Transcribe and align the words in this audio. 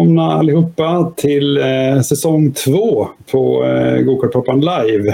välkomna 0.00 0.32
allihopa 0.32 1.12
till 1.16 1.56
eh, 1.56 2.00
säsong 2.04 2.52
två 2.52 3.08
på 3.30 3.64
eh, 3.64 4.00
Gokartpoppan 4.02 4.60
live. 4.60 5.08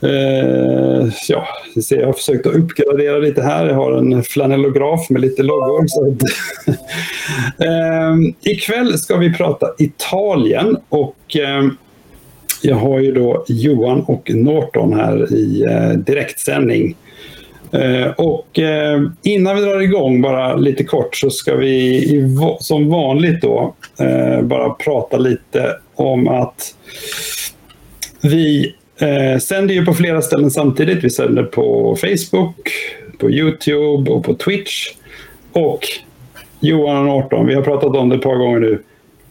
Eh, 0.00 1.06
ja, 1.28 1.44
jag 1.90 2.06
har 2.06 2.12
försökt 2.12 2.46
att 2.46 2.54
uppgradera 2.54 3.18
lite 3.18 3.42
här. 3.42 3.66
Jag 3.66 3.74
har 3.74 3.92
en 3.92 4.22
flanellograf 4.22 5.10
med 5.10 5.20
lite 5.22 5.42
loggor. 5.42 5.84
Så 5.88 6.08
att, 6.08 6.22
eh, 7.60 8.52
ikväll 8.52 8.98
ska 8.98 9.16
vi 9.16 9.34
prata 9.34 9.66
Italien 9.78 10.76
och 10.88 11.36
eh, 11.36 11.66
jag 12.62 12.76
har 12.76 12.98
ju 13.00 13.12
då 13.12 13.44
Johan 13.48 14.00
och 14.00 14.30
Norton 14.34 14.92
här 14.94 15.34
i 15.34 15.62
eh, 15.62 15.88
direktsändning. 15.98 16.94
Eh, 17.72 18.10
och 18.16 18.58
eh, 18.58 19.00
innan 19.22 19.56
vi 19.56 19.62
drar 19.62 19.80
igång 19.80 20.22
bara 20.22 20.56
lite 20.56 20.84
kort 20.84 21.16
så 21.16 21.30
ska 21.30 21.54
vi 21.54 22.34
som 22.60 22.88
vanligt 22.90 23.40
då 23.42 23.74
eh, 24.00 24.40
bara 24.42 24.70
prata 24.70 25.16
lite 25.16 25.76
om 25.94 26.28
att 26.28 26.70
vi 28.22 28.74
sänder 29.40 29.74
ju 29.74 29.84
på 29.84 29.94
flera 29.94 30.22
ställen 30.22 30.50
samtidigt. 30.50 31.04
Vi 31.04 31.10
sänder 31.10 31.42
på 31.42 31.96
Facebook, 31.96 32.68
på 33.18 33.30
Youtube 33.30 34.10
och 34.10 34.24
på 34.24 34.34
Twitch. 34.34 34.88
Och 35.52 35.80
Johan 36.60 36.96
och 36.98 37.04
Norton, 37.04 37.46
vi 37.46 37.54
har 37.54 37.62
pratat 37.62 37.96
om 37.96 38.08
det 38.08 38.16
ett 38.16 38.22
par 38.22 38.34
gånger 38.36 38.60
nu. 38.60 38.82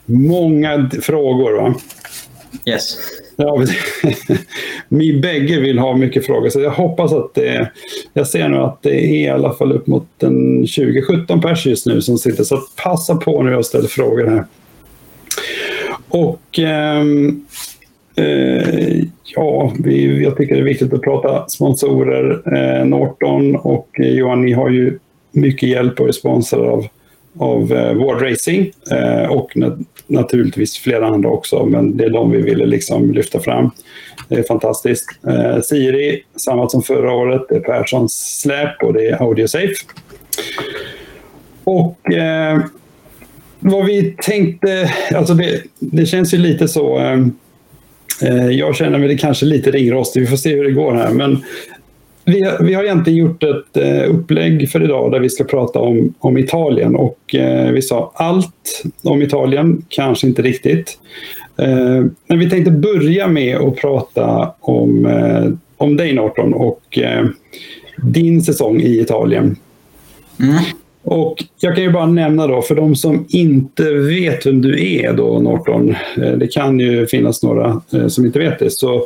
Många 0.05 0.89
frågor 1.01 1.51
va? 1.57 1.73
Yes. 2.65 2.97
Ja, 3.35 3.63
vi 4.89 5.19
bägge 5.21 5.59
vill 5.59 5.79
ha 5.79 5.97
mycket 5.97 6.25
frågor, 6.25 6.49
så 6.49 6.59
jag 6.61 6.71
hoppas 6.71 7.13
att 7.13 7.33
det... 7.33 7.55
Eh, 7.55 7.67
jag 8.13 8.27
ser 8.27 8.47
nu 8.49 8.57
att 8.57 8.79
det 8.83 9.05
är 9.07 9.15
i 9.15 9.29
alla 9.29 9.53
fall 9.53 9.71
upp 9.71 9.87
mot 9.87 10.07
20-17 10.21 11.41
pers 11.41 11.65
just 11.65 11.85
nu 11.85 12.01
som 12.01 12.17
sitter, 12.17 12.43
så 12.43 12.59
passa 12.83 13.15
på 13.15 13.43
när 13.43 13.51
jag 13.51 13.65
ställer 13.65 13.87
frågor 13.87 14.25
här. 14.27 14.45
Och 16.09 16.59
ehm, 16.59 17.45
eh, 18.15 18.97
ja, 19.35 19.73
vi, 19.83 20.23
jag 20.23 20.37
tycker 20.37 20.55
det 20.55 20.61
är 20.61 20.65
viktigt 20.65 20.93
att 20.93 21.01
prata 21.01 21.47
sponsorer. 21.49 22.41
Eh, 22.81 22.85
Norton 22.85 23.55
och 23.55 23.87
eh, 23.99 24.07
Johan, 24.09 24.45
ni 24.45 24.51
har 24.53 24.69
ju 24.69 24.99
mycket 25.31 25.69
hjälp 25.69 25.99
och 25.99 26.07
är 26.07 26.11
sponsrade 26.11 26.69
av 26.69 26.85
av 27.39 27.71
eh, 27.71 27.93
Ward 27.93 28.23
Racing 28.31 28.71
eh, 28.91 29.31
och 29.31 29.57
nat 29.57 29.77
naturligtvis 30.07 30.77
flera 30.77 31.07
andra 31.07 31.29
också, 31.29 31.65
men 31.65 31.97
det 31.97 32.05
är 32.05 32.09
de 32.09 32.31
vi 32.31 32.41
ville 32.41 32.65
liksom 32.65 33.11
lyfta 33.11 33.39
fram. 33.39 33.71
Det 34.27 34.35
är 34.35 34.43
fantastiskt. 34.43 35.05
Eh, 35.27 35.61
Siri, 35.61 36.23
samma 36.35 36.69
som 36.69 36.83
förra 36.83 37.11
året. 37.11 37.41
Det 37.49 37.55
är 37.55 37.59
Perssons 37.59 38.39
släp 38.41 38.83
och 38.83 38.93
det 38.93 39.05
är 39.07 39.21
AudioSafe. 39.23 39.73
Och 41.63 42.13
eh, 42.13 42.61
vad 43.59 43.85
vi 43.85 44.15
tänkte, 44.21 44.91
alltså 45.15 45.33
det, 45.33 45.61
det 45.79 46.05
känns 46.05 46.33
ju 46.33 46.37
lite 46.37 46.67
så 46.67 46.99
eh, 46.99 47.19
eh, 48.21 48.47
jag 48.51 48.75
känner 48.75 48.99
mig 48.99 49.07
det 49.07 49.17
kanske 49.17 49.45
lite 49.45 49.71
ringrostig. 49.71 50.21
Vi 50.21 50.27
får 50.27 50.37
se 50.37 50.55
hur 50.55 50.63
det 50.63 50.71
går 50.71 50.93
här. 50.93 51.09
Men 51.11 51.43
vi 52.25 52.43
har, 52.43 52.63
vi 52.63 52.73
har 52.73 52.83
egentligen 52.83 53.19
gjort 53.25 53.43
ett 53.43 53.77
eh, 53.77 54.13
upplägg 54.15 54.69
för 54.69 54.83
idag 54.83 55.11
där 55.11 55.19
vi 55.19 55.29
ska 55.29 55.43
prata 55.43 55.79
om, 55.79 56.13
om 56.19 56.37
Italien 56.37 56.95
och 56.95 57.35
eh, 57.35 57.71
vi 57.71 57.81
sa 57.81 58.11
allt 58.15 58.81
om 59.03 59.21
Italien, 59.21 59.85
kanske 59.89 60.27
inte 60.27 60.41
riktigt. 60.41 60.99
Eh, 61.57 62.05
men 62.27 62.39
vi 62.39 62.49
tänkte 62.49 62.71
börja 62.71 63.27
med 63.27 63.57
att 63.57 63.75
prata 63.75 64.51
om, 64.61 65.07
om 65.77 65.97
dig 65.97 66.13
Norton 66.13 66.53
och 66.53 66.81
din 68.03 68.41
säsong 68.41 68.81
i 68.81 68.99
Italien. 68.99 69.55
Mm. 70.39 70.55
Och 71.03 71.43
jag 71.59 71.75
kan 71.75 71.83
ju 71.83 71.91
bara 71.91 72.05
nämna 72.05 72.47
då, 72.47 72.61
för 72.61 72.75
de 72.75 72.95
som 72.95 73.25
inte 73.29 73.93
vet 73.93 74.45
vem 74.45 74.61
du 74.61 74.91
är 74.97 75.13
då 75.13 75.39
Norton, 75.39 75.95
det 76.37 76.47
kan 76.47 76.79
ju 76.79 77.07
finnas 77.07 77.43
några 77.43 77.81
som 78.07 78.25
inte 78.25 78.39
vet 78.39 78.59
det, 78.59 78.69
så 78.69 79.01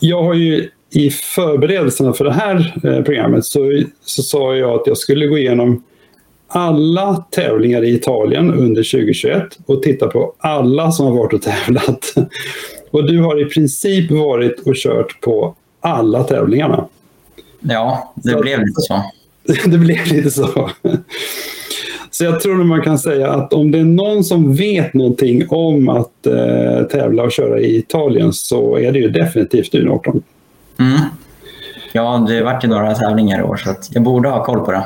jag 0.00 0.22
har 0.22 0.34
ju 0.34 0.68
i 0.90 1.10
förberedelserna 1.10 2.12
för 2.12 2.24
det 2.24 2.32
här 2.32 2.74
eh, 2.84 3.02
programmet 3.04 3.44
så, 3.44 3.82
så 4.04 4.22
sa 4.22 4.56
jag 4.56 4.70
att 4.70 4.86
jag 4.86 4.98
skulle 4.98 5.26
gå 5.26 5.38
igenom 5.38 5.82
alla 6.48 7.24
tävlingar 7.30 7.84
i 7.84 7.94
Italien 7.94 8.50
under 8.54 8.82
2021 8.92 9.58
och 9.66 9.82
titta 9.82 10.06
på 10.08 10.32
alla 10.38 10.90
som 10.92 11.06
har 11.06 11.12
varit 11.12 11.32
och 11.32 11.42
tävlat. 11.42 12.12
Och 12.90 13.06
du 13.08 13.18
har 13.20 13.40
i 13.40 13.44
princip 13.44 14.10
varit 14.10 14.58
och 14.66 14.74
kört 14.76 15.20
på 15.20 15.54
alla 15.80 16.24
tävlingarna. 16.24 16.84
Ja, 17.60 18.12
det 18.16 18.30
så 18.32 18.40
blev 18.40 18.58
lite 18.60 18.80
så. 18.80 19.00
det 19.68 19.78
blev 19.78 20.06
lite 20.06 20.30
så. 20.30 20.48
Så 22.12 22.24
jag 22.24 22.40
tror 22.40 22.54
man 22.54 22.82
kan 22.82 22.98
säga 22.98 23.28
att 23.30 23.52
om 23.52 23.70
det 23.70 23.78
är 23.78 23.84
någon 23.84 24.24
som 24.24 24.54
vet 24.56 24.94
någonting 24.94 25.44
om 25.48 25.88
att 25.88 26.26
eh, 26.26 26.82
tävla 26.90 27.22
och 27.22 27.32
köra 27.32 27.60
i 27.60 27.76
Italien 27.76 28.32
så 28.32 28.78
är 28.78 28.92
det 28.92 28.98
ju 28.98 29.08
definitivt 29.08 29.72
du 29.72 29.84
Norton. 29.84 30.22
Mm. 30.80 30.98
Ja, 31.92 32.26
det 32.28 32.42
vart 32.42 32.64
ju 32.64 32.68
några 32.68 32.94
tävlingar 32.94 33.38
i 33.40 33.42
år 33.42 33.56
så 33.56 33.74
jag 33.90 34.02
borde 34.02 34.28
ha 34.28 34.44
koll 34.44 34.64
på 34.64 34.72
det. 34.72 34.84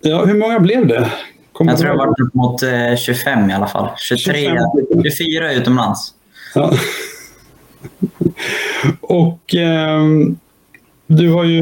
Ja, 0.00 0.24
hur 0.24 0.34
många 0.38 0.60
blev 0.60 0.86
det? 0.86 1.08
Kommer 1.52 1.72
jag 1.72 1.78
tror 1.80 1.90
det 1.90 1.98
var 1.98 2.06
upp 2.20 2.34
mot 2.34 2.60
25 2.98 3.38
eh, 3.44 3.50
i 3.50 3.52
alla 3.52 3.66
fall. 3.66 3.88
23, 3.98 4.34
25. 4.34 4.58
24 5.18 5.52
utomlands. 5.52 6.10
Ja. 6.54 6.70
Och 9.00 9.54
eh, 9.54 10.00
du 11.06 11.28
har 11.30 11.44
ju, 11.44 11.60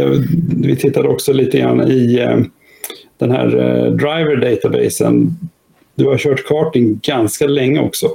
eh, 0.00 0.10
vi 0.56 0.76
tittade 0.76 1.08
också 1.08 1.32
lite 1.32 1.58
grann 1.60 1.90
i 1.90 2.14
eh, 2.18 2.38
den 3.18 3.30
här 3.30 3.46
eh, 3.46 3.92
driver 3.92 4.36
databasen. 4.50 5.26
Du 5.94 6.06
har 6.06 6.18
kört 6.18 6.46
karting 6.46 7.00
ganska 7.02 7.46
länge 7.46 7.80
också. 7.80 8.08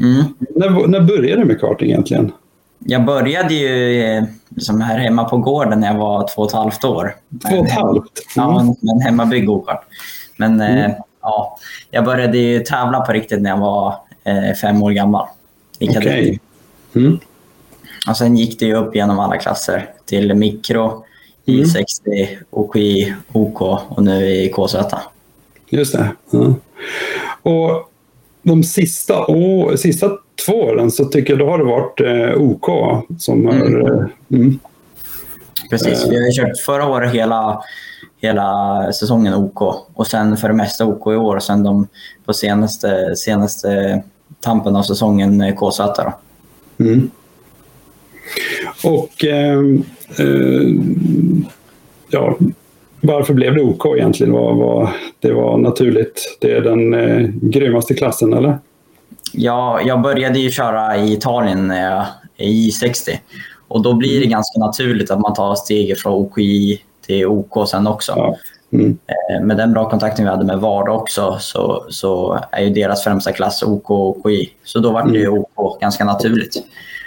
Mm. 0.00 0.22
När, 0.50 0.86
när 0.86 1.00
började 1.00 1.40
du 1.40 1.44
med 1.46 1.60
karting 1.60 1.90
egentligen? 1.90 2.32
jag 2.86 3.04
började 3.04 3.54
ju 3.54 4.26
liksom 4.48 4.80
här 4.80 4.98
hemma 4.98 5.24
på 5.24 5.36
gården 5.38 5.80
när 5.80 5.86
jag 5.92 5.98
var 6.00 6.28
två 6.34 6.42
och 6.42 6.48
ett 6.48 6.54
halvt 6.54 6.84
år. 6.84 7.16
Två 7.50 7.56
och 7.56 7.66
ett 7.66 7.72
halvt? 7.72 8.12
Ja, 8.36 8.60
mm. 8.60 8.74
en 8.92 9.00
hemmabyggd 9.00 9.46
gokart. 9.46 9.84
Men 10.36 10.60
eh, 10.60 10.84
mm. 10.84 10.92
ja, 11.22 11.58
jag 11.90 12.04
började 12.04 12.38
ju 12.38 12.60
tävla 12.60 13.00
på 13.00 13.12
riktigt 13.12 13.42
när 13.42 13.50
jag 13.50 13.56
var 13.58 13.94
eh, 14.24 14.54
fem 14.54 14.82
år 14.82 14.90
gammal. 14.90 15.26
Okej. 15.80 15.96
Okay. 15.98 16.38
Mm. 16.94 17.18
Och 18.08 18.16
sen 18.16 18.36
gick 18.36 18.60
det 18.60 18.66
ju 18.66 18.74
upp 18.74 18.96
genom 18.96 19.18
alla 19.18 19.36
klasser 19.36 19.90
till 20.04 20.34
mikro, 20.34 21.04
mm. 21.46 21.60
I60, 21.60 21.84
OKI, 22.50 23.14
OK 23.32 23.60
och 23.90 24.02
nu 24.02 24.24
i 24.26 24.52
KZ. 24.52 24.76
Just 25.68 25.92
det. 25.92 26.08
Ja. 26.30 26.38
Mm. 26.38 26.54
Och 27.42 27.90
de 28.42 28.64
sista, 28.64 29.26
å, 29.26 29.76
sista 29.76 30.10
två 30.46 30.52
åren 30.52 30.90
så 30.90 31.04
tycker 31.04 31.32
jag 31.32 31.38
då 31.38 31.50
har 31.50 31.58
det 31.58 31.64
varit 31.64 32.00
eh, 32.00 32.42
OK. 32.42 32.66
Som 33.18 33.48
mm. 33.48 33.62
Är, 33.62 33.90
eh, 34.00 34.04
mm. 34.36 34.58
Precis, 35.70 36.04
eh. 36.04 36.10
vi 36.10 36.16
har 36.16 36.32
kört 36.36 36.58
förra 36.66 36.86
året 36.88 37.14
hela, 37.14 37.60
hela 38.20 38.48
säsongen 38.92 39.34
OK 39.34 39.62
och 39.94 40.06
sen 40.06 40.36
för 40.36 40.48
det 40.48 40.54
mesta 40.54 40.84
OK 40.86 41.06
i 41.06 41.10
år 41.16 41.36
och 41.36 41.42
sen 41.42 41.62
de, 41.62 41.86
på 42.26 42.32
senaste, 42.34 43.16
senaste 43.16 44.02
tampen 44.40 44.76
av 44.76 44.82
säsongen 44.82 45.56
KZ. 45.56 45.78
Då. 45.78 46.12
Mm. 46.84 47.10
Och 48.84 49.24
eh, 49.24 49.58
eh, 50.18 50.72
ja, 52.08 52.36
varför 53.00 53.34
blev 53.34 53.54
det 53.54 53.62
OK 53.62 53.86
egentligen? 53.96 54.32
Var, 54.32 54.54
var, 54.54 54.90
det 55.20 55.32
var 55.32 55.58
naturligt. 55.58 56.36
Det 56.40 56.52
är 56.52 56.60
den 56.60 56.94
eh, 56.94 57.26
grymmaste 57.32 57.94
klassen, 57.94 58.32
eller? 58.32 58.58
Ja, 59.32 59.80
jag 59.80 60.00
började 60.00 60.38
ju 60.38 60.50
köra 60.50 60.96
i 60.96 61.12
Italien 61.12 61.66
när 61.66 61.90
eh, 61.92 62.04
jag 62.36 62.48
i 62.48 62.70
60 62.70 63.20
och 63.68 63.82
då 63.82 63.92
blir 63.94 64.10
det 64.10 64.16
mm. 64.16 64.30
ganska 64.30 64.58
naturligt 64.58 65.10
att 65.10 65.20
man 65.20 65.34
tar 65.34 65.54
steget 65.54 66.00
från 66.00 66.12
OKI 66.12 66.80
till 67.06 67.26
OK 67.26 67.68
sen 67.70 67.86
också. 67.86 68.12
Ja. 68.16 68.36
Mm. 68.72 68.98
Eh, 69.06 69.44
med 69.46 69.56
den 69.56 69.72
bra 69.72 69.90
kontakten 69.90 70.24
vi 70.24 70.30
hade 70.30 70.44
med 70.44 70.58
VARD 70.58 70.88
också 70.88 71.36
så, 71.40 71.86
så 71.88 72.40
är 72.52 72.62
ju 72.64 72.70
deras 72.70 73.04
främsta 73.04 73.32
klass 73.32 73.62
OK 73.62 73.90
och 73.90 74.08
OKI. 74.26 74.50
Så 74.64 74.78
då 74.78 74.90
var 74.90 75.08
det 75.08 75.18
ju 75.18 75.26
mm. 75.28 75.44
OK 75.54 75.80
ganska 75.80 76.04
naturligt. 76.04 76.64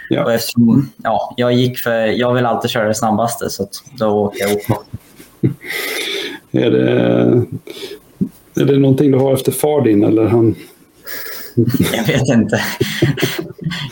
Ja. 0.08 0.24
Och 0.24 0.32
eftersom, 0.32 0.90
ja, 1.02 1.34
jag, 1.36 1.52
gick 1.52 1.78
för, 1.78 1.96
jag 2.06 2.34
vill 2.34 2.46
alltid 2.46 2.70
köra 2.70 2.88
det 2.88 2.94
snabbaste 2.94 3.50
så 3.50 3.68
då 3.98 4.08
åker 4.10 4.38
jag 4.40 4.52
OK. 4.56 4.84
är, 6.50 6.70
det, 6.70 7.10
är 8.62 8.64
det 8.64 8.78
någonting 8.78 9.10
du 9.10 9.18
har 9.18 9.32
efter 9.34 9.52
far 9.52 9.82
din? 9.82 10.04
Eller 10.04 10.26
han, 10.26 10.54
jag 11.92 12.06
vet 12.06 12.28
inte. 12.28 12.60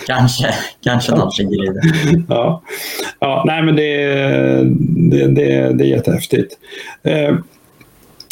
kanske, 0.06 0.47
kanske 0.85 1.12
något 1.12 1.38
ligger 1.38 1.65
i 1.70 1.75
det. 1.75 1.85
Ja, 2.29 2.62
ja 3.20 3.44
nej, 3.47 3.62
men 3.62 3.76
det, 3.76 3.93
det, 5.11 5.26
det, 5.26 5.73
det 5.75 5.85
är 5.85 5.88
jättehäftigt. 5.88 6.59
Eh, 7.03 7.37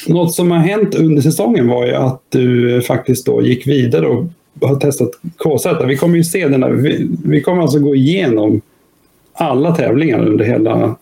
något 0.07 0.35
som 0.35 0.51
har 0.51 0.59
hänt 0.59 0.95
under 0.95 1.23
säsongen 1.23 1.69
var 1.69 1.87
ju 1.87 1.93
att 1.95 2.23
du 2.29 2.83
faktiskt 2.83 3.27
då 3.27 3.43
gick 3.43 3.67
vidare 3.67 4.07
och 4.07 4.25
har 4.61 4.77
testat 4.81 5.11
KZ. 5.39 5.67
Vi 5.87 5.97
kommer 5.97 6.17
ju 6.17 6.25
se 6.25 6.49
den 6.49 6.63
här, 6.63 6.71
vi, 6.71 7.09
vi, 7.25 7.43
kommer 7.43 7.63
alltså 7.63 7.79
gå 7.79 7.95
igenom 7.95 8.61
alla 9.35 9.75
tävlingar 9.77 10.19
under 10.29 10.45
hela, 10.45 10.97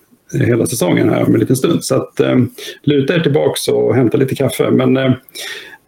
hela 0.47 0.67
säsongen 0.67 1.09
här 1.09 1.25
om 1.27 1.35
en 1.35 1.41
liten 1.41 1.57
stund. 1.57 1.85
Så 1.85 1.95
att, 1.95 2.21
eh, 2.21 2.37
luta 2.83 3.15
er 3.15 3.21
tillbaka 3.21 3.73
och 3.75 3.95
hämta 3.95 4.17
lite 4.17 4.35
kaffe. 4.35 4.71
Men 4.71 4.97
eh, 4.97 5.13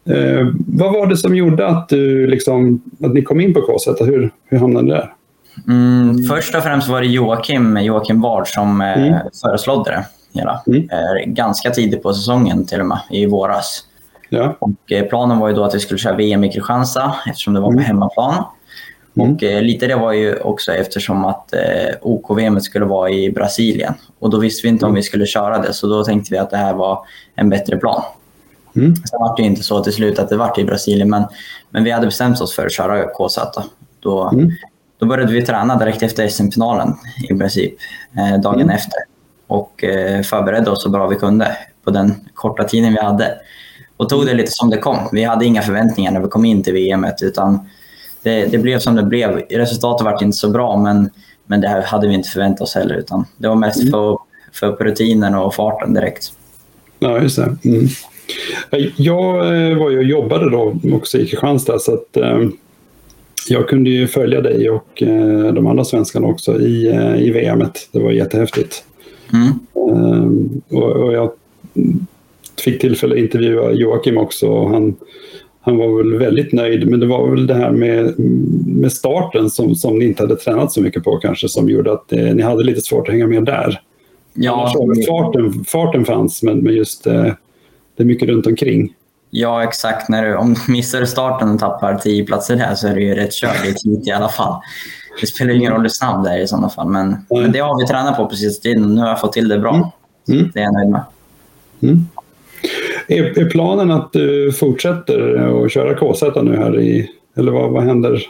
Eh, 0.08 0.46
vad 0.66 0.92
var 0.92 1.06
det 1.06 1.16
som 1.16 1.34
gjorde 1.36 1.66
att, 1.66 1.88
du 1.88 2.26
liksom, 2.26 2.80
att 3.04 3.14
ni 3.14 3.22
kom 3.22 3.40
in 3.40 3.54
på 3.54 3.60
KZ? 3.62 4.00
Hur, 4.00 4.30
hur 4.48 4.58
hamnade 4.58 4.86
ni 4.86 4.90
där? 4.90 5.12
Mm, 5.68 6.24
först 6.30 6.54
och 6.54 6.62
främst 6.62 6.88
var 6.88 7.00
det 7.00 7.06
Joakim, 7.06 7.76
Joakim 7.76 8.20
Ward 8.20 8.48
som 8.48 8.80
eh, 8.80 8.98
mm. 8.98 9.18
det. 9.84 10.04
Hela. 10.34 10.62
Mm. 10.66 10.82
Eh, 10.90 11.26
ganska 11.34 11.70
tidigt 11.70 12.02
på 12.02 12.14
säsongen 12.14 12.66
till 12.66 12.80
och 12.80 12.86
med, 12.86 12.98
i 13.10 13.26
våras. 13.26 13.82
Ja. 14.28 14.56
Och, 14.58 14.92
eh, 14.92 15.04
planen 15.06 15.38
var 15.38 15.48
ju 15.48 15.54
då 15.54 15.64
att 15.64 15.74
vi 15.74 15.80
skulle 15.80 15.98
köra 15.98 16.16
VM 16.16 16.44
i 16.44 16.52
Kristianstad 16.52 17.14
eftersom 17.30 17.54
det 17.54 17.60
var 17.60 17.68
på 17.68 17.72
mm. 17.72 17.84
hemmaplan. 17.84 18.34
Mm. 19.16 19.32
Och 19.34 19.42
eh, 19.42 19.62
lite 19.62 19.86
det 19.86 19.94
var 19.96 20.12
ju 20.12 20.36
också 20.38 20.72
eftersom 20.72 21.24
att 21.24 21.54
eh, 21.54 21.94
OKVM 22.02 22.60
skulle 22.60 22.84
vara 22.84 23.10
i 23.10 23.30
Brasilien. 23.32 23.94
Och 24.18 24.30
då 24.30 24.38
visste 24.38 24.66
vi 24.66 24.68
inte 24.68 24.84
om 24.84 24.88
mm. 24.88 24.96
vi 24.96 25.02
skulle 25.02 25.26
köra 25.26 25.58
det, 25.58 25.72
så 25.72 25.86
då 25.86 26.04
tänkte 26.04 26.34
vi 26.34 26.38
att 26.38 26.50
det 26.50 26.56
här 26.56 26.74
var 26.74 27.04
en 27.34 27.48
bättre 27.48 27.76
plan. 27.76 28.02
Mm. 28.76 28.96
Sen 28.96 29.18
var 29.20 29.36
det 29.36 29.42
inte 29.42 29.62
så 29.62 29.84
till 29.84 29.92
slut 29.92 30.18
att 30.18 30.28
det 30.28 30.36
var 30.36 30.60
i 30.60 30.64
Brasilien, 30.64 31.10
men, 31.10 31.22
men 31.70 31.84
vi 31.84 31.90
hade 31.90 32.06
bestämt 32.06 32.40
oss 32.40 32.54
för 32.56 32.66
att 32.66 32.72
köra 32.72 33.04
KZ. 33.04 33.38
Då, 34.00 34.24
mm. 34.28 34.50
då 34.98 35.06
började 35.06 35.32
vi 35.32 35.42
träna 35.46 35.76
direkt 35.78 36.02
efter 36.02 36.28
SM-finalen 36.28 36.94
i 37.30 37.34
princip, 37.38 37.74
eh, 38.16 38.40
dagen 38.40 38.54
mm. 38.60 38.70
efter. 38.76 38.98
Och 39.46 39.84
eh, 39.84 40.22
förberedde 40.22 40.70
oss 40.70 40.82
så 40.82 40.88
bra 40.90 41.06
vi 41.06 41.16
kunde 41.16 41.56
på 41.84 41.90
den 41.90 42.14
korta 42.34 42.64
tiden 42.64 42.92
vi 42.92 43.00
hade. 43.00 43.34
Och 43.96 44.08
tog 44.08 44.26
det 44.26 44.34
lite 44.34 44.50
som 44.50 44.70
det 44.70 44.78
kom. 44.78 44.98
Vi 45.12 45.24
hade 45.24 45.44
inga 45.44 45.62
förväntningar 45.62 46.12
när 46.12 46.20
vi 46.20 46.28
kom 46.28 46.44
in 46.44 46.62
till 46.62 46.72
VM, 46.72 47.06
utan 47.22 47.58
det, 48.22 48.46
det, 48.46 48.58
blev 48.58 48.78
som 48.78 48.94
det 48.94 49.02
blev. 49.02 49.36
Resultatet 49.50 50.04
var 50.04 50.22
inte 50.24 50.36
så 50.36 50.50
bra, 50.50 50.76
men, 50.76 51.10
men 51.46 51.60
det 51.60 51.82
hade 51.86 52.08
vi 52.08 52.14
inte 52.14 52.28
förväntat 52.28 52.60
oss 52.60 52.74
heller. 52.74 52.94
Utan 52.94 53.24
det 53.38 53.48
var 53.48 53.54
mest 53.56 53.80
mm. 53.80 53.90
för, 53.92 54.18
för 54.52 54.72
rutinen 54.84 55.34
och 55.34 55.54
farten 55.54 55.94
direkt. 55.94 56.32
Ja, 56.98 57.20
just 57.20 57.36
det. 57.36 57.56
Mm. 57.64 57.86
Jag 58.96 59.36
eh, 59.36 59.78
var 59.78 59.90
ju 59.90 59.96
och 59.96 60.04
jobbade 60.04 60.50
då 60.50 60.76
också 60.92 61.18
i 61.18 61.26
Kristianstad 61.26 61.78
så 61.78 61.94
att 61.94 62.16
eh, 62.16 62.48
jag 63.48 63.68
kunde 63.68 63.90
ju 63.90 64.06
följa 64.06 64.40
dig 64.40 64.70
och 64.70 65.02
eh, 65.02 65.52
de 65.52 65.66
andra 65.66 65.84
svenskarna 65.84 66.26
också 66.26 66.60
i, 66.60 66.92
i 67.18 67.30
VM. 67.30 67.60
-et. 67.62 67.78
Det 67.92 67.98
var 68.00 68.10
jättehäftigt. 68.12 68.84
Mm. 69.32 69.48
Och, 70.68 70.92
och, 70.92 71.12
jag 71.12 71.30
fick 72.64 72.80
tillfälle 72.80 73.14
att 73.14 73.20
intervjua 73.20 73.72
Joakim 73.72 74.18
också 74.18 74.46
och 74.46 74.70
han, 74.70 74.94
han 75.60 75.76
var 75.78 75.96
väl 75.96 76.14
väldigt 76.18 76.52
nöjd. 76.52 76.86
Men 76.86 77.00
det 77.00 77.06
var 77.06 77.30
väl 77.30 77.46
det 77.46 77.54
här 77.54 77.70
med, 77.70 78.18
med 78.66 78.92
starten 78.92 79.50
som, 79.50 79.74
som 79.74 79.98
ni 79.98 80.04
inte 80.04 80.22
hade 80.22 80.36
tränat 80.36 80.72
så 80.72 80.82
mycket 80.82 81.04
på 81.04 81.16
kanske 81.16 81.48
som 81.48 81.68
gjorde 81.68 81.92
att 81.92 82.12
eh, 82.12 82.34
ni 82.34 82.42
hade 82.42 82.64
lite 82.64 82.80
svårt 82.80 83.08
att 83.08 83.12
hänga 83.12 83.26
med 83.26 83.44
där. 83.44 83.80
Ja. 84.34 84.72
farten, 85.08 85.52
farten 85.64 86.04
fanns 86.04 86.42
men, 86.42 86.58
men 86.58 86.74
just 86.74 87.06
eh, 87.06 87.32
det 87.96 88.02
är 88.02 88.06
mycket 88.06 88.28
runt 88.28 88.46
omkring. 88.46 88.94
Ja, 89.30 89.64
exakt. 89.64 90.08
När 90.08 90.26
du, 90.26 90.36
om 90.36 90.54
du 90.54 90.72
missar 90.72 91.04
starten 91.04 91.50
och 91.50 91.58
tappar 91.60 91.94
10 91.94 92.24
platser 92.24 92.56
där 92.56 92.74
så 92.74 92.88
är 92.88 92.94
det 92.94 93.00
ju 93.00 93.14
rätt 93.14 93.32
kört. 93.32 93.62
Det 93.64 93.68
är 94.08 94.08
i 94.08 94.12
alla 94.12 94.28
fall. 94.28 94.54
Det 95.20 95.26
spelar 95.26 95.54
ingen 95.54 95.72
roll 95.72 95.80
hur 95.82 95.88
snabb 95.88 96.24
det 96.24 96.30
är 96.30 96.38
i 96.38 96.46
sådana 96.48 96.68
fall. 96.68 96.88
Men, 96.88 97.06
mm. 97.06 97.24
men 97.42 97.52
det 97.52 97.58
har 97.58 97.80
vi 97.80 97.86
tränat 97.86 98.16
på 98.16 98.26
precis 98.28 98.60
tiden 98.60 98.84
och 98.84 98.90
nu 98.90 99.00
har 99.00 99.08
jag 99.08 99.20
fått 99.20 99.32
till 99.32 99.48
det 99.48 99.58
bra. 99.58 99.90
Mm. 100.28 100.38
mm. 100.40 100.50
Det 100.54 100.60
är 100.60 100.64
jag 100.64 100.74
nöjd 100.74 100.88
med. 100.88 101.00
Mm. 101.82 102.06
Är, 103.08 103.38
är, 103.40 103.50
planen 103.50 103.90
att 103.90 104.12
du 104.12 104.52
fortsätter 104.52 105.20
att 105.64 105.72
köra 105.72 105.94
KZ 105.94 106.22
nu 106.42 106.56
här 106.56 106.80
i, 106.80 107.08
eller 107.36 107.52
vad, 107.52 107.70
vad 107.70 107.82
händer? 107.84 108.22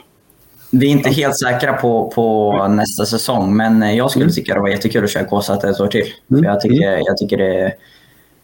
Vi 0.71 0.85
är 0.87 0.91
inte 0.91 1.09
helt 1.09 1.37
säkra 1.37 1.73
på, 1.73 2.11
på 2.15 2.51
nästa 2.67 3.05
säsong, 3.05 3.55
men 3.57 3.95
jag 3.95 4.09
skulle 4.11 4.23
mm. 4.25 4.33
tycka 4.35 4.53
det 4.53 4.59
var 4.59 4.69
jättekul 4.69 5.03
att 5.03 5.09
köra 5.11 5.23
KZ 5.41 5.49
ett 5.49 5.79
år 5.79 5.87
till. 5.87 6.03
För 6.27 6.33
mm. 6.35 6.43
jag, 6.45 6.61
tycker, 6.61 6.83
jag 7.05 7.17
tycker 7.17 7.37
det 7.37 7.73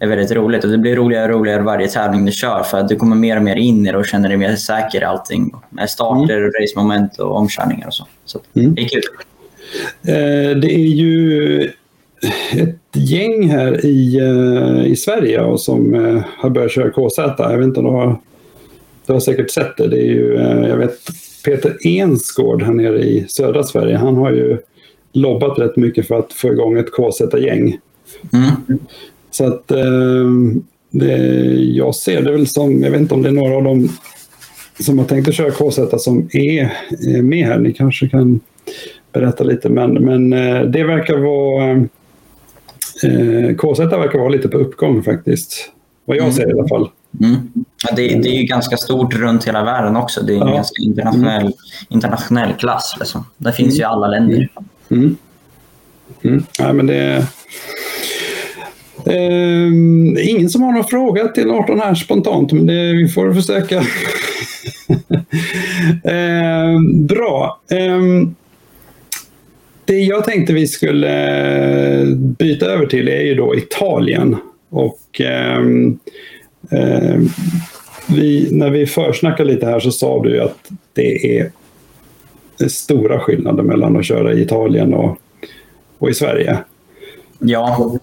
är 0.03 0.07
väldigt 0.07 0.31
roligt. 0.31 0.63
Och 0.63 0.69
det 0.69 0.77
blir 0.77 0.95
roligare 0.95 1.33
och 1.33 1.39
roligare 1.39 1.61
varje 1.61 1.87
tävling 1.87 2.25
du 2.25 2.31
kör 2.31 2.63
för 2.63 2.77
att 2.77 2.89
du 2.89 2.95
kommer 2.95 3.15
mer 3.15 3.37
och 3.37 3.43
mer 3.43 3.55
in 3.55 3.87
i 3.87 3.91
det 3.91 3.97
och 3.97 4.05
känner 4.05 4.27
dig 4.29 4.37
mer 4.37 4.55
säker 4.55 5.01
i 5.01 5.03
allting. 5.03 5.53
Med 5.69 5.89
starter, 5.89 6.37
mm. 6.37 6.51
racemoment 6.61 7.19
och 7.19 7.31
omkörningar 7.37 7.87
och 7.87 7.93
så. 7.93 8.07
Så 8.25 8.39
mm. 8.55 8.75
det 8.75 8.81
är 8.81 8.87
kul. 8.87 9.01
Eh, 10.07 10.57
det 10.59 10.67
är 10.75 10.95
ju 10.95 11.61
ett 12.51 12.79
gäng 12.93 13.49
här 13.49 13.85
i, 13.85 14.17
eh, 14.19 14.91
i 14.91 14.95
Sverige 14.95 15.41
och 15.41 15.61
som 15.61 15.93
eh, 15.93 16.23
har 16.37 16.49
börjat 16.49 16.71
köra 16.71 16.89
KZ. 16.89 17.17
Jag 17.17 17.57
vet 17.57 17.63
inte 17.65 17.79
om 17.79 17.85
du 17.85 17.91
har, 17.91 18.19
du 19.05 19.13
har 19.13 19.19
säkert 19.19 19.51
sett 19.51 19.77
det. 19.77 19.87
det 19.87 19.97
är 19.99 20.11
ju, 20.11 20.35
eh, 20.35 20.69
jag 20.69 20.77
vet, 20.77 20.97
Peter 21.45 21.77
Ensgård 21.83 22.63
här 22.63 22.73
nere 22.73 22.99
i 23.03 23.25
södra 23.27 23.63
Sverige, 23.63 23.97
han 23.97 24.15
har 24.15 24.31
ju 24.31 24.57
lobbat 25.13 25.59
rätt 25.59 25.75
mycket 25.77 26.07
för 26.07 26.19
att 26.19 26.33
få 26.33 26.47
igång 26.47 26.77
ett 26.77 26.91
KZ-gäng. 26.91 27.77
Mm. 28.33 28.79
Så 29.33 29.47
att 29.47 29.71
eh, 29.71 29.85
det, 30.91 31.17
jag 31.53 31.95
ser 31.95 32.21
det 32.21 32.31
väl 32.31 32.47
som, 32.47 32.83
jag 32.83 32.91
vet 32.91 32.99
inte 33.01 33.13
om 33.13 33.21
det 33.21 33.29
är 33.29 33.33
några 33.33 33.55
av 33.55 33.63
dem 33.63 33.89
som 34.79 34.97
har 34.99 35.05
tänkt 35.05 35.27
att 35.27 35.35
köra 35.35 35.51
KZ 35.51 35.79
som 36.03 36.29
är, 36.33 36.73
är 37.17 37.21
med 37.21 37.45
här. 37.47 37.59
Ni 37.59 37.73
kanske 37.73 38.09
kan 38.09 38.39
berätta 39.13 39.43
lite, 39.43 39.69
men, 39.69 39.93
men 39.93 40.33
eh, 40.33 40.61
det 40.61 40.83
verkar 40.83 41.17
vara 41.17 41.71
eh, 43.03 43.55
KZ 43.57 43.79
verkar 43.79 44.19
vara 44.19 44.29
lite 44.29 44.47
på 44.47 44.57
uppgång 44.57 45.03
faktiskt. 45.03 45.55
Vad 46.05 46.17
jag 46.17 46.23
mm. 46.23 46.35
ser 46.35 46.49
i 46.49 46.59
alla 46.59 46.67
fall. 46.67 46.89
Mm. 47.19 47.35
Ja, 47.87 47.95
det, 47.95 48.01
det, 48.07 48.29
är 48.29 48.39
ju 48.41 48.43
ganska 48.43 48.77
stort 48.77 49.15
runt 49.15 49.47
hela 49.47 49.63
världen 49.63 49.95
också. 49.95 50.23
Det 50.23 50.33
är 50.33 50.41
en 50.41 50.47
ja. 50.47 50.53
ganska 50.55 50.81
internationell, 50.81 51.41
mm. 51.45 51.53
internationell 51.89 52.53
klass. 52.53 52.95
Liksom. 52.99 53.25
Där 53.37 53.51
finns 53.51 53.75
ju 53.79 53.83
mm. 53.83 53.91
alla 53.91 54.07
länder. 54.07 54.35
Mm. 54.89 55.03
mm. 55.03 55.15
mm. 56.23 56.43
Ja, 56.59 56.73
men 56.73 56.85
det, 56.87 57.25
Eh, 59.05 59.67
ingen 60.29 60.49
som 60.49 60.61
har 60.61 60.71
någon 60.73 60.83
fråga 60.83 61.27
till 61.27 61.49
18 61.49 61.79
här 61.79 61.95
spontant, 61.95 62.51
men 62.51 62.65
det, 62.65 62.93
vi 62.93 63.07
får 63.07 63.33
försöka. 63.33 63.77
eh, 66.03 66.81
bra. 66.95 67.59
Eh, 67.71 68.01
det 69.85 69.95
jag 69.95 70.23
tänkte 70.25 70.53
vi 70.53 70.67
skulle 70.67 71.35
eh, 72.01 72.07
byta 72.15 72.65
över 72.65 72.85
till 72.85 73.07
är 73.07 73.21
ju 73.21 73.35
då 73.35 73.55
Italien. 73.55 74.35
Och 74.69 75.21
ehm, 75.21 75.99
ehm, 76.71 77.27
vi, 78.15 78.47
när 78.51 78.69
vi 78.69 78.85
försnackade 78.85 79.49
lite 79.53 79.65
här 79.65 79.79
så 79.79 79.91
sa 79.91 80.23
du 80.23 80.41
att 80.41 80.69
det 80.93 81.37
är 81.39 81.51
stora 82.69 83.19
skillnader 83.19 83.63
mellan 83.63 83.97
att 83.97 84.05
köra 84.05 84.33
i 84.33 84.41
Italien 84.41 84.93
och, 84.93 85.17
och 85.97 86.09
i 86.09 86.13
Sverige. 86.13 86.57
Ja. 87.39 87.99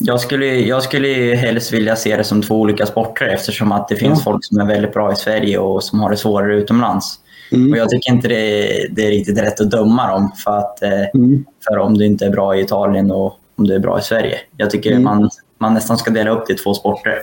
Jag 0.00 0.20
skulle, 0.20 0.46
jag 0.46 0.82
skulle 0.82 1.08
helst 1.34 1.72
vilja 1.72 1.96
se 1.96 2.16
det 2.16 2.24
som 2.24 2.42
två 2.42 2.60
olika 2.60 2.86
sporter 2.86 3.26
eftersom 3.26 3.72
att 3.72 3.88
det 3.88 3.96
finns 3.96 4.18
ja. 4.18 4.24
folk 4.24 4.44
som 4.44 4.58
är 4.58 4.64
väldigt 4.66 4.92
bra 4.92 5.12
i 5.12 5.16
Sverige 5.16 5.58
och 5.58 5.84
som 5.84 6.00
har 6.00 6.10
det 6.10 6.16
svårare 6.16 6.56
utomlands. 6.56 7.14
Mm. 7.52 7.72
Och 7.72 7.78
jag 7.78 7.88
tycker 7.88 8.10
inte 8.12 8.28
det, 8.28 8.66
det, 8.90 9.02
är 9.06 9.10
riktigt 9.10 9.38
rätt 9.38 9.60
att 9.60 9.70
döma 9.70 10.10
dem 10.12 10.32
för, 10.44 10.56
att, 10.58 10.82
eh, 10.82 11.06
mm. 11.14 11.44
för 11.68 11.78
om 11.78 11.98
du 11.98 12.06
inte 12.06 12.26
är 12.26 12.30
bra 12.30 12.56
i 12.56 12.60
Italien 12.60 13.10
och 13.10 13.32
om 13.56 13.66
du 13.66 13.74
är 13.74 13.78
bra 13.78 13.98
i 13.98 14.02
Sverige. 14.02 14.38
Jag 14.56 14.70
tycker 14.70 14.90
mm. 14.90 15.02
man, 15.02 15.30
man 15.58 15.74
nästan 15.74 15.98
ska 15.98 16.10
dela 16.10 16.30
upp 16.30 16.46
det 16.46 16.52
i 16.52 16.56
två 16.56 16.74
sporter. 16.74 17.18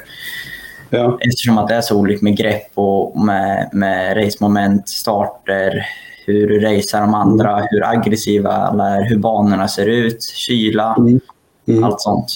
Ja. 0.89 1.17
Eftersom 1.21 1.57
att 1.57 1.67
det 1.67 1.75
är 1.75 1.81
så 1.81 1.97
olika 1.99 2.19
med 2.21 2.37
grepp 2.37 2.71
och 2.73 3.25
med, 3.25 3.69
med 3.73 4.17
racemoment, 4.25 4.89
starter, 4.89 5.85
hur 6.25 6.47
du 6.47 6.59
racear 6.59 7.01
de 7.01 7.13
andra, 7.13 7.51
mm. 7.51 7.65
hur 7.71 7.87
aggressiva 7.87 8.51
alla 8.51 8.87
är, 8.95 9.09
hur 9.09 9.17
banorna 9.17 9.67
ser 9.67 9.85
ut, 9.85 10.23
kyla. 10.23 10.95
Mm 10.99 11.19
mm. 11.67 11.83
allt 11.83 12.01
sånt. 12.01 12.27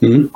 Mm. 0.00 0.28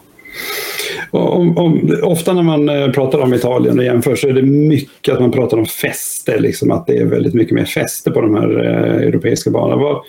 Om, 1.10 1.58
om, 1.58 1.96
ofta 2.02 2.32
när 2.32 2.42
man 2.42 2.68
eh, 2.68 2.88
pratar 2.90 3.18
om 3.18 3.34
Italien 3.34 3.78
och 3.78 3.84
jämför 3.84 4.16
så 4.16 4.28
är 4.28 4.32
det 4.32 4.42
mycket 4.42 5.14
att 5.14 5.20
man 5.20 5.30
pratar 5.32 5.58
om 5.58 5.66
fäste, 5.66 6.38
liksom 6.38 6.70
att 6.70 6.86
det 6.86 6.96
är 6.96 7.04
väldigt 7.04 7.34
mycket 7.34 7.54
mer 7.54 7.64
fäste 7.64 8.10
på 8.10 8.20
de 8.20 8.34
här 8.34 8.64
eh, 8.64 9.06
europeiska 9.08 9.50
banorna. 9.50 9.76
Vad, 9.82 10.02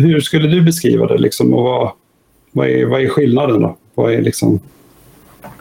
hur 0.00 0.20
skulle 0.20 0.48
du 0.48 0.60
beskriva 0.60 1.06
det 1.06 1.18
liksom, 1.18 1.54
och 1.54 1.62
vad, 1.62 1.90
vad, 2.52 2.68
är, 2.68 2.86
vad 2.86 3.02
är 3.02 3.08
skillnaden? 3.08 3.60
då? 3.62 3.76
Vad 3.94 4.12
är 4.12 4.22
liksom... 4.22 4.60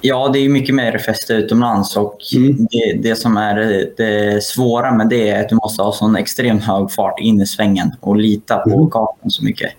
Ja, 0.02 0.30
det 0.34 0.40
är 0.40 0.50
mycket 0.50 0.76
mer 0.76 0.98
fäste 0.98 1.34
utomlands 1.34 1.98
och 1.98 2.18
mm. 2.36 2.58
det, 2.72 2.98
det, 3.10 3.16
som 3.16 3.38
är 3.38 3.62
eh, 3.78 3.84
det 3.98 4.44
svåra 4.44 4.92
med 4.94 5.10
det 5.10 5.30
är 5.30 5.42
att 5.42 5.50
du 5.50 5.56
måste 5.56 5.84
ha 5.84 5.92
sån 5.92 6.16
extremt 6.16 6.64
hög 6.64 6.92
fart 6.92 7.20
in 7.20 7.42
i 7.42 7.46
svängen 7.48 7.92
och 8.00 8.16
lita 8.16 8.58
på 8.58 8.70
mm. 8.70 8.90
kartan 8.90 9.32
så 9.32 9.44
mycket. 9.44 9.70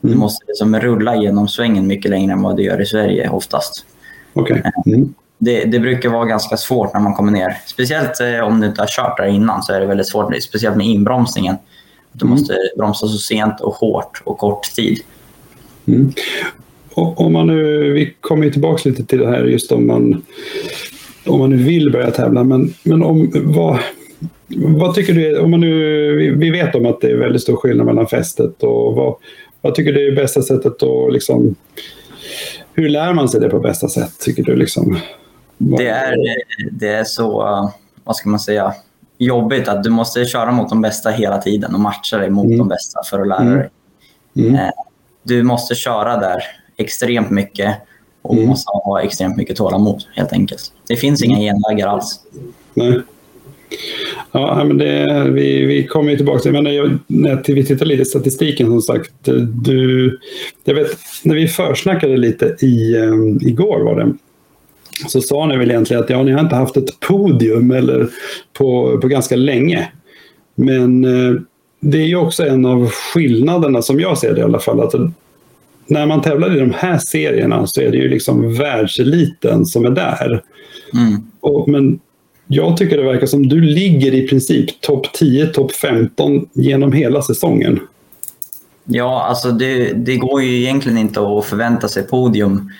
Du 0.00 0.08
mm. 0.08 0.20
måste 0.20 0.44
liksom 0.46 0.80
rulla 0.80 1.16
genom 1.16 1.48
svängen 1.48 1.86
mycket 1.86 2.10
längre 2.10 2.32
än 2.32 2.42
vad 2.42 2.56
du 2.56 2.62
gör 2.64 2.80
i 2.82 2.86
Sverige 2.86 3.28
oftast. 3.28 3.84
Okay. 4.34 4.58
Eh, 4.58 4.70
mm. 4.94 5.14
Det, 5.38 5.64
det, 5.64 5.78
brukar 5.80 6.08
vara 6.08 6.24
ganska 6.24 6.56
svårt 6.56 6.92
när 6.94 7.00
man 7.00 7.14
kommer 7.14 7.32
ner. 7.32 7.56
Speciellt 7.66 8.20
eh, 8.20 8.40
om 8.40 8.60
du 8.60 8.66
inte 8.66 8.82
har 8.82 8.86
kört 8.86 9.16
där 9.16 9.26
innan 9.26 9.62
så 9.62 9.72
är 9.72 9.80
det 9.80 9.86
väldigt 9.86 10.08
svårt, 10.08 10.42
speciellt 10.42 10.76
med 10.76 10.86
inbromsningen. 10.86 11.54
Du 12.12 12.24
mm. 12.24 12.30
måste 12.30 12.54
bromsa 12.76 13.06
så 13.06 13.18
sent 13.18 13.60
och 13.60 13.72
hårt 13.74 14.22
och 14.24 14.38
kort 14.38 14.64
tid. 14.74 15.00
Mm. 15.86 16.12
Om 16.94 17.32
man 17.32 17.46
nu, 17.46 17.92
vi 17.92 18.14
kommer 18.20 18.50
tillbaka 18.50 18.88
lite 18.88 19.04
till 19.04 19.18
det 19.18 19.26
här 19.26 19.44
just 19.44 19.72
om 19.72 19.86
man, 19.86 20.22
om 21.26 21.38
man 21.38 21.50
nu 21.50 21.56
vill 21.56 21.92
börja 21.92 22.10
tävla, 22.10 22.44
men, 22.44 22.74
men 22.82 23.02
om, 23.02 23.30
vad, 23.44 23.78
vad 24.66 24.94
tycker 24.94 25.12
du, 25.12 25.38
om 25.38 25.50
man 25.50 25.60
nu, 25.60 26.34
vi 26.36 26.50
vet 26.50 26.74
om 26.74 26.86
att 26.86 27.00
det 27.00 27.10
är 27.10 27.16
väldigt 27.16 27.42
stor 27.42 27.56
skillnad 27.56 27.86
mellan 27.86 28.06
fästet 28.06 28.62
och 28.62 28.94
vad, 28.96 29.14
jag 29.62 29.74
tycker 29.74 29.92
det 29.92 30.06
är 30.06 30.12
bästa 30.12 30.42
sättet 30.42 30.82
att 30.82 31.12
liksom... 31.12 31.56
Hur 32.74 32.88
lär 32.88 33.12
man 33.12 33.28
sig 33.28 33.40
det 33.40 33.48
på 33.48 33.60
bästa 33.60 33.88
sätt, 33.88 34.12
tycker 34.20 34.42
du? 34.42 34.56
Liksom? 34.56 34.98
Det, 35.58 35.86
är, 35.86 36.16
det 36.72 36.88
är 36.88 37.04
så, 37.04 37.46
eh, 37.46 37.70
vad 38.04 38.16
ska 38.16 38.28
man 38.28 38.40
säga, 38.40 38.74
jobbigt 39.18 39.68
att 39.68 39.84
du 39.84 39.90
måste 39.90 40.24
köra 40.24 40.52
mot 40.52 40.68
de 40.68 40.80
bästa 40.82 41.10
hela 41.10 41.38
tiden 41.38 41.74
och 41.74 41.80
matcha 41.80 42.18
dig 42.18 42.30
mot 42.30 42.44
mm. 42.46 42.58
de 42.58 42.68
bästa 42.68 43.00
för 43.10 43.20
att 43.20 43.28
lära 43.28 43.38
mm. 43.40 43.58
dig. 43.58 43.68
Mm. 44.36 44.54
Eh, 44.54 44.70
du 45.22 45.42
måste 45.42 45.74
köra 45.74 46.16
där 46.16 46.42
extremt 46.76 47.30
mycket 47.30 47.76
och 48.22 48.34
mm. 48.36 48.48
måste 48.48 48.70
ha 48.84 49.00
extremt 49.00 49.36
mycket 49.36 49.56
tålamod 49.56 50.04
helt 50.14 50.32
enkelt. 50.32 50.72
Det 50.88 50.96
finns 50.96 51.22
inga 51.22 51.38
genvägar 51.38 51.86
alls. 51.88 52.20
Nej. 52.74 53.00
Ja, 54.32 54.64
men 54.64 54.78
det, 54.78 55.26
vi, 55.30 55.64
vi 55.64 55.86
kommer 55.86 56.10
ju 56.10 56.16
tillbaka 56.16 56.38
till, 56.40 56.52
det. 56.52 56.62
när 57.06 57.54
vi 57.54 57.64
tittar 57.66 57.86
lite 57.86 58.02
i 58.02 58.04
statistiken 58.04 58.66
som 58.66 58.82
sagt. 58.82 59.10
Du, 59.64 60.18
jag 60.64 60.74
vet, 60.74 60.86
när 61.24 61.34
vi 61.34 61.48
försnackade 61.48 62.16
lite 62.16 62.56
i, 62.66 62.96
um, 62.96 63.38
igår 63.42 63.84
var 63.84 63.96
det, 64.00 64.12
så 65.08 65.20
sa 65.20 65.46
ni 65.46 65.56
väl 65.56 65.70
egentligen 65.70 66.02
att 66.02 66.10
ja, 66.10 66.22
ni 66.22 66.32
har 66.32 66.40
inte 66.40 66.54
haft 66.54 66.76
ett 66.76 67.00
podium 67.00 67.70
eller 67.70 68.08
på, 68.58 68.98
på 69.00 69.08
ganska 69.08 69.36
länge. 69.36 69.88
Men 70.54 71.04
uh, 71.04 71.40
det 71.80 71.98
är 71.98 72.06
ju 72.06 72.16
också 72.16 72.42
en 72.46 72.66
av 72.66 72.90
skillnaderna 72.90 73.82
som 73.82 74.00
jag 74.00 74.18
ser 74.18 74.34
det 74.34 74.40
i 74.40 74.44
alla 74.44 74.60
fall. 74.60 74.80
Att 74.80 74.94
när 75.86 76.06
man 76.06 76.20
tävlar 76.22 76.56
i 76.56 76.60
de 76.60 76.72
här 76.76 76.98
serierna 76.98 77.66
så 77.66 77.80
är 77.80 77.90
det 77.90 77.96
ju 77.98 78.08
liksom 78.08 78.54
världseliten 78.54 79.66
som 79.66 79.84
är 79.84 79.90
där. 79.90 80.42
Mm. 80.94 81.22
Och, 81.40 81.68
men 81.68 81.98
jag 82.50 82.76
tycker 82.76 82.96
det 82.96 83.02
verkar 83.02 83.26
som 83.26 83.48
du 83.48 83.60
ligger 83.60 84.14
i 84.14 84.28
princip 84.28 84.80
topp 84.80 85.12
10, 85.12 85.46
topp 85.46 85.72
15 85.72 86.48
genom 86.52 86.92
hela 86.92 87.22
säsongen. 87.22 87.80
Ja, 88.84 89.22
alltså 89.28 89.50
det, 89.50 89.92
det 89.92 90.16
går 90.16 90.42
ju 90.42 90.60
egentligen 90.62 90.98
inte 90.98 91.20
att 91.20 91.44
förvänta 91.44 91.88
sig 91.88 92.02
podium. 92.02 92.70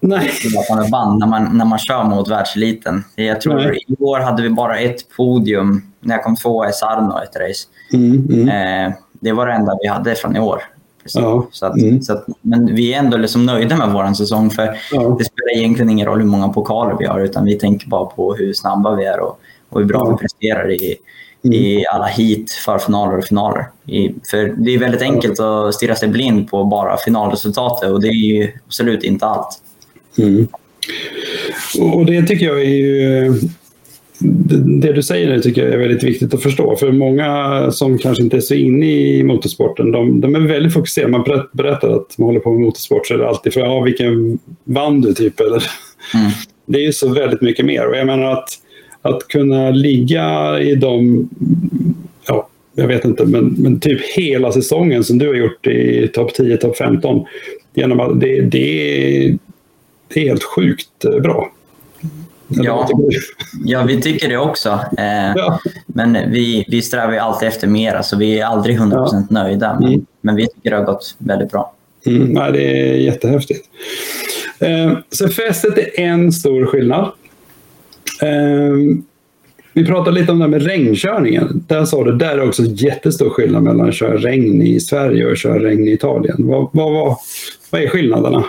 Nej. 0.00 0.30
man 0.70 0.78
när 1.18 1.26
man, 1.26 1.56
när 1.58 1.64
man 1.64 1.78
kör 1.78 2.04
mot 2.04 2.28
världseliten. 2.30 3.04
Jag 3.16 3.40
tror 3.40 3.54
Nej. 3.54 3.78
igår 3.88 4.20
hade 4.20 4.42
vi 4.42 4.50
bara 4.50 4.78
ett 4.78 5.00
podium 5.16 5.82
när 6.00 6.14
jag 6.14 6.24
kom 6.24 6.36
tvåa 6.36 6.70
i 6.70 6.72
Sarno 6.72 7.18
ett 7.22 7.36
race. 7.36 7.66
Mm, 7.92 8.28
mm. 8.32 8.48
Eh, 8.88 8.92
det 9.12 9.32
var 9.32 9.46
det 9.46 9.52
enda 9.52 9.72
vi 9.82 9.88
hade 9.88 10.14
från 10.14 10.36
i 10.36 10.40
år. 10.40 10.62
Så, 11.06 11.20
ja. 11.20 11.46
så, 11.50 11.66
att, 11.66 11.76
mm. 11.78 12.02
så 12.02 12.12
att, 12.12 12.26
men 12.42 12.74
vi 12.74 12.94
är 12.94 12.98
ändå 12.98 13.16
liksom 13.16 13.46
nöjda 13.46 13.76
med 13.76 13.92
vår 13.92 14.14
säsong 14.14 14.50
för 14.50 14.62
ja. 14.62 15.16
det 15.18 15.24
spelar 15.24 15.56
egentligen 15.56 15.90
ingen 15.90 16.06
roll 16.06 16.18
hur 16.18 16.26
många 16.26 16.48
pokaler 16.48 16.96
vi 16.98 17.06
har 17.06 17.20
utan 17.20 17.44
vi 17.44 17.54
tänker 17.54 17.88
bara 17.88 18.06
på 18.06 18.34
hur 18.34 18.52
snabba 18.52 18.94
vi 18.96 19.04
är 19.04 19.20
och, 19.20 19.40
och 19.68 19.80
hur 19.80 19.86
bra 19.86 20.00
ja. 20.04 20.10
vi 20.10 20.16
presterar 20.16 20.70
i, 20.70 20.96
mm. 21.44 21.54
i 21.54 21.84
alla 21.94 22.06
heat, 22.06 22.50
förfinaler 22.50 23.18
och 23.18 23.24
finaler. 23.24 23.64
I, 23.86 24.14
för 24.30 24.54
det 24.58 24.74
är 24.74 24.78
väldigt 24.78 25.02
enkelt 25.02 25.40
att 25.40 25.74
stirra 25.74 25.94
sig 25.94 26.08
blind 26.08 26.50
på 26.50 26.64
bara 26.64 26.96
finalresultatet 26.96 27.90
och 27.90 28.02
det 28.02 28.08
är 28.08 28.12
ju 28.38 28.52
absolut 28.66 29.02
inte 29.04 29.26
allt. 29.26 29.48
Mm. 30.18 30.48
Och 31.94 32.06
det 32.06 32.22
tycker 32.22 32.46
jag 32.46 32.60
är 32.60 32.64
ju 32.66 33.32
det 34.80 34.92
du 34.92 35.02
säger 35.02 35.28
nu 35.28 35.40
tycker 35.40 35.64
jag 35.64 35.72
är 35.74 35.78
väldigt 35.78 36.02
viktigt 36.04 36.34
att 36.34 36.42
förstå. 36.42 36.76
För 36.76 36.92
många 36.92 37.68
som 37.70 37.98
kanske 37.98 38.22
inte 38.24 38.36
är 38.36 38.40
så 38.40 38.54
inne 38.54 38.86
i 38.90 39.22
motorsporten, 39.24 39.90
de, 39.92 40.20
de 40.20 40.34
är 40.34 40.40
väldigt 40.40 40.72
fokuserade. 40.72 41.10
Man 41.12 41.24
berättar 41.52 41.88
att 41.90 42.18
man 42.18 42.26
håller 42.28 42.40
på 42.40 42.50
med 42.50 42.60
motorsport 42.60 43.06
så 43.06 43.14
är 43.14 43.18
det 43.18 43.28
alltid 43.28 43.52
för 43.52 43.60
att, 43.60 43.66
ja, 43.66 43.80
vilken 43.80 44.38
vann 44.64 45.00
du 45.00 45.14
typ? 45.14 45.40
Eller, 45.40 45.64
mm. 46.14 46.30
Det 46.66 46.78
är 46.78 46.82
ju 46.82 46.92
så 46.92 47.08
väldigt 47.08 47.40
mycket 47.40 47.66
mer. 47.66 47.86
Och 47.88 47.96
jag 47.96 48.06
menar 48.06 48.32
att, 48.32 48.48
att 49.02 49.28
kunna 49.28 49.70
ligga 49.70 50.60
i 50.60 50.74
de, 50.74 51.28
ja, 52.28 52.48
jag 52.74 52.86
vet 52.88 53.04
inte, 53.04 53.24
men, 53.24 53.44
men 53.58 53.80
typ 53.80 54.00
hela 54.16 54.52
säsongen 54.52 55.04
som 55.04 55.18
du 55.18 55.26
har 55.26 55.34
gjort 55.34 55.66
i 55.66 56.08
topp 56.08 56.34
10, 56.34 56.56
topp 56.56 56.76
15. 56.76 57.24
Genom 57.74 58.00
att 58.00 58.20
det, 58.20 58.40
det, 58.40 58.68
det 60.14 60.20
är 60.20 60.28
helt 60.28 60.42
sjukt 60.44 61.04
bra. 61.22 61.53
Ja, 62.48 62.88
ja, 63.66 63.82
vi 63.82 64.00
tycker 64.02 64.28
det 64.28 64.36
också. 64.36 64.68
Eh, 64.98 65.32
ja. 65.36 65.58
Men 65.86 66.18
vi, 66.30 66.64
vi 66.68 66.82
strävar 66.82 67.14
alltid 67.14 67.48
efter 67.48 67.66
mer, 67.66 68.02
så 68.02 68.16
vi 68.16 68.38
är 68.40 68.46
aldrig 68.46 68.78
100% 68.78 68.78
ja. 68.90 69.22
nöjda. 69.30 69.76
Men, 69.80 69.88
mm. 69.88 70.06
men, 70.20 70.36
vi 70.36 70.46
tycker 70.46 70.70
det 70.70 70.76
har 70.76 70.84
gått 70.84 71.14
väldigt 71.18 71.50
bra. 71.52 71.72
Mm. 72.06 72.28
Nej, 72.28 72.52
det 72.52 72.62
är 72.90 72.94
jättehäftigt. 72.96 73.60
Eh, 74.58 74.92
så 75.12 75.28
fästet 75.28 75.74
är 75.78 76.00
en 76.00 76.32
stor 76.32 76.66
skillnad. 76.66 77.04
Eh, 78.22 78.94
vi 79.72 79.86
pratade 79.86 80.20
lite 80.20 80.32
om 80.32 80.38
det 80.38 80.44
här 80.44 80.50
med 80.50 80.62
regnkörningen. 80.62 81.64
Där 81.68 81.84
sa 81.84 82.04
du, 82.04 82.12
där 82.12 82.28
är 82.38 82.48
också 82.48 82.62
jättestor 82.62 83.30
skillnad 83.30 83.62
mellan 83.62 83.88
att 83.88 83.94
köra 83.94 84.16
regn 84.16 84.62
i 84.62 84.80
Sverige 84.80 85.26
och 85.26 85.32
att 85.32 85.38
köra 85.38 85.58
regn 85.64 85.88
i 85.88 85.92
Italien. 85.92 86.36
Vad, 86.38 86.68
vad, 86.72 86.92
vad, 86.92 87.16
vad 87.70 87.82
är 87.82 87.88
skillnaderna? 87.88 88.44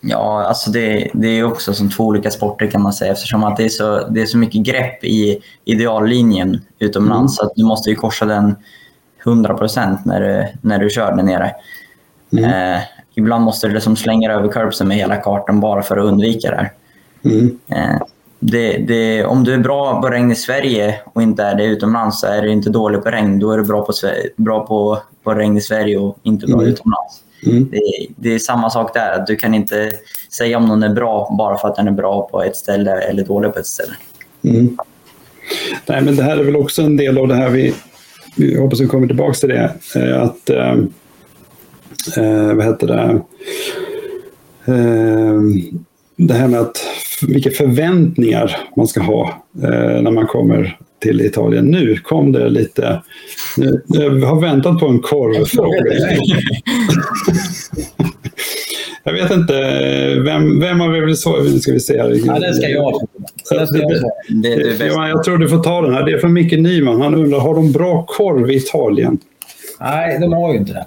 Ja, 0.00 0.44
alltså 0.44 0.70
det, 0.70 1.10
det 1.14 1.28
är 1.28 1.44
också 1.44 1.74
som 1.74 1.90
två 1.90 2.06
olika 2.06 2.30
sporter 2.30 2.66
kan 2.66 2.82
man 2.82 2.92
säga 2.92 3.12
eftersom 3.12 3.44
att 3.44 3.56
det 3.56 3.64
är 3.64 3.68
så, 3.68 4.06
det 4.08 4.22
är 4.22 4.26
så 4.26 4.38
mycket 4.38 4.62
grepp 4.62 5.04
i 5.04 5.38
ideallinjen 5.64 6.60
utomlands 6.78 7.40
mm. 7.40 7.46
att 7.46 7.52
du 7.56 7.64
måste 7.64 7.90
ju 7.90 7.96
korsa 7.96 8.24
den 8.24 8.54
100 9.24 9.56
när 10.04 10.20
du, 10.20 10.46
när 10.68 10.78
du 10.78 10.90
kör 10.90 11.16
där 11.16 11.22
nere. 11.22 11.54
Mm. 12.32 12.74
Eh, 12.74 12.80
ibland 13.14 13.44
måste 13.44 13.66
du 13.68 13.74
liksom 13.74 13.96
slänga 13.96 14.32
över 14.32 14.48
curbsen 14.48 14.88
med 14.88 14.96
hela 14.96 15.16
kartan 15.16 15.60
bara 15.60 15.82
för 15.82 15.96
att 15.96 16.04
undvika 16.04 16.50
det 16.50 16.56
här. 16.56 16.72
Mm. 17.24 17.58
Eh, 17.68 18.00
det, 18.40 18.72
det, 18.78 19.24
om 19.24 19.44
du 19.44 19.54
är 19.54 19.58
bra 19.58 20.00
på 20.00 20.08
regn 20.08 20.30
i 20.30 20.34
Sverige 20.34 21.00
och 21.04 21.22
inte 21.22 21.42
är 21.42 21.54
det 21.54 21.64
utomlands 21.64 22.20
så 22.20 22.26
är 22.26 22.42
du 22.42 22.52
inte 22.52 22.70
dålig 22.70 23.02
på 23.02 23.10
regn. 23.10 23.38
Då 23.38 23.52
är 23.52 23.56
du 23.58 23.64
bra 23.64 23.82
på, 23.86 23.92
bra 24.36 24.66
på, 24.66 24.98
på 25.24 25.34
regn 25.34 25.56
i 25.56 25.60
Sverige 25.60 25.98
och 25.98 26.18
inte 26.22 26.46
bra 26.46 26.56
mm. 26.58 26.66
utomlands. 26.72 27.22
Mm. 27.46 27.68
Det, 27.70 28.06
det, 28.16 28.34
är 28.34 28.38
samma 28.38 28.70
sak 28.70 28.94
där. 28.94 29.24
Du 29.26 29.36
kan 29.36 29.54
inte 29.54 29.90
säga 30.32 30.56
om 30.58 30.64
någon 30.66 30.82
är 30.82 30.88
bra 30.94 31.34
bara 31.38 31.56
för 31.58 31.68
att 31.68 31.76
den 31.76 31.88
är 31.88 31.92
bra 31.92 32.28
på 32.32 32.42
ett 32.42 32.56
ställe 32.56 33.00
eller 33.00 33.24
dålig 33.24 33.52
på 33.52 33.58
ett 33.58 33.66
ställe. 33.66 33.92
Mm. 34.44 34.76
Nej, 35.88 36.02
men 36.02 36.16
det 36.16 36.22
här 36.22 36.36
är 36.36 36.44
väl 36.44 36.56
också 36.56 36.82
en 36.82 36.96
del 36.96 37.18
av 37.18 37.28
det 37.28 37.34
här 37.34 37.50
vi, 37.50 37.74
vi 38.36 38.58
hoppas 38.58 38.80
vi 38.80 38.86
kommer 38.86 39.06
tillbaka 39.06 39.32
till 39.34 39.48
det. 39.48 39.72
Eh, 39.96 40.22
att, 40.22 40.50
eh, 40.50 40.72
eh, 42.18 42.54
vad 42.54 42.64
heter 42.64 42.86
det? 42.86 43.02
Eh, 44.72 45.40
det 46.16 46.34
här 46.34 46.48
med 46.48 46.60
att 46.60 46.76
vilka 47.28 47.50
förväntningar 47.50 48.56
man 48.76 48.88
ska 48.88 49.00
ha 49.02 49.22
eh, 49.62 50.02
när 50.02 50.10
man 50.10 50.26
kommer 50.26 50.78
till 50.98 51.20
Italien. 51.20 51.64
Nu 51.64 51.94
kom 51.96 52.32
det 52.32 52.48
lite... 52.48 53.00
Jag 53.88 54.10
har 54.26 54.40
väntat 54.40 54.78
på 54.80 54.86
en 54.86 55.00
korvfråga. 55.00 55.82
Jag 59.04 59.12
vet 59.12 59.30
inte, 59.32 59.52
vem, 60.24 60.60
vem 60.60 60.80
av 60.80 60.96
er 60.96 61.00
vill 61.00 61.16
svara? 61.16 61.42
Nu 61.42 61.58
ska 61.58 61.72
vi 61.72 61.80
se 61.80 61.98
här. 61.98 62.12
Ja, 62.26 62.38
den 62.38 62.54
ska 62.54 62.68
jag 62.68 62.92
den 64.28 64.86
jag, 64.86 65.08
jag 65.08 65.24
tror 65.24 65.38
du 65.38 65.48
får 65.48 65.62
ta 65.64 65.82
den 65.82 65.94
här. 65.94 66.02
Det 66.06 66.12
är 66.12 66.18
från 66.18 66.32
Micke 66.32 66.52
Nyman. 66.52 67.00
Han 67.00 67.14
undrar, 67.14 67.38
har 67.40 67.54
de 67.54 67.72
bra 67.72 68.02
korv 68.08 68.50
i 68.50 68.56
Italien? 68.56 69.18
Nej, 69.80 70.18
de 70.20 70.32
har 70.32 70.52
ju 70.52 70.58
inte 70.58 70.72
det. 70.72 70.86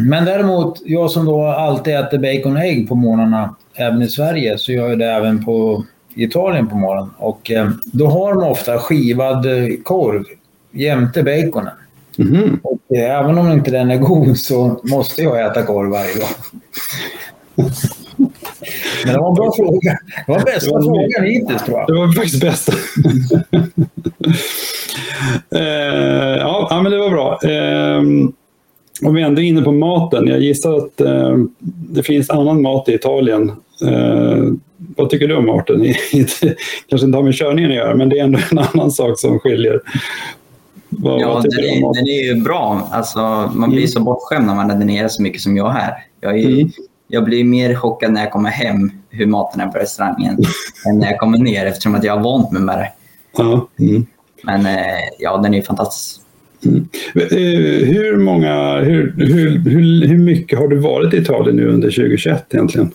Men 0.00 0.24
däremot, 0.24 0.78
jag 0.84 1.10
som 1.10 1.24
då 1.24 1.42
alltid 1.42 1.94
äter 1.94 2.18
bacon 2.18 2.56
och 2.56 2.62
ägg 2.62 2.88
på 2.88 2.94
morgnarna, 2.94 3.56
även 3.76 4.02
i 4.02 4.08
Sverige, 4.08 4.58
så 4.58 4.72
gör 4.72 4.88
jag 4.88 4.98
det 4.98 5.06
även 5.06 5.44
på 5.44 5.84
i 6.14 6.24
Italien 6.24 6.68
på 6.68 6.76
morgonen. 6.76 7.10
Och 7.18 7.50
eh, 7.50 7.70
då 7.86 8.06
har 8.06 8.32
de 8.34 8.42
ofta 8.44 8.78
skivad 8.78 9.46
eh, 9.46 9.68
korv 9.82 10.24
jämte 10.72 11.22
baconen. 11.22 11.72
Mm. 12.18 12.60
Och 12.62 12.80
eh, 12.96 13.18
även 13.20 13.38
om 13.38 13.52
inte 13.52 13.70
den 13.70 13.90
är 13.90 13.96
god 13.98 14.36
så 14.38 14.80
måste 14.82 15.22
jag 15.22 15.46
äta 15.46 15.62
korv 15.62 15.90
varje 15.90 16.14
dag. 16.14 16.28
Men 19.04 19.12
det 19.14 19.18
var 19.18 19.28
en 19.28 19.34
bra 19.34 19.52
fråga. 19.56 19.92
Det 20.26 20.32
var 20.32 20.40
bästa 20.44 20.66
det 20.70 20.76
var 20.76 20.82
frågan 20.82 21.24
hittills 21.32 21.62
tror 21.64 21.78
jag. 21.78 21.86
Det 21.86 21.92
var 21.92 22.12
faktiskt 22.12 22.40
bästa. 22.40 22.72
eh, 25.62 26.34
ja, 26.38 26.80
men 26.82 26.92
det 26.92 26.98
var 26.98 27.10
bra. 27.10 27.38
Om 27.42 27.48
ehm, 29.06 29.14
vi 29.14 29.22
ändå 29.22 29.40
är 29.40 29.44
inne 29.46 29.62
på 29.62 29.72
maten, 29.72 30.26
jag 30.26 30.40
gissar 30.40 30.74
att 30.76 31.00
eh, 31.00 31.36
det 31.58 32.02
finns 32.02 32.30
annan 32.30 32.62
mat 32.62 32.88
i 32.88 32.94
Italien 32.94 33.52
eh, 33.86 34.44
vad 34.96 35.10
tycker 35.10 35.28
du 35.28 35.34
om 35.34 35.50
arten? 35.50 35.84
kanske 36.88 37.06
inte 37.06 37.18
har 37.18 37.22
med 37.22 37.34
körningen 37.34 37.70
att 37.70 37.76
göra, 37.76 37.94
men 37.94 38.08
det 38.08 38.18
är 38.18 38.24
ändå 38.24 38.38
en 38.50 38.58
annan 38.58 38.90
sak 38.90 39.18
som 39.18 39.38
skiljer. 39.38 39.80
Vad, 40.88 41.20
ja, 41.20 41.34
vad 41.34 41.42
den, 41.42 41.50
är, 41.52 41.92
den 41.94 42.06
är 42.08 42.34
ju 42.34 42.40
bra. 42.42 42.88
Alltså, 42.92 43.18
man 43.54 43.70
blir 43.70 43.80
mm. 43.80 43.88
så 43.88 44.00
bortskämd 44.00 44.46
när 44.46 44.54
man 44.54 44.70
är 44.70 44.74
redenerar 44.74 45.08
så 45.08 45.22
mycket 45.22 45.40
som 45.40 45.56
jag 45.56 45.70
här. 45.70 45.92
Jag, 46.20 46.38
är, 46.38 46.48
mm. 46.48 46.70
jag 47.08 47.24
blir 47.24 47.44
mer 47.44 47.74
chockad 47.74 48.12
när 48.12 48.20
jag 48.20 48.32
kommer 48.32 48.50
hem 48.50 48.90
hur 49.10 49.26
maten 49.26 49.60
är 49.60 49.66
på 49.66 49.78
restaurangen 49.78 50.36
än 50.88 50.98
när 50.98 51.06
jag 51.10 51.18
kommer 51.20 51.38
ner 51.38 51.66
eftersom 51.66 51.94
att 51.94 52.04
jag 52.04 52.16
har 52.16 52.24
vant 52.24 52.50
mig 52.52 52.62
med 52.62 52.78
det. 52.78 52.88
Ja. 53.36 53.68
Mm. 53.78 54.06
Men 54.44 54.66
eh, 54.66 54.74
ja, 55.18 55.36
den 55.36 55.54
är 55.54 55.62
fantastisk. 55.62 56.20
Mm. 56.66 56.88
Eh, 57.14 57.26
hur, 57.88 58.16
många, 58.16 58.78
hur, 58.80 59.14
hur, 59.18 59.60
hur, 59.70 60.06
hur 60.08 60.18
mycket 60.18 60.58
har 60.58 60.68
du 60.68 60.76
varit 60.76 61.14
i 61.14 61.16
Italien 61.16 61.56
nu 61.56 61.68
under 61.68 61.90
2021 61.90 62.44
egentligen? 62.54 62.90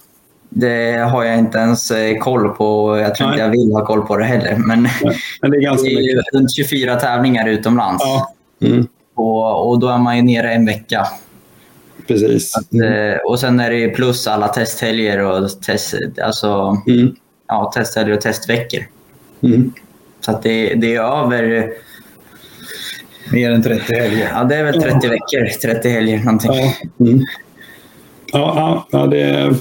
Det 0.50 0.96
har 0.98 1.24
jag 1.24 1.38
inte 1.40 1.58
ens 1.58 1.92
eh, 1.92 2.18
koll 2.18 2.50
på. 2.50 2.98
Jag 3.00 3.16
tror 3.16 3.28
Nej. 3.28 3.36
inte 3.36 3.44
jag 3.44 3.52
vill 3.52 3.72
ha 3.74 3.86
koll 3.86 4.06
på 4.08 4.18
det 4.18 4.24
heller. 4.26 4.56
Men, 4.58 4.90
Men 5.42 5.52
det 5.52 5.58
är, 5.58 5.62
ganska 5.62 5.84
det 5.84 5.96
är 5.96 6.02
ju 6.16 6.22
runt 6.34 6.56
24 6.56 6.96
tävlingar 6.96 7.48
utomlands. 7.48 8.04
Ja. 8.06 8.34
Mm. 8.68 8.88
Och, 9.16 9.70
och, 9.70 9.80
då 9.80 9.88
är 9.88 9.98
man 9.98 10.16
ju 10.18 10.22
nere 10.24 10.54
en 10.54 10.66
vecka. 10.66 11.08
Precis. 12.08 12.56
Att, 12.56 12.74
mm. 12.74 12.94
eh, 13.14 13.18
och 13.18 13.40
sen 13.40 13.60
är 13.60 13.72
det 13.72 13.90
plus 13.90 14.28
alla 14.28 14.48
testhelger 14.48 15.20
och 15.20 15.62
test, 15.62 15.96
alltså, 16.24 16.78
mm. 16.88 17.16
ja, 17.48 17.72
testhelger 17.76 18.14
och 18.14 18.22
testveckor. 18.22 18.80
Mm. 19.42 19.74
Så 20.22 20.32
att 20.32 20.44
det, 20.44 20.74
det 20.74 20.96
är 20.96 21.02
över 21.24 21.70
Mer 23.32 23.52
än 23.52 23.64
30 23.64 23.94
helger? 23.96 24.32
Ja, 24.36 24.44
det 24.44 24.56
är 24.56 24.64
väl 24.64 24.82
30 24.82 24.98
ja. 25.04 25.10
veckor, 25.10 25.60
30 25.74 25.90
helger 25.90 26.18
någonting. 26.20 26.52
Ja, 26.54 26.74
mm. 27.06 27.22
ja, 28.34 28.88
ja, 28.92 29.06
det, 29.08 29.52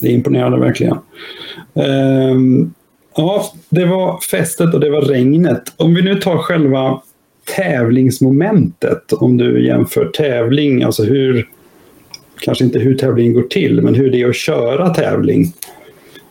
det 0.00 0.08
imponerade 0.08 0.58
verkligen. 0.60 0.96
Ehm, 1.74 2.72
ja, 3.16 3.44
det 3.68 3.84
var 3.84 4.18
festet 4.30 4.74
och 4.74 4.80
det 4.80 4.90
var 4.90 5.00
regnet. 5.02 5.62
Om 5.76 5.94
vi 5.94 6.02
nu 6.02 6.14
tar 6.14 6.36
själva 6.38 7.00
tävlingsmomentet, 7.56 9.12
om 9.12 9.36
du 9.36 9.66
jämför 9.66 10.04
tävling, 10.06 10.82
alltså 10.82 11.04
hur, 11.04 11.48
kanske 12.40 12.64
inte 12.64 12.78
hur 12.78 12.98
tävlingen 12.98 13.32
går 13.34 13.42
till, 13.42 13.82
men 13.82 13.94
hur 13.94 14.10
det 14.10 14.22
är 14.22 14.28
att 14.28 14.36
köra 14.36 14.88
tävling. 14.94 15.52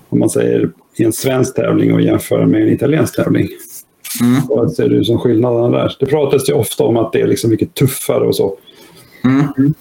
Om 0.09 0.19
man 0.19 0.29
säger 0.29 0.69
i 0.97 1.03
en 1.03 1.13
svensk 1.13 1.55
tävling 1.55 1.93
och 1.93 2.01
jämför 2.01 2.45
med 2.45 2.61
en 2.61 2.69
italiensk 2.73 3.15
tävling. 3.15 3.47
Mm. 4.21 4.41
Vad 4.49 4.71
ser 4.71 4.89
du 4.89 5.03
som 5.03 5.17
skillnaden 5.19 5.71
där? 5.71 5.95
Det 5.99 6.05
pratas 6.05 6.49
ju 6.49 6.53
ofta 6.53 6.83
om 6.83 6.97
att 6.97 7.13
det 7.13 7.21
är 7.21 7.27
liksom 7.27 7.49
mycket 7.49 7.73
tuffare 7.73 8.23
och 8.27 8.35
så. 8.35 8.57
Mm. 9.25 9.43
mm. 9.57 9.73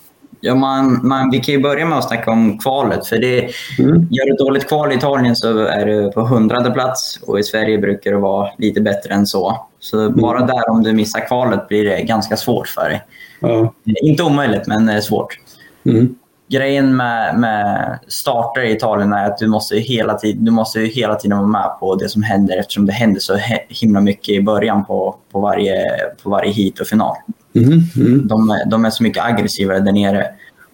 Ja, 0.47 0.55
man, 0.55 0.99
man, 1.03 1.31
vi 1.31 1.39
kan 1.41 1.55
ju 1.55 1.61
börja 1.63 1.87
med 1.87 1.99
att 1.99 2.07
snacka 2.09 2.31
om 2.31 2.59
kvalet. 2.59 3.07
För 3.07 3.17
det, 3.19 3.49
mm. 3.79 4.07
Gör 4.11 4.33
ett 4.33 4.39
dåligt 4.39 4.69
kval 4.69 4.93
i 4.93 4.95
Italien 4.95 5.37
så 5.37 5.59
är 5.59 5.87
du 5.87 6.11
på 6.13 6.23
hundrade 6.27 6.71
plats 6.71 7.21
och 7.23 7.39
i 7.39 7.43
Sverige 7.43 7.79
brukar 7.79 8.11
det 8.11 8.17
vara 8.19 8.49
lite 8.59 8.81
bättre 8.81 9.15
än 9.15 9.27
så. 9.27 9.67
Så 9.81 10.01
mm. 10.01 10.21
bara 10.21 10.41
där, 10.47 10.71
om 10.71 10.83
du 10.83 10.93
missar 10.93 11.27
kvalet, 11.29 11.69
blir 11.69 11.85
det 11.85 12.03
ganska 12.03 12.37
svårt 12.37 12.69
för 12.69 12.81
dig. 12.89 13.03
Mm. 13.43 13.69
Inte 14.03 14.23
omöjligt, 14.23 14.67
men 14.67 14.89
eh, 14.89 15.01
svårt. 15.01 15.37
Mm 15.85 16.15
grejen 16.49 16.97
med, 16.97 17.39
med 17.39 17.99
starter 18.09 18.63
i 18.63 18.73
Italien 18.73 19.13
är 19.13 19.25
att 19.27 19.39
du 19.39 19.47
måste, 19.47 19.77
hela 19.77 20.15
tiden, 20.15 20.45
du 20.45 20.51
måste 20.51 20.81
hela 20.81 21.15
tiden 21.15 21.39
vara 21.39 21.49
med 21.49 21.71
på 21.81 21.95
det 21.95 22.09
som 22.09 22.23
händer 22.23 22.59
eftersom 22.59 22.87
det 22.87 22.93
händer 22.93 23.21
så 23.21 23.39
himla 23.69 24.01
mycket 24.01 24.29
i 24.29 24.43
början 24.43 24.85
på, 24.85 25.17
på, 25.33 25.41
varje, 25.41 25.83
på 26.23 26.31
varje 26.31 26.51
hit 26.53 26.81
och 26.81 26.87
final. 26.87 27.15
Mm, 27.55 27.73
mm. 27.97 28.29
De, 28.29 28.61
de, 28.67 28.85
är 28.85 28.91
så 28.91 29.03
mycket 29.03 29.25
aggressivare 29.25 29.81
där 29.81 29.93
nere 29.93 30.27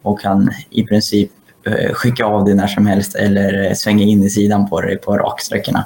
och 0.02 0.20
kan 0.20 0.50
i 0.70 0.82
princip 0.84 1.30
eh, 1.66 1.92
skicka 1.92 2.24
av 2.24 2.44
dig 2.44 2.54
när 2.54 2.66
som 2.66 2.86
helst 2.86 3.14
eller 3.14 3.66
eh, 3.66 3.72
svänga 3.72 4.02
in 4.02 4.22
i 4.22 4.30
sidan 4.30 4.68
på 4.68 4.80
dig 4.80 4.96
på 4.98 5.16
raksträckorna. 5.16 5.84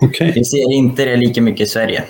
Okay. 0.00 0.32
Vi 0.32 0.44
ser 0.44 0.72
inte 0.72 1.04
det 1.04 1.16
lika 1.16 1.42
mycket 1.42 1.66
i 1.66 1.70
Sverige 1.70 2.04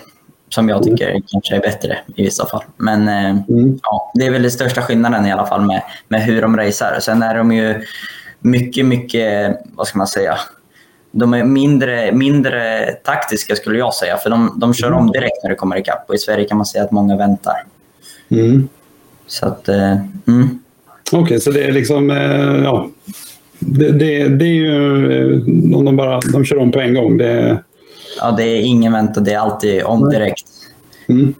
som 0.48 0.68
jag 0.68 0.82
tycker 0.82 1.10
mm. 1.10 1.22
kanske 1.26 1.56
är 1.56 1.60
bättre 1.60 1.98
i 2.14 2.22
vissa 2.22 2.46
fall. 2.46 2.64
Men 2.76 3.08
eh, 3.08 3.30
mm. 3.48 3.78
ja, 3.82 4.10
det 4.14 4.26
är 4.26 4.30
väl 4.30 4.42
den 4.42 4.50
största 4.50 4.82
skillnaden 4.82 5.26
i 5.26 5.32
alla 5.32 5.46
fall 5.46 5.60
med, 5.60 5.82
med 6.08 6.22
hur 6.22 6.42
de 6.42 6.56
racear. 6.56 7.00
Sen 7.00 7.22
är 7.22 7.34
de 7.34 7.52
ju 7.52 7.74
mycket, 8.40 8.86
mycket, 8.86 9.56
vad 9.74 9.86
ska 9.86 9.98
man 9.98 10.06
säga, 10.06 10.36
de 11.12 11.34
är 11.34 11.44
mindre, 11.44 12.12
mindre 12.12 12.92
taktiska 13.04 13.56
skulle 13.56 13.78
jag 13.78 13.94
säga, 13.94 14.16
för 14.16 14.30
de, 14.30 14.52
de 14.60 14.74
kör 14.74 14.86
mm. 14.86 14.98
om 14.98 15.12
direkt 15.12 15.36
när 15.42 15.50
det 15.50 15.56
kommer 15.56 15.76
ikapp 15.76 16.04
och 16.08 16.14
i 16.14 16.18
Sverige 16.18 16.44
kan 16.48 16.56
man 16.56 16.66
säga 16.66 16.84
att 16.84 16.90
många 16.90 17.16
väntar. 17.16 17.54
Mm. 18.28 18.68
Så 19.26 19.46
att, 19.46 19.68
eh, 19.68 19.92
mm. 20.28 20.58
Okej, 21.12 21.18
okay, 21.20 21.40
så 21.40 21.50
det 21.50 21.64
är 21.64 21.72
liksom, 21.72 22.10
eh, 22.10 22.64
ja, 22.64 22.88
det, 23.58 23.92
det, 23.92 24.28
det, 24.28 24.44
är 24.44 24.48
ju, 24.48 24.76
om 25.74 25.84
de 25.84 25.96
bara 25.96 26.20
de 26.20 26.44
kör 26.44 26.58
om 26.58 26.72
på 26.72 26.80
en 26.80 26.94
gång, 26.94 27.18
det, 27.18 27.58
ja, 28.20 28.30
det 28.30 28.42
är 28.44 28.60
ingen 28.62 28.92
vänta, 28.92 29.20
det 29.20 29.32
är 29.32 29.38
alltid 29.38 29.82
om 29.82 30.08
direkt. 30.08 30.46
Mm. 31.08 31.34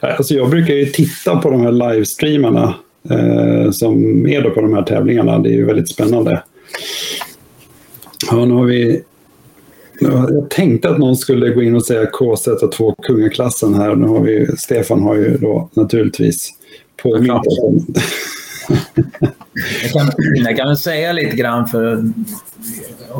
Alltså 0.00 0.34
jag 0.34 0.50
brukar 0.50 0.74
ju 0.74 0.86
titta 0.86 1.36
på 1.36 1.50
de 1.50 1.60
här 1.60 1.72
livestreamarna 1.92 2.74
eh, 3.10 3.70
som 3.70 4.26
är 4.26 4.42
då 4.42 4.50
på 4.50 4.60
de 4.60 4.74
här 4.74 4.82
tävlingarna. 4.82 5.38
Det 5.38 5.48
är 5.48 5.52
ju 5.54 5.64
väldigt 5.64 5.88
spännande. 5.88 6.42
Ja, 8.30 8.44
nu 8.44 8.54
har 8.54 8.64
vi... 8.64 9.02
Jag 10.00 10.50
tänkte 10.50 10.90
att 10.90 10.98
någon 10.98 11.16
skulle 11.16 11.48
gå 11.54 11.62
in 11.62 11.74
och 11.74 11.84
säga 11.86 12.04
KZ2 12.04 12.94
kungaklassen 13.02 13.74
här. 13.74 13.94
Nu 13.94 14.06
har 14.06 14.20
vi, 14.20 14.46
Stefan 14.58 15.02
har 15.02 15.14
ju 15.14 15.36
då 15.36 15.68
naturligtvis 15.74 16.50
påmint 17.02 17.32
Jag 19.82 19.90
kan, 19.92 20.12
jag 20.34 20.56
kan 20.56 20.66
väl 20.68 20.76
säga 20.76 21.12
lite 21.12 21.36
grann 21.36 21.66
för 21.66 22.04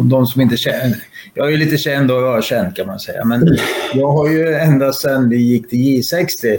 de 0.02 0.26
som 0.26 0.40
inte 0.40 0.56
känner. 0.56 1.02
Jag 1.34 1.52
är 1.52 1.56
lite 1.56 1.76
känd 1.78 2.10
och 2.10 2.38
ökänd 2.38 2.76
kan 2.76 2.86
man 2.86 3.00
säga. 3.00 3.24
Men 3.24 3.56
jag 3.94 4.12
har 4.12 4.30
ju 4.30 4.48
ända 4.54 4.92
sedan 4.92 5.28
vi 5.28 5.36
gick 5.36 5.68
till 5.70 5.78
J60 5.78 6.58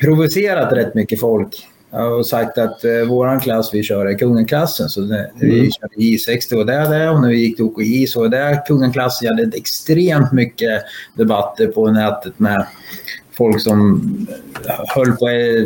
provocerat 0.00 0.72
rätt 0.72 0.94
mycket 0.94 1.20
folk. 1.20 1.48
Jag 1.90 1.98
har 2.16 2.22
sagt 2.22 2.58
att 2.58 2.84
eh, 2.84 2.90
vår 3.08 3.40
klass 3.40 3.70
vi 3.74 3.82
kör 3.82 4.06
är 4.06 4.18
kungenklassen. 4.18 4.88
Så 4.88 5.00
det, 5.00 5.16
mm. 5.18 5.30
Vi 5.40 5.70
körde 5.72 5.94
J60 5.96 6.54
och 6.54 6.66
där, 6.66 6.90
där 6.90 7.10
och 7.10 7.20
när 7.20 7.28
vi 7.28 7.38
gick 7.38 7.56
till 7.56 7.64
OKJ 7.64 8.06
så 8.06 8.20
var 8.20 8.28
det 8.28 8.62
kungenklassen. 8.66 9.28
Jag 9.28 9.44
hade 9.44 9.56
extremt 9.56 10.32
mycket 10.32 10.82
debatter 11.16 11.66
på 11.66 11.90
nätet 11.90 12.38
med 12.38 12.66
folk 13.32 13.60
som 13.60 14.00
höll 14.94 15.12
på 15.16 15.28
eh, 15.28 15.64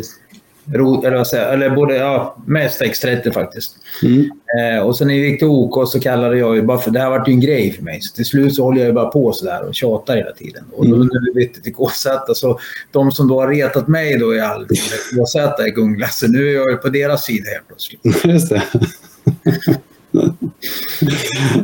eller, 0.69 1.15
vad 1.17 1.27
säger, 1.27 1.53
eller 1.53 1.69
både, 1.69 1.95
ja, 1.95 2.37
mest 2.45 2.81
X30 2.81 3.31
faktiskt. 3.31 3.75
Mm. 4.03 4.29
Eh, 4.77 4.83
och 4.85 4.97
sen 4.97 5.07
när 5.07 5.15
vi 5.15 5.27
gick 5.29 5.39
till 5.39 5.47
OK 5.47 5.89
så 5.89 5.99
kallade 5.99 6.37
jag 6.37 6.55
ju 6.55 6.61
bara 6.61 6.77
för, 6.77 6.91
det 6.91 6.99
här 6.99 7.09
vart 7.09 7.27
ju 7.27 7.31
en 7.31 7.39
grej 7.39 7.71
för 7.71 7.83
mig. 7.83 8.01
Så 8.01 8.15
till 8.15 8.25
slut 8.25 8.55
så 8.55 8.63
håller 8.63 8.77
jag 8.79 8.87
ju 8.87 8.93
bara 8.93 9.07
på 9.09 9.33
sådär 9.33 9.63
och 9.63 9.75
tjatar 9.75 10.17
hela 10.17 10.31
tiden. 10.31 10.63
Och 10.73 10.87
då 10.87 10.95
mm. 10.95 11.07
när 11.07 11.25
vi 11.25 11.33
bytte 11.39 11.61
till 11.61 11.73
KZ, 11.73 12.05
alltså 12.07 12.57
de 12.91 13.11
som 13.11 13.27
då 13.27 13.41
har 13.41 13.47
retat 13.47 13.87
mig 13.87 14.17
då 14.17 14.35
i 14.35 14.39
all 14.39 14.67
KZ 14.67 15.35
i 15.67 15.69
Gunglasse, 15.71 16.25
nu 16.29 16.49
är 16.49 16.53
jag 16.55 16.69
ju 16.71 16.77
på 16.77 16.89
deras 16.89 17.23
sida 17.25 17.45
helt 17.49 17.67
plötsligt. 17.67 18.25
Just 18.33 18.49
det. 18.49 18.61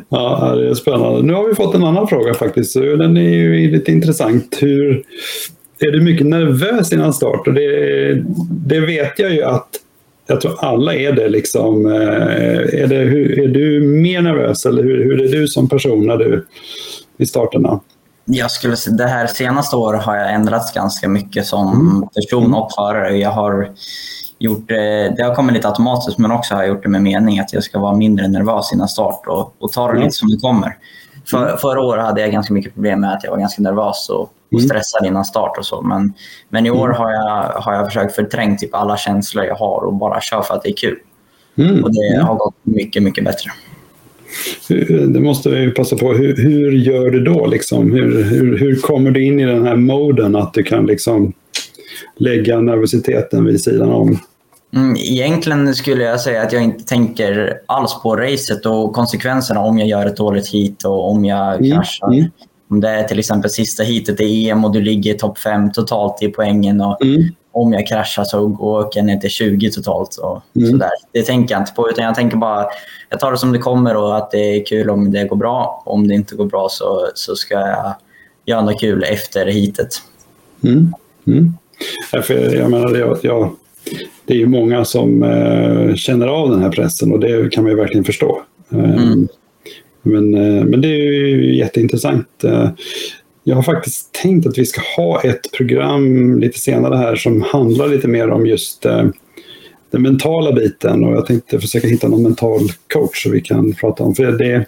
ja, 0.09 0.53
det 0.55 0.69
är 0.69 0.73
spännande. 0.73 1.21
Nu 1.23 1.33
har 1.33 1.47
vi 1.47 1.55
fått 1.55 1.75
en 1.75 1.83
annan 1.83 2.07
fråga 2.07 2.33
faktiskt. 2.33 2.73
Den 2.73 3.17
är 3.17 3.29
ju 3.29 3.71
lite 3.71 3.91
intressant. 3.91 4.57
Hur, 4.59 5.03
är 5.79 5.91
du 5.91 6.01
mycket 6.01 6.27
nervös 6.27 6.91
innan 6.93 7.13
start? 7.13 7.47
Och 7.47 7.53
det, 7.53 8.23
det 8.49 8.79
vet 8.79 9.19
jag 9.19 9.31
ju 9.33 9.43
att 9.43 9.67
jag 10.27 10.41
tror 10.41 10.65
alla 10.65 10.93
är 10.93 11.11
det. 11.11 11.29
Liksom. 11.29 11.85
Eh, 11.85 12.01
är, 12.81 12.87
det 12.87 12.95
hur, 12.95 13.39
är 13.43 13.47
du 13.47 13.81
mer 13.87 14.21
nervös 14.21 14.65
eller 14.65 14.83
hur, 14.83 14.97
hur 15.03 15.21
är 15.21 15.27
du 15.27 15.47
som 15.47 15.69
person 15.69 16.05
när 16.07 16.17
du, 16.17 16.45
i 17.17 17.25
starterna? 17.25 17.79
Jag 18.25 18.51
skulle, 18.51 18.75
det 18.97 19.07
här 19.07 19.27
senaste 19.27 19.75
året 19.75 20.01
har 20.01 20.15
jag 20.15 20.33
ändrats 20.33 20.73
ganska 20.73 21.09
mycket 21.09 21.45
som 21.45 21.91
mm. 21.97 22.09
person 22.09 22.53
och 22.53 22.69
förare. 22.75 23.17
Jag 23.17 23.29
har 23.31 23.69
gjort, 24.39 24.71
eh, 24.71 25.13
det 25.17 25.23
har 25.23 25.35
kommit 25.35 25.53
lite 25.55 25.67
automatiskt 25.67 26.17
men 26.17 26.31
också 26.31 26.53
har 26.55 26.61
jag 26.61 26.69
gjort 26.69 26.83
det 26.83 26.89
med 26.89 27.01
mening 27.01 27.39
att 27.39 27.53
jag 27.53 27.63
ska 27.63 27.79
vara 27.79 27.95
mindre 27.95 28.27
nervös 28.27 28.69
innan 28.73 28.87
start 28.87 29.23
och, 29.27 29.55
och 29.59 29.71
ta 29.71 29.91
det 29.93 29.99
lite 29.99 30.11
som 30.11 30.29
det 30.29 30.37
kommer. 30.37 30.77
För, 31.29 31.45
mm. 31.47 31.57
förra 31.57 31.81
året 31.81 32.05
hade 32.05 32.21
jag 32.21 32.31
ganska 32.31 32.53
mycket 32.53 32.73
problem 32.73 32.99
med 33.01 33.13
att 33.13 33.23
jag 33.23 33.31
var 33.31 33.37
ganska 33.37 33.61
nervös 33.61 34.09
och, 34.09 34.21
och 34.21 34.29
mm. 34.51 34.65
stressad 34.65 35.05
innan 35.05 35.25
start 35.25 35.57
och 35.57 35.65
så. 35.65 35.81
Men, 35.81 36.13
men 36.49 36.65
i 36.65 36.71
år 36.71 36.85
mm. 36.85 36.97
har 36.97 37.11
jag, 37.11 37.43
har 37.61 37.73
jag 37.73 37.85
försökt 37.87 38.15
förtränga 38.15 38.55
typ 38.57 38.75
alla 38.75 38.97
känslor 38.97 39.45
jag 39.45 39.55
har 39.55 39.81
och 39.83 39.93
bara 39.93 40.21
köra 40.21 40.43
för 40.43 40.53
att 40.53 40.63
det 40.63 40.69
är 40.69 40.75
kul. 40.75 40.97
Och 41.83 41.91
det 41.93 42.19
har 42.23 42.35
gått 42.35 42.53
mycket, 42.63 43.03
mycket 43.03 43.23
bättre. 43.25 43.51
Det 45.07 45.19
måste 45.19 45.49
vi 45.49 45.71
passa 45.71 45.97
på. 45.97 46.13
Hur, 46.13 46.35
hur 46.43 46.71
gör 46.71 47.09
du 47.09 47.19
då? 47.23 47.45
Liksom? 47.45 47.91
Hur, 47.91 48.23
hur, 48.23 48.57
hur, 48.57 48.75
kommer 48.75 49.11
du 49.11 49.23
in 49.23 49.39
i 49.39 49.45
den 49.45 49.65
här 49.65 49.75
moden 49.75 50.35
att 50.35 50.53
du 50.53 50.63
kan 50.63 50.85
liksom 50.85 51.33
lägga 52.17 52.59
nervositeten 52.59 53.45
vid 53.45 53.63
sidan 53.63 53.91
om? 53.91 54.19
Mm, 54.75 54.95
egentligen 54.95 55.75
skulle 55.75 56.03
jag 56.03 56.21
säga 56.21 56.41
att 56.41 56.53
jag 56.53 56.63
inte 56.63 56.83
tänker 56.83 57.59
alls 57.65 58.01
på 58.03 58.15
racet 58.15 58.65
och 58.65 58.93
konsekvenserna 58.93 59.59
om 59.59 59.79
jag 59.79 59.87
gör 59.87 60.05
ett 60.05 60.17
dåligt 60.17 60.47
hit 60.47 60.83
och 60.85 61.11
om 61.11 61.25
jag 61.25 61.55
mm. 61.55 61.71
kraschar. 61.71 62.07
Mm. 62.07 62.25
Om 62.69 62.81
det 62.81 62.89
är 62.89 63.03
till 63.03 63.19
exempel 63.19 63.49
sista 63.51 63.83
heatet 63.83 64.21
i 64.21 64.49
EM 64.49 64.65
och 64.65 64.71
du 64.71 64.81
ligger 64.81 65.15
i 65.15 65.17
topp 65.17 65.37
5 65.39 65.71
totalt 65.71 66.23
i 66.23 66.27
poängen 66.27 66.81
och 66.81 67.01
mm. 67.05 67.21
om 67.51 67.73
jag 67.73 67.87
kraschar 67.87 68.23
så 68.23 68.47
går 68.47 68.89
jag 68.93 69.05
ner 69.05 69.17
till 69.17 69.29
20 69.29 69.71
totalt. 69.71 70.17
Och 70.17 70.41
mm. 70.55 70.71
sådär. 70.71 70.91
Det 71.11 71.21
tänker 71.23 71.55
jag 71.55 71.61
inte 71.61 71.71
på 71.71 71.89
utan 71.89 72.05
jag 72.05 72.15
tänker 72.15 72.37
bara 72.37 72.65
jag 73.09 73.19
tar 73.19 73.31
det 73.31 73.37
som 73.37 73.51
det 73.51 73.59
kommer 73.59 73.97
och 73.97 74.17
att 74.17 74.31
det 74.31 74.37
är 74.57 74.65
kul 74.65 74.89
om 74.89 75.11
det 75.11 75.23
går 75.23 75.35
bra. 75.35 75.83
Om 75.85 76.07
det 76.07 76.13
inte 76.13 76.35
går 76.35 76.45
bra 76.45 76.67
så, 76.69 77.07
så 77.13 77.35
ska 77.35 77.53
jag 77.59 77.95
göra 78.45 78.61
något 78.61 78.79
kul 78.79 79.03
efter 79.09 79.45
heatet. 79.45 79.89
Mm. 80.63 80.93
Ja, 82.11 82.21
för 82.21 82.55
jag 82.55 82.69
menar, 82.71 82.95
jag, 82.95 83.17
jag 83.21 83.51
det 84.27 84.33
är 84.33 84.37
ju 84.37 84.47
många 84.47 84.85
som 84.85 85.23
eh, 85.23 85.95
känner 85.95 86.27
av 86.27 86.49
den 86.49 86.61
här 86.61 86.69
pressen 86.71 87.11
och 87.11 87.19
det 87.19 87.51
kan 87.51 87.63
man 87.63 87.71
ju 87.71 87.77
verkligen 87.77 88.03
förstå. 88.03 88.41
Eh, 88.71 88.79
mm. 89.07 89.27
Men, 90.01 90.33
eh, 90.35 90.63
men 90.65 90.81
det 90.81 90.87
är 90.87 90.91
ju 91.03 91.55
jätteintressant. 91.57 92.43
Eh, 92.43 92.69
jag 93.43 93.55
har 93.55 93.63
faktiskt 93.63 94.13
tänkt 94.13 94.47
att 94.47 94.57
vi 94.57 94.65
ska 94.65 94.81
ha 94.97 95.21
ett 95.21 95.51
program 95.57 96.39
lite 96.39 96.59
senare 96.59 96.95
här 96.95 97.15
som 97.15 97.41
handlar 97.41 97.87
lite 97.87 98.07
mer 98.07 98.29
om 98.29 98.45
just 98.45 98.81
den 98.81 100.01
mentala 100.01 100.51
biten 100.51 101.03
och 101.03 101.13
jag 101.13 101.25
tänkte 101.25 101.59
försöka 101.59 101.87
hitta 101.87 102.07
någon 102.07 102.23
mental 102.23 102.59
coach 102.93 103.23
som 103.23 103.31
vi 103.31 103.41
kan 103.41 103.73
prata 103.73 104.03
om. 104.03 104.15
För 104.15 104.31
det, 104.31 104.65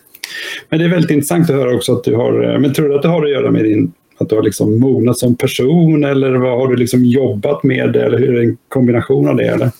men 0.69 0.80
det 0.80 0.86
är 0.86 0.89
väldigt 0.89 1.12
intressant 1.12 1.50
att 1.50 1.56
höra 1.56 1.76
också 1.76 1.93
att 1.93 2.04
du 2.04 2.15
har, 2.15 2.58
men 2.60 2.74
tror 2.74 2.89
du 2.89 2.95
att 2.95 3.02
det 3.02 3.08
har 3.08 3.24
att 3.26 3.32
göra 3.32 3.52
med 3.52 3.63
din 3.63 3.91
att 4.20 4.30
du 4.30 4.36
har 4.36 4.44
liksom 4.44 4.80
mognat 4.80 5.18
som 5.20 5.36
person 5.36 6.04
eller 6.04 6.34
vad 6.36 6.52
har 6.58 6.68
du 6.68 6.76
liksom 6.76 7.06
jobbat 7.06 7.64
med? 7.64 7.96
Eller 7.96 8.18
hur 8.20 8.30
är 8.30 8.34
det 8.40 8.46
en 8.48 8.58
kombination 8.70 9.28
av 9.28 9.36
det? 9.36 9.48
Eller? 9.48 9.72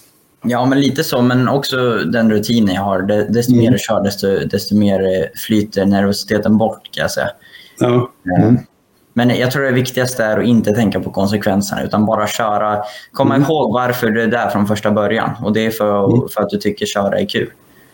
Ja, 0.44 0.66
men 0.66 0.80
lite 0.82 1.04
så, 1.04 1.22
men 1.22 1.48
också 1.48 1.92
den 1.98 2.32
rutinen 2.32 2.76
jag 2.76 2.82
har. 2.82 3.02
Desto 3.34 3.52
mm. 3.52 3.66
mer 3.66 3.72
du 3.72 3.78
kör, 3.78 4.04
desto, 4.04 4.28
desto 4.28 4.76
mer 4.76 5.00
eh, 5.00 5.26
flyter 5.46 5.86
nervositeten 5.86 6.58
bort 6.58 6.82
kan 6.92 7.02
jag 7.02 7.12
säga. 7.12 7.30
Ja. 7.80 8.12
Eh, 8.38 8.44
mm. 8.44 8.58
Men 9.14 9.30
jag 9.30 9.52
tror 9.52 9.64
det 9.64 9.72
viktigaste 9.72 10.24
är 10.24 10.38
att 10.38 10.46
inte 10.46 10.74
tänka 10.76 11.00
på 11.00 11.10
konsekvenserna 11.12 11.84
utan 11.84 12.06
bara 12.06 12.28
köra. 12.28 12.78
Komma 13.12 13.36
mm. 13.36 13.48
ihåg 13.48 13.74
varför 13.74 14.08
du 14.12 14.22
är 14.22 14.28
där 14.28 14.50
från 14.50 14.68
första 14.68 14.92
början 14.92 15.30
och 15.44 15.54
det 15.54 15.66
är 15.66 15.72
för, 15.72 16.06
mm. 16.16 16.28
för 16.34 16.42
att 16.42 16.50
du 16.50 16.58
tycker 16.58 16.86
köra 16.86 17.20
är 17.20 17.26
kul. 17.26 17.50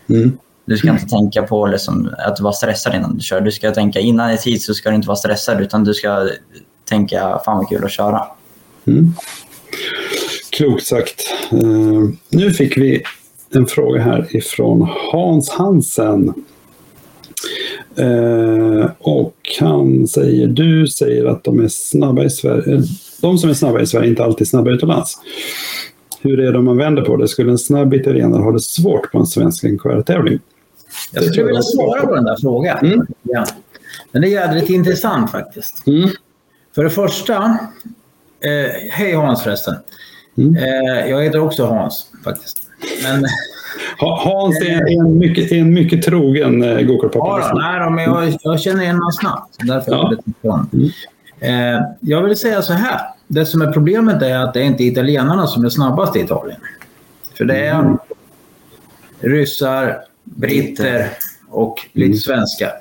Mm. 0.09 0.37
Du 0.65 0.77
ska 0.77 0.87
mm. 0.87 1.01
inte 1.01 1.09
tänka 1.15 1.43
på 1.43 1.67
liksom, 1.67 2.09
att 2.27 2.39
vara 2.39 2.53
stressad 2.53 2.95
innan 2.95 3.15
du 3.15 3.21
kör. 3.21 3.41
Du 3.41 3.51
ska 3.51 3.71
tänka 3.71 3.99
innan 3.99 4.31
i 4.31 4.37
tid 4.37 4.61
så 4.61 4.73
ska 4.73 4.89
du 4.89 4.95
inte 4.95 5.07
vara 5.07 5.15
stressad 5.17 5.61
utan 5.61 5.83
du 5.83 5.93
ska 5.93 6.29
tänka 6.89 7.39
fan 7.45 7.57
vad 7.57 7.69
kul 7.69 7.83
att 7.85 7.91
köra. 7.91 8.23
Mm. 8.85 9.13
Klokt 10.57 10.85
sagt. 10.85 11.21
Uh, 11.53 12.09
nu 12.29 12.51
fick 12.51 12.77
vi 12.77 13.03
en 13.53 13.65
fråga 13.67 14.01
här 14.01 14.35
ifrån 14.35 14.87
Hans 15.11 15.49
Hansen. 15.49 16.33
Uh, 17.99 18.85
och 18.99 19.35
han 19.59 20.07
säger, 20.07 20.47
du 20.47 20.87
säger 20.87 21.25
att 21.25 21.43
de 21.43 21.59
är 21.65 21.67
snabba 21.67 22.23
i 22.23 22.29
Sverige. 22.29 22.73
Eh, 22.75 22.81
de 23.21 23.37
som 23.37 23.49
är 23.49 23.53
snabba 23.53 23.81
i 23.81 23.85
Sverige 23.87 24.09
inte 24.09 24.23
alltid 24.23 24.47
snabba 24.49 24.69
utomlands. 24.71 25.15
Hur 26.21 26.39
är 26.39 26.51
det 26.51 26.57
om 26.59 26.65
man 26.65 26.77
vänder 26.77 27.01
på 27.01 27.17
det? 27.17 27.27
Skulle 27.27 27.51
en 27.51 27.57
snabb 27.57 27.93
italienare 27.93 28.41
ha 28.43 28.51
det 28.51 28.59
svårt 28.61 29.11
på 29.11 29.17
en 29.19 29.25
svensk 29.25 29.63
NKR-tävling? 29.63 30.39
Jag 31.11 31.23
skulle 31.23 31.43
vilja 31.47 31.61
svara 31.61 32.05
på 32.05 32.15
den 32.15 32.23
där 32.23 32.35
frågan. 32.41 32.77
Mm. 32.85 33.07
Ja. 33.23 33.45
Den 34.11 34.23
är 34.23 34.27
jädrigt 34.27 34.69
intressant 34.69 35.31
faktiskt. 35.31 35.87
Mm. 35.87 36.09
För 36.75 36.83
det 36.83 36.89
första, 36.89 37.43
eh, 38.43 38.69
hej 38.91 39.13
Hans 39.13 39.41
förresten. 39.43 39.75
Mm. 40.37 40.55
Eh, 40.55 41.09
jag 41.09 41.23
heter 41.23 41.39
också 41.39 41.65
Hans 41.65 42.05
faktiskt. 42.23 42.57
Men, 43.03 43.25
Hans 43.99 44.61
eh, 44.61 44.77
är 44.77 44.99
en 45.01 45.17
mycket, 45.17 45.51
en 45.51 45.73
mycket 45.73 46.03
trogen 46.05 46.63
eh, 46.63 46.81
gokartpappa. 46.85 47.41
Ja, 47.53 47.83
då, 47.85 47.89
men 47.89 48.03
jag, 48.03 48.37
jag 48.41 48.59
känner 48.61 48.81
igen 48.83 48.95
honom 48.95 49.11
snabbt. 49.11 49.55
Därför 49.63 49.91
ja. 49.91 50.15
jag, 50.41 50.65
mm. 50.73 51.75
eh, 51.79 51.83
jag 51.99 52.21
vill 52.23 52.35
säga 52.37 52.61
så 52.61 52.73
här. 52.73 52.99
Det 53.27 53.45
som 53.45 53.61
är 53.61 53.71
problemet 53.71 54.21
är 54.21 54.39
att 54.39 54.53
det 54.53 54.59
är 54.59 54.63
inte 54.63 54.83
italienarna 54.83 55.47
som 55.47 55.65
är 55.65 55.69
snabbast 55.69 56.15
i 56.15 56.19
Italien. 56.19 56.59
För 57.37 57.45
det 57.45 57.57
är 57.65 57.79
mm. 57.79 57.97
ryssar, 59.19 59.97
britter 60.25 61.09
och 61.49 61.79
lite 61.93 62.05
mm. 62.05 62.17
svenskar. 62.17 62.71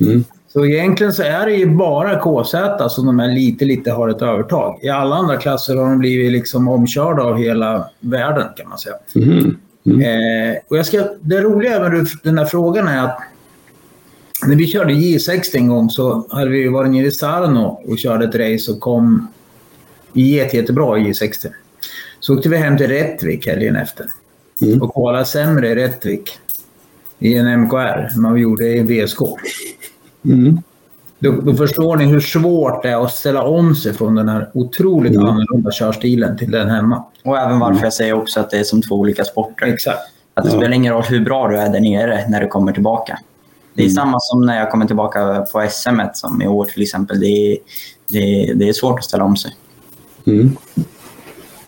Mm. 0.00 0.24
Så 0.48 0.66
egentligen 0.66 1.12
så 1.12 1.22
är 1.22 1.46
det 1.46 1.52
ju 1.52 1.66
bara 1.70 2.14
KZ 2.20 2.50
som 2.50 2.56
alltså, 2.62 3.02
de 3.02 3.18
här 3.18 3.28
lite, 3.28 3.64
lite 3.64 3.90
har 3.90 4.08
ett 4.08 4.22
övertag. 4.22 4.78
I 4.82 4.88
alla 4.88 5.16
andra 5.16 5.36
klasser 5.36 5.76
har 5.76 5.82
de 5.84 5.98
blivit 5.98 6.32
liksom 6.32 6.68
omkörda 6.68 7.22
av 7.22 7.38
hela 7.38 7.90
världen 8.00 8.46
kan 8.56 8.68
man 8.68 8.78
säga. 8.78 8.94
Mm. 9.14 9.56
mm. 9.86 10.00
Eh, 10.00 10.56
och 10.68 10.78
jag 10.78 10.86
ska, 10.86 11.04
det 11.20 11.40
roliga 11.40 11.80
med 11.80 12.06
den 12.22 12.38
här 12.38 12.44
frågan 12.46 12.88
är 12.88 13.04
att 13.04 13.18
när 14.46 14.56
vi 14.56 14.66
körde 14.66 14.92
J60 14.92 15.40
en 15.56 15.68
gång 15.68 15.90
så 15.90 16.26
hade 16.30 16.50
vi 16.50 16.68
varit 16.68 16.90
nere 16.90 17.06
i 17.06 17.10
Sarno 17.10 17.80
och 17.88 17.98
körde 17.98 18.24
ett 18.24 18.34
race 18.34 18.72
och 18.72 18.80
kom 18.80 19.26
jätte, 20.12 20.56
jättebra 20.56 20.98
i 20.98 21.00
J60. 21.00 21.46
Så 22.20 22.34
åkte 22.34 22.48
vi 22.48 22.56
hem 22.56 22.76
till 22.76 22.86
Rättvik 22.88 23.46
helgen 23.46 23.76
efter 23.76 24.06
mm. 24.62 24.82
och 24.82 24.94
kvalade 24.94 25.24
sämre 25.24 25.68
i 25.68 25.74
Rättvik 25.74 26.38
i 27.18 27.34
en 27.36 27.60
MKR 27.60 28.08
än 28.14 28.22
man 28.22 28.36
gjorde 28.38 28.64
i 28.68 28.78
en 28.78 28.86
VSK. 28.86 29.18
Mm. 30.24 30.62
Då, 31.18 31.32
då, 31.32 31.54
förstår 31.54 31.96
ni 31.96 32.04
hur 32.04 32.20
svårt 32.20 32.82
det 32.82 32.88
är 32.88 33.04
att 33.04 33.12
ställa 33.12 33.42
om 33.42 33.74
sig 33.74 33.94
från 33.94 34.14
den 34.14 34.28
här 34.28 34.50
otroligt 34.54 35.14
mm. 35.14 35.24
annorlunda 35.26 35.70
körstilen 35.70 36.38
till 36.38 36.50
den 36.50 36.70
hemma. 36.70 37.04
Och 37.24 37.38
även 37.38 37.58
varför 37.58 37.72
mm. 37.72 37.84
jag 37.84 37.92
säger 37.92 38.12
också 38.12 38.40
att 38.40 38.50
det 38.50 38.58
är 38.58 38.64
som 38.64 38.82
två 38.82 38.94
olika 38.94 39.24
sporter. 39.24 39.66
Exakt. 39.66 39.98
Att 40.34 40.44
det 40.44 40.50
ja. 40.50 40.56
spelar 40.56 40.74
ingen 40.74 40.92
roll 40.94 41.02
hur 41.08 41.20
bra 41.24 41.48
du 41.48 41.58
är 41.58 41.68
där 41.72 41.80
nere 41.80 42.24
när 42.28 42.40
du 42.40 42.46
kommer 42.46 42.72
tillbaka. 42.72 43.18
Det 43.74 43.82
är 43.82 43.86
mm. 43.86 43.94
samma 43.94 44.20
som 44.20 44.46
när 44.46 44.58
jag 44.58 44.70
kommer 44.70 44.86
tillbaka 44.86 45.46
på 45.52 45.66
SM 45.70 46.00
som 46.14 46.42
i 46.42 46.46
år 46.48 46.64
till 46.64 46.82
exempel. 46.82 47.20
Det 47.20 47.26
är, 47.26 47.56
det 48.08 48.52
det 48.54 48.68
är 48.68 48.72
svårt 48.72 48.98
att 48.98 49.04
ställa 49.04 49.24
om 49.24 49.36
sig. 49.36 49.50
Mm. 50.26 50.50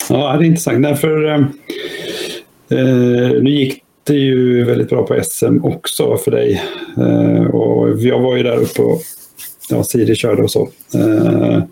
Ja, 0.08 0.36
det 0.36 0.44
är 0.44 0.46
intressant. 0.46 0.82
Därför, 0.82 1.26
eh, 1.28 1.34
eh 1.34 1.46
nu 3.42 3.50
gick 3.50 3.84
är 4.10 4.18
ju 4.18 4.64
väldigt 4.64 4.88
bra 4.88 5.06
på 5.06 5.18
SM 5.22 5.64
också 5.64 6.16
för 6.16 6.30
dig. 6.30 6.62
Eh, 6.96 7.44
och 7.44 7.98
jag 7.98 8.20
var 8.20 8.36
ju 8.36 8.42
där 8.42 8.56
uppe 8.56 8.82
och 8.82 9.00
ja, 9.70 9.84
Siri 9.84 10.14
körde 10.14 10.42
och 10.42 10.50
så. 10.50 10.68
Eh, 10.94 11.62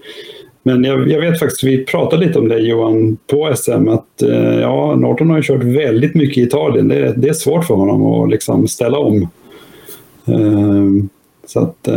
men 0.62 0.84
jag, 0.84 1.08
jag, 1.08 1.20
vet 1.20 1.38
faktiskt, 1.38 1.64
vi 1.64 1.84
pratade 1.84 2.26
lite 2.26 2.38
om 2.38 2.48
det 2.48 2.58
Johan 2.58 3.16
på 3.26 3.54
SM, 3.56 3.88
att 3.88 4.22
eh, 4.22 4.60
ja, 4.60 4.94
Norton 4.96 5.30
har 5.30 5.36
ju 5.36 5.42
kört 5.42 5.62
väldigt 5.62 6.14
mycket 6.14 6.38
i 6.38 6.42
Italien. 6.42 6.88
Det, 6.88 7.12
det 7.16 7.28
är 7.28 7.32
svårt 7.32 7.64
för 7.64 7.74
honom 7.74 8.02
att 8.06 8.30
liksom 8.30 8.68
ställa 8.68 8.98
om. 8.98 9.28
så 11.46 11.60
att, 11.60 11.88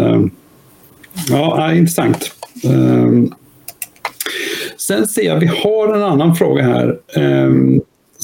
ja, 1.32 1.74
intressant. 1.74 2.32
Sen 4.78 5.08
ser 5.08 5.24
jag, 5.26 5.40
vi 5.40 5.46
har 5.64 5.94
en 5.96 6.04
annan 6.04 6.36
fråga 6.36 6.64
här. 6.64 6.98
Um, 7.46 7.82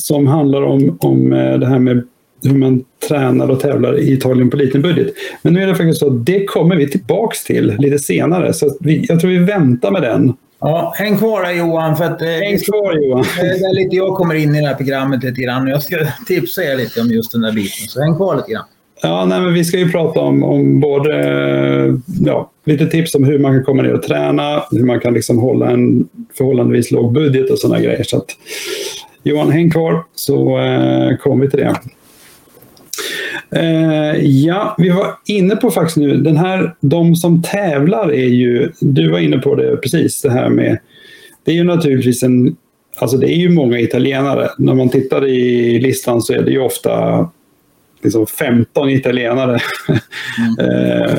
som 0.07 0.27
handlar 0.27 0.61
om, 0.61 0.97
om 1.01 1.33
eh, 1.33 1.57
det 1.59 1.65
här 1.67 1.79
med 1.79 2.03
hur 2.43 2.55
man 2.57 2.83
tränar 3.07 3.49
och 3.49 3.59
tävlar 3.59 3.99
i 3.99 4.13
Italien 4.13 4.49
på 4.49 4.57
liten 4.57 4.81
budget. 4.81 5.07
Men 5.41 5.53
nu 5.53 5.63
är 5.63 5.67
det 5.67 5.75
faktiskt 5.75 5.99
så 5.99 6.07
att 6.07 6.25
det 6.25 6.45
kommer 6.45 6.75
vi 6.75 6.89
tillbaks 6.89 7.43
till 7.43 7.75
lite 7.79 7.99
senare. 7.99 8.53
Så 8.53 8.77
vi, 8.79 9.05
jag 9.09 9.19
tror 9.19 9.31
vi 9.31 9.37
väntar 9.37 9.91
med 9.91 10.01
den. 10.01 10.33
Ja, 10.59 10.93
häng 10.97 11.17
kvar 11.17 11.43
där 11.43 11.51
Johan. 11.51 11.97
För 11.97 12.03
att, 12.03 12.21
eh, 12.21 12.27
häng 12.27 12.57
kvar 12.59 12.93
Johan. 12.93 13.25
Där 13.41 13.75
lite 13.75 13.95
jag 13.95 14.15
kommer 14.15 14.35
in 14.35 14.55
i 14.55 14.61
det 14.61 14.67
här 14.67 14.75
programmet 14.75 15.23
lite 15.23 15.41
grann. 15.41 15.63
och 15.63 15.69
Jag 15.69 15.83
ska 15.83 15.97
tipsa 16.27 16.63
er 16.63 16.77
lite 16.77 17.01
om 17.01 17.07
just 17.11 17.31
den 17.31 17.41
där 17.41 17.51
biten. 17.51 17.87
Så 17.87 18.01
häng 18.01 18.15
kvar 18.15 18.35
lite 18.35 18.51
grann. 18.51 18.65
Ja, 19.01 19.25
nej, 19.25 19.39
men 19.41 19.53
vi 19.53 19.63
ska 19.65 19.77
ju 19.77 19.91
prata 19.91 20.19
om, 20.19 20.43
om 20.43 20.79
både 20.79 21.25
ja, 22.25 22.49
lite 22.65 22.85
tips 22.87 23.15
om 23.15 23.23
hur 23.23 23.39
man 23.39 23.53
kan 23.53 23.63
komma 23.63 23.81
ner 23.81 23.93
och 23.93 24.03
träna, 24.03 24.63
hur 24.71 24.83
man 24.83 24.99
kan 24.99 25.13
liksom 25.13 25.37
hålla 25.39 25.69
en 25.69 26.07
förhållandevis 26.37 26.91
låg 26.91 27.13
budget 27.13 27.49
och 27.49 27.59
sådana 27.59 27.79
grejer. 27.79 28.03
Så 28.03 28.17
att, 28.17 28.25
Johan, 29.27 29.51
häng 29.51 29.71
kvar 29.71 30.03
så 30.15 30.57
eh, 30.59 31.17
kommer 31.17 31.41
vi 31.45 31.49
till 31.51 31.59
det. 31.59 31.75
Eh, 33.59 34.15
ja, 34.25 34.75
vi 34.77 34.89
var 34.89 35.11
inne 35.27 35.55
på 35.55 35.71
faktiskt 35.71 35.97
nu, 35.97 36.17
den 36.17 36.37
här, 36.37 36.75
de 36.79 37.15
som 37.15 37.43
tävlar 37.43 38.11
är 38.13 38.27
ju, 38.27 38.69
du 38.79 39.09
var 39.09 39.19
inne 39.19 39.37
på 39.37 39.55
det 39.55 39.77
precis, 39.77 40.21
det 40.21 40.31
här 40.31 40.49
med, 40.49 40.77
det 41.43 41.51
är 41.51 41.55
ju 41.55 41.63
naturligtvis 41.63 42.23
en, 42.23 42.55
alltså 42.97 43.17
det 43.17 43.31
är 43.35 43.37
ju 43.37 43.49
många 43.49 43.79
italienare. 43.79 44.49
När 44.57 44.73
man 44.73 44.89
tittar 44.89 45.25
i 45.27 45.79
listan 45.79 46.21
så 46.21 46.33
är 46.33 46.41
det 46.41 46.51
ju 46.51 46.59
ofta 46.59 47.29
liksom 48.03 48.27
15 48.27 48.89
italienare. 48.89 49.59
Mm. 50.59 50.71
eh, 51.07 51.15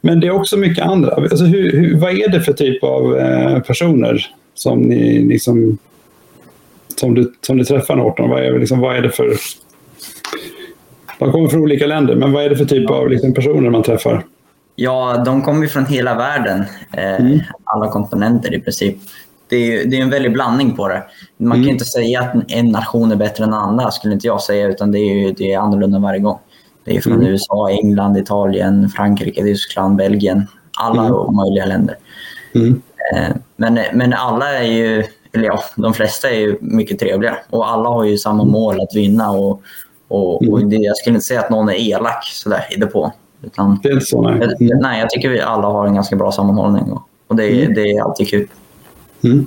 men 0.00 0.20
det 0.20 0.26
är 0.26 0.30
också 0.30 0.56
mycket 0.56 0.84
andra. 0.84 1.10
Alltså 1.10 1.44
hur, 1.44 1.72
hur, 1.72 1.98
vad 1.98 2.18
är 2.18 2.28
det 2.28 2.40
för 2.42 2.52
typ 2.52 2.82
av 2.84 3.16
eh, 3.18 3.58
personer 3.60 4.26
som 4.54 4.78
ni 4.78 5.24
liksom 5.28 5.78
som 7.00 7.14
du, 7.14 7.32
som 7.40 7.56
du 7.56 7.64
träffar 7.64 7.96
Norton? 7.96 8.28
Vad 8.30 8.42
är, 8.44 8.58
liksom, 8.58 8.80
vad 8.80 8.96
är 8.96 9.02
det 9.02 9.10
för... 9.10 9.26
De 11.18 11.32
kommer 11.32 11.48
från 11.48 11.60
olika 11.60 11.86
länder, 11.86 12.16
men 12.16 12.32
vad 12.32 12.44
är 12.44 12.50
det 12.50 12.56
för 12.56 12.64
typ 12.64 12.90
av 12.90 13.10
liksom, 13.10 13.34
personer 13.34 13.70
man 13.70 13.82
träffar? 13.82 14.24
Ja, 14.76 15.22
de 15.26 15.42
kommer 15.42 15.66
från 15.66 15.86
hela 15.86 16.14
världen. 16.18 16.62
Eh, 16.92 17.14
mm. 17.20 17.38
Alla 17.64 17.88
kontinenter 17.90 18.54
i 18.54 18.60
princip. 18.60 18.96
Det 19.48 19.56
är, 19.56 19.84
det 19.86 19.98
är 19.98 20.02
en 20.02 20.10
väldig 20.10 20.32
blandning 20.32 20.76
på 20.76 20.88
det. 20.88 21.02
Man 21.36 21.52
mm. 21.52 21.64
kan 21.64 21.72
inte 21.72 21.84
säga 21.84 22.20
att 22.20 22.34
en 22.48 22.66
nation 22.66 23.12
är 23.12 23.16
bättre 23.16 23.44
än 23.44 23.54
andra, 23.54 23.90
skulle 23.90 24.14
inte 24.14 24.26
jag 24.26 24.40
säga, 24.40 24.68
utan 24.68 24.92
det 24.92 24.98
är, 24.98 25.34
det 25.36 25.52
är 25.52 25.58
annorlunda 25.58 25.98
varje 25.98 26.20
gång. 26.20 26.38
Det 26.84 26.96
är 26.96 27.00
från 27.00 27.12
mm. 27.12 27.26
USA, 27.26 27.70
England, 27.70 28.16
Italien, 28.18 28.88
Frankrike, 28.88 29.42
Tyskland, 29.42 29.96
Belgien. 29.96 30.46
Alla 30.80 31.02
mm. 31.04 31.36
möjliga 31.36 31.66
länder. 31.66 31.96
Mm. 32.54 32.82
Eh, 33.16 33.36
men, 33.56 33.78
men 33.92 34.12
alla 34.12 34.52
är 34.58 34.66
ju 34.66 35.04
eller 35.36 35.46
ja, 35.48 35.62
de 35.74 35.94
flesta 35.94 36.30
är 36.30 36.40
ju 36.40 36.56
mycket 36.60 36.98
trevliga 36.98 37.38
och 37.50 37.68
alla 37.70 37.88
har 37.88 38.04
ju 38.04 38.18
samma 38.18 38.44
mål 38.44 38.80
att 38.80 38.94
vinna. 38.94 39.30
Och, 39.30 39.62
och, 40.08 40.48
och 40.48 40.58
mm. 40.58 40.70
det, 40.70 40.76
jag 40.76 40.96
skulle 40.96 41.14
inte 41.14 41.26
säga 41.26 41.40
att 41.40 41.50
någon 41.50 41.68
är 41.68 41.74
elak 41.90 42.24
sådär 42.24 42.64
i 42.76 42.80
depån. 42.80 43.10
Utan, 43.42 43.80
det 43.82 43.88
är 43.88 43.92
inte 43.92 44.06
så, 44.06 44.22
nej. 44.30 44.38
Jag, 44.58 44.70
eh, 44.72 44.78
nej, 44.82 45.00
jag 45.00 45.10
tycker 45.10 45.28
vi 45.28 45.40
alla 45.40 45.66
har 45.68 45.86
en 45.86 45.94
ganska 45.94 46.16
bra 46.16 46.32
sammanhållning 46.32 46.82
och, 46.92 47.02
och 47.26 47.36
det, 47.36 47.46
mm. 47.48 47.74
det 47.74 47.90
är 47.92 48.02
alltid 48.04 48.28
kul. 48.28 48.48
Mm. 49.24 49.46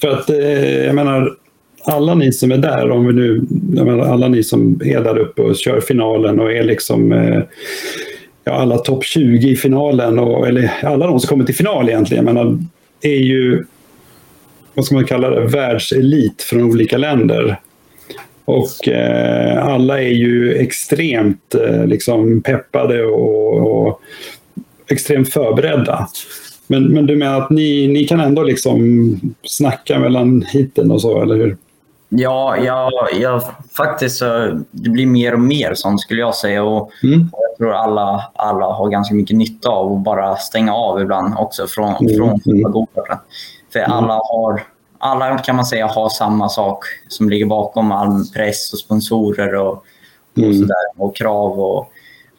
För 0.00 0.08
att 0.08 0.30
eh, 0.30 0.76
jag 0.84 0.94
menar, 0.94 1.36
alla 1.84 2.14
ni 2.14 2.32
som 2.32 2.52
är 2.52 2.58
där, 2.58 2.90
om 2.90 3.06
vi 3.06 3.12
nu, 3.12 3.42
menar, 3.84 3.98
alla 4.04 4.28
ni 4.28 4.42
som 4.42 4.80
är 4.84 5.00
där 5.00 5.18
uppe 5.18 5.42
och 5.42 5.56
kör 5.56 5.80
finalen 5.80 6.40
och 6.40 6.52
är 6.52 6.62
liksom 6.62 7.12
eh, 7.12 7.40
ja, 8.44 8.52
alla 8.52 8.78
topp 8.78 9.04
20 9.04 9.48
i 9.48 9.56
finalen, 9.56 10.18
och, 10.18 10.48
eller 10.48 10.72
alla 10.84 11.06
de 11.06 11.20
som 11.20 11.28
kommer 11.28 11.44
till 11.44 11.54
final 11.54 11.88
egentligen, 11.88 12.24
menar, 12.24 12.58
är 13.02 13.16
ju 13.18 13.64
vad 14.74 14.84
ska 14.84 14.94
man 14.94 15.06
kalla 15.06 15.30
det, 15.30 15.40
världselit 15.40 16.42
från 16.42 16.62
olika 16.70 16.96
länder. 16.98 17.60
Och 18.44 18.88
eh, 18.88 19.64
alla 19.64 20.00
är 20.00 20.08
ju 20.12 20.54
extremt 20.54 21.54
eh, 21.68 21.84
liksom 21.86 22.42
peppade 22.42 23.04
och, 23.04 23.56
och, 23.86 24.00
extremt 24.90 25.30
förberedda. 25.32 26.08
Men, 26.66 26.82
men 26.84 27.06
du 27.06 27.16
menar 27.16 27.40
att 27.40 27.50
ni, 27.50 27.88
ni 27.88 28.04
kan 28.04 28.20
ändå 28.20 28.42
liksom 28.42 28.80
snacka 29.42 29.98
mellan 29.98 30.42
hiten 30.42 30.90
och 30.90 31.00
så, 31.00 31.22
eller 31.22 31.34
hur? 31.36 31.56
Ja, 32.08 32.56
jag, 32.64 32.90
jag, 33.20 33.42
faktiskt 33.76 34.20
det 34.70 34.90
blir 34.90 35.06
mer 35.06 35.34
och 35.34 35.40
mer 35.40 35.74
sånt 35.74 36.00
skulle 36.00 36.20
jag 36.20 36.34
säga. 36.34 36.62
Och, 36.64 36.90
mm. 37.02 37.26
Jag 37.32 37.56
tror 37.58 37.72
alla, 37.72 38.22
alla 38.34 38.66
har 38.66 38.88
ganska 38.88 39.14
mycket 39.14 39.36
nytta 39.36 39.68
av 39.70 39.92
att 39.92 40.04
bara 40.04 40.36
stänga 40.36 40.74
av 40.74 41.02
ibland 41.02 41.34
också 41.38 41.66
från, 41.68 41.94
mm. 41.96 42.16
från 42.16 42.40
mm. 42.46 42.72
För 43.72 43.78
mm. 43.78 43.92
alla 43.92 44.12
har 44.14 44.62
alla 44.98 45.38
kan 45.38 45.56
man 45.56 45.64
säga 45.66 45.86
har 45.86 46.08
samma 46.08 46.48
sak 46.48 46.84
som 47.08 47.30
ligger 47.30 47.46
bakom 47.46 47.92
all 47.92 48.24
press 48.34 48.72
och 48.72 48.78
sponsorer 48.78 49.54
och, 49.54 49.84
mm. 50.36 50.48
och, 50.48 50.54
sådär, 50.56 50.84
och 51.02 51.16
krav. 51.16 51.60
Och, 51.60 51.90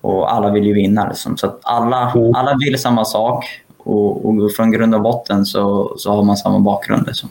och 0.02 0.34
alla 0.34 0.50
vill 0.52 0.66
ju 0.66 0.74
vinna. 0.74 1.08
Liksom. 1.10 1.38
Så 1.38 1.52
alla, 1.62 2.12
mm. 2.16 2.36
alla 2.36 2.58
vill 2.66 2.80
samma 2.80 3.06
sak 3.06 3.46
och, 3.78 4.26
och, 4.26 4.52
från 4.56 4.72
grund 4.72 4.96
och 4.96 5.02
botten 5.02 5.46
så, 5.46 5.94
så 5.98 6.12
har 6.12 6.24
man 6.24 6.38
samma 6.38 6.60
bakgrund. 6.60 7.08
Liksom. 7.08 7.30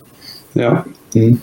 Ja. 0.52 0.78
Mm. 1.14 1.38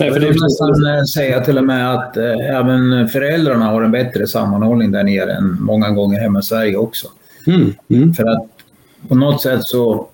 Nej, 0.00 0.12
för 0.12 0.20
det 0.20 0.26
är 0.26 0.42
nästan 0.42 0.96
eh, 0.98 1.04
säga 1.04 1.40
till 1.40 1.58
och 1.58 1.64
med 1.64 1.94
att 1.94 2.16
eh, 2.16 2.32
även 2.56 3.08
föräldrarna 3.08 3.64
har 3.66 3.82
en 3.82 3.90
bättre 3.90 4.26
sammanhållning 4.26 4.92
där 4.92 5.04
nere 5.04 5.32
än 5.34 5.54
många 5.60 5.90
gånger 5.90 6.20
hemma 6.20 6.38
i 6.38 6.42
Sverige 6.42 6.76
också. 6.76 7.06
Mm. 7.46 7.74
mm. 7.88 8.14
För 8.14 8.24
att 8.30 8.46
på 9.08 9.14
något 9.14 9.42
sätt 9.42 9.60
så 9.62 10.06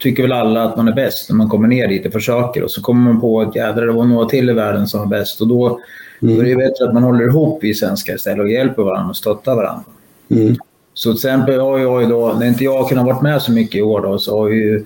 tycker 0.00 0.22
väl 0.22 0.32
alla 0.32 0.64
att 0.64 0.76
man 0.76 0.88
är 0.88 0.92
bäst 0.92 1.30
när 1.30 1.36
man 1.36 1.48
kommer 1.48 1.68
ner 1.68 1.88
dit 1.88 2.06
och 2.06 2.12
försöker. 2.12 2.62
Och 2.62 2.70
så 2.70 2.82
kommer 2.82 3.00
man 3.12 3.20
på 3.20 3.40
att 3.40 3.56
jädrar, 3.56 3.86
det 3.86 3.92
var 3.92 4.04
några 4.04 4.28
till 4.28 4.50
i 4.50 4.52
världen 4.52 4.86
som 4.86 5.00
var 5.00 5.06
bäst. 5.06 5.40
Och 5.40 5.48
då, 5.48 5.80
mm. 6.22 6.34
då 6.36 6.42
är 6.42 6.46
det 6.46 6.56
bättre 6.56 6.84
att 6.84 6.94
man 6.94 7.02
håller 7.02 7.24
ihop 7.24 7.58
vi 7.64 7.74
svenskar 7.74 8.14
istället 8.14 8.38
och 8.40 8.48
hjälper 8.50 8.82
varandra 8.82 9.10
och 9.10 9.16
stöttar 9.16 9.54
varandra. 9.56 9.84
Mm. 10.30 10.56
Så 10.94 11.08
till 11.12 11.16
exempel 11.16 11.60
har 11.60 11.78
jag 11.78 12.08
då, 12.08 12.36
när 12.40 12.46
inte 12.46 12.64
jag 12.64 12.78
har 12.82 12.88
kunnat 12.88 13.06
varit 13.06 13.22
med 13.22 13.42
så 13.42 13.52
mycket 13.52 13.74
i 13.76 13.82
år 13.82 14.00
då, 14.00 14.18
så 14.18 14.38
har 14.38 14.48
ju 14.50 14.84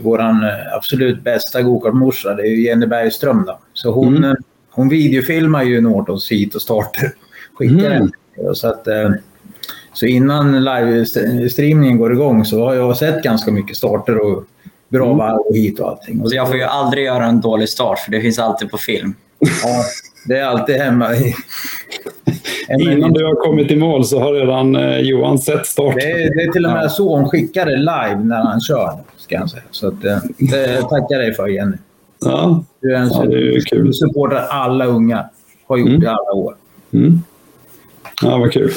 vår 0.00 0.20
eh, 0.20 0.30
absolut 0.76 1.22
bästa 1.24 1.62
gokartmorsa, 1.62 2.34
det 2.34 2.42
är 2.42 2.48
ju 2.50 2.62
Jenny 2.64 2.86
Bergström 2.86 3.44
då. 3.46 3.58
Så 3.72 3.90
hon, 3.92 4.08
mm. 4.16 4.24
Eh, 4.30 4.34
hon 4.70 4.88
videofilmar 4.88 5.62
ju 5.64 5.80
Nortons 5.80 6.32
hit 6.32 6.54
och 6.54 6.62
starter. 6.62 7.10
Skickar 7.58 7.86
mm. 7.90 8.10
den. 8.36 8.54
Så 8.54 8.68
att, 8.68 8.86
eh, 8.88 9.08
så 10.00 10.06
innan 10.06 10.64
livestreamingen 10.64 11.98
går 11.98 12.12
igång 12.12 12.44
så 12.44 12.64
har 12.64 12.74
jag 12.74 12.96
sett 12.96 13.22
ganska 13.22 13.50
mycket 13.52 13.76
starter 13.76 14.16
och 14.18 14.44
bra 14.88 15.04
mm. 15.06 15.16
varv 15.18 15.38
och 15.40 15.56
hit 15.56 15.80
och 15.80 15.88
allting. 15.88 16.20
Och 16.20 16.30
så... 16.30 16.36
Jag 16.36 16.48
får 16.48 16.56
ju 16.56 16.62
aldrig 16.62 17.04
göra 17.04 17.24
en 17.24 17.40
dålig 17.40 17.68
start 17.68 17.98
för 17.98 18.10
det 18.12 18.20
finns 18.20 18.38
alltid 18.38 18.70
på 18.70 18.76
film. 18.78 19.14
Ja, 19.38 19.82
det 20.26 20.34
är 20.38 20.44
alltid 20.44 20.76
hemma 20.76 21.16
i... 21.16 21.34
Innan 22.80 23.12
du 23.12 23.24
har 23.24 23.34
kommit 23.44 23.70
i 23.70 23.76
mål 23.76 24.04
så 24.04 24.20
har 24.20 24.32
redan 24.32 24.76
eh, 24.76 24.98
Johan 24.98 25.38
sett 25.38 25.66
starten. 25.66 25.96
Det 26.02 26.10
är, 26.12 26.36
det 26.36 26.42
är 26.42 26.52
till 26.52 26.64
och 26.66 26.72
med 26.72 26.84
ja. 26.84 26.88
så 26.88 27.16
hon 27.16 27.28
skickar 27.28 27.66
det 27.66 27.76
live 27.76 28.24
när 28.24 28.36
han 28.44 28.60
kör. 28.60 28.98
Ska 29.16 29.34
jag 29.34 29.50
säga. 29.50 29.62
Så 29.70 29.86
att, 29.88 30.04
eh, 30.04 30.16
det 30.38 30.80
tackar 30.82 31.06
jag 31.10 31.20
dig 31.20 31.34
för 31.34 31.46
Jenny. 31.46 31.76
Ja. 32.24 32.64
Du 32.80 32.94
är 32.96 33.00
en 33.00 33.10
ja, 33.12 33.22
är 33.24 33.60
kul. 33.60 33.86
Du 33.86 33.92
supportar 33.92 34.46
alla 34.50 34.84
unga. 34.84 35.24
Har 35.66 35.76
gjort 35.76 35.88
mm. 35.88 36.00
det 36.00 36.10
alla 36.10 36.32
år. 36.32 36.54
Mm. 36.92 37.22
Ja, 38.22 38.36
vad 38.38 38.52
kul. 38.52 38.70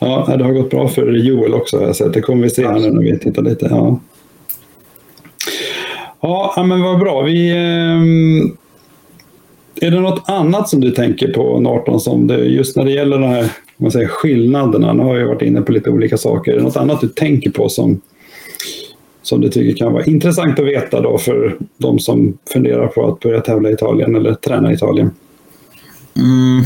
Ja, 0.00 0.34
det 0.38 0.44
har 0.44 0.52
gått 0.52 0.70
bra 0.70 0.88
för 0.88 1.12
Joel 1.12 1.54
också 1.54 1.78
har 1.78 1.84
jag 1.86 1.96
sett. 1.96 2.12
Det 2.12 2.20
kommer 2.20 2.42
vi 2.42 2.50
se 2.50 2.70
nu 2.72 2.90
när 2.90 3.02
vi 3.02 3.18
tittar 3.18 3.42
lite. 3.42 3.66
Ja. 3.70 3.98
Ja, 6.20 6.64
men 6.68 6.82
vad 6.82 6.98
bra. 7.00 7.22
Vi, 7.22 7.50
ehm, 7.50 8.48
är 9.80 9.90
det 9.90 10.00
något 10.00 10.22
annat 10.26 10.68
som 10.68 10.80
du 10.80 10.90
tänker 10.90 11.32
på 11.32 11.60
Norton, 11.60 12.00
som 12.00 12.26
det, 12.26 12.36
just 12.36 12.76
när 12.76 12.84
det 12.84 12.90
gäller 12.90 13.18
de 13.18 13.28
här 13.28 13.50
man 13.76 13.90
säger, 13.90 14.06
skillnaderna? 14.08 14.92
Nu 14.92 15.02
har 15.02 15.16
jag 15.18 15.26
varit 15.26 15.42
inne 15.42 15.60
på 15.62 15.72
lite 15.72 15.90
olika 15.90 16.16
saker. 16.16 16.52
Är 16.52 16.56
det 16.56 16.62
något 16.62 16.76
annat 16.76 17.00
du 17.00 17.08
tänker 17.08 17.50
på 17.50 17.68
som, 17.68 18.00
som 19.22 19.40
du 19.40 19.48
tycker 19.48 19.76
kan 19.76 19.92
vara 19.92 20.04
intressant 20.04 20.58
att 20.60 20.66
veta 20.66 21.00
då 21.00 21.18
för 21.18 21.56
de 21.78 21.98
som 21.98 22.38
funderar 22.52 22.86
på 22.86 23.06
att 23.08 23.20
börja 23.20 23.40
tävla 23.40 23.70
i 23.70 23.72
Italien 23.72 24.16
eller 24.16 24.34
träna 24.34 24.70
i 24.70 24.74
Italien? 24.74 25.10
Mm. 26.16 26.64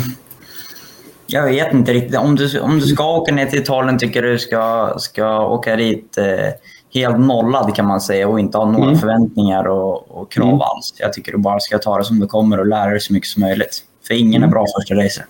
Jag 1.26 1.42
vet 1.44 1.74
inte 1.74 1.92
riktigt. 1.92 2.16
Om 2.16 2.36
du, 2.36 2.60
om 2.60 2.80
du 2.80 2.86
ska 2.86 3.06
åka 3.14 3.32
ner 3.34 3.46
till 3.46 3.58
Italien 3.60 3.98
tycker 3.98 4.22
du 4.22 4.38
ska, 4.38 4.94
ska 4.98 5.46
åka 5.48 5.76
dit 5.76 6.18
eh, 6.18 6.48
helt 6.94 7.18
nollad 7.18 7.74
kan 7.76 7.86
man 7.86 8.00
säga 8.00 8.28
och 8.28 8.40
inte 8.40 8.58
ha 8.58 8.70
några 8.70 8.86
mm. 8.88 8.98
förväntningar 8.98 9.64
och, 9.68 10.10
och 10.10 10.32
krav 10.32 10.48
mm. 10.48 10.60
alls. 10.60 10.94
Jag 10.96 11.12
tycker 11.12 11.32
du 11.32 11.38
bara 11.38 11.60
ska 11.60 11.78
ta 11.78 11.98
det 11.98 12.04
som 12.04 12.20
det 12.20 12.26
kommer 12.26 12.60
och 12.60 12.66
lära 12.66 12.90
dig 12.90 13.00
så 13.00 13.12
mycket 13.12 13.28
som 13.28 13.40
möjligt. 13.40 13.78
För 14.06 14.14
ingen 14.14 14.34
är 14.42 14.46
mm. 14.46 14.50
bra 14.50 14.66
första 14.80 14.94
racer. 14.94 15.24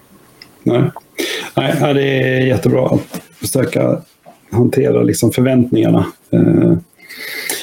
Nej. 0.63 0.83
Nej, 1.57 1.95
det 1.95 2.05
är 2.19 2.41
jättebra 2.41 2.87
att 2.87 3.23
försöka 3.41 4.01
hantera 4.51 5.03
liksom 5.03 5.31
förväntningarna. 5.33 6.05
Eh, 6.31 6.73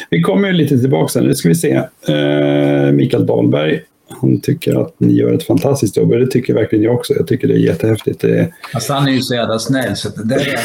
vi 0.10 0.22
kommer 0.22 0.54
lite 0.54 0.80
tillbaka 0.80 1.08
sen, 1.08 1.24
nu 1.24 1.36
ska 1.36 1.50
vi 1.50 1.56
se. 1.56 1.72
Eh, 2.08 2.92
Mikael 2.92 3.26
Dahlberg 3.26 3.82
hon 4.22 4.40
tycker 4.42 4.82
att 4.82 4.94
ni 4.98 5.14
gör 5.14 5.34
ett 5.34 5.44
fantastiskt 5.44 5.98
jobb 5.98 6.12
och 6.12 6.20
det 6.20 6.28
tycker 6.28 6.54
verkligen 6.54 6.84
jag 6.86 6.96
också. 6.96 7.14
Jag 7.14 7.28
tycker 7.28 7.48
det 7.48 7.54
är 7.54 7.58
jättehäftigt. 7.58 8.20
Det... 8.22 8.52
Alltså, 8.74 8.94
han 8.94 9.08
är 9.08 9.12
ju 9.12 9.22
så 9.22 9.36
jävla 9.36 9.60
snäll 9.60 9.96
så 9.96 10.10
det 10.10 10.24
där 10.28 10.56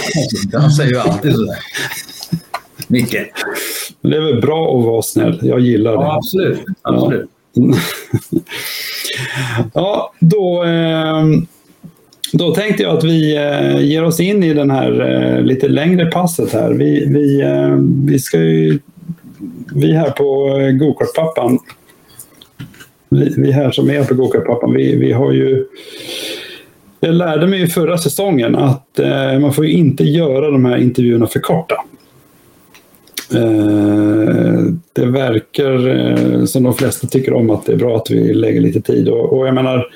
är 0.55 0.59
Han 0.59 0.71
säger 0.71 0.91
ju 0.91 0.99
alltid 0.99 1.33
sådär. 1.35 1.57
Mycket. 2.89 3.25
det 4.01 4.17
är 4.17 4.21
väl 4.33 4.41
bra 4.41 4.79
att 4.79 4.85
vara 4.85 5.03
snäll. 5.03 5.41
Jag 5.43 5.61
gillar 5.61 5.91
det. 5.97 6.03
Ja, 6.05 6.17
absolut. 6.17 6.59
absolut. 6.83 7.29
Ja. 7.55 7.61
ja, 9.75 10.15
då... 10.21 10.63
Ehm, 10.65 11.47
då 12.33 12.55
tänkte 12.55 12.83
jag 12.83 12.97
att 12.99 13.05
vi 13.05 13.37
eh, 13.37 13.81
ger 13.81 14.05
oss 14.05 14.21
in 14.21 14.45
i 14.45 14.55
den 14.55 14.71
här 14.71 15.23
eh, 15.39 15.45
lite 15.45 15.69
längre 15.69 16.11
passet 16.11 16.53
här. 16.53 16.73
Vi, 16.75 17.07
vi, 17.07 17.43
ehm, 17.43 18.07
vi 18.07 18.19
ska 18.19 18.39
ju, 18.39 18.79
Vi 19.75 19.93
här 19.93 20.11
på 20.11 20.59
eh, 20.61 20.73
Gokartpappan 20.73 21.59
vi, 23.37 23.53
här 23.53 23.71
som 23.71 23.91
är 23.91 24.05
på 24.05 24.15
Gokartpappan, 24.15 24.73
vi, 24.73 24.97
vi 24.97 25.13
har 25.13 25.33
ju 25.33 25.67
jag 27.01 27.15
lärde 27.15 27.47
mig 27.47 27.67
förra 27.67 27.99
säsongen 27.99 28.57
att 28.57 28.99
eh, 28.99 29.39
man 29.41 29.53
får 29.53 29.67
inte 29.67 30.05
göra 30.05 30.51
de 30.51 30.65
här 30.65 30.77
intervjuerna 30.77 31.27
för 31.27 31.41
korta. 31.41 31.75
Eh, 33.35 34.61
det 34.93 35.07
verkar 35.07 35.89
eh, 35.89 36.45
som 36.45 36.63
de 36.63 36.75
flesta 36.75 37.07
tycker 37.07 37.33
om 37.33 37.51
att 37.51 37.67
det 37.67 37.73
är 37.73 37.77
bra 37.77 37.97
att 37.97 38.11
vi 38.11 38.35
lägger 38.35 38.61
lite 38.61 38.81
tid. 38.81 39.09
Och, 39.09 39.33
och 39.39 39.47
jag 39.47 39.55
menar, 39.55 39.87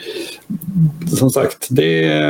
som 1.17 1.31
sagt, 1.31 1.67
det 1.71 2.21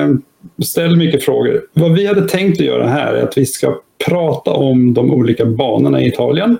ställer 0.64 0.96
mycket 0.96 1.24
frågor. 1.24 1.61
Vad 1.72 1.92
vi 1.94 2.07
hade 2.07 2.29
tänkt 2.29 2.61
att 2.61 2.66
göra 2.66 2.88
här 2.88 3.12
är 3.14 3.22
att 3.22 3.38
vi 3.38 3.46
ska 3.46 3.79
prata 4.09 4.51
om 4.51 4.94
de 4.94 5.11
olika 5.11 5.44
banorna 5.46 6.03
i 6.03 6.09
Italien. 6.09 6.57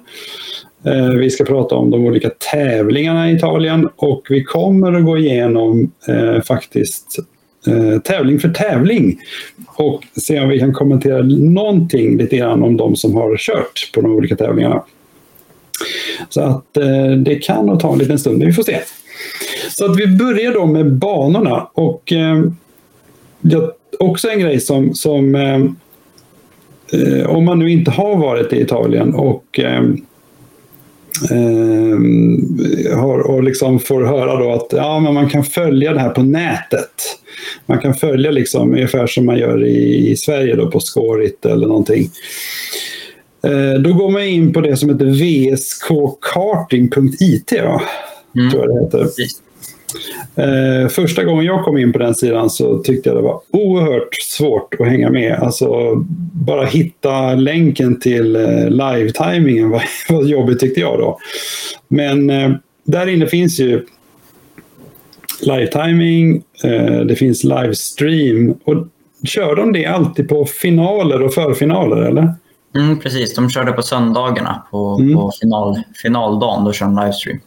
Eh, 0.87 1.09
vi 1.09 1.31
ska 1.31 1.45
prata 1.45 1.75
om 1.75 1.91
de 1.91 2.05
olika 2.07 2.31
tävlingarna 2.39 3.31
i 3.31 3.35
Italien 3.35 3.89
och 3.97 4.27
vi 4.31 4.45
kommer 4.45 4.93
att 4.93 5.05
gå 5.05 5.19
igenom 5.19 5.91
eh, 6.09 6.43
faktiskt 6.43 7.19
eh, 7.67 7.99
tävling 7.99 8.39
för 8.41 8.49
tävling 8.49 9.19
och 9.69 10.03
se 10.17 10.41
om 10.41 10.49
vi 10.49 10.59
kan 10.59 10.73
kommentera 10.75 11.23
någonting 11.23 12.17
lite 12.19 12.37
grann 12.37 12.63
om 12.63 12.77
de 12.77 12.97
som 12.97 13.15
har 13.15 13.37
kört 13.37 13.91
på 13.95 14.01
de 14.01 14.13
olika 14.13 14.37
tävlingarna. 14.37 14.83
Så 16.29 16.41
att 16.41 16.77
eh, 16.77 17.11
det 17.17 17.35
kan 17.35 17.67
nog 17.67 17.81
ta 17.81 17.93
en 17.93 17.99
liten 17.99 18.19
stund, 18.19 18.39
men 18.39 18.47
vi 18.47 18.53
får 18.53 18.63
se. 18.63 18.79
Så 19.71 19.85
att 19.85 19.97
vi 19.99 20.07
börjar 20.07 20.53
då 20.53 20.67
med 20.67 20.93
banorna 20.93 21.69
och 21.75 22.13
eh, 22.13 22.43
jag, 23.41 23.71
också 23.99 24.29
en 24.29 24.41
grej 24.41 24.61
som, 24.61 24.95
som 24.95 25.35
eh, 25.35 25.65
om 27.27 27.45
man 27.45 27.59
nu 27.59 27.71
inte 27.71 27.91
har 27.91 28.17
varit 28.17 28.53
i 28.53 28.61
Italien 28.61 29.15
och 29.15 29.61
Eh, 31.23 32.99
har, 32.99 33.19
och 33.31 33.43
liksom 33.43 33.81
får 33.81 34.03
höra 34.05 34.37
då 34.37 34.53
att 34.53 34.67
ja, 34.71 35.01
men 35.01 35.15
man 35.15 35.29
kan 35.31 35.45
följa 35.45 35.93
det 35.93 36.01
här 36.01 36.11
på 36.11 36.23
nätet. 36.23 36.91
Man 37.67 37.79
kan 37.79 37.95
följa 37.95 38.31
liksom, 38.31 38.73
ungefär 38.73 39.07
som 39.07 39.27
man 39.27 39.37
gör 39.39 39.65
i, 39.67 40.09
i 40.11 40.17
Sverige 40.17 40.55
då, 40.57 40.71
på 40.71 40.81
Skårit 40.81 41.47
eller 41.47 41.67
någonting. 41.67 42.11
Eh, 43.47 43.81
då 43.81 43.93
går 43.95 44.11
man 44.11 44.23
in 44.23 44.53
på 44.53 44.61
det 44.61 44.77
som 44.77 44.91
heter 44.91 45.07
vskkarting.it. 45.55 47.53
mm. 47.53 48.51
tror 48.51 48.65
jag 48.67 48.69
det 48.77 48.81
heter. 48.85 48.99
Precis. 49.03 49.41
Eh, 50.37 50.89
första 50.89 51.25
gången 51.25 51.45
jag 51.45 51.65
kom 51.65 51.79
in 51.79 51.93
på 51.93 51.99
den 51.99 52.15
sidan 52.15 52.51
så 52.51 52.79
tyckte 52.79 53.09
jag 53.09 53.19
det 53.19 53.23
var 53.23 53.41
oerhört 53.53 54.15
svårt 54.23 54.75
att 54.81 54.87
hänga 54.87 55.11
med. 55.11 55.37
Alltså, 55.39 55.95
bara 56.33 56.65
hitta 56.65 57.35
länken 57.35 58.01
till 58.01 58.37
eh, 58.37 58.69
live-timingen 58.69 59.71
var, 59.71 59.83
var 60.13 60.23
jobbigt 60.25 60.61
tyckte 60.61 60.81
jag 60.81 60.99
då. 60.99 61.19
Men 61.89 62.31
eh, 62.31 62.51
där 62.85 63.07
inne 63.09 63.27
finns 63.27 63.61
ju 63.61 63.85
live-timing, 65.43 66.43
eh, 66.65 67.01
det 67.01 67.15
finns 67.17 67.45
livestream. 67.45 68.55
Och 68.65 68.77
kör 69.25 69.57
de 69.57 69.73
det 69.73 69.87
alltid 69.87 70.29
på 70.29 70.45
finaler 70.45 71.23
och 71.23 71.35
förfinaler 71.35 71.97
eller? 71.97 72.35
Mm, 72.75 72.99
precis, 72.99 73.35
de 73.35 73.51
körde 73.51 73.73
på 73.73 73.83
söndagarna 73.83 74.63
på, 74.71 74.97
mm. 75.01 75.15
på 75.15 75.31
final, 75.41 75.77
finaldagen. 76.03 76.65
Då 76.65 76.73
kör 76.73 76.87
de 76.87 76.97
livestream. 76.97 77.39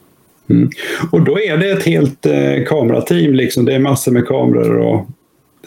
Mm. 0.52 0.70
Och 1.12 1.22
då 1.22 1.40
är 1.40 1.58
det 1.58 1.70
ett 1.72 1.84
helt 1.84 2.26
eh, 2.26 2.64
kamerateam, 2.68 3.34
liksom. 3.34 3.66
det 3.66 3.74
är 3.74 3.80
massor 3.80 4.12
med 4.12 4.26
kameror. 4.26 4.78
Och, 4.78 5.08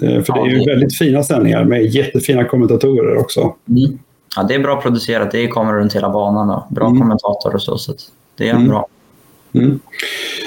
eh, 0.04 0.22
för 0.22 0.32
ja, 0.32 0.44
det 0.44 0.50
är 0.50 0.52
ju 0.52 0.58
det... 0.58 0.70
väldigt 0.70 0.96
fina 0.98 1.22
sändningar 1.22 1.64
med 1.64 1.86
jättefina 1.86 2.44
kommentatorer 2.44 3.16
också. 3.16 3.40
Mm. 3.68 3.98
Ja, 4.36 4.42
det 4.42 4.54
är 4.54 4.58
bra 4.58 4.82
producerat, 4.82 5.30
det 5.30 5.44
är 5.44 5.48
kameror 5.48 5.80
runt 5.80 5.94
hela 5.96 6.10
banan 6.10 6.50
och 6.50 6.74
bra 6.74 6.86
mm. 6.86 7.00
kommentator 7.00 7.54
och 7.54 7.62
så. 7.62 7.78
så 7.78 7.92
det 8.38 8.48
är 8.48 8.54
mm. 8.54 8.68
bra. 8.68 8.86
Mm. 9.52 9.80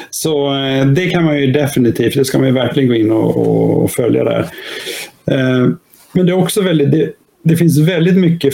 Så 0.09 0.45
eh, 0.63 0.85
det 0.85 1.07
kan 1.09 1.23
man 1.23 1.39
ju 1.41 1.47
definitivt, 1.47 2.13
det 2.15 2.25
ska 2.25 2.37
man 2.37 2.47
ju 2.47 2.53
verkligen 2.53 2.89
gå 2.89 2.95
in 2.95 3.11
och, 3.11 3.83
och 3.83 3.91
följa 3.91 4.23
där. 4.23 4.39
Eh, 5.25 5.67
men 6.13 6.25
det 6.25 6.31
är 6.31 6.43
också 6.43 6.61
väldigt, 6.61 6.91
det, 6.91 7.11
det 7.43 7.55
finns 7.55 7.79
väldigt 7.79 8.17
mycket 8.17 8.53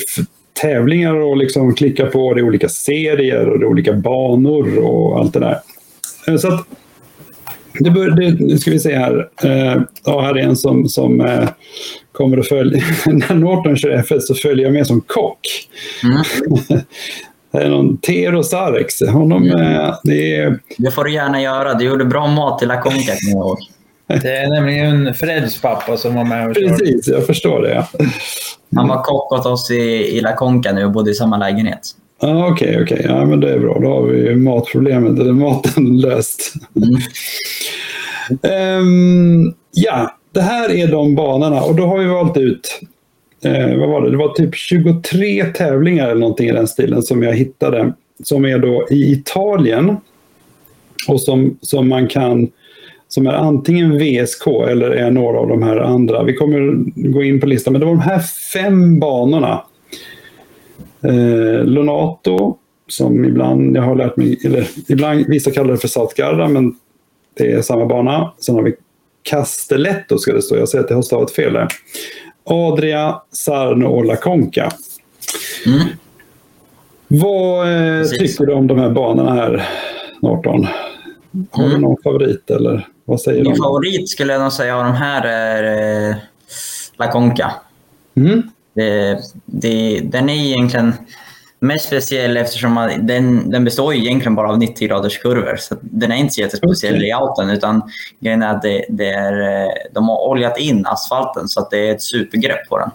tävlingar 0.62 1.14
och 1.16 1.38
liksom 1.38 1.76
klicka 1.76 2.06
på, 2.06 2.34
det 2.34 2.40
är 2.42 2.46
olika 2.46 2.70
serier 2.70 3.50
och 3.50 3.60
det 3.60 3.66
är 3.66 3.70
olika 3.70 3.94
banor 3.94 4.78
och 4.78 5.20
allt 5.20 5.34
det 5.34 5.40
där. 5.40 5.58
Eh, 6.28 6.36
så 6.38 6.48
att, 6.48 6.66
det 7.80 7.92
bör, 7.92 8.10
det, 8.10 8.32
nu 8.46 8.58
ska 8.58 8.72
vi 8.72 8.80
se 8.80 8.96
här. 8.96 9.30
Eh, 9.44 9.82
ja, 10.06 10.22
här 10.22 10.38
är 10.38 10.44
en 10.44 10.56
som, 10.56 10.90
som 10.90 11.22
eh, 11.22 11.50
kommer 12.12 12.38
att 12.38 12.48
följa. 12.48 12.84
När 13.06 13.36
Norton 13.36 13.76
kör 13.78 13.90
F1 13.98 14.20
så 14.20 14.36
följer 14.36 14.66
jag 14.66 14.74
med 14.74 14.88
som 14.88 15.02
kock. 15.02 15.40
Mm. 16.04 16.82
det 17.52 17.58
är 17.60 17.70
någon 17.70 17.98
Tero 17.98 18.44
Sarx. 18.44 19.02
Honom, 19.10 19.44
mm. 19.44 19.62
eh, 19.62 19.96
det, 20.04 20.36
är... 20.36 20.60
det 20.78 20.92
får 20.92 21.04
du 21.04 21.14
gärna 21.14 21.42
göra. 21.42 21.74
Du 21.74 21.86
gjorde 21.86 22.06
bra 22.06 22.28
mat 22.28 22.60
till 22.60 22.68
Lakonka, 22.68 23.12
Det 24.08 24.30
är 24.38 24.50
nämligen 24.50 25.14
Freds 25.14 25.62
pappa 25.62 25.98
som 25.98 26.16
var 26.16 26.24
med 26.24 26.50
och 26.50 26.56
körde. 26.56 26.70
Precis, 26.70 27.08
jag 27.08 27.26
förstår 27.26 27.62
det. 27.62 27.86
Han 28.76 28.88
var 28.88 29.04
kock 29.04 29.32
åt 29.32 29.46
oss 29.46 29.72
i, 29.72 29.76
i 30.18 30.22
La 30.22 30.36
Conca 30.36 30.72
nu 30.72 30.86
och 30.86 30.92
bodde 30.92 31.12
i 31.12 31.14
samma 31.14 31.38
lägenhet 31.38 31.88
ah, 32.24 32.48
okej, 32.52 32.70
okay, 32.70 32.84
okay, 32.84 33.02
Ja, 33.10 33.26
men 33.26 33.40
det 33.40 33.54
är 33.54 33.60
bra. 33.60 33.80
Då 33.82 33.88
har 33.90 34.02
vi 34.08 34.36
matproblemet, 34.36 35.20
eller 35.20 35.34
maten 35.34 36.02
löst. 36.02 36.54
um, 38.82 39.54
ja, 39.72 40.16
det 40.32 40.42
här 40.42 40.72
är 40.72 40.88
de 40.88 41.16
banorna 41.16 41.62
och 41.62 41.76
då 41.76 41.84
har 41.86 41.98
vi 41.98 42.06
valt 42.06 42.38
ut 42.38 42.80
eh, 43.46 43.78
vad 43.80 43.90
var 43.90 44.02
det? 44.02 44.12
det 44.12 44.18
var 44.18 44.30
typ 44.36 44.56
23 44.56 45.46
tävlingar 45.46 46.10
eller 46.10 46.20
någonting 46.22 46.50
i 46.50 46.52
den 46.52 46.68
stilen 46.68 47.02
som 47.02 47.24
jag 47.24 47.34
hittade. 47.34 47.94
Som 48.24 48.46
är 48.46 48.60
då 48.60 48.88
i 48.90 49.12
Italien 49.12 49.98
och 51.08 51.22
som, 51.22 51.58
som 51.62 51.90
man 51.90 52.08
kan 52.08 52.52
som 53.08 53.28
är 53.28 53.32
antingen 53.34 53.98
VSK 53.98 54.48
eller 54.70 54.90
är 54.90 55.12
några 55.12 55.40
av 55.40 55.48
de 55.48 55.64
här 55.64 55.78
andra. 55.78 56.24
Vi 56.24 56.34
kommer 56.36 56.60
gå 57.12 57.24
in 57.24 57.40
på 57.42 57.48
listan, 57.48 57.74
men 57.74 57.80
det 57.80 57.86
var 57.86 57.94
de 57.94 58.02
här 58.02 58.20
fem 58.54 59.00
banorna 59.00 59.62
Eh, 61.04 61.66
Lonato, 61.66 62.58
som 62.88 63.26
ibland, 63.26 63.76
jag 63.78 63.82
har 63.82 63.96
lärt 63.96 64.18
mig, 64.18 64.40
eller 64.44 64.68
ibland, 64.88 65.26
vissa 65.28 65.52
kallar 65.52 65.72
det 65.72 65.78
för 65.78 65.88
Saltgarda, 65.88 66.48
men 66.48 66.76
det 67.34 67.52
är 67.52 67.62
samma 67.62 67.86
bana. 67.86 68.32
Sen 68.40 68.56
har 68.56 68.64
vi 68.64 68.76
Castelletto, 69.24 70.18
ska 70.18 70.34
det 70.34 70.42
stå. 70.42 70.56
Jag 70.58 70.70
säger 70.70 70.84
att 70.84 70.90
jag 70.90 70.98
har 70.98 71.02
stavat 71.04 71.32
fel 71.32 71.54
där. 71.54 71.68
Adria, 72.44 73.22
Sarno 73.32 73.86
och 73.86 74.06
La 74.06 74.16
Mm. 74.26 74.38
Vad 77.08 77.88
eh, 78.00 78.06
tycker 78.06 78.46
du 78.46 78.54
om 78.54 78.68
de 78.68 78.80
här 78.80 78.90
banorna 78.90 79.34
här, 79.34 79.64
Norton? 80.22 80.68
Har 81.52 81.64
mm. 81.64 81.76
du 81.76 81.78
någon 81.82 81.98
favorit 82.04 82.50
eller 82.52 82.88
vad 83.06 83.22
säger 83.22 83.44
Min 83.44 83.54
de? 83.54 83.58
favorit 83.58 84.10
skulle 84.10 84.34
jag 84.34 84.42
nog 84.42 84.52
säga 84.54 84.78
av 84.78 84.84
de 84.84 84.94
här 84.94 85.26
är 85.28 86.10
eh, 86.10 86.16
La 86.98 87.32
Mm. 88.18 88.44
Det, 88.76 89.20
det, 89.46 90.00
den 90.04 90.30
är 90.30 90.34
egentligen 90.34 90.94
mest 91.60 91.86
speciell 91.88 92.38
eftersom 92.38 92.72
man, 92.72 93.08
den, 93.08 93.50
den 93.50 93.64
består 93.64 93.94
egentligen 93.94 94.36
bara 94.36 94.50
av 94.50 94.60
90 94.60 94.88
graders 94.88 95.18
kurvor. 95.20 95.56
Så 95.60 95.76
den 95.82 96.12
är 96.12 96.16
inte 96.16 96.34
så 96.34 96.42
jättespeciell 96.42 96.94
okay. 96.94 97.06
i 97.08 97.12
layouten 97.12 97.50
utan 97.50 97.82
grejen 98.20 98.44
är 98.44 98.48
att 98.56 98.62
det, 98.62 98.86
det, 98.90 99.10
är, 99.12 99.68
de 99.94 100.10
har 100.10 100.28
oljat 100.30 100.58
in 100.60 100.86
asfalten 100.88 101.48
så 101.48 101.60
att 101.60 101.72
det 101.72 101.88
är 101.90 101.92
ett 101.92 102.02
supergrepp 102.02 102.70
på 102.70 102.80
den. 102.80 102.90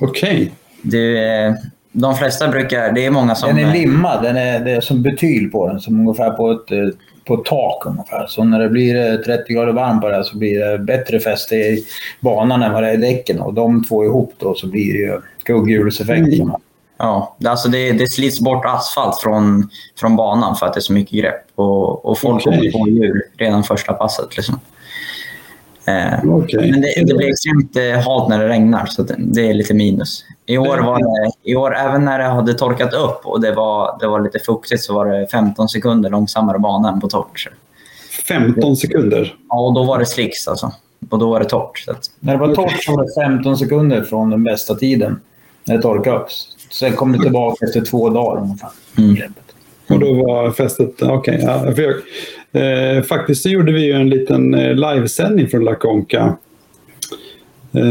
Okej. 0.00 0.52
Okay. 0.82 1.54
de 1.92 2.14
flesta 2.16 2.48
brukar, 2.48 2.92
det 2.92 3.04
är 3.06 3.10
många 3.10 3.34
som... 3.34 3.48
Den 3.56 3.68
är 3.68 3.72
limmad, 3.72 4.22
den 4.22 4.36
är, 4.36 4.60
det 4.64 4.70
är 4.70 4.80
som 4.80 5.02
betyl 5.02 5.50
på 5.50 5.68
den, 5.68 5.80
som 5.80 6.00
ungefär 6.00 6.30
på 6.30 6.50
ett 6.52 6.70
eh, 6.72 6.78
på 7.30 7.36
tak 7.36 7.82
ungefär. 7.86 8.26
Så 8.26 8.44
när 8.44 8.58
det 8.58 8.68
blir 8.68 9.16
30 9.18 9.30
eh, 9.32 9.54
grader 9.56 9.72
varmt 9.72 10.00
på 10.00 10.08
det 10.08 10.14
här 10.14 10.22
så 10.22 10.38
blir 10.38 10.58
det 10.72 10.78
bättre 10.78 11.20
fäste 11.20 11.54
i 11.56 11.84
banan 12.20 12.62
än 12.62 12.72
vad 12.72 12.82
det 12.82 12.90
är 12.90 12.94
i 12.94 12.96
däcken. 12.96 13.40
Och 13.40 13.54
de 13.54 13.84
två 13.84 14.04
ihop 14.04 14.34
då 14.38 14.54
så 14.54 14.66
blir 14.66 14.92
det 14.92 14.98
ju 14.98 15.20
kugghjulseffekt. 15.42 16.40
Mm. 16.40 16.50
Ja, 16.98 17.36
alltså 17.44 17.68
det, 17.68 17.92
det, 17.92 18.08
slits 18.10 18.40
bort 18.40 18.64
asfalt 18.66 19.18
från, 19.22 19.68
från 20.00 20.16
banan 20.16 20.56
för 20.56 20.66
att 20.66 20.74
det 20.74 20.78
är 20.78 20.82
så 20.82 20.92
mycket 20.92 21.18
grepp. 21.20 21.44
Och, 21.54 22.04
och 22.06 22.18
folk 22.18 22.46
okay. 22.46 22.70
kommer 22.70 22.72
på 22.84 22.90
hjul 22.90 23.22
redan 23.38 23.62
första 23.64 23.92
passet. 23.92 24.36
Liksom. 24.36 24.60
Eh, 25.84 26.24
okay. 26.28 26.70
Men 26.70 26.80
det, 26.80 26.94
det 27.04 27.14
blir 27.14 27.28
extremt 27.28 27.76
eh, 27.76 28.04
halt 28.04 28.28
när 28.28 28.38
det 28.38 28.48
regnar, 28.48 28.86
så 28.86 29.02
det 29.18 29.50
är 29.50 29.54
lite 29.54 29.74
minus. 29.74 30.24
I 30.46 30.58
år, 30.58 30.66
var 30.78 30.98
det, 30.98 31.32
i 31.50 31.56
år, 31.56 31.76
även 31.76 32.04
när 32.04 32.18
det 32.18 32.24
hade 32.24 32.54
torkat 32.54 32.94
upp 32.94 33.20
och 33.24 33.40
det 33.40 33.52
var, 33.54 33.96
det 34.00 34.06
var 34.06 34.20
lite 34.20 34.38
fuktigt, 34.38 34.82
så 34.82 34.94
var 34.94 35.06
det 35.06 35.26
15 35.32 35.68
sekunder 35.68 36.10
långsammare 36.10 36.58
bana 36.58 36.88
än 36.88 37.00
på 37.00 37.08
torrt. 37.08 37.48
15 38.28 38.76
sekunder? 38.76 39.34
Ja, 39.48 39.58
och 39.60 39.74
då 39.74 39.84
var 39.84 39.98
det 39.98 40.06
slicks 40.06 40.48
alltså. 40.48 40.72
Och 41.10 41.18
då 41.18 41.30
var 41.30 41.40
det 41.40 41.48
torrt. 41.48 41.78
Så 41.78 41.90
att... 41.90 42.04
När 42.20 42.32
det 42.32 42.38
var 42.38 42.54
torrt 42.54 42.82
så 42.84 42.96
var 42.96 43.02
det 43.02 43.26
15 43.28 43.58
sekunder 43.58 44.02
från 44.02 44.30
den 44.30 44.44
bästa 44.44 44.74
tiden, 44.74 45.20
när 45.64 45.76
det 45.76 45.82
torkade 45.82 46.16
upp. 46.16 46.26
Sen 46.70 46.92
kom 46.92 47.12
det 47.12 47.22
tillbaka 47.22 47.66
efter 47.66 47.80
två 47.80 48.08
dagar 48.10 48.42
ungefär. 48.42 48.70
Mm. 48.98 49.22
Och 49.88 49.98
då 50.00 50.12
var 50.24 50.50
fästet... 50.50 51.02
Okej. 51.02 51.16
Okay, 51.16 51.38
ja, 51.42 51.74
Eh, 52.52 53.02
faktiskt 53.02 53.42
så 53.42 53.48
gjorde 53.48 53.72
vi 53.72 53.84
ju 53.84 53.92
en 53.92 54.10
liten 54.10 54.54
eh, 54.54 54.74
livesändning 54.74 55.48
från 55.48 55.64
La 55.64 55.74
Conca. 55.74 56.36
Eh, 57.72 57.84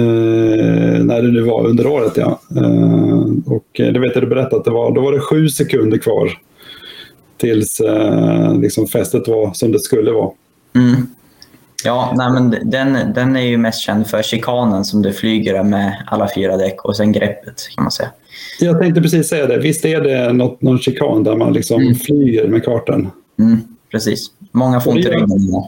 när 1.04 1.22
det 1.22 1.32
nu 1.32 1.42
var 1.42 1.68
under 1.68 1.88
året 1.88 2.14
ja. 2.18 2.40
Eh, 2.56 3.24
och 3.54 3.80
eh, 3.80 3.94
det 3.94 4.00
vet 4.00 4.12
jag 4.16 4.24
du 4.24 4.28
berättade 4.28 4.56
att 4.56 4.66
det 4.66 4.72
var, 4.72 4.96
då 4.96 5.02
var 5.02 5.12
det 5.14 5.20
sju 5.20 5.50
sekunder 5.50 5.98
kvar 5.98 6.32
tills 7.38 7.80
eh, 7.80 8.56
liksom 8.62 8.88
fästet 8.88 9.28
var 9.28 9.54
som 9.54 9.72
det 9.72 9.80
skulle 9.80 10.12
vara. 10.12 10.30
Mm. 10.76 10.96
Ja, 11.86 12.14
nej, 12.18 12.32
men 12.32 12.56
den, 12.72 12.98
den 13.16 13.36
är 13.36 13.42
ju 13.42 13.58
mest 13.58 13.80
känd 13.82 14.08
för 14.08 14.22
chikanen 14.24 14.86
som 14.86 15.02
du 15.02 15.14
flyger 15.14 15.64
med 15.64 16.04
alla 16.08 16.30
fyra 16.36 16.58
däck 16.58 16.86
och 16.86 16.96
sen 16.96 17.12
greppet 17.12 17.70
kan 17.76 17.84
man 17.84 17.92
säga. 17.92 18.10
Jag 18.60 18.80
tänkte 18.80 19.02
precis 19.02 19.28
säga 19.28 19.46
det. 19.46 19.58
Visst 19.58 19.86
är 19.86 20.02
det 20.02 20.34
något, 20.34 20.62
någon 20.62 20.80
chikan 20.80 21.24
där 21.24 21.36
man 21.36 21.54
liksom 21.54 21.82
mm. 21.82 21.96
flyger 21.96 22.48
med 22.48 22.64
kartan? 22.64 23.08
Mm 23.40 23.58
precis. 23.92 24.28
Många 24.52 24.80
får 24.82 24.98
inte 24.98 25.10
ryggen. 25.10 25.64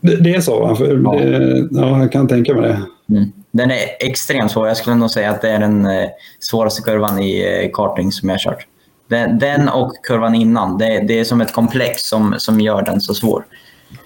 Det, 0.00 0.16
det 0.16 0.34
är 0.34 0.40
så? 0.40 0.76
För 0.76 1.00
ja. 1.04 1.12
Det, 1.12 1.68
ja, 1.70 2.00
jag 2.00 2.12
kan 2.12 2.28
tänka 2.28 2.54
mig 2.54 2.62
det. 2.62 2.82
Mm. 3.16 3.32
Den 3.50 3.70
är 3.70 3.78
extremt 4.00 4.50
svår. 4.50 4.68
Jag 4.68 4.76
skulle 4.76 4.96
nog 4.96 5.10
säga 5.10 5.30
att 5.30 5.42
det 5.42 5.50
är 5.50 5.58
den 5.58 5.86
eh, 5.86 6.08
svåraste 6.40 6.82
kurvan 6.82 7.18
i 7.18 7.62
eh, 7.64 7.70
karting 7.74 8.12
som 8.12 8.28
jag 8.28 8.34
har 8.34 8.38
kört. 8.40 8.66
Den, 9.08 9.38
den 9.38 9.68
och 9.68 9.92
kurvan 10.02 10.34
innan. 10.34 10.78
Det, 10.78 11.00
det, 11.00 11.18
är 11.20 11.24
som 11.24 11.40
ett 11.40 11.52
komplex 11.52 12.02
som, 12.02 12.34
som 12.38 12.60
gör 12.60 12.82
den 12.82 13.00
så 13.00 13.14
svår. 13.14 13.44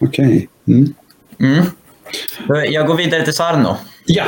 Okej. 0.00 0.48
Okay. 0.66 0.76
Mm. 0.78 0.94
Mm. 1.38 1.64
Jag 2.72 2.86
går 2.86 2.94
vidare 2.94 3.22
till 3.24 3.32
Sarno. 3.32 3.68
Ja. 4.06 4.24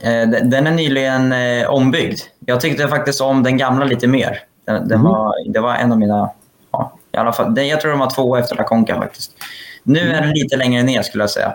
Eh, 0.00 0.28
den 0.44 0.66
är 0.66 0.70
nyligen 0.70 1.34
ombyggd. 1.68 2.20
Jag 2.46 2.60
tyckte 2.60 2.88
faktiskt 2.88 3.20
om 3.20 3.42
den 3.42 3.56
gamla 3.56 3.84
lite 3.84 4.06
mer. 4.06 4.38
Den, 4.64 4.88
den 4.88 4.98
mm. 5.00 5.02
var, 5.12 5.52
det 5.52 5.60
var 5.60 5.74
en 5.74 5.92
av 5.92 5.98
mina 5.98 6.30
i 7.14 7.16
alla 7.16 7.32
fall, 7.32 7.58
jag 7.66 7.80
tror 7.80 7.90
de 7.90 8.00
har 8.00 8.10
två 8.14 8.36
efter 8.36 8.56
La 8.56 8.64
Conca 8.64 8.96
faktiskt. 8.96 9.30
Nu 9.82 9.98
är 9.98 10.06
den 10.12 10.16
mm. 10.22 10.34
lite 10.34 10.56
längre 10.56 10.82
ner 10.82 11.02
skulle 11.02 11.22
jag 11.22 11.30
säga. 11.30 11.54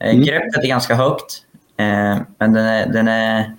Eh, 0.00 0.10
mm. 0.10 0.22
Greppet 0.24 0.64
är 0.64 0.68
ganska 0.68 0.94
högt, 0.94 1.36
eh, 1.76 2.16
men 2.38 2.52
den 2.52 2.56
är, 2.56 2.86
den 2.86 3.08
är 3.08 3.54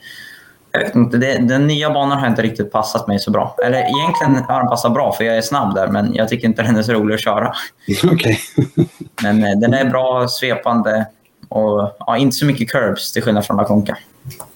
jag 0.71 0.79
vet 0.79 0.95
inte, 0.95 1.17
det, 1.17 1.37
den 1.37 1.67
nya 1.67 1.91
banan 1.93 2.17
har 2.17 2.27
inte 2.27 2.41
riktigt 2.41 2.71
passat 2.71 3.07
mig 3.07 3.19
så 3.19 3.31
bra. 3.31 3.55
Eller 3.65 3.77
egentligen 3.77 4.35
har 4.49 4.59
den 4.59 4.69
passat 4.69 4.93
bra 4.93 5.13
för 5.13 5.23
jag 5.23 5.37
är 5.37 5.41
snabb 5.41 5.75
där, 5.75 5.87
men 5.87 6.15
jag 6.15 6.29
tycker 6.29 6.47
inte 6.47 6.61
den 6.63 6.75
är 6.77 6.83
så 6.83 6.93
rolig 6.93 7.15
att 7.15 7.23
köra. 7.23 7.53
Okay. 8.11 8.37
men 9.23 9.43
eh, 9.43 9.57
den 9.59 9.73
är 9.73 9.85
bra, 9.85 10.27
svepande 10.27 11.05
och 11.49 11.97
ja, 11.99 12.17
inte 12.17 12.35
så 12.35 12.45
mycket 12.45 12.69
curbs 12.71 13.13
till 13.13 13.21
skillnad 13.21 13.45
från 13.45 13.57
La 13.57 13.63
Conca. 13.65 13.97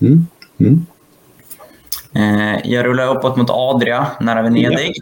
Mm. 0.02 0.28
Mm. 0.60 0.86
Eh, 2.16 2.62
jag 2.64 2.86
rullar 2.86 3.08
uppåt 3.18 3.36
mot 3.38 3.50
Adria, 3.50 4.08
nära 4.20 4.42
Venedig. 4.42 4.96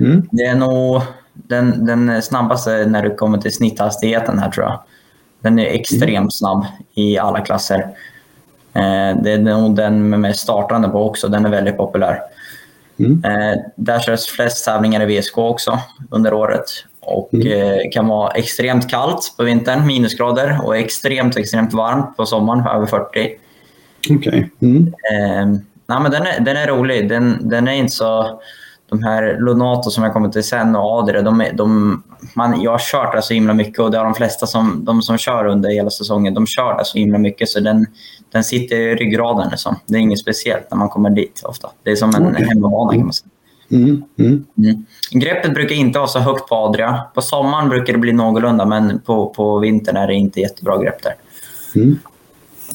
Mm. 0.00 0.28
Det 0.32 0.42
är 0.42 0.54
nog 0.54 1.00
den, 1.48 1.86
den 1.86 2.22
snabbaste 2.22 2.86
när 2.86 3.02
du 3.02 3.14
kommer 3.14 3.38
till 3.38 3.52
snitthastigheten 3.54 4.38
här 4.38 4.50
tror 4.50 4.66
jag. 4.66 4.80
Den 5.40 5.58
är 5.58 5.66
extremt 5.80 6.10
mm. 6.18 6.30
snabb 6.30 6.64
i 6.94 7.18
alla 7.18 7.40
klasser. 7.40 7.78
Eh, 8.72 9.16
det 9.22 9.30
är 9.32 9.38
nog 9.38 9.76
den 9.76 10.08
med 10.10 10.20
mest 10.20 10.40
startande 10.40 10.88
på 10.88 11.08
också, 11.10 11.28
den 11.28 11.46
är 11.46 11.50
väldigt 11.50 11.76
populär. 11.76 12.20
Mm. 12.98 13.24
Eh, 13.24 13.56
där 13.76 14.00
körs 14.00 14.26
flest 14.26 14.64
tävlingar 14.64 15.10
i 15.10 15.20
VSK 15.20 15.38
också 15.38 15.78
under 16.10 16.32
året 16.34 16.64
och 17.00 17.34
mm. 17.34 17.52
Eh, 17.70 17.78
kan 17.92 18.08
vara 18.08 18.30
extremt 18.30 18.90
kallt 18.90 19.34
på 19.36 19.44
vintern, 19.44 19.86
minusgrader, 19.86 20.58
och 20.66 20.76
extremt, 20.76 21.36
extremt 21.36 21.72
varmt 21.72 22.16
på 22.16 22.26
sommaren, 22.26 22.66
över 22.76 22.86
40. 22.86 23.02
Okej. 23.06 23.38
Okay. 24.16 24.44
Mm. 24.60 24.86
Eh, 24.86 25.60
den, 26.10 26.22
är, 26.26 26.40
den 26.40 26.56
är 26.56 26.66
rolig. 26.66 27.08
Den, 27.08 27.48
den 27.48 27.68
är 27.68 27.72
inte 27.72 27.92
så 27.92 28.40
de 28.90 29.02
här 29.02 29.36
Lonato 29.40 29.90
som 29.90 30.04
jag 30.04 30.12
kommer 30.12 30.28
till 30.28 30.44
sen 30.44 30.76
och 30.76 30.98
Adria, 30.98 31.22
de, 31.22 31.44
de, 31.54 32.02
man, 32.34 32.60
jag 32.62 32.70
har 32.70 32.78
kört 32.78 33.12
det 33.12 33.22
så 33.22 33.34
himla 33.34 33.54
mycket 33.54 33.78
och 33.78 33.90
det 33.90 33.96
har 33.98 34.04
de 34.04 34.14
flesta 34.14 34.46
som, 34.46 34.84
de 34.84 35.02
som 35.02 35.18
kör 35.18 35.46
under 35.46 35.70
hela 35.70 35.90
säsongen, 35.90 36.34
de 36.34 36.46
kör 36.46 36.78
det 36.78 36.84
så 36.84 36.98
himla 36.98 37.18
mycket 37.18 37.48
så 37.48 37.60
den, 37.60 37.86
den 38.32 38.44
sitter 38.44 38.76
i 38.76 38.94
ryggraden. 38.94 39.48
Liksom. 39.50 39.76
Det 39.86 39.94
är 39.94 40.00
inget 40.00 40.18
speciellt 40.18 40.70
när 40.70 40.78
man 40.78 40.88
kommer 40.88 41.10
dit 41.10 41.42
ofta. 41.44 41.70
Det 41.82 41.90
är 41.90 41.96
som 41.96 42.14
en 42.14 42.22
okay. 42.22 42.28
Mm. 42.36 42.48
hemmabana 42.48 42.92
kan 42.92 43.02
man 43.04 43.12
säga. 43.12 43.30
Mm, 43.70 44.04
mm. 44.18 44.44
Mm. 44.58 44.86
Greppet 45.10 45.54
brukar 45.54 45.74
inte 45.74 45.98
vara 45.98 46.08
så 46.08 46.18
högt 46.18 46.48
på 46.48 46.54
Adria. 46.54 47.00
På 47.14 47.22
sommaren 47.22 47.68
brukar 47.68 47.92
det 47.92 47.98
bli 47.98 48.12
någorlunda, 48.12 48.66
men 48.66 48.98
på, 49.00 49.26
på 49.36 49.58
vintern 49.58 49.96
är 49.96 50.06
det 50.06 50.14
inte 50.14 50.40
jättebra 50.40 50.82
grepp 50.82 50.98
där. 51.02 51.14
Mm. 51.82 51.98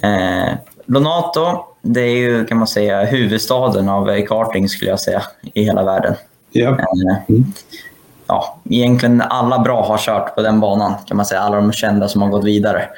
Eh, 0.01 0.53
Lonato, 0.85 1.49
det 1.87 2.01
är 2.01 2.15
ju 2.17 2.45
kan 2.45 2.57
man 2.57 2.67
säga 2.67 3.03
huvudstaden 3.05 3.89
av 3.89 4.25
karting 4.25 4.69
skulle 4.69 4.91
jag 4.91 4.99
säga 4.99 5.23
i 5.53 5.63
hela 5.63 5.83
världen. 5.83 6.15
Ja. 6.51 6.77
Mm. 7.29 7.53
ja, 8.27 8.57
egentligen 8.69 9.21
alla 9.21 9.59
bra 9.59 9.83
har 9.85 9.97
kört 9.97 10.35
på 10.35 10.41
den 10.41 10.59
banan 10.59 10.93
kan 11.05 11.17
man 11.17 11.25
säga. 11.25 11.41
Alla 11.41 11.55
de 11.55 11.71
kända 11.73 12.07
som 12.07 12.21
har 12.21 12.29
gått 12.29 12.43
vidare 12.45 12.89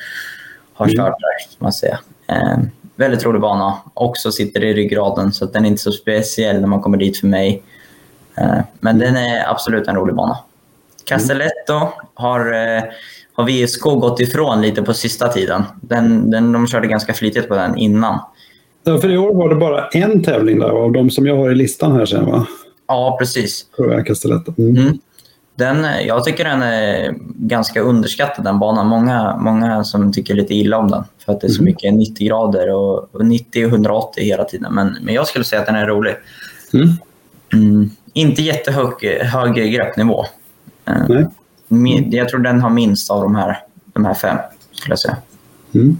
har 0.73 0.85
mm. 0.85 0.95
kört 0.95 1.07
där 1.19 1.49
kan 1.49 1.55
man 1.59 1.73
säga. 1.73 1.99
Eh, 2.27 2.57
väldigt 2.95 3.25
rolig 3.25 3.41
bana. 3.41 3.73
Också 3.93 4.31
sitter 4.31 4.63
i 4.63 4.73
ryggraden 4.73 5.33
så 5.33 5.45
den 5.45 5.65
är 5.65 5.69
inte 5.69 5.81
så 5.81 5.91
speciell 5.91 6.59
när 6.61 6.67
man 6.67 6.81
kommer 6.81 6.97
dit 6.97 7.17
för 7.19 7.27
mig. 7.27 7.63
Eh, 8.37 8.59
men 8.79 8.99
den 8.99 9.15
är 9.15 9.49
absolut 9.51 9.87
en 9.87 9.95
rolig 9.95 10.15
bana. 10.15 10.37
Castelletto 11.05 11.87
har, 12.13 12.53
eh, 12.75 12.83
har 13.33 13.47
VSK 13.65 13.83
gått 13.83 14.19
ifrån 14.19 14.61
lite 14.61 14.83
på 14.83 14.93
sista 14.93 15.27
tiden. 15.27 15.63
Den, 15.81 16.31
den, 16.31 16.51
de 16.51 16.67
körde 16.67 16.87
ganska 16.87 17.13
flitigt 17.13 17.47
på 17.47 17.55
den 17.55 17.77
innan. 17.77 18.19
Ja, 18.87 18.97
för 18.97 19.09
i 19.11 19.17
år 19.17 19.33
var 19.33 19.49
det 19.49 19.55
bara 19.55 19.87
en 19.87 20.23
tävling 20.23 20.59
där 20.59 20.69
av 20.69 20.91
de 20.91 21.09
som 21.09 21.27
jag 21.27 21.35
har 21.37 21.51
i 21.51 21.55
listan 21.55 21.91
här 21.95 22.05
sen 22.05 22.25
va? 22.25 22.45
Ja, 22.87 23.17
precis. 23.19 23.65
Mm. 23.79 24.77
Mm. 24.77 24.97
Den, 25.55 25.85
jag 26.07 26.23
tycker 26.23 26.43
den 26.43 26.61
är 26.61 27.15
ganska 27.35 27.79
underskattad 27.81 28.45
den 28.45 28.59
banan. 28.59 28.87
Många, 28.87 29.35
många 29.37 29.83
som 29.83 30.13
tycker 30.13 30.33
lite 30.33 30.53
illa 30.55 30.77
om 30.77 30.91
den 30.91 31.03
för 31.25 31.33
att 31.33 31.41
det 31.41 31.47
är 31.47 31.51
så 31.51 31.61
mm. 31.61 31.65
mycket 31.65 31.93
90 31.93 32.27
grader 32.27 32.69
och, 32.73 33.25
90 33.25 33.65
och 33.65 33.69
180 33.71 34.23
hela 34.23 34.43
tiden. 34.43 34.73
Men, 34.73 34.97
men 35.01 35.13
jag 35.13 35.27
skulle 35.27 35.45
säga 35.45 35.59
att 35.59 35.65
den 35.67 35.75
är 35.75 35.87
rolig. 35.87 36.13
Mm. 36.73 36.87
Mm. 37.53 37.89
Inte 38.13 38.41
jättehög 38.43 39.05
hög 39.21 39.53
greppnivå. 39.53 40.25
Eh, 40.87 41.23
Nej. 41.67 42.07
Jag 42.11 42.29
tror 42.29 42.39
den 42.39 42.61
har 42.61 42.69
minst 42.69 43.11
av 43.11 43.21
de 43.23 43.35
här, 43.35 43.57
de 43.93 44.05
här 44.05 44.13
fem 44.13 44.37
skulle 44.71 44.91
jag 44.91 44.99
säga. 44.99 45.17
Mm. 45.75 45.97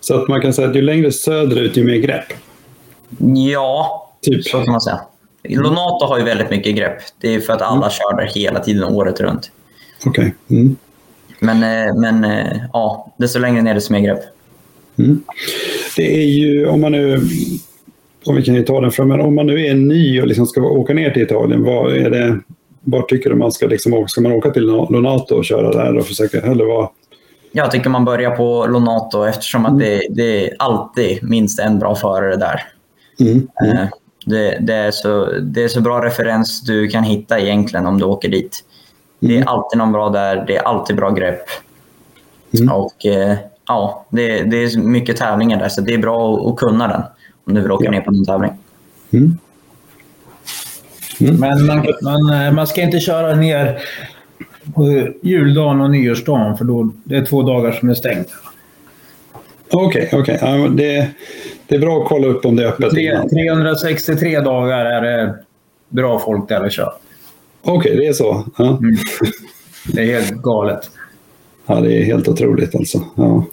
Så 0.00 0.14
att 0.22 0.28
man 0.28 0.40
kan 0.40 0.52
säga 0.52 0.68
att 0.68 0.76
ju 0.76 0.82
längre 0.82 1.12
söderut, 1.12 1.76
ju 1.76 1.84
mer 1.84 1.94
grepp. 1.96 2.24
Ja, 3.52 4.08
typ. 4.22 4.44
så 4.44 4.50
kan 4.62 4.72
man 4.72 4.80
säga. 4.80 5.00
Lonato 5.48 6.04
har 6.06 6.18
ju 6.18 6.24
väldigt 6.24 6.50
mycket 6.50 6.74
grepp. 6.76 6.98
Det 7.20 7.34
är 7.34 7.40
för 7.40 7.52
att 7.52 7.62
alla 7.62 7.76
mm. 7.80 7.90
kör 7.90 8.16
där 8.16 8.30
hela 8.34 8.60
tiden, 8.60 8.84
året 8.84 9.20
runt. 9.20 9.50
Okej. 10.04 10.34
Okay. 10.48 10.58
Mm. 10.58 10.76
Men, 11.40 11.56
eh, 11.88 11.94
men 11.96 12.24
eh, 12.24 12.58
ja, 12.72 13.14
desto 13.18 13.38
längre 13.38 13.62
ner, 13.62 13.74
desto 13.74 13.92
mer 13.92 14.00
grepp. 14.00 14.20
Mm. 14.98 15.22
Det 15.96 16.16
är 16.22 16.24
ju, 16.26 16.66
om 16.66 16.80
man 16.80 16.92
nu 16.92 17.20
om 18.24 18.36
vi 18.36 18.42
kan 18.42 18.54
ju 18.54 18.62
ta 18.62 18.90
men 18.98 19.20
om 19.20 19.34
man 19.34 19.46
nu 19.46 19.66
är 19.66 19.74
ny 19.74 20.20
och 20.20 20.26
liksom 20.26 20.46
ska 20.46 20.60
åka 20.62 20.94
ner 20.94 21.10
till 21.10 21.22
Italien, 21.22 21.62
vad 21.64 21.92
är 21.96 22.10
det, 22.10 22.40
var 22.80 23.02
tycker 23.02 23.30
du 23.30 23.36
man 23.36 23.52
ska, 23.52 23.66
liksom, 23.66 24.04
ska 24.08 24.20
man 24.20 24.32
åka 24.32 24.50
till 24.50 24.62
Lonato 24.62 25.34
och 25.34 25.44
köra 25.44 25.84
där 25.84 25.96
och 25.96 26.06
försöka, 26.06 26.40
eller 26.40 26.64
vad, 26.64 26.88
jag 27.56 27.70
tycker 27.70 27.90
man 27.90 28.04
börjar 28.04 28.30
på 28.30 28.66
Lonato 28.66 29.24
eftersom 29.26 29.66
att 29.66 29.72
mm. 29.72 29.78
det, 29.78 30.06
det 30.10 30.44
är 30.48 30.56
alltid 30.58 31.18
minst 31.22 31.58
en 31.58 31.78
bra 31.78 31.94
förare 31.94 32.36
där. 32.36 32.62
Mm, 33.20 33.48
mm. 33.64 33.76
Eh, 33.76 33.86
det, 34.26 34.56
det, 34.60 34.74
är 34.74 34.90
så, 34.90 35.24
det 35.26 35.64
är 35.64 35.68
så 35.68 35.80
bra 35.80 36.04
referens 36.04 36.60
du 36.64 36.88
kan 36.88 37.04
hitta 37.04 37.38
egentligen 37.40 37.86
om 37.86 37.98
du 37.98 38.04
åker 38.04 38.28
dit. 38.28 38.64
Mm. 39.22 39.28
Det 39.28 39.32
är 39.34 39.36
mm. 39.36 39.48
alltid 39.48 39.78
någon 39.78 39.92
bra 39.92 40.08
där, 40.08 40.44
det 40.46 40.56
är 40.56 40.62
alltid 40.62 40.96
bra 40.96 41.10
grepp. 41.10 41.44
Mm. 42.60 42.72
Och 42.74 43.06
eh, 43.06 43.34
ja, 43.68 44.06
det, 44.10 44.42
det, 44.42 44.56
är 44.56 44.78
mycket 44.78 45.16
tävlingar 45.16 45.58
där 45.58 45.68
så 45.68 45.80
det 45.80 45.94
är 45.94 45.98
bra 45.98 46.48
att 46.50 46.56
kunna 46.56 46.88
den 46.88 47.02
om 47.46 47.54
du 47.54 47.60
vill 47.60 47.72
åka 47.72 47.84
ja. 47.84 47.90
ner 47.90 48.00
på 48.00 48.10
en 48.10 48.24
tävling. 48.24 48.52
Men 51.18 51.66
man, 51.66 51.86
man, 52.02 52.30
eh, 52.42 52.52
man 52.52 52.66
ska 52.66 52.82
inte 52.82 53.00
köra 53.00 53.34
ner 53.34 53.78
på 54.74 55.08
juldagen 55.22 55.80
och 55.80 55.90
nyårsdagen, 55.90 56.56
för 56.56 56.64
då 56.64 56.90
det 57.04 57.16
är 57.16 57.24
två 57.24 57.42
dagar 57.42 57.72
som 57.72 57.88
är 57.90 57.94
stängt. 57.94 58.28
Okej, 59.70 60.06
okay, 60.12 60.20
Okay. 60.20 60.68
Det, 60.68 61.10
det, 61.66 61.74
är 61.74 61.78
bra 61.78 61.98
att 62.02 62.08
kolla 62.08 62.26
upp 62.26 62.44
om 62.44 62.56
det 62.56 62.62
är 62.64 62.68
öppet. 62.68 62.90
363 63.30 64.40
dagar 64.40 64.84
är 64.84 65.00
det 65.02 65.34
bra 65.88 66.18
folk 66.18 66.48
där 66.48 66.64
och 66.64 66.70
kör. 66.72 66.92
Okej, 67.62 67.78
okay, 67.92 67.96
det 68.04 68.06
är 68.06 68.12
så. 68.12 68.46
Ja. 68.58 68.76
Mm. 68.78 68.96
Det 69.92 70.00
är 70.02 70.06
helt 70.20 70.42
galet. 70.42 70.90
Ja, 71.66 71.80
det 71.80 72.00
är 72.02 72.04
helt 72.04 72.28
otroligt 72.28 72.74
alltså. 72.74 73.02
Ja. 73.14 73.44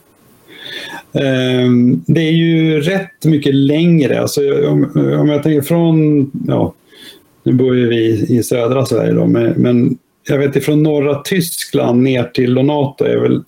Ehm, 1.13 2.03
det 2.07 2.21
är 2.21 2.31
ju 2.31 2.79
rätt 2.81 3.25
mycket 3.25 3.55
längre. 3.55 4.21
Alltså, 4.21 4.41
om, 4.69 4.91
om 5.19 5.29
jag 5.29 5.43
tänker 5.43 5.61
från... 5.61 6.31
Ja, 6.47 6.73
nu 7.43 7.53
bor 7.53 7.75
ju 7.75 7.87
vi 7.87 8.25
i 8.29 8.43
södra 8.43 8.85
Sverige, 8.85 9.13
då, 9.13 9.25
men 9.55 9.97
jag 10.27 10.37
vet 10.37 10.65
från 10.65 10.83
norra 10.83 11.21
Tyskland 11.23 12.01
ner 12.03 12.23
till 12.23 12.53
Lonato 12.53 13.05
är 13.05 13.17
väl 13.17 13.43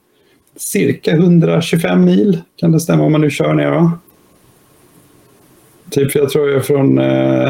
cirka 0.58 1.12
125 1.12 2.06
mil. 2.06 2.38
Kan 2.58 2.72
det 2.72 2.80
stämma 2.80 3.04
om 3.04 3.12
man 3.12 3.22
nu 3.22 3.30
kör 3.32 3.54
ner? 3.54 3.70
Va? 3.72 4.00
Typ, 5.92 6.16
jag 6.16 6.30
tror 6.30 6.50
jag 6.50 6.66
från, 6.66 7.00
eh, 7.00 7.08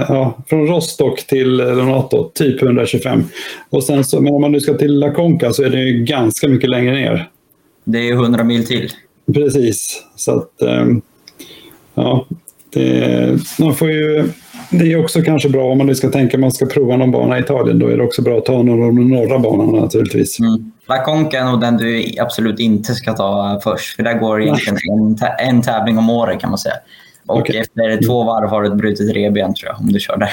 ja, 0.07 0.37
från 0.49 0.67
Rostock 0.67 1.27
till 1.27 1.57
Lonato, 1.57 2.31
typ 2.33 2.61
125. 2.61 3.23
Och 3.69 3.83
sen 3.83 4.05
så, 4.05 4.21
men 4.21 4.33
om 4.33 4.41
man 4.41 4.51
nu 4.51 4.59
ska 4.59 4.73
till 4.73 4.99
La 4.99 5.13
Conca 5.13 5.53
så 5.53 5.63
är 5.63 5.69
det 5.69 5.79
ju 5.81 6.05
ganska 6.05 6.47
mycket 6.47 6.69
längre 6.69 6.93
ner. 6.93 7.29
Det 7.83 7.99
är 8.09 8.13
100 8.13 8.43
mil 8.43 8.65
till. 8.67 8.89
Precis. 9.33 10.03
Så 10.15 10.31
att, 10.31 10.61
ehm, 10.61 11.01
ja, 11.95 12.25
det, 12.69 13.39
man 13.59 13.75
får 13.75 13.91
ju 13.91 14.23
det 14.71 14.91
är 14.93 14.97
också 15.03 15.21
kanske 15.21 15.49
bra 15.49 15.63
om 15.63 15.77
man 15.77 15.95
ska 15.95 16.09
tänka 16.09 16.37
man 16.37 16.51
ska 16.51 16.65
prova 16.65 16.97
någon 16.97 17.11
bana 17.11 17.37
i 17.37 17.41
Italien. 17.41 17.79
Då 17.79 17.87
är 17.87 17.97
det 17.97 18.03
också 18.03 18.21
bra 18.21 18.37
att 18.37 18.45
ta 18.45 18.53
någon 18.63 18.71
av 18.83 18.95
de 18.95 19.09
norra 19.09 19.39
banorna 19.39 19.81
naturligtvis. 19.81 20.39
Mm. 20.39 20.71
La 20.89 21.03
Conca 21.05 21.37
är 21.39 21.45
nog 21.51 21.61
den 21.61 21.77
du 21.77 22.03
absolut 22.19 22.59
inte 22.59 22.93
ska 22.93 23.13
ta 23.13 23.59
först. 23.63 23.95
För 23.95 24.03
där 24.03 24.13
går 24.19 24.43
egentligen 24.43 24.77
en, 24.99 25.17
en 25.49 25.61
tävling 25.61 25.97
om 25.97 26.09
året 26.09 26.39
kan 26.39 26.49
man 26.49 26.59
säga. 26.59 26.75
Och 27.27 27.41
okay. 27.41 27.57
efter 27.57 27.81
mm. 27.81 27.99
två 28.03 28.23
varv 28.23 28.49
har 28.49 28.61
du 28.63 28.67
ett 28.67 28.75
brutet 28.75 29.15
revben 29.15 29.53
tror 29.53 29.71
jag, 29.71 29.79
om 29.79 29.87
du 29.93 29.99
kör 29.99 30.17
där. 30.17 30.29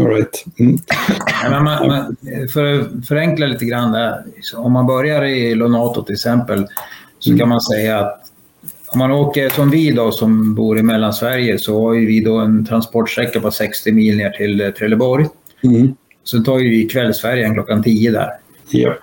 All 0.00 0.06
right. 0.08 0.44
Mm. 0.58 0.76
men 1.50 1.64
man, 1.64 1.86
man, 1.86 2.16
för 2.52 2.80
att 2.80 3.06
förenkla 3.08 3.46
lite 3.46 3.64
grann 3.64 3.92
där. 3.92 4.18
Om 4.56 4.72
man 4.72 4.86
börjar 4.86 5.22
i 5.24 5.54
Lonato 5.54 6.02
till 6.04 6.12
exempel 6.14 6.66
så 7.18 7.30
mm. 7.30 7.38
kan 7.38 7.48
man 7.48 7.60
säga 7.60 8.00
att 8.00 8.25
om 8.92 8.98
man 8.98 9.10
åker 9.12 9.48
som 9.48 9.70
vi 9.70 9.90
då, 9.92 10.12
som 10.12 10.54
bor 10.54 10.78
i 10.78 10.82
Mellansverige, 10.82 11.58
så 11.58 11.84
har 11.86 11.94
vi 11.94 12.20
då 12.20 12.38
en 12.38 12.66
transportsträcka 12.66 13.40
på 13.40 13.50
60 13.50 13.92
mil 13.92 14.16
ner 14.16 14.30
till 14.30 14.60
eh, 14.60 14.70
Trelleborg. 14.70 15.26
Mm. 15.62 15.94
Sen 16.24 16.44
tar 16.44 16.54
vi 16.56 16.84
kvällsfärjan 16.88 17.54
klockan 17.54 17.82
10 17.82 18.10
där. 18.10 18.30
Ja. 18.70 18.94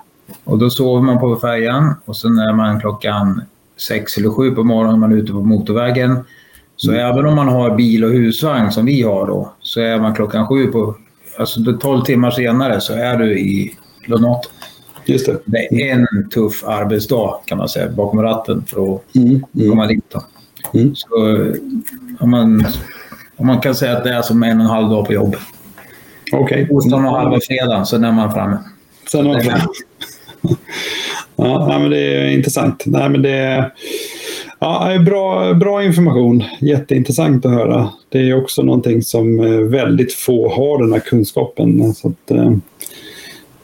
Och 0.44 0.58
då 0.58 0.70
sover 0.70 1.02
man 1.02 1.20
på 1.20 1.36
färjan 1.36 1.94
och 2.06 2.18
sen 2.18 2.40
är 2.40 2.54
man 2.54 2.80
klockan 2.80 3.42
6 3.78 4.18
eller 4.18 4.30
7 4.30 4.52
på 4.52 4.64
morgonen 4.64 5.00
man 5.00 5.12
är 5.12 5.16
ute 5.18 5.32
på 5.32 5.42
motorvägen. 5.42 6.18
Så 6.76 6.92
mm. 6.92 7.06
även 7.06 7.26
om 7.26 7.36
man 7.36 7.48
har 7.48 7.76
bil 7.78 8.04
och 8.04 8.12
husvagn 8.12 8.72
som 8.72 8.86
vi 8.86 9.02
har 9.02 9.28
då, 9.28 9.54
så 9.60 9.82
är 9.82 10.00
man 10.00 10.16
klockan 10.16 10.48
7 10.48 10.68
på... 10.68 10.96
Alltså 11.38 11.74
12 11.82 12.02
timmar 12.04 12.32
senare 12.32 12.82
så 12.82 12.94
är 12.94 13.18
du 13.18 13.40
i 13.40 13.78
Lonato 14.06 14.50
just 15.06 15.26
det. 15.26 15.40
det 15.46 15.90
är 15.90 15.92
en 15.98 16.30
tuff 16.30 16.64
arbetsdag 16.68 17.36
kan 17.46 17.58
man 17.58 17.70
säga 17.70 17.90
bakom 17.90 18.22
ratten 18.22 18.64
för 18.68 18.96
att 18.96 19.16
mm, 19.16 19.44
mm, 19.56 19.70
komma 19.70 19.88
dit. 19.88 20.04
Då. 20.12 20.24
Mm. 20.80 20.96
Så 20.96 21.08
om 22.20 22.30
man, 22.32 22.68
om 23.36 23.48
man 23.48 23.62
kan 23.62 23.76
säga 23.76 23.98
att 23.98 24.04
det 24.04 24.14
är 24.14 24.22
som 24.22 24.44
en 24.44 24.58
och 24.58 24.64
en 24.64 24.70
halv 24.72 24.90
dag 24.90 25.06
på 25.06 25.14
jobb. 25.14 25.36
Okej. 26.32 26.64
Okay. 26.64 26.76
Onsdagen 26.76 27.06
och 27.06 27.12
mm. 27.12 27.22
halva 27.22 27.40
fredagen, 27.48 27.86
sen 27.86 28.04
är 28.04 28.12
man 28.12 28.34
framme. 28.34 28.58
Sen 29.12 29.20
är 29.20 29.26
man 29.34 29.42
framme. 29.42 29.64
ja, 31.36 31.80
men 31.80 31.90
det 31.92 32.00
är 32.16 32.30
intressant. 32.30 32.84
Nej, 32.86 33.10
men 33.10 33.22
det 33.22 33.30
är, 33.30 33.74
ja, 34.60 35.00
bra, 35.06 35.54
bra 35.54 35.84
information. 35.84 36.44
Jätteintressant 36.60 37.46
att 37.46 37.52
höra. 37.52 37.90
Det 38.10 38.30
är 38.30 38.42
också 38.44 38.62
någonting 38.62 39.02
som 39.02 39.40
eh, 39.40 39.52
väldigt 39.60 40.14
få 40.14 40.50
har 40.50 40.84
den 40.84 40.94
här 40.94 41.00
kunskapen. 41.00 41.94
Så 41.94 42.08
att, 42.08 42.32
eh, 42.32 42.52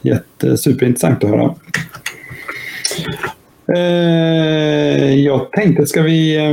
Jätte, 0.02 0.56
superintressant 0.58 1.24
att 1.24 1.30
höra. 1.30 1.54
Eh, 3.76 5.14
jag 5.20 5.52
tänkte, 5.52 5.86
ska 5.86 6.02
vi 6.02 6.36
eh, 6.48 6.52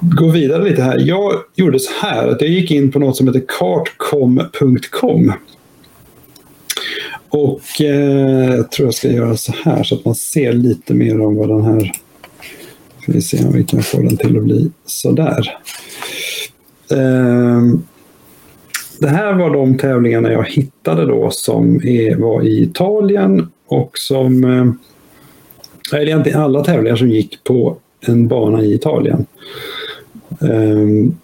gå 0.00 0.28
vidare 0.30 0.64
lite 0.70 0.82
här. 0.82 0.96
Jag 1.00 1.32
gjorde 1.56 1.78
så 1.78 1.90
här 2.02 2.28
att 2.28 2.40
jag 2.40 2.50
gick 2.50 2.70
in 2.70 2.92
på 2.92 2.98
något 2.98 3.16
som 3.16 3.26
heter 3.26 3.42
kartcom.com. 3.58 5.32
Och 7.28 7.80
eh, 7.80 8.54
jag 8.56 8.70
tror 8.70 8.86
jag 8.86 8.94
ska 8.94 9.08
göra 9.10 9.36
så 9.36 9.54
här 9.64 9.82
så 9.82 9.94
att 9.94 10.04
man 10.04 10.14
ser 10.14 10.52
lite 10.52 10.94
mer 10.94 11.20
om 11.20 11.36
vad 11.36 11.48
den 11.48 11.62
här... 11.62 11.92
Ska 13.02 13.12
vi 13.12 13.22
se 13.22 13.44
om 13.44 13.52
vi 13.52 13.64
kan 13.64 13.82
få 13.82 14.00
den 14.02 14.16
till 14.16 14.36
att 14.36 14.44
bli 14.44 14.70
sådär. 14.86 15.58
Eh, 16.90 17.60
det 19.00 19.08
här 19.08 19.34
var 19.34 19.50
de 19.50 19.78
tävlingarna 19.78 20.32
jag 20.32 20.46
hittade 20.50 21.06
då 21.06 21.30
som 21.30 21.76
är, 21.76 22.16
var 22.16 22.42
i 22.42 22.62
Italien 22.62 23.50
och 23.66 23.98
som... 23.98 24.44
Eh, 24.44 24.64
det 25.90 25.96
är 25.96 26.06
egentligen 26.06 26.40
alla 26.40 26.64
tävlingar 26.64 26.96
som 26.96 27.08
gick 27.10 27.44
på 27.44 27.76
en 28.06 28.28
bana 28.28 28.62
i 28.62 28.74
Italien. 28.74 29.26
Um, 30.40 31.16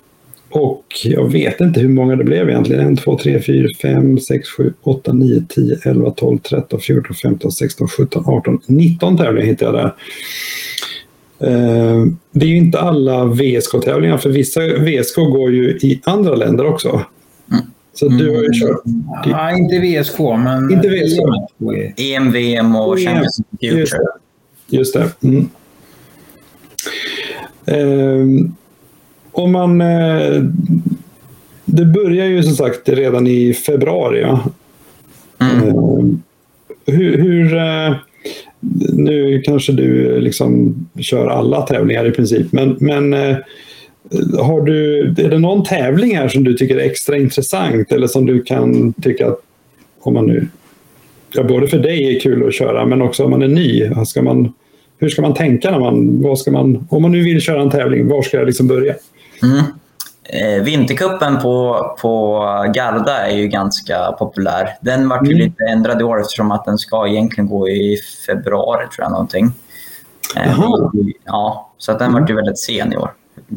och 0.51 0.85
jag 1.05 1.33
vet 1.33 1.61
inte 1.61 1.81
hur 1.81 1.89
många 1.89 2.17
det 2.17 2.25
blev 2.25 2.49
egentligen. 2.49 2.93
1, 2.93 3.03
2, 3.05 3.19
3, 3.19 3.41
4, 3.41 3.67
5, 3.83 4.19
6, 4.19 4.49
7, 4.51 4.73
8, 4.83 5.13
9, 5.13 5.45
10, 5.49 5.77
11, 5.85 6.11
12, 6.11 6.39
13, 6.39 6.81
14, 6.81 7.15
15, 7.23 7.53
16, 7.53 7.89
17, 7.89 8.23
18, 8.27 8.59
19 8.67 9.17
tävlingar 9.19 9.47
hittade 9.49 9.79
jag 9.79 9.85
där. 9.85 9.95
Ehm, 11.51 12.17
det 12.33 12.47
är 12.47 12.51
ju 12.51 12.57
inte 12.57 12.81
alla 12.81 13.25
VSK-tävlingar, 13.25 14.19
för 14.19 14.31
vissa 14.31 14.61
VSK 14.61 15.17
går 15.17 15.51
ju 15.53 15.71
i 15.71 16.01
andra 16.05 16.35
länder 16.35 16.67
också. 16.67 17.01
Så 17.99 18.09
du 18.09 18.31
har 18.37 18.43
ju 18.43 18.53
kört? 18.61 18.81
Ja, 19.25 19.51
inte 19.53 19.79
VSK, 19.79 20.19
men... 20.19 20.71
Inte 20.71 20.89
VSK. 20.89 21.21
EM, 21.97 22.33
VM 22.33 22.77
och 22.77 22.99
e 22.99 23.03
Champions 23.05 23.41
Future. 23.61 23.79
Just 23.81 23.93
det. 23.93 24.77
Just 24.77 24.95
det. 24.95 25.09
Mm. 25.27 25.49
Eh, 27.67 28.51
om 29.33 29.53
man... 29.53 29.81
Eh, 29.81 30.43
det 31.65 31.85
börjar 31.85 32.27
ju 32.27 32.43
som 32.43 32.53
sagt 32.57 32.89
redan 32.89 33.27
i 33.27 33.55
februari. 33.55 34.21
Ja. 34.21 34.45
Mm. 35.39 35.69
Eh, 35.69 35.75
hur... 36.87 37.19
hur 37.23 37.57
eh, 37.57 37.95
nu 38.93 39.41
kanske 39.45 39.73
du 39.73 40.21
liksom 40.21 40.75
kör 41.01 41.27
alla 41.27 41.63
tävlingar 41.63 42.07
i 42.07 42.11
princip, 42.11 42.53
men, 42.53 42.77
men 42.81 43.15
eh, 43.15 43.37
har 44.41 44.61
du, 44.65 45.01
är 45.01 45.31
det 45.31 45.39
någon 45.39 45.65
tävling 45.65 46.17
här 46.17 46.29
som 46.29 46.45
du 46.45 46.55
tycker 46.55 46.77
är 46.77 46.85
extra 46.91 47.17
intressant 47.17 47.93
eller 47.93 48.07
som 48.07 48.27
du 48.27 48.43
kan 48.43 48.93
tycka 48.93 49.29
att 49.29 49.39
om 50.01 50.15
man 50.15 50.27
nu, 50.27 50.49
ja, 51.35 51.43
både 51.43 51.69
för 51.69 51.79
dig 51.79 52.17
är 52.17 52.21
kul 52.21 52.49
att 52.49 52.55
köra 52.55 52.87
men 52.87 53.03
också 53.03 53.25
om 53.25 53.31
man 53.31 53.43
är 53.43 53.49
ny, 53.49 53.91
ska 54.07 54.23
man, 54.23 54.53
hur 54.99 55.09
ska 55.09 55.23
man 55.23 55.35
tänka 55.35 55.71
när 55.71 55.81
man, 55.81 56.23
vad 56.23 56.39
ska 56.39 56.51
man, 56.51 56.87
om 56.91 57.03
man 57.03 57.13
nu 57.13 57.23
vill 57.25 57.41
köra 57.41 57.63
en 57.63 57.71
tävling, 57.71 58.09
var 58.09 58.23
ska 58.23 58.37
jag 58.37 58.47
liksom 58.47 58.69
börja? 58.69 58.95
Mm. 59.43 59.65
Eh, 60.25 60.65
Vinterkuppen 60.65 61.39
på, 61.39 61.77
på 62.03 62.39
Garda 62.75 63.27
är 63.27 63.37
ju 63.37 63.49
ganska 63.49 64.13
populär. 64.19 64.69
Den 64.81 65.09
var 65.09 65.19
mm. 65.19 65.31
lite 65.31 65.63
ändrad 65.73 66.01
i 66.01 66.05
år 66.05 66.21
eftersom 66.21 66.51
att 66.53 66.65
den 66.65 66.79
ska 66.79 67.09
egentligen 67.09 67.49
gå 67.49 67.69
i 67.69 67.97
februari 68.27 68.79
tror 68.95 69.05
jag 69.05 69.11
någonting. 69.11 69.45
Eh, 70.37 70.61
ja, 71.27 71.73
så 71.79 71.93
att 71.93 71.99
den 71.99 72.09
mm. 72.11 72.23
var 72.23 72.29
ju 72.29 72.35
väldigt 72.35 72.59
sen 72.59 72.93
i 72.93 72.97
år 72.97 73.11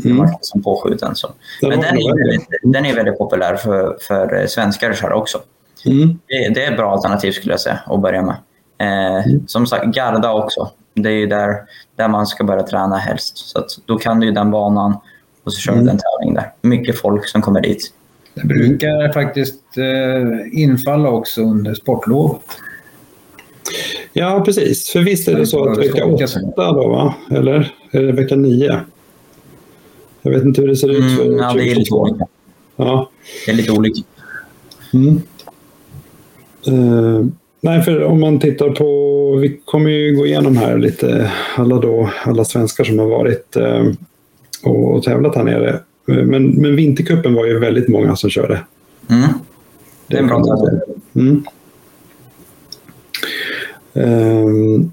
mm. 0.06 0.28
som 0.42 0.64
påskjuten. 0.64 1.16
Så. 1.16 1.30
Men 1.62 1.70
den 1.72 1.84
är, 1.98 2.22
väldigt, 2.28 2.50
den 2.64 2.86
är 2.86 2.96
väldigt 2.96 3.18
populär 3.18 3.56
för, 3.56 3.98
för 4.02 4.40
eh, 4.42 4.46
svenskar 4.48 4.92
att 4.92 4.98
köra 4.98 5.16
också. 5.16 5.40
Mm. 5.86 6.20
Det, 6.28 6.50
det, 6.54 6.64
är 6.66 6.72
ett 6.72 6.78
bra 6.78 6.92
alternativ 6.92 7.32
skulle 7.32 7.54
jag 7.54 7.60
säga 7.60 7.80
att 7.86 8.02
börja 8.02 8.22
med. 8.22 8.36
Eh, 8.78 9.26
mm. 9.28 9.48
Som 9.48 9.68
sagt, 9.68 9.86
Garda 9.96 10.34
också. 10.34 10.70
Det 10.94 11.10
är 11.10 11.28
där, 11.28 11.56
där 11.96 12.08
man 12.08 12.28
ska 12.28 12.44
börja 12.44 12.64
träna 12.64 12.98
helst. 12.98 13.38
Så 13.38 13.60
att 13.60 13.68
då 13.86 13.98
kan 13.98 14.20
du 14.20 14.26
ju 14.28 14.34
den 14.34 14.52
banan 14.52 14.98
och 15.44 15.54
så 15.54 15.60
kör 15.60 15.72
du 15.74 15.80
mm. 15.80 15.90
en 15.90 15.98
tävling 16.00 16.34
där. 16.36 16.52
Mycket 16.62 16.98
folk 17.00 17.26
som 17.28 17.42
kommer 17.42 17.62
dit. 17.62 17.94
Det 18.34 18.48
brukar 18.48 19.14
faktiskt 19.14 19.64
eh, 19.78 20.62
infalla 20.62 21.10
också 21.10 21.42
under 21.42 21.74
sportlovet. 21.74 22.42
Ja, 24.14 24.42
precis. 24.46 24.90
För 24.92 25.00
visst 25.00 25.28
är 25.28 25.36
det 25.40 25.46
så 25.48 25.70
att 25.70 25.78
vecka 25.78 26.06
åtta 26.06 26.42
då, 26.72 26.88
va? 26.90 27.14
eller 27.32 27.74
är 27.92 28.02
det 28.02 28.12
vecka 28.12 28.36
nio? 28.36 28.80
Jag 30.22 30.32
vet 30.32 30.44
inte 30.46 30.62
hur 30.62 30.68
det 30.68 30.76
ser 30.76 30.90
ut 30.92 30.98
mm, 31.00 31.16
för 31.16 31.26
mm, 31.26 31.38
ja, 31.38 31.54
det 31.58 31.72
är 31.72 31.76
lite 31.76 31.94
olika. 31.96 32.26
Ja. 32.78 33.10
Det 33.46 33.52
är 33.52 33.56
lite 33.56 33.72
olika. 33.72 34.02
Mm. 34.94 35.22
Uh, 36.68 37.26
nej, 37.62 37.82
för 37.82 38.04
om 38.04 38.20
man 38.20 38.40
tittar 38.40 38.70
på, 38.70 38.84
vi 39.42 39.60
kommer 39.66 39.90
ju 39.90 40.16
gå 40.16 40.26
igenom 40.26 40.58
här 40.58 40.78
lite 40.78 41.32
alla, 41.58 41.80
då, 41.80 42.10
alla 42.26 42.46
svenskar 42.46 42.84
som 42.84 43.00
har 43.00 43.06
varit 43.08 43.58
uh, 43.58 43.92
och, 44.64 45.04
tävlat 45.04 45.36
här 45.36 45.44
nere. 45.44 45.80
Men, 46.06 46.48
men 46.48 46.76
Vintercupen 46.76 47.34
var 47.34 47.46
ju 47.46 47.60
väldigt 47.60 47.88
många 47.88 48.16
som 48.16 48.30
körde. 48.30 48.60
Mm. 49.10 49.28
Det 50.08 50.16
är 50.16 50.20
en 50.22 50.28
bra 50.28 50.44
tävling. 50.44 51.04
Mm. 51.16 51.44
Um, 53.94 54.92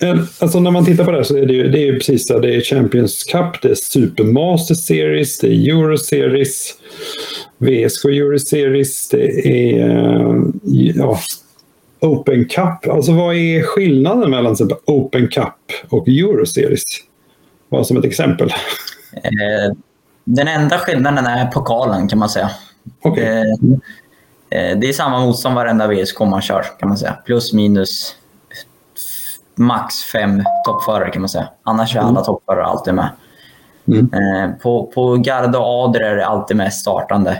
Eh, 0.00 0.14
alltså 0.40 0.60
när 0.60 0.70
man 0.70 0.84
tittar 0.84 1.04
på 1.04 1.10
det 1.10 1.16
här 1.16 1.24
så 1.24 1.36
är 1.36 1.46
det 1.46 1.52
ju, 1.52 1.68
det 1.70 1.78
är 1.78 1.84
ju 1.84 1.96
precis 1.96 2.26
det. 2.26 2.40
Det 2.40 2.54
är 2.54 2.60
Champions 2.60 3.24
Cup, 3.24 3.62
det 3.62 3.68
är 3.68 3.74
Supermaster 3.74 4.74
Series, 4.74 5.38
det 5.38 5.46
är 5.46 5.68
Euro 5.68 5.98
Series, 5.98 6.74
VSK 7.58 8.04
Euro 8.04 8.38
Series, 8.38 9.08
det 9.08 9.46
är 9.46 9.88
eh, 9.88 10.32
ja, 10.94 11.18
Open 12.00 12.44
Cup. 12.48 12.88
Alltså 12.90 13.12
vad 13.12 13.34
är 13.36 13.62
skillnaden 13.62 14.30
mellan 14.30 14.56
Open 14.86 15.28
Cup 15.28 15.54
och 15.92 16.08
Euro 16.08 16.46
Series? 16.46 16.82
Bara 17.70 17.84
som 17.84 17.96
ett 17.96 18.04
exempel. 18.04 18.52
Eh, 19.24 19.74
den 20.24 20.48
enda 20.48 20.78
skillnaden 20.78 21.26
är 21.26 21.46
pokalen 21.46 22.08
kan 22.08 22.18
man 22.18 22.28
säga. 22.28 22.50
Okay. 23.02 23.44
Det 24.50 24.88
är 24.88 24.92
samma 24.92 25.20
motstånd 25.26 25.54
varenda 25.54 25.88
VSK 25.92 26.20
man 26.20 26.42
kör 26.42 26.66
kan 26.78 26.88
man 26.88 26.98
säga. 26.98 27.12
Plus 27.12 27.52
minus 27.52 28.14
max 29.58 30.02
fem 30.04 30.42
toppförare 30.64 31.10
kan 31.10 31.22
man 31.22 31.28
säga. 31.28 31.48
Annars 31.62 31.94
är 31.94 31.98
mm. 32.00 32.08
alla 32.08 32.18
mm. 32.18 32.24
toppförare 32.24 32.64
alltid 32.64 32.94
med. 32.94 33.08
Mm. 33.88 33.98
Eh, 34.12 34.56
på, 34.62 34.90
på 34.94 35.16
Garda 35.16 35.58
och 35.58 35.82
Adre 35.84 36.06
är 36.06 36.16
det 36.16 36.26
alltid 36.26 36.56
mest 36.56 36.80
startande. 36.80 37.30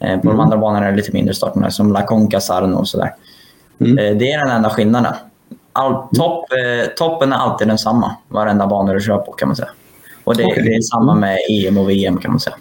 Eh, 0.00 0.06
på 0.06 0.06
mm. 0.06 0.26
de 0.26 0.40
andra 0.40 0.56
banorna 0.56 0.86
är 0.86 0.90
det 0.90 0.96
lite 0.96 1.12
mindre 1.12 1.34
startande, 1.34 1.70
som 1.70 1.92
La 1.92 2.06
Conca, 2.06 2.40
Sarno 2.40 2.76
och 2.76 2.88
sådär. 2.88 3.14
Mm. 3.78 3.98
Eh, 3.98 4.16
det 4.16 4.32
är 4.32 4.38
den 4.46 4.56
enda 4.56 4.70
skillnaden. 4.70 5.12
All, 5.72 5.92
mm. 5.94 6.08
topp, 6.14 6.44
eh, 6.52 6.88
toppen 6.90 7.32
är 7.32 7.36
alltid 7.36 7.68
densamma, 7.68 8.16
varenda 8.28 8.66
bana 8.66 8.92
du 8.92 9.00
kör 9.00 9.18
på 9.18 9.32
kan 9.32 9.48
man 9.48 9.56
säga. 9.56 9.68
Och 10.24 10.36
det, 10.36 10.44
okay. 10.44 10.62
det 10.62 10.74
är 10.74 10.80
samma 10.82 11.12
mm. 11.12 11.20
med 11.20 11.38
EM 11.68 11.78
och 11.78 11.90
VM 11.90 12.16
kan 12.18 12.30
man 12.30 12.40
säga. 12.40 12.56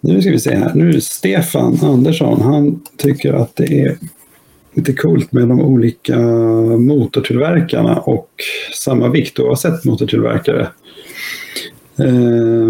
Nu 0.00 0.20
ska 0.22 0.30
vi 0.30 0.40
se 0.40 0.54
här. 0.56 0.72
Nu 0.74 1.00
Stefan 1.00 1.78
Andersson, 1.82 2.42
han 2.42 2.80
tycker 2.98 3.32
att 3.34 3.56
det 3.56 3.80
är 3.80 3.96
lite 4.74 4.92
coolt 4.92 5.32
med 5.32 5.48
de 5.48 5.60
olika 5.60 6.16
motortillverkarna 6.78 7.96
och 8.00 8.30
samma 8.74 9.08
vikt 9.08 9.38
oavsett 9.38 9.84
motortillverkare. 9.84 10.68
Eh, 11.98 12.68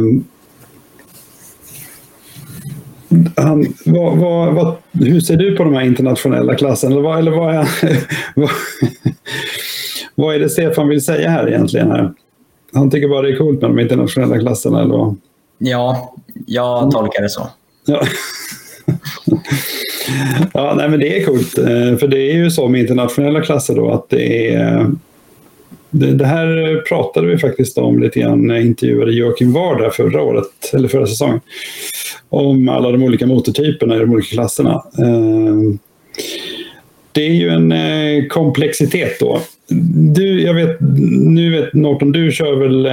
han, 3.37 3.67
vad, 3.85 4.19
vad, 4.19 4.55
vad, 4.55 4.75
hur 4.93 5.21
ser 5.21 5.37
du 5.37 5.57
på 5.57 5.65
de 5.65 5.75
här 5.75 5.83
internationella 5.83 6.55
klasserna? 6.55 6.93
Eller 6.95 7.03
vad, 7.03 7.19
eller 7.19 7.31
vad, 7.31 7.55
är, 7.55 7.67
vad, 10.15 10.35
är 10.35 10.39
det 10.41 10.51
Stefan 10.51 10.89
vill 10.89 11.05
säga 11.05 11.31
här 11.31 11.49
egentligen? 11.49 11.91
Här? 11.91 12.13
Han 12.73 12.91
tycker 12.91 13.09
bara 13.09 13.23
det 13.23 13.29
är 13.33 13.37
coolt 13.39 13.61
med 13.61 13.71
de 13.71 13.79
internationella 13.81 14.39
klasserna? 14.39 14.81
Eller 14.83 14.97
vad? 14.97 15.17
Ja, 15.59 16.15
jag 16.47 16.79
mm. 16.79 16.91
tolkar 16.91 17.23
det 17.23 17.29
så. 17.29 17.49
Ja. 17.87 18.07
ja, 20.55 20.75
nej, 20.77 20.89
men 20.89 21.01
det 21.01 21.21
är 21.21 21.27
coolt. 21.27 21.59
Eh, 21.59 21.97
för 21.99 22.07
det 22.09 22.33
är 22.33 22.35
ju 22.37 22.51
så 22.51 22.69
med 22.69 22.81
internationella 22.81 23.41
klasser 23.41 23.75
då 23.75 23.91
att 23.91 24.11
det 24.11 24.55
är 24.55 24.79
eh, 24.81 24.89
det, 25.91 26.25
här 26.27 26.83
pratade 26.89 27.27
vi 27.27 27.39
faktiskt 27.39 27.79
om 27.79 28.03
lite 28.03 28.21
grann 28.21 28.47
när 28.47 28.55
jag 28.55 28.65
intervjuade 28.65 29.13
Joakim 29.15 29.53
Varda 29.53 29.91
förra 29.91 30.23
året, 30.23 30.71
eller 30.73 30.89
förra 30.89 31.07
säsongen. 31.07 31.41
Om 32.29 32.69
alla 32.69 32.91
de 32.91 33.03
olika 33.03 33.27
motortyperna 33.27 33.97
i 33.97 33.99
de 33.99 34.13
olika 34.13 34.29
klasserna. 34.35 34.75
Eh, 34.99 35.55
det 37.13 37.23
är 37.27 37.33
ju 37.33 37.49
en 37.49 38.29
komplexitet 38.29 39.17
då. 39.21 39.41
Du, 40.15 40.43
jag 40.43 40.55
vet, 40.55 40.77
nu 41.25 41.51
vet 41.61 41.75
Norton, 41.75 42.13
du 42.13 42.33
kör 42.33 42.55
väl, 42.57 42.89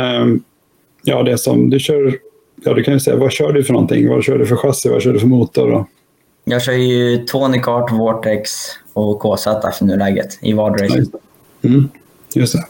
ja 1.03 1.23
det 1.23 1.37
som, 1.37 1.69
du 1.69 1.79
kör, 1.79 2.13
ja 2.63 2.73
du 2.73 2.83
kan 2.83 2.93
ju 2.93 2.99
säga, 2.99 3.15
vad 3.15 3.31
kör 3.31 3.53
du 3.53 3.63
för 3.63 3.73
någonting? 3.73 4.09
Vad 4.09 4.23
kör 4.23 4.37
du 4.37 4.45
för 4.45 4.55
chassi? 4.55 4.89
Vad 4.89 5.01
kör 5.01 5.13
du 5.13 5.19
för 5.19 5.27
motor? 5.27 5.71
Då? 5.71 5.87
Jag 6.43 6.61
kör 6.61 6.73
ju 6.73 7.17
Tony 7.17 7.59
Kart, 7.59 7.91
Vortex 7.91 8.51
och 8.93 9.19
KZ 9.21 9.43
för 9.45 9.85
nuläget 9.85 10.39
i 10.41 10.53
vardera. 10.53 11.05
Mm, 11.63 11.89
just 12.35 12.53
det. 12.53 12.65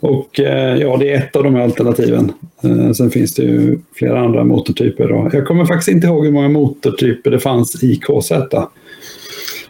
Och 0.00 0.40
eh, 0.40 0.76
ja, 0.76 0.96
det 0.96 1.12
är 1.12 1.16
ett 1.18 1.36
av 1.36 1.44
de 1.44 1.54
här 1.54 1.62
alternativen. 1.62 2.32
Eh, 2.62 2.92
sen 2.92 3.10
finns 3.10 3.34
det 3.34 3.42
ju 3.42 3.78
flera 3.96 4.20
andra 4.20 4.44
motortyper. 4.44 5.08
Då. 5.08 5.30
Jag 5.32 5.46
kommer 5.46 5.64
faktiskt 5.66 5.88
inte 5.88 6.06
ihåg 6.06 6.24
hur 6.26 6.32
många 6.32 6.48
motortyper 6.48 7.30
det 7.30 7.40
fanns 7.40 7.82
i 7.82 7.96
KZ. 7.96 8.32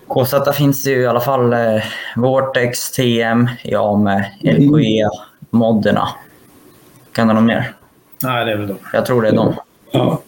KZ 0.09 0.35
finns 0.57 0.83
det 0.85 0.91
ju 0.91 1.01
i 1.01 1.07
alla 1.07 1.21
fall 1.21 1.53
eh, 1.53 1.83
Vortex, 2.17 2.91
TM, 2.91 3.49
ja 3.65 3.97
med 3.97 4.31
LKE, 4.43 4.57
mm. 4.65 4.81
E, 4.81 5.09
modderna. 5.51 6.09
Kan 7.13 7.29
du 7.29 7.35
någon 7.35 7.47
mer? 7.47 7.73
Nej, 8.23 8.47
det 8.47 8.53
är 8.53 8.57
väl 8.57 8.67
de. 8.67 8.77
Jag 8.93 9.07
tror 9.07 9.23
det 9.23 9.29
är 9.29 9.33
de. 9.33 9.55
Ja. 9.93 10.23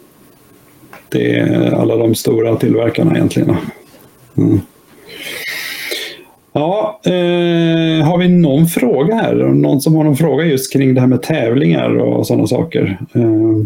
Det 1.13 1.31
är 1.35 1.73
alla 1.81 1.97
de 1.97 2.15
stora 2.15 2.57
tillverkarna 2.57 3.17
egentligen. 3.17 3.57
Mm. 4.39 4.61
Ja, 6.53 7.01
eh, 7.05 8.05
har 8.07 8.19
vi 8.19 8.29
någon 8.29 8.67
fråga 8.69 9.15
här? 9.15 9.35
Någon 9.35 9.81
som 9.81 9.95
har 9.95 10.05
någon 10.05 10.17
fråga 10.17 10.45
just 10.45 10.73
kring 10.73 10.95
det 10.95 11.01
här 11.01 11.09
med 11.09 11.23
tävlingar 11.23 11.97
och 11.99 12.27
sådana 12.27 12.47
saker? 12.47 13.01
Eh, 13.15 13.59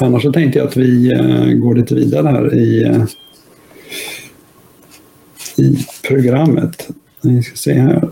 annars 0.00 0.22
så 0.22 0.32
tänkte 0.32 0.58
jag 0.58 0.68
att 0.68 0.76
vi 0.76 1.12
eh, 1.12 1.52
går 1.58 1.74
lite 1.74 1.94
vidare 1.94 2.28
här 2.28 2.58
i, 2.58 2.82
eh, 2.82 3.04
i 5.58 5.78
programmet. 6.08 6.88
Vi 7.22 7.42
ska 7.42 7.56
se 7.56 7.72
här. 7.72 8.08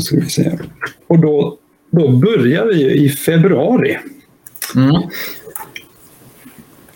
ska 0.00 0.16
vi 0.16 0.26
se. 0.30 0.58
Och 1.06 1.18
då, 1.18 1.56
då 1.90 2.08
börjar 2.10 2.66
vi 2.66 2.92
i 3.04 3.08
februari. 3.08 3.98
Mm. 4.74 5.02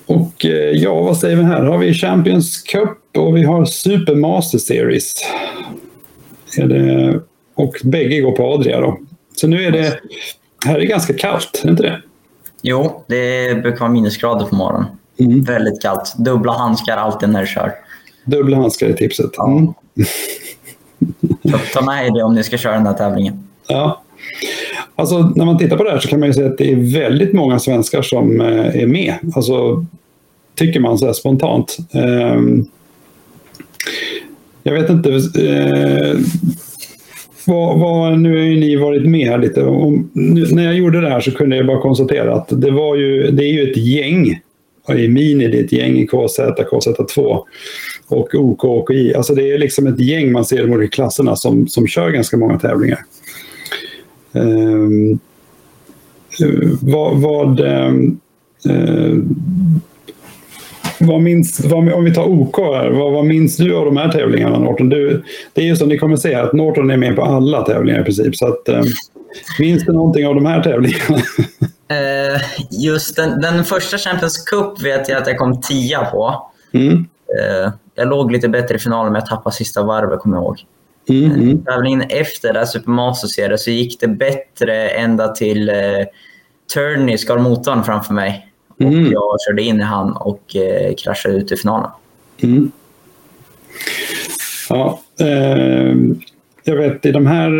Och 0.07 0.45
eh, 0.45 0.51
ja, 0.73 1.01
vad 1.03 1.16
säger 1.16 1.37
vi 1.37 1.43
här? 1.43 1.62
Har 1.64 1.79
vi 1.79 1.95
Champions 1.95 2.57
Cup 2.62 3.16
och 3.16 3.37
vi 3.37 3.43
har 3.45 3.64
Super 3.64 4.14
Master 4.14 4.59
Series. 4.59 5.12
Det... 6.57 7.21
Och 7.55 7.75
bägge 7.85 8.21
går 8.21 8.33
på 8.33 8.43
Adria 8.45 8.81
då. 8.81 8.99
Så 9.37 9.47
nu 9.47 9.64
är 9.64 9.71
det... 9.71 9.99
Här 10.66 10.75
är 10.75 10.79
det 10.81 10.87
ganska 10.87 11.12
kallt, 11.14 11.61
är 11.64 11.68
inte 11.71 11.83
det? 11.83 12.03
Jo, 12.62 13.05
det 13.09 13.55
brukar 13.62 13.81
vara 13.81 13.91
minusgrader 13.91 14.47
på 14.47 14.55
morgonen. 14.57 14.89
Mm. 15.18 15.45
Väldigt 15.45 15.83
kallt. 15.83 16.14
Dubbla 16.18 16.53
handskar 16.53 16.97
alltid 16.97 17.29
när 17.29 17.41
du 17.41 17.47
kör. 17.47 17.73
Dubbla 18.25 18.57
handskar 18.57 18.87
är 18.87 18.93
tipset. 18.93 19.31
Mm. 19.47 19.73
Ta 21.75 21.83
med 21.83 22.07
er 22.07 22.11
det 22.11 22.23
om 22.23 22.35
ni 22.35 22.43
ska 22.43 22.57
köra 22.59 22.73
den 22.75 22.87
här 22.87 22.95
tävlingen. 22.95 23.49
Ja, 23.68 24.03
Alltså, 25.01 25.32
när 25.36 25.44
man 25.44 25.59
tittar 25.59 25.76
på 25.76 25.84
det 25.84 25.90
här 25.90 25.98
så 25.98 26.09
kan 26.09 26.20
man 26.20 26.28
ju 26.28 26.32
säga 26.32 26.46
att 26.46 26.59
det 26.59 26.72
är 26.72 26.92
väldigt 27.01 27.32
många 27.32 27.59
svenskar 27.59 28.03
som 28.03 28.40
eh, 28.40 28.82
är 28.82 28.86
med. 28.86 29.14
Alltså, 29.34 29.86
tycker 30.55 30.80
man 30.80 30.98
så 30.98 31.07
här 31.07 31.12
spontant. 31.12 31.76
Ehm, 31.92 32.64
jag 34.62 34.72
vet 34.72 34.90
inte. 34.90 35.11
Eh, 35.48 36.18
vad, 37.46 37.78
vad, 37.80 38.18
nu 38.18 38.30
har 38.30 38.38
ju 38.44 38.61
ni 38.61 38.76
varit 38.76 39.03
med 39.07 39.28
här 39.28 39.38
lite. 39.38 39.62
Om, 39.64 40.11
nu, 40.12 40.46
när 40.51 40.64
jag 40.64 40.74
gjorde 40.74 41.01
det 41.01 41.11
här 41.11 41.20
så 41.20 41.30
kunde 41.30 41.57
jag 41.57 41.66
bara 41.66 41.80
konstatera 41.80 42.34
att 42.34 42.48
det, 42.51 42.70
var 42.70 42.96
ju, 42.96 43.30
det 43.30 43.44
är 43.44 43.53
ju 43.53 43.70
ett 43.70 43.76
gäng. 43.76 44.38
I 44.96 45.09
Mini 45.09 45.48
det 45.48 45.59
är 45.61 45.64
ett 45.64 45.72
gäng 45.72 45.98
i 45.98 46.07
KZ, 46.07 46.40
KZ2 46.59 47.38
och 48.09 48.34
OK 48.34 48.64
OKI. 48.64 49.14
Alltså 49.14 49.34
det 49.34 49.51
är 49.53 49.59
liksom 49.59 49.86
ett 49.86 50.01
gäng 50.01 50.32
man 50.32 50.44
ser 50.44 50.59
i 50.59 50.62
de 50.62 50.72
olika 50.72 50.90
klasserna 50.94 51.36
som, 51.36 51.68
som 51.68 51.86
kör 51.86 52.11
ganska 52.11 52.36
många 52.36 52.59
tävlingar. 52.59 52.98
Ehm, 54.33 55.18
vad, 56.83 57.16
vad 57.20 57.61
ehm, 57.61 58.20
eh, 58.68 59.14
vad 61.03 61.20
minns, 61.20 61.61
vad, 61.64 61.93
om 61.93 62.05
vi 62.05 62.14
tar 62.14 62.24
OK 62.24 62.57
här, 62.59 62.91
vad, 62.91 63.12
vad 63.12 63.24
minns 63.24 63.57
du 63.57 63.74
av 63.76 63.85
de 63.85 63.97
här 63.97 64.12
tävlingarna 64.12 64.59
Norton? 64.59 64.89
Du, 64.89 65.22
det 65.53 65.61
är 65.62 65.66
ju 65.66 65.76
som 65.76 65.89
ni 65.89 65.99
kommer 65.99 66.16
se 66.16 66.35
att 66.35 66.53
Norton 66.53 66.91
är 66.91 66.97
med 66.97 67.16
på 67.16 67.22
alla 67.22 67.62
tävlingar 67.62 68.01
i 68.01 68.05
princip. 68.05 68.37
Så 68.37 68.47
att, 68.47 68.68
eh, 68.68 68.83
minns 69.59 69.85
du 69.85 69.93
någonting 69.93 70.26
av 70.26 70.35
de 70.35 70.47
här 70.47 70.62
tävlingarna? 70.62 71.22
Eh, 71.91 72.41
just 72.85 73.16
den, 73.16 73.41
den, 73.41 73.64
första 73.64 73.99
Champions 73.99 74.39
Cup 74.39 74.83
vet 74.85 75.09
jag 75.09 75.18
att 75.18 75.26
jag 75.26 75.39
kom 75.39 75.61
tia 75.61 76.05
på. 76.05 76.45
Mm. 76.72 76.93
Eh, 77.41 77.70
jag 77.95 78.09
låg 78.09 78.33
lite 78.33 78.49
bättre 78.49 78.74
i 78.74 78.78
finalen 78.78 79.12
men 79.12 79.20
jag 79.22 79.26
tappade 79.31 79.57
sista 79.57 79.83
varvet 79.83 80.18
kommer 80.20 80.37
jag 80.37 80.43
ihåg. 80.45 80.62
Mm, 81.09 81.32
mm, 81.32 81.64
Tävlingen 81.64 82.03
efter 82.09 82.53
där 82.53 82.64
Supermasters 82.64 83.61
så 83.61 83.70
gick 83.70 84.01
det 84.01 84.09
bättre 84.09 84.88
ända 84.88 85.28
till 85.28 85.68
eh, 85.68 85.74
Turney 86.74 87.18
skar 87.18 87.38
motorn 87.38 87.82
framför 87.84 88.14
mig. 88.14 88.46
Mm. 88.80 89.12
jag 89.12 89.36
körde 89.48 89.62
in 89.62 89.76
i 89.80 89.82
han 89.82 90.12
och 90.12 90.57
eh, 90.57 90.92
kraschade 90.94 91.34
ut 91.34 91.53
i 91.53 91.57
finalen. 91.57 91.90
Mm. 92.42 92.70
Ja, 94.68 95.01
eh, 95.20 95.92
jag 96.64 96.76
vet 96.76 97.07
i 97.07 97.12
de 97.12 97.26
här 97.26 97.53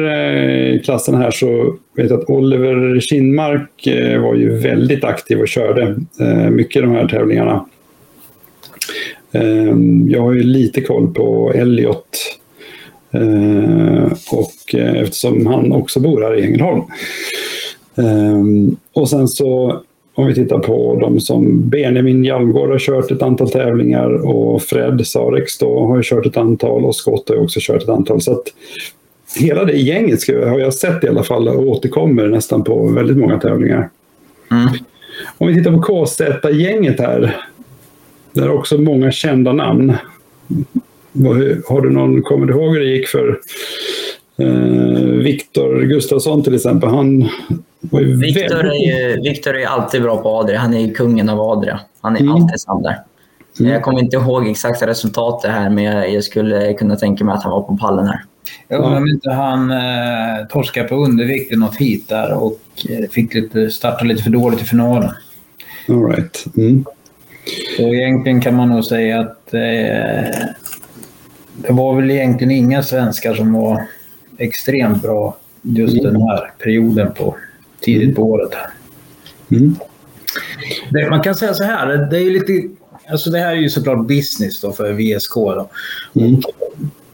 eh, 0.75 0.81
klasserna 0.81 1.19
här 1.19 1.31
så 1.31 1.77
vet 1.97 2.11
jag 2.11 2.21
att 2.21 2.31
Oliver 2.31 3.01
Kinmark 3.01 3.87
eh, 3.87 4.23
var 4.23 4.35
ju 4.35 4.59
väldigt 4.59 5.05
aktiv 5.05 5.39
och 5.41 5.49
körde 5.49 5.97
eh, 6.21 6.51
mycket 6.51 6.77
i 6.77 6.83
de 6.83 6.93
här 6.93 7.09
tävlingarna. 7.09 7.67
Ehm, 9.33 10.09
jag 10.11 10.23
har 10.23 10.33
ju 10.33 10.43
lite 10.43 10.81
koll 10.81 11.15
på 11.15 11.53
Elliot 11.55 12.19
Eh, 13.13 14.13
och 14.31 14.75
eh, 14.75 15.03
eftersom 15.03 15.47
han 15.47 15.73
också 15.73 16.01
bor 16.01 16.23
här 16.23 16.35
i 16.39 16.43
Ängelholm. 16.47 16.83
Eh, 17.95 18.71
och 18.93 19.09
sen 19.11 19.29
så 19.29 19.81
om 20.15 20.27
vi 20.27 20.35
tittar 20.35 20.59
på 20.59 20.99
de 21.01 21.21
som 21.21 21.69
Benjamin 21.69 22.25
Hjalmgård 22.25 22.71
har 22.71 22.79
kört 22.79 23.11
ett 23.11 23.23
antal 23.23 23.51
tävlingar 23.51 24.27
och 24.29 24.63
Fred 24.63 25.07
Sarex 25.07 25.59
då 25.59 25.81
har 25.87 26.03
kört 26.03 26.27
ett 26.27 26.37
antal 26.37 26.85
och 26.85 26.97
Scott 26.97 27.29
har 27.29 27.37
också 27.43 27.59
kört 27.63 27.83
ett 27.83 27.89
antal. 27.89 28.21
Så 28.21 28.33
att 28.33 28.45
hela 29.41 29.65
det 29.65 29.77
gänget 29.77 30.21
har 30.29 30.59
jag 30.59 30.75
sett 30.75 31.05
i 31.05 31.09
alla 31.09 31.23
fall 31.23 31.49
och 31.49 31.69
återkommer 31.69 32.29
nästan 32.29 32.65
på 32.65 32.89
väldigt 32.89 33.17
många 33.17 33.39
tävlingar. 33.39 33.89
Mm. 34.51 34.69
Om 35.39 35.47
vi 35.49 35.55
tittar 35.55 35.73
på 35.73 35.83
KZ-gänget 36.05 37.01
här. 37.01 37.37
Där 38.33 38.43
är 38.43 38.51
också 38.51 38.79
många 38.79 39.13
kända 39.13 39.53
namn. 39.53 39.95
Har 41.69 41.81
du 41.81 41.91
någon, 41.91 42.23
kommer 42.23 42.47
du 42.47 42.53
ihåg 42.53 42.75
hur 42.77 42.81
det 42.81 42.87
gick 42.91 43.09
för 43.09 43.41
eh, 44.39 45.23
Viktor 45.25 45.83
Gustafsson 45.83 46.43
till 46.45 46.55
exempel? 46.55 46.91
Han 46.91 47.29
var 47.81 48.01
ju 48.01 48.17
Viktor 48.21 48.65
är, 48.65 49.53
ju, 49.55 49.63
är 49.63 49.67
alltid 49.67 50.03
bra 50.03 50.17
på 50.23 50.29
Adria. 50.29 50.59
Han 50.59 50.75
är 50.75 50.81
ju 50.81 50.95
kungen 50.95 51.29
av 51.29 51.41
Adria. 51.41 51.81
Han 52.01 52.17
är 52.17 52.21
mm. 52.21 52.33
alltid 52.35 52.61
snabb 52.61 52.83
där. 52.83 52.99
Mm. 53.61 53.73
Jag 53.73 53.83
kommer 53.83 53.99
inte 54.03 54.17
ihåg 54.17 54.49
exakta 54.49 54.87
resultatet 54.87 55.51
här, 55.51 55.71
men 55.71 55.85
jag, 55.85 56.13
jag 56.13 56.25
skulle 56.25 56.75
kunna 56.75 56.97
tänka 56.97 57.25
mig 57.25 57.35
att 57.35 57.43
han 57.43 57.53
var 57.53 57.61
på 57.63 57.77
pallen 57.81 58.07
här. 58.07 58.21
Jag 58.69 58.81
undrar 58.81 58.97
om 58.97 59.07
inte 59.07 59.31
han 59.31 59.71
eh, 59.71 60.47
torskade 60.51 60.89
på 60.89 60.95
undervikt 60.95 61.53
i 61.53 61.57
något 61.57 61.77
hit 61.77 62.09
där 62.09 62.43
och 62.43 62.61
eh, 62.89 63.11
fick 63.11 63.35
lite, 63.35 63.71
starta 63.71 64.05
lite 64.05 64.23
för 64.23 64.31
dåligt 64.31 64.61
i 64.63 64.65
finalen. 64.65 65.11
All 65.89 66.07
right. 66.07 66.45
Mm. 66.57 66.85
Så 67.77 67.83
egentligen 67.83 68.41
kan 68.41 68.55
man 68.55 68.69
nog 68.69 68.85
säga 68.85 69.21
att 69.21 69.55
eh, 69.55 70.31
det 71.63 71.73
var 71.73 71.97
väl 72.01 72.11
egentligen 72.11 72.51
inga 72.51 72.83
svenskar 72.83 73.35
som 73.35 73.53
var 73.53 73.87
extremt 74.39 75.03
bra 75.03 75.37
just 75.63 75.95
mm. 76.01 76.13
den 76.13 76.23
här 76.23 76.51
perioden 76.59 77.13
på 77.15 77.37
tidigt 77.81 78.17
på 78.17 78.23
mm. 78.23 78.33
året. 78.33 78.53
Mm. 79.51 79.77
Det, 80.91 81.11
man 81.11 81.23
kan 81.23 81.35
säga 81.35 81.55
så 81.55 81.65
här, 81.65 81.87
det, 82.11 82.19
är 82.23 82.31
lite, 82.31 82.63
alltså 83.11 83.31
det 83.31 83.39
här 83.39 83.51
är 83.53 83.57
ju 83.57 83.69
såklart 83.71 84.07
business 84.09 84.61
då 84.61 84.73
för 84.73 84.93
VSK. 84.93 85.35
Då. 85.35 85.71
Mm. 86.15 86.41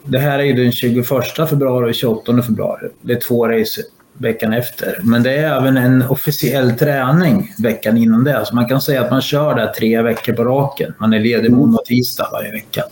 Det 0.05 0.19
här 0.19 0.39
är 0.39 0.43
ju 0.45 0.53
den 0.53 0.73
21 0.73 1.07
februari 1.51 1.91
och 1.91 1.95
28 1.95 2.43
februari. 2.43 2.87
Det 3.01 3.13
är 3.13 3.21
två 3.21 3.49
race 3.49 3.81
veckan 4.19 4.53
efter. 4.53 5.01
Men 5.03 5.23
det 5.23 5.33
är 5.33 5.57
även 5.61 5.77
en 5.77 6.03
officiell 6.03 6.71
träning 6.79 7.53
veckan 7.63 7.97
innan 7.99 8.25
det. 8.25 8.33
Så 8.33 8.39
alltså 8.39 8.55
man 8.55 8.69
kan 8.69 8.81
säga 8.81 9.03
att 9.05 9.11
man 9.11 9.21
kör 9.21 9.55
där 9.55 9.67
tre 9.67 10.03
veckor 10.03 10.33
på 10.33 10.45
raken. 10.45 10.95
Man 11.01 11.13
är 11.13 11.21
ledig 11.21 11.53
måndag 11.53 11.79
och 11.79 11.85
tisdag 11.85 12.29
varje 12.33 12.51
vecka. 12.51 12.83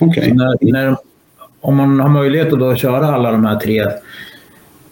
Okay. 0.00 0.32
När, 0.32 0.56
när, 0.60 0.96
om 1.60 1.76
man 1.76 2.00
har 2.00 2.08
möjlighet 2.08 2.52
att 2.52 2.58
då 2.60 2.76
köra 2.76 3.06
alla 3.06 3.32
de 3.32 3.44
här 3.44 3.56
tre 3.60 3.86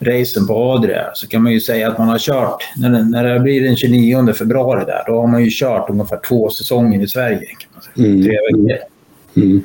racen 0.00 0.46
på 0.46 0.54
Adria 0.54 1.06
så 1.14 1.28
kan 1.28 1.42
man 1.42 1.52
ju 1.52 1.60
säga 1.60 1.88
att 1.88 1.98
man 1.98 2.08
har 2.08 2.18
kört, 2.18 2.62
när 2.76 2.90
det, 2.90 3.02
när 3.04 3.34
det 3.34 3.40
blir 3.40 3.60
den 3.62 3.76
29 3.76 4.32
februari 4.32 4.84
där, 4.86 5.02
då 5.06 5.20
har 5.20 5.26
man 5.26 5.44
ju 5.44 5.50
kört 5.52 5.90
ungefär 5.90 6.20
två 6.28 6.50
säsonger 6.50 7.02
i 7.02 7.08
Sverige. 7.08 7.38
Kan 7.46 7.70
man 7.74 7.82
säga. 7.82 8.08
Mm. 8.08 8.22
Tre 8.22 8.32
veckor. 8.52 8.86
Mm. 9.36 9.62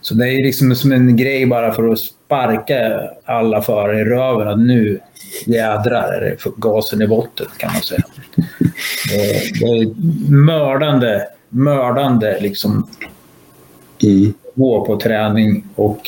Så 0.00 0.14
det 0.14 0.28
är 0.28 0.44
liksom 0.44 0.74
som 0.74 0.92
en 0.92 1.16
grej 1.16 1.46
bara 1.46 1.72
för 1.72 1.88
att 1.88 1.98
sparka 1.98 3.00
alla 3.24 3.62
förare 3.62 4.00
i 4.00 4.04
röven 4.04 4.48
att 4.48 4.58
nu 4.58 4.98
jädrar 5.46 6.12
är 6.12 6.20
det 6.20 6.36
gasen 6.56 7.02
i 7.02 7.06
botten 7.06 7.46
kan 7.56 7.70
man 7.72 7.82
säga. 7.82 8.02
Det 9.60 9.66
är 9.66 9.94
mördande, 10.32 11.28
mördande 11.48 12.38
liksom 12.40 12.88
mm 14.02 14.34
gå 14.60 14.84
på 14.84 14.98
träning 14.98 15.64
och 15.74 15.98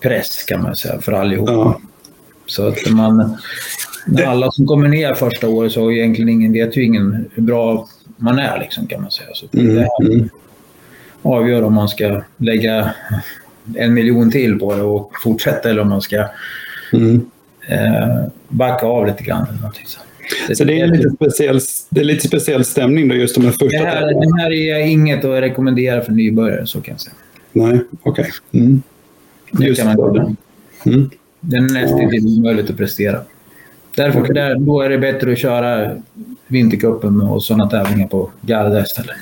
press 0.00 0.42
kan 0.42 0.62
man 0.62 0.76
säga 0.76 1.00
för 1.00 1.12
allihopa. 1.12 1.52
Ja. 1.52 1.80
Så 2.46 2.66
att 2.68 2.90
man, 2.90 3.36
alla 4.26 4.50
som 4.52 4.66
kommer 4.66 4.88
ner 4.88 5.14
första 5.14 5.48
året 5.48 5.72
så 5.72 5.82
har 5.84 5.92
egentligen 5.92 6.28
ingen, 6.28 6.52
vet 6.52 6.76
ju 6.76 6.84
ingen 6.84 7.30
hur 7.34 7.42
bra 7.42 7.86
man 8.16 8.38
är 8.38 8.58
liksom 8.58 8.86
kan 8.86 9.02
man 9.02 9.10
säga. 9.10 9.28
Så 9.34 9.46
det 9.50 9.60
mm, 9.60 9.78
här 9.78 10.10
mm. 10.10 10.28
avgör 11.22 11.62
om 11.62 11.74
man 11.74 11.88
ska 11.88 12.22
lägga 12.36 12.94
en 13.74 13.94
miljon 13.94 14.30
till 14.30 14.58
på 14.58 14.74
det 14.74 14.82
och 14.82 15.12
fortsätta 15.24 15.70
eller 15.70 15.82
om 15.82 15.88
man 15.88 16.02
ska 16.02 16.26
mm. 16.92 17.26
eh, 17.68 18.28
backa 18.48 18.86
av 18.86 19.06
lite 19.06 19.22
grann. 19.22 19.46
Eller 19.48 19.58
någonting. 19.60 19.84
Så. 19.86 20.00
Det, 20.48 20.56
så 20.56 20.64
det 20.64 20.80
är, 20.80 20.86
lite 20.86 21.10
speciell, 21.10 21.60
det 21.90 22.00
är 22.00 22.04
lite 22.04 22.28
speciell 22.28 22.64
stämning 22.64 23.08
då 23.08 23.14
just 23.14 23.34
de 23.34 23.44
här 23.44 23.50
första 23.50 23.84
det 23.84 23.86
här, 23.86 24.00
det 24.36 24.42
här 24.42 24.52
är 24.52 24.78
inget 24.78 25.24
att 25.24 25.42
rekommendera 25.42 26.00
för 26.00 26.12
nybörjare, 26.12 26.66
så 26.66 26.80
kan 26.80 26.92
jag 26.92 27.00
säga. 27.00 27.14
Nej, 27.56 27.80
okej. 28.02 28.30
Okay. 28.52 28.60
Mm. 28.60 28.82
Mm. 30.86 31.10
Den 31.40 31.64
är 31.64 31.72
nästintill 31.82 32.26
omöjligt 32.38 32.70
att 32.70 32.76
prestera. 32.76 33.20
Därför, 33.96 34.20
okay. 34.20 34.34
där, 34.34 34.56
då 34.58 34.80
är 34.80 34.88
det 34.88 34.98
bättre 34.98 35.32
att 35.32 35.38
köra 35.38 35.96
Vintercupen 36.46 37.20
och 37.20 37.44
sådana 37.44 37.70
tävlingar 37.70 38.06
på 38.08 38.30
Garda 38.40 38.82
istället. 38.82 39.16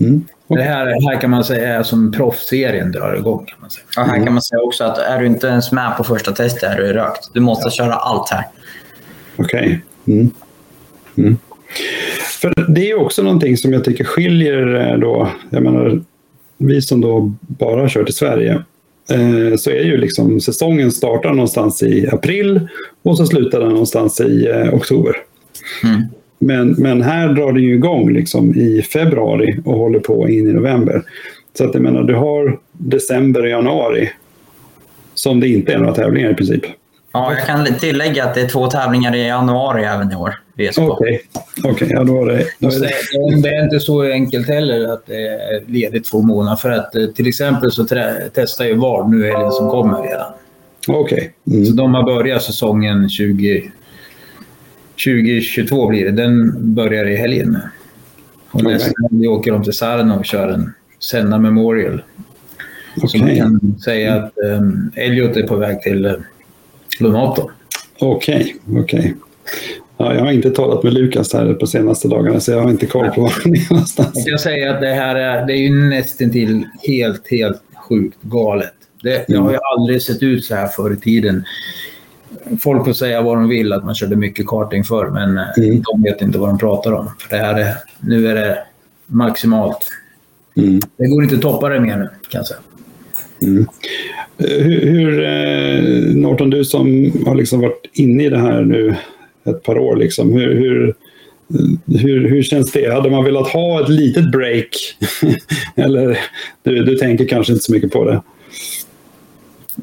Mm. 0.00 0.24
Okay. 0.46 0.62
Det 0.64 0.70
här, 0.72 0.86
här 1.10 1.20
kan 1.20 1.30
man 1.30 1.44
säga 1.44 1.78
är 1.78 1.82
som 1.82 2.12
proffsserien 2.12 2.92
drar 2.92 3.14
igång. 3.14 3.44
Kan 3.46 3.58
man 3.60 3.70
säga. 3.70 3.84
Ja, 3.96 4.02
här 4.02 4.24
kan 4.24 4.32
man 4.32 4.42
säga 4.42 4.60
också 4.62 4.84
att 4.84 4.98
är 4.98 5.20
du 5.20 5.26
inte 5.26 5.46
ens 5.46 5.72
med 5.72 5.96
på 5.96 6.04
första 6.04 6.32
testet 6.32 6.62
är 6.62 6.76
du 6.76 6.92
rökt. 6.92 7.30
Du 7.34 7.40
måste 7.40 7.66
ja. 7.66 7.70
köra 7.70 7.94
allt 7.94 8.30
här. 8.30 8.44
Okej. 9.36 9.82
Okay. 10.04 10.14
Mm. 10.14 10.30
Mm. 11.16 11.36
För 12.40 12.54
det 12.74 12.90
är 12.90 13.00
också 13.00 13.22
någonting 13.22 13.56
som 13.56 13.72
jag 13.72 13.84
tycker 13.84 14.04
skiljer 14.04 14.74
eh, 14.92 14.98
då. 15.00 15.30
Jag 15.50 15.62
menar, 15.62 16.02
vi 16.66 16.82
som 16.82 17.00
då 17.00 17.32
bara 17.40 17.80
har 17.80 17.88
kört 17.88 18.08
i 18.08 18.12
Sverige 18.12 18.52
eh, 19.10 19.56
så 19.58 19.70
är 19.70 19.84
ju 19.84 19.96
liksom 19.96 20.40
säsongen 20.40 20.92
startar 20.92 21.30
någonstans 21.32 21.82
i 21.82 22.08
april 22.12 22.68
och 23.02 23.16
så 23.16 23.26
slutar 23.26 23.60
den 23.60 23.68
någonstans 23.68 24.20
i 24.20 24.46
eh, 24.46 24.74
oktober. 24.74 25.12
Mm. 25.84 26.02
Men, 26.38 26.68
men 26.78 27.02
här 27.02 27.28
drar 27.34 27.52
den 27.52 27.62
ju 27.62 27.74
igång 27.74 28.10
liksom 28.12 28.54
i 28.56 28.82
februari 28.82 29.56
och 29.64 29.74
håller 29.78 30.00
på 30.00 30.28
in 30.28 30.48
i 30.48 30.52
november. 30.52 31.02
Så 31.58 31.64
att 31.64 31.74
jag 31.74 31.82
menar, 31.82 32.02
du 32.02 32.14
har 32.14 32.58
december 32.72 33.42
och 33.42 33.48
januari 33.48 34.10
som 35.14 35.40
det 35.40 35.48
inte 35.48 35.72
är 35.72 35.78
några 35.78 35.94
tävlingar 35.94 36.30
i 36.30 36.34
princip. 36.34 36.64
Ja, 37.12 37.32
jag 37.34 37.46
kan 37.46 37.66
tillägga 37.78 38.24
att 38.24 38.34
det 38.34 38.40
är 38.40 38.48
två 38.48 38.66
tävlingar 38.66 39.14
i 39.14 39.26
januari 39.26 39.84
även 39.84 40.12
i 40.12 40.14
år. 40.16 40.34
Okej, 40.56 40.70
okay. 40.84 41.20
okay. 41.72 41.88
ja, 41.90 42.04
då 42.04 42.22
är 42.24 42.28
det... 42.28 42.44
Då 42.58 42.66
är 42.68 42.80
det. 42.80 43.42
det 43.42 43.48
är 43.48 43.64
inte 43.64 43.80
så 43.80 44.02
enkelt 44.02 44.48
heller 44.48 44.92
att 44.92 45.06
det 45.06 45.26
är 45.28 45.62
ledigt 45.70 46.04
två 46.04 46.22
månader. 46.22 46.56
För 46.56 46.70
att 46.70 46.94
eh, 46.96 47.06
till 47.06 47.28
exempel 47.28 47.72
så 47.72 47.86
testar 48.34 48.64
ju 48.64 48.74
VAR 48.74 49.08
nu 49.08 49.24
helgen 49.32 49.52
som 49.52 49.70
kommer 49.70 50.02
redan. 50.02 50.32
Okej. 50.88 51.14
Okay. 51.44 51.54
Mm. 51.56 51.66
Så 51.66 51.72
de 51.74 51.94
har 51.94 52.02
börjat 52.02 52.42
säsongen 52.42 53.08
20, 53.10 53.72
2022 55.04 55.88
blir 55.88 56.04
det. 56.04 56.10
Den 56.10 56.52
börjar 56.74 57.04
i 57.08 57.16
helgen. 57.16 57.58
Och 58.50 58.60
okay. 58.60 58.72
nästa 58.72 58.92
helg 59.10 59.28
åker 59.28 59.52
de 59.52 59.62
till 59.64 59.72
Sarno 59.72 60.18
och 60.18 60.24
kör 60.24 60.48
en 60.48 60.72
Senna 61.00 61.38
Memorial. 61.38 62.02
Okay. 62.96 63.08
Så 63.08 63.18
man 63.18 63.36
kan 63.36 63.78
säga 63.78 64.14
att 64.14 64.32
um, 64.44 64.90
Elliot 64.96 65.36
är 65.36 65.42
på 65.46 65.56
väg 65.56 65.80
till 65.82 66.04
eh, 66.04 66.12
Lunator. 67.00 67.50
Okej, 67.98 68.56
okay, 68.68 68.82
okej. 68.82 68.98
Okay. 68.98 69.12
Ja, 69.98 70.14
jag 70.14 70.20
har 70.24 70.32
inte 70.32 70.50
talat 70.50 70.82
med 70.82 70.94
Lukas 70.94 71.32
här 71.32 71.54
på 71.54 71.66
senaste 71.66 72.08
dagarna 72.08 72.40
så 72.40 72.50
jag 72.50 72.62
har 72.62 72.70
inte 72.70 72.86
koll 72.86 73.10
på 73.10 73.20
var 73.20 73.32
han 73.44 73.52
är 73.54 73.66
någonstans. 73.70 74.12
Jag 74.14 74.26
kan 74.26 74.38
säga 74.38 74.74
att 74.74 74.80
det 74.80 74.92
här 74.94 75.16
är, 75.16 75.46
det 75.46 75.52
är 75.52 75.56
ju 75.56 75.70
nästintill 75.82 76.66
helt, 76.88 77.30
helt 77.30 77.62
sjukt 77.88 78.18
galet. 78.20 78.72
Det, 79.02 79.24
det 79.28 79.34
har 79.36 79.42
ju 79.50 79.54
mm. 79.54 79.60
aldrig 79.78 80.02
sett 80.02 80.22
ut 80.22 80.44
så 80.44 80.54
här 80.54 80.66
förr 80.66 80.92
i 80.92 80.96
tiden. 80.96 81.44
Folk 82.60 82.84
får 82.84 82.92
säga 82.92 83.22
vad 83.22 83.36
de 83.36 83.48
vill 83.48 83.72
att 83.72 83.84
man 83.84 83.94
körde 83.94 84.16
mycket 84.16 84.46
karting 84.46 84.84
förr, 84.84 85.10
men 85.10 85.38
eh, 85.38 85.44
mm. 85.58 85.82
de 85.92 86.02
vet 86.02 86.22
inte 86.22 86.38
vad 86.38 86.48
de 86.48 86.58
pratar 86.58 86.92
om. 86.92 87.10
För 87.18 87.36
det 87.36 87.42
här 87.44 87.60
är, 87.60 87.74
nu 88.00 88.26
är 88.28 88.34
det 88.34 88.58
maximalt. 89.06 89.88
Mm. 90.56 90.80
Det 90.96 91.06
går 91.06 91.22
inte 91.22 91.34
att 91.34 91.42
toppa 91.42 91.68
det 91.68 91.80
mer 91.80 91.96
nu, 91.96 92.08
kan 92.30 92.38
jag 92.38 92.46
säga. 92.46 92.60
Mm. 93.42 93.66
Eh, 94.38 94.46
hur, 94.62 94.80
hur 94.90 95.22
eh, 95.24 95.82
Norton, 96.16 96.50
du 96.50 96.64
som 96.64 97.12
har 97.26 97.34
liksom 97.34 97.60
varit 97.60 97.90
inne 97.92 98.24
i 98.24 98.28
det 98.28 98.38
här 98.38 98.62
nu 98.62 98.94
ett 99.44 99.62
par 99.62 99.78
år, 99.78 99.96
liksom, 99.96 100.32
hur, 100.32 100.54
hur, 100.60 100.94
hur, 101.98 102.28
hur 102.28 102.42
känns 102.42 102.72
det? 102.72 102.94
Hade 102.94 103.10
man 103.10 103.24
velat 103.24 103.48
ha 103.48 103.82
ett 103.82 103.88
litet 103.88 104.32
break? 104.32 104.96
Eller 105.76 106.18
du, 106.62 106.84
du 106.84 106.96
tänker 106.98 107.26
kanske 107.26 107.52
inte 107.52 107.64
så 107.64 107.72
mycket 107.72 107.92
på 107.92 108.04
det? 108.04 108.22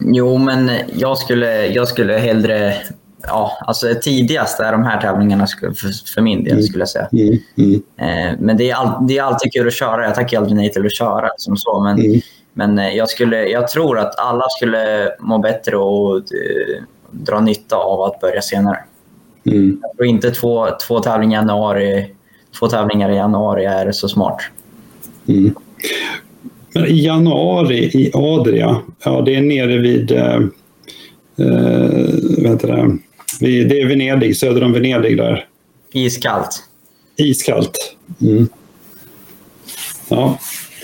Jo, 0.01 0.37
men 0.37 0.71
jag 0.95 1.17
skulle, 1.17 1.65
jag 1.67 1.87
skulle 1.87 2.13
hellre... 2.17 2.73
Ja, 3.21 3.51
alltså 3.67 3.95
tidigast 4.01 4.59
är 4.59 4.71
de 4.71 4.83
här 4.83 5.01
tävlingarna 5.01 5.45
för, 6.15 6.21
min 6.21 6.43
del, 6.43 6.53
mm. 6.53 6.63
skulle 6.63 6.81
jag 6.81 6.89
säga. 6.89 7.07
Mm. 7.11 7.37
Mm. 7.57 7.73
Eh, 7.75 8.39
men 8.39 8.57
det 8.57 8.69
är, 8.69 8.75
all, 8.75 9.07
det 9.07 9.17
är 9.17 9.23
alltid 9.23 9.53
kul 9.53 9.67
att 9.67 9.73
köra. 9.73 10.03
Jag 10.03 10.15
tackar 10.15 10.37
aldrig 10.37 10.55
nej 10.55 10.71
till 10.71 10.85
att 10.85 10.95
köra. 10.97 11.29
Som 11.37 11.57
så, 11.57 11.81
men 11.83 11.99
mm. 12.05 12.21
Men 12.59 12.79
eh, 12.79 12.89
jag, 12.89 13.09
skulle, 13.09 13.45
jag 13.47 13.67
tror 13.67 13.99
att 13.99 14.19
alla 14.19 14.43
skulle 14.49 15.11
må 15.19 15.37
bättre 15.37 15.77
och 15.77 16.17
eh, 16.17 16.83
dra 17.11 17.39
nytta 17.39 17.75
av 17.75 18.01
att 18.01 18.21
börja 18.21 18.41
senare. 18.41 18.77
Mm. 19.45 19.79
Jag 19.81 19.91
tror 19.97 20.05
inte 20.05 20.31
två, 20.31 20.67
två, 20.87 20.99
tävlingar 20.99 21.39
januari, 21.39 22.09
två 22.59 22.67
tävlingar 22.67 23.09
i 23.11 23.15
januari 23.15 23.65
är 23.65 23.91
så 23.91 24.09
smart. 24.09 24.41
Mm. 25.27 25.55
Men 26.73 26.85
i 26.85 27.05
januari 27.05 27.77
i 27.77 28.11
Adria, 28.13 28.77
ja 29.05 29.21
det 29.21 29.35
är 29.35 29.41
nere 29.41 29.77
vid, 29.77 30.11
eh, 30.11 30.35
eh 30.35 30.39
vad 32.37 32.49
heter 32.51 32.67
det, 32.67 32.95
vid, 33.39 33.69
det 33.69 33.81
är 33.81 33.85
Venedig, 33.87 34.37
söder 34.37 34.63
om 34.63 34.73
Venedig 34.73 35.17
där. 35.17 35.45
Iskallt. 35.93 36.63
Iskallt. 37.17 37.95
Mm. 38.21 38.47
Ja, 40.09 40.37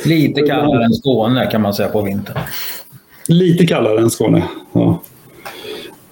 Lite 0.06 0.42
kallare 0.42 0.86
än 0.86 0.94
Skåne 0.94 1.46
kan 1.52 1.62
man 1.62 1.74
säga 1.74 1.90
på 1.90 2.02
vintern. 2.02 2.38
Lite 3.28 3.66
kallare 3.68 4.00
än 4.00 4.10
Skåne, 4.10 4.44
ja. 4.74 5.02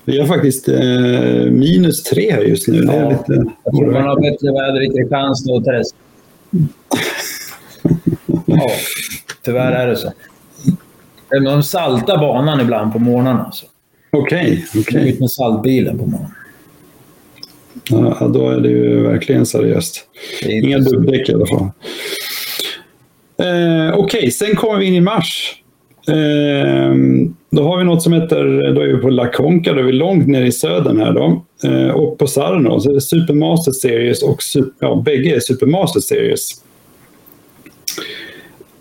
Vi 0.06 0.20
har 0.20 0.28
faktiskt 0.28 0.68
eh, 0.70 0.80
minus 1.52 2.04
tre 2.04 2.32
här 2.32 2.42
just 2.42 2.68
nu. 2.68 2.78
Ja, 2.88 3.10
lite... 3.10 3.44
Jag 3.64 3.76
tror 3.76 3.92
man 3.94 4.02
har 4.02 4.20
bättre 4.22 4.52
väder 4.52 4.84
i 4.84 4.88
Kristianstad 4.90 5.52
och 5.54 5.64
Träsk. 5.66 5.96
ja, 8.46 8.70
tyvärr 9.46 9.72
är 9.72 9.88
det 9.88 9.96
så. 9.96 10.12
De 11.44 11.64
saltar 11.64 12.18
banan 12.18 12.60
ibland 12.62 12.94
på 12.94 13.00
morgnarna. 13.00 13.52
Okej. 14.12 14.66
Okay, 14.74 14.82
okay. 14.82 15.10
Ut 15.10 15.20
med 15.20 15.32
saltbilen 15.32 15.98
på 16.00 16.06
morgonen. 16.06 16.32
Ja, 18.20 18.28
då 18.34 18.50
är 18.50 18.60
det 18.60 18.70
ju 18.70 19.04
verkligen 19.04 19.46
seriöst. 19.46 20.02
Inga 20.46 20.80
dubbdäck 20.80 21.30
i 21.30 21.34
alla 21.34 21.46
fall. 21.46 21.70
Eh, 23.44 23.90
Okej, 23.94 24.04
okay. 24.20 24.32
sen 24.32 24.56
kommer 24.56 24.80
vi 24.80 24.86
in 24.86 24.94
i 24.94 25.02
mars. 25.02 25.56
Eh, 26.08 26.96
då 27.52 27.64
har 27.64 27.78
vi 27.78 27.84
något 27.84 28.04
som 28.04 28.14
heter, 28.14 28.74
då 28.76 28.82
är 28.82 28.88
vi 28.94 28.98
på 28.98 29.10
La 29.10 29.32
Conca, 29.32 29.74
då 29.74 29.80
är 29.80 29.84
vi 29.84 29.92
långt 29.92 30.28
ner 30.28 30.42
i 30.44 30.52
södern 30.52 31.00
här 31.02 31.12
då. 31.14 31.42
Eh, 31.64 31.90
och 31.90 32.18
på 32.20 32.28
Sarno, 32.28 32.80
så 32.80 32.90
är 32.90 32.94
det 32.94 33.02
Supermaster 33.02 33.72
Series 33.72 34.24
och 34.24 34.44
super, 34.44 34.88
ja, 34.88 35.02
bägge 35.06 35.36
är 35.36 35.40
Supermaster 35.40 36.00
Series. 36.00 36.52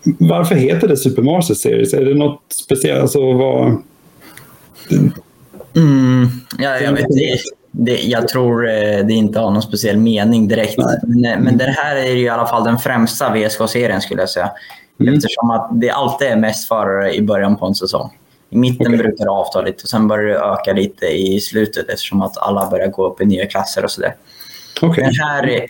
Varför 0.03 0.55
heter 0.55 0.87
det 0.87 0.97
Supermaster 0.97 1.53
Series? 1.53 1.93
Är 1.93 2.05
det 2.05 2.13
något 2.13 2.39
speciellt? 2.49 3.01
Alltså, 3.01 3.33
vad... 3.33 3.63
Mm, 5.75 6.27
ja, 6.59 6.79
jag 6.81 6.91
vet 6.93 6.99
inte. 7.09 7.37
Det, 7.75 7.97
jag 8.03 8.27
tror 8.27 8.67
eh, 8.67 9.05
det 9.05 9.13
inte 9.13 9.39
har 9.39 9.51
någon 9.51 9.61
speciell 9.61 9.97
mening 9.97 10.47
direkt. 10.47 10.77
Men, 10.77 11.25
eh, 11.25 11.39
men 11.39 11.57
det 11.57 11.65
här 11.77 11.95
är 11.95 12.09
ju 12.11 12.25
i 12.25 12.29
alla 12.29 12.45
fall 12.47 12.63
den 12.63 12.77
främsta 12.79 13.29
VSK-serien 13.33 14.01
skulle 14.01 14.21
jag 14.21 14.29
säga. 14.29 14.51
Mm. 14.99 15.13
Eftersom 15.13 15.51
att 15.51 15.69
det 15.73 15.89
alltid 15.89 16.27
är 16.27 16.35
mest 16.35 16.67
förare 16.67 17.13
i 17.15 17.21
början 17.21 17.55
på 17.57 17.65
en 17.65 17.75
säsong. 17.75 18.13
I 18.49 18.57
mitten 18.57 18.87
okay. 18.87 18.97
brukar 18.97 19.25
det 19.25 19.31
avta 19.31 19.61
lite 19.61 19.83
och 19.83 19.89
sen 19.89 20.07
börjar 20.07 20.25
det 20.27 20.35
öka 20.39 20.73
lite 20.73 21.05
i 21.05 21.39
slutet 21.39 21.89
eftersom 21.89 22.21
att 22.21 22.37
alla 22.37 22.69
börjar 22.69 22.87
gå 22.87 23.07
upp 23.07 23.21
i 23.21 23.25
nya 23.25 23.45
klasser 23.45 23.83
och 23.85 23.91
sådär. 23.91 24.15
Okay. 24.81 25.09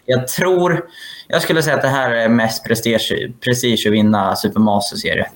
jag 0.06 0.28
tror, 0.28 0.84
jag 1.28 1.41
skulle 1.41 1.64
säga 1.64 1.76
att 1.76 1.82
det 1.82 1.88
här 1.88 2.12
är 2.12 2.30
mest 2.30 2.66
prestige, 2.66 3.12
prestige 3.45 3.84
att 3.88 3.93
vinna 3.93 4.36
Supermaster-serie. 4.36 5.28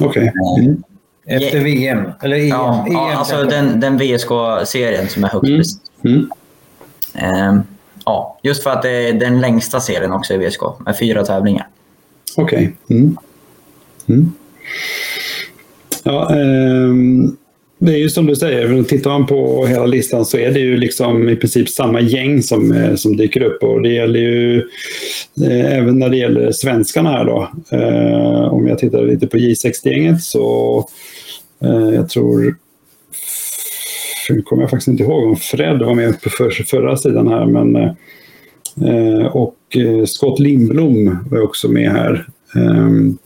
Okay. 0.00 0.22
Eh, 0.26 0.32
mm. 0.60 0.82
Efter 1.30 1.60
VM, 1.64 2.10
eller 2.22 2.36
EM. 2.36 2.46
Ja, 2.48 2.84
EM, 2.86 2.92
ja 2.92 3.14
alltså 3.14 3.42
den, 3.42 3.80
den 3.80 3.98
VSK-serien 3.98 5.08
som 5.08 5.24
är 5.24 5.28
högst 5.28 5.78
mm. 6.04 6.16
mm. 7.14 7.42
Um, 7.48 7.62
ja, 8.04 8.38
just 8.42 8.62
för 8.62 8.70
att 8.70 8.82
det 8.82 8.90
är 9.08 9.12
den 9.12 9.40
längsta 9.40 9.80
serien 9.80 10.12
också 10.12 10.34
i 10.34 10.48
VSK, 10.48 10.60
med 10.80 10.98
fyra 10.98 11.24
tävlingar. 11.24 11.68
Okej. 12.36 12.76
Okay. 12.86 12.96
Mm. 12.98 13.16
mm. 14.06 14.32
Ja, 16.02 16.28
um, 16.34 17.36
det 17.82 17.92
är 17.94 17.98
ju 17.98 18.08
som 18.08 18.26
du 18.26 18.36
säger, 18.36 18.82
tittar 18.82 19.10
man 19.10 19.26
på 19.26 19.66
hela 19.66 19.86
listan 19.86 20.24
så 20.24 20.36
är 20.38 20.50
det 20.52 20.60
ju 20.60 20.76
liksom 20.76 21.28
i 21.28 21.36
princip 21.36 21.68
samma 21.68 22.00
gäng 22.00 22.42
som, 22.42 22.72
eh, 22.72 22.94
som 22.94 23.16
dyker 23.16 23.42
upp. 23.42 23.62
Och 23.62 23.82
det 23.82 23.88
gäller 23.88 24.20
ju 24.20 24.58
eh, 25.46 25.76
även 25.78 25.98
när 25.98 26.08
det 26.08 26.16
gäller 26.16 26.52
svenskarna 26.52 27.10
här 27.10 27.24
då. 27.24 27.48
Eh, 27.70 28.52
om 28.54 28.66
jag 28.66 28.78
tittar 28.78 29.04
lite 29.06 29.26
på 29.26 29.36
J60-gänget 29.36 30.22
så 30.22 30.84
jag 31.94 32.08
tror 32.08 32.56
nu 34.30 34.42
kommer 34.42 34.62
jag 34.62 34.70
faktiskt 34.70 34.88
inte 34.88 35.02
ihåg 35.02 35.24
om 35.24 35.36
Fred 35.36 35.78
var 35.78 35.94
med 35.94 36.22
på 36.22 36.30
förra 36.70 36.96
sidan 36.96 37.28
här, 37.28 37.46
men 37.46 37.90
och 39.30 39.54
Scott 40.06 40.40
Lindblom 40.40 41.18
var 41.30 41.40
också 41.40 41.68
med 41.68 41.90
här. 41.90 42.26
Ehm, 42.56 43.18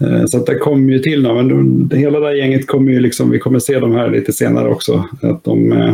Eh, 0.00 0.24
så 0.26 0.38
det 0.38 0.54
kommer 0.58 0.92
ju 0.92 0.98
till 0.98 1.22
nu, 1.22 1.34
men 1.34 1.88
det, 1.88 1.96
hela 1.96 2.20
det 2.20 2.26
här 2.26 2.34
gänget 2.34 2.66
kommer 2.66 2.92
ju 2.92 3.00
liksom, 3.00 3.30
vi 3.30 3.38
kommer 3.38 3.58
se 3.58 3.78
de 3.80 3.92
här 3.92 4.10
lite 4.10 4.32
senare 4.32 4.68
också, 4.68 5.04
att 5.22 5.44
de 5.44 5.72
eh, 5.72 5.88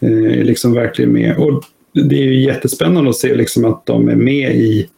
eh, 0.00 0.38
är 0.40 0.44
liksom 0.44 0.72
verkligen 0.74 1.12
med. 1.12 1.36
Och 1.36 1.60
det 1.94 2.14
är 2.18 2.24
ju 2.24 2.44
jättespännande 2.44 3.10
att 3.10 3.16
se 3.16 3.34
liksom 3.34 3.64
att 3.64 3.86
de 3.86 4.08
är 4.08 4.14
med 4.16 4.56
i, 4.56 4.88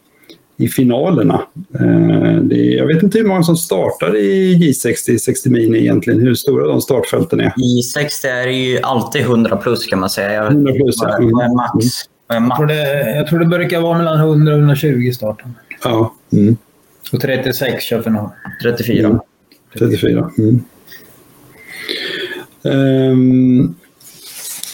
i 0.57 0.67
finalerna. 0.67 1.41
Är, 1.79 2.75
jag 2.77 2.87
vet 2.87 3.03
inte 3.03 3.17
hur 3.17 3.25
många 3.25 3.43
som 3.43 3.55
startar 3.55 4.15
i 4.15 4.55
J60, 4.57 5.17
60 5.17 5.49
Mini 5.49 5.77
egentligen, 5.79 6.21
hur 6.21 6.33
stora 6.35 6.67
de 6.67 6.81
startfälten 6.81 7.39
är. 7.39 7.53
i 7.79 7.81
60 7.83 8.27
är 8.27 8.47
ju 8.47 8.79
alltid 8.79 9.21
100 9.21 9.57
plus 9.57 9.85
kan 9.85 9.99
man 9.99 10.09
säga. 10.09 10.47
100 10.47 10.73
plus, 10.73 10.95
ja. 11.03 11.17
Mm. 11.17 11.31
Max. 11.55 11.85
Mm. 12.33 12.47
Jag, 12.49 12.57
tror 12.57 12.67
det, 12.67 13.15
jag 13.17 13.27
tror 13.27 13.39
det 13.39 13.45
brukar 13.45 13.81
vara 13.81 13.97
mellan 13.97 14.17
100 14.19 14.51
och 14.53 14.57
120 14.59 14.87
i 15.07 15.13
starten. 15.13 15.49
Ja. 15.83 16.13
Mm. 16.33 16.57
Och 17.11 17.21
36 17.21 17.83
Köpenhamn. 17.83 18.29
34. 18.61 19.07
Mm. 19.07 19.19
34. 19.79 20.29
Mm. 20.37 20.63
Um, 22.65 23.75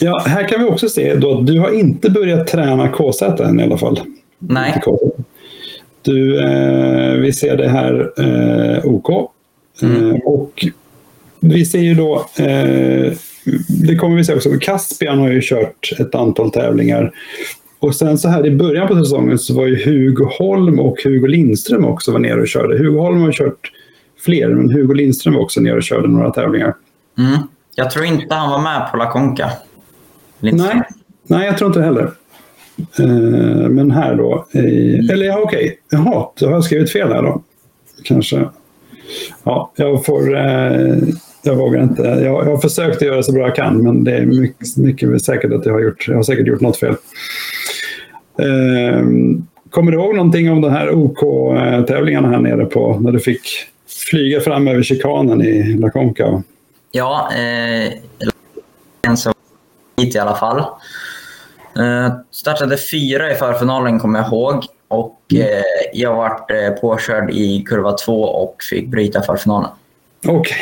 ja, 0.00 0.22
här 0.26 0.48
kan 0.48 0.60
vi 0.60 0.66
också 0.70 0.88
se 0.88 1.14
då 1.14 1.38
att 1.38 1.46
du 1.46 1.58
har 1.58 1.78
inte 1.78 2.10
börjat 2.10 2.46
träna 2.46 2.88
KZ 2.88 3.22
än 3.40 3.60
i 3.60 3.62
alla 3.62 3.78
fall. 3.78 4.00
Nej. 4.38 4.82
Du, 6.02 6.40
eh, 6.40 7.12
vi 7.14 7.32
ser 7.32 7.56
det 7.56 7.68
här 7.68 8.12
eh, 8.18 8.86
OK. 8.86 9.30
Mm. 9.82 10.10
Eh, 10.10 10.14
och 10.16 10.64
vi 11.40 11.64
ser 11.64 11.80
ju 11.80 11.94
då, 11.94 12.16
eh, 12.38 13.12
det 13.86 13.96
kommer 14.00 14.16
vi 14.16 14.24
se 14.24 14.34
också, 14.34 14.50
Caspian 14.60 15.18
har 15.18 15.28
ju 15.28 15.40
kört 15.42 15.92
ett 16.00 16.14
antal 16.14 16.50
tävlingar 16.50 17.12
och 17.80 17.94
sen 17.94 18.18
så 18.18 18.28
här 18.28 18.46
i 18.46 18.56
början 18.56 18.88
på 18.88 18.94
säsongen 18.96 19.38
så 19.38 19.54
var 19.54 19.66
ju 19.66 19.76
Hugo 19.84 20.28
Holm 20.38 20.78
och 20.80 20.96
Hugo 21.04 21.26
Lindström 21.26 21.84
också 21.84 22.12
var 22.12 22.18
nere 22.18 22.40
och 22.40 22.48
körde. 22.48 22.78
Hugo 22.78 23.00
Holm 23.00 23.22
har 23.22 23.32
kört 23.32 23.70
fler, 24.24 24.48
men 24.48 24.70
Hugo 24.72 24.94
Lindström 24.94 25.34
var 25.34 25.40
också 25.40 25.60
nere 25.60 25.76
och 25.76 25.82
körde 25.82 26.08
några 26.08 26.30
tävlingar. 26.30 26.74
Mm. 27.18 27.36
Jag 27.74 27.90
tror 27.90 28.04
inte 28.04 28.34
han 28.34 28.50
var 28.50 28.62
med 28.62 28.88
på 28.90 28.96
La 28.96 29.10
Conca. 29.12 29.50
Nej, 30.38 30.82
nej, 31.26 31.46
jag 31.46 31.58
tror 31.58 31.68
inte 31.68 31.82
heller. 31.82 32.10
Eh, 32.98 33.68
men 33.68 33.90
här 33.90 34.14
då. 34.16 34.46
Eh, 34.52 35.10
eller 35.12 35.26
ja, 35.26 35.38
okej. 35.40 35.78
Jaha, 35.90 36.26
då 36.40 36.46
har 36.46 36.52
jag 36.52 36.64
skrivit 36.64 36.92
fel 36.92 37.08
här 37.12 37.22
då. 37.22 37.42
Kanske. 38.04 38.44
Ja, 39.44 39.72
jag 39.76 40.04
får... 40.04 40.36
Eh, 40.36 40.96
jag 41.42 41.54
vågar 41.56 41.82
inte. 41.82 42.02
Jag, 42.02 42.22
jag 42.24 42.42
har 42.44 42.58
försökt 42.58 42.96
att 42.96 43.02
göra 43.02 43.22
så 43.22 43.32
bra 43.32 43.42
jag 43.42 43.54
kan, 43.54 43.82
men 43.82 44.04
det 44.04 44.14
är 44.16 44.26
mycket, 44.26 44.76
mycket 44.76 45.24
säkert 45.24 45.52
att 45.52 45.66
jag 45.66 45.72
har 45.72 45.80
gjort. 45.80 46.08
Jag 46.08 46.16
har 46.16 46.22
säkert 46.22 46.46
gjort 46.46 46.60
något 46.60 46.76
fel. 46.76 46.94
Eh, 48.38 49.00
kommer 49.70 49.92
du 49.92 49.98
ihåg 49.98 50.16
någonting 50.16 50.50
om 50.50 50.60
de 50.60 50.70
här 50.72 50.94
OK-tävlingarna 50.94 52.28
här 52.30 52.38
nere 52.40 52.64
på 52.64 52.98
när 53.00 53.12
du 53.12 53.20
fick 53.20 53.42
flyga 54.10 54.40
fram 54.40 54.68
över 54.68 54.82
chikanen 54.82 55.42
i 55.42 55.76
La 55.76 55.90
Conca? 55.90 56.42
Ja, 56.92 57.30
eh, 57.34 59.14
så 59.16 59.32
hit 60.00 60.14
i 60.14 60.18
alla 60.18 60.34
fall. 60.34 60.58
Eh, 61.78 62.12
startade 62.30 62.76
fyra 62.76 63.32
i 63.32 63.34
förfinalen 63.34 63.98
kommer 63.98 64.18
jag 64.18 64.28
ihåg 64.28 64.64
och 64.88 65.18
mm. 65.34 65.42
eh, 65.46 65.90
jag 65.94 66.16
vart 66.16 66.50
eh, 66.50 66.70
påkörd 66.80 67.30
i 67.30 67.62
kurva 67.62 67.92
två 67.92 68.22
och 68.22 68.56
fick 68.70 68.88
bryta 68.88 69.22
förfinalen. 69.22 69.70
Okej. 70.26 70.38
Okay. 70.40 70.56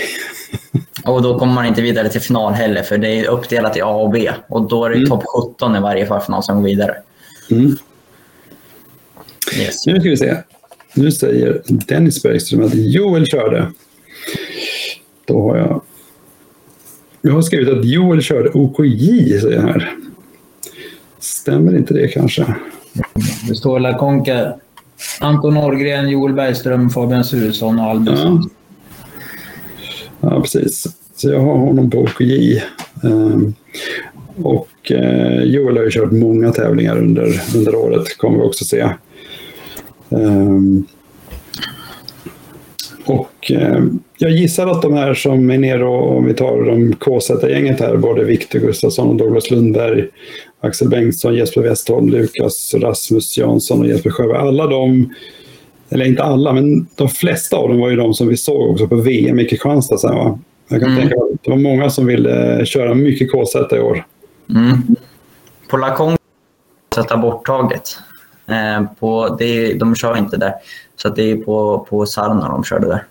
Och 1.04 1.22
då 1.22 1.38
kommer 1.38 1.52
man 1.54 1.66
inte 1.66 1.82
vidare 1.82 2.08
till 2.08 2.20
final 2.20 2.52
heller, 2.52 2.82
för 2.82 2.98
det 2.98 3.18
är 3.20 3.28
uppdelat 3.28 3.76
i 3.76 3.80
A 3.82 3.86
och 3.94 4.10
B. 4.10 4.30
Och 4.48 4.68
då 4.68 4.84
är 4.84 4.90
det 4.90 4.96
mm. 4.96 5.08
topp 5.08 5.22
17 5.54 5.76
i 5.76 5.80
varje 5.80 6.06
förfinal 6.06 6.42
som 6.42 6.56
går 6.56 6.64
vidare. 6.68 6.94
Mm. 7.50 7.76
Yes. 9.58 9.86
Nu 9.86 10.00
ska 10.00 10.08
vi 10.10 10.16
se. 10.16 10.36
Nu 10.94 11.12
säger 11.12 11.62
Dennis 11.68 12.22
Bergström 12.22 12.64
att 12.66 12.74
Joel 12.74 13.26
körde. 13.26 13.72
Då 15.26 15.40
har 15.42 15.56
jag... 15.56 15.82
Jag 17.22 17.32
har 17.32 17.42
skrivit 17.42 17.78
att 17.78 17.84
Joel 17.84 18.22
körde 18.22 18.48
OKJ, 18.48 19.38
säger 19.40 19.56
han 19.58 19.70
här. 19.70 19.92
Stämmer 21.18 21.76
inte 21.76 21.94
det 21.94 22.08
kanske? 22.08 22.46
Det 23.48 23.54
står 23.54 23.80
La 23.80 23.98
Conca, 23.98 24.54
Anton 25.20 25.54
Norgren, 25.54 26.08
Joel 26.08 26.32
Bergström, 26.34 26.90
Fabian 26.90 27.24
Suresson 27.24 27.78
och 27.78 27.84
Albin 27.84 28.16
ja. 28.22 28.42
Ja, 30.20 30.40
precis. 30.40 30.86
Så 31.16 31.28
jag 31.30 31.40
har 31.40 31.58
honom 31.58 31.90
på 31.90 31.98
OKJ. 31.98 32.62
Ehm, 33.04 33.54
och 34.42 34.92
eh, 34.92 35.42
Joel 35.42 35.76
har 35.76 35.84
ju 35.84 35.90
kört 35.90 36.12
många 36.12 36.52
tävlingar 36.52 36.98
under, 36.98 37.40
under 37.56 37.74
året, 37.74 38.18
kommer 38.18 38.38
vi 38.38 38.44
också 38.44 38.64
se. 38.64 38.88
Ehm, 40.10 40.86
och 43.04 43.52
eh, 43.52 43.84
jag 44.18 44.30
gissar 44.30 44.66
att 44.66 44.82
de 44.82 44.92
här 44.94 45.14
som 45.14 45.50
är 45.50 45.58
nere, 45.58 45.84
och 45.84 46.16
om 46.16 46.24
vi 46.24 46.34
tar 46.34 46.62
de 46.64 46.92
KZ-gänget 46.94 47.80
här, 47.80 47.96
både 47.96 48.24
Viktor 48.24 48.58
Gustafsson 48.58 49.08
och 49.08 49.16
Douglas 49.16 49.50
Lundberg, 49.50 50.04
Axel 50.60 50.88
Bengtsson, 50.88 51.34
Jesper 51.34 51.60
Westholm, 51.62 52.08
Lukas 52.08 52.74
Rasmus 52.74 53.38
Jansson 53.38 53.80
och 53.80 53.86
Jesper 53.88 54.10
Sjöberg, 54.10 54.36
alla 54.38 54.66
de 54.66 55.06
eller 55.90 56.04
inte 56.04 56.22
alla, 56.22 56.52
men 56.52 56.86
de 56.94 57.08
flesta 57.08 57.56
av 57.56 57.68
dem 57.68 57.78
var 57.80 57.88
ju 57.88 57.96
de 57.96 58.14
som 58.14 58.28
vi 58.28 58.36
såg 58.36 58.70
också 58.70 58.88
på 58.88 58.96
VM 58.96 59.38
i 59.40 59.44
Kristianstad 59.48 59.98
sen. 59.98 60.14
Va? 60.14 60.38
Jag 60.68 60.80
kan 60.80 60.88
mm. 60.90 61.00
tänka 61.00 61.14
det 61.44 61.50
var 61.50 61.56
många 61.56 61.90
som 61.90 62.06
ville 62.06 62.66
köra 62.66 62.94
mycket 62.94 63.28
KZ 63.32 63.56
i 63.72 63.78
år. 63.78 64.06
Mm. 64.50 64.96
På 65.70 65.76
Lacon 65.76 66.16
sätta 66.94 67.16
borttaget. 67.16 67.98
Eh, 68.46 68.82
på, 69.00 69.36
det, 69.38 69.74
de 69.74 69.94
kör 69.94 70.18
inte 70.18 70.36
där, 70.36 70.52
så 70.96 71.08
det 71.08 71.30
är 71.30 71.36
på, 71.36 71.86
på 71.90 72.06
Sarna 72.06 72.48
de 72.48 72.64
körde 72.64 72.86
där. 72.86 73.04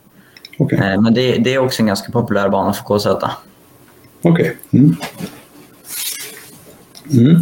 Okay. 0.57 0.79
Eh, 0.93 1.01
men 1.01 1.13
det, 1.13 1.31
det, 1.31 1.53
är 1.53 1.57
också 1.57 1.81
en 1.81 1.87
ganska 1.87 2.11
populär 2.11 2.49
bana 2.49 2.73
för 2.73 2.83
KZ. 2.97 3.05
Okej. 3.09 3.21
Okay. 4.21 4.51
Mm. 4.73 4.95
mm. 7.13 7.41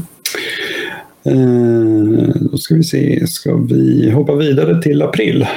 Eh, 1.28 2.34
då 2.36 2.58
ska 2.58 2.76
vi 2.76 2.84
se, 2.84 3.28
ska 3.28 3.56
vi 3.56 4.12
hoppa 4.12 4.36
vidare 4.36 4.82
till 4.82 5.02
april? 5.02 5.48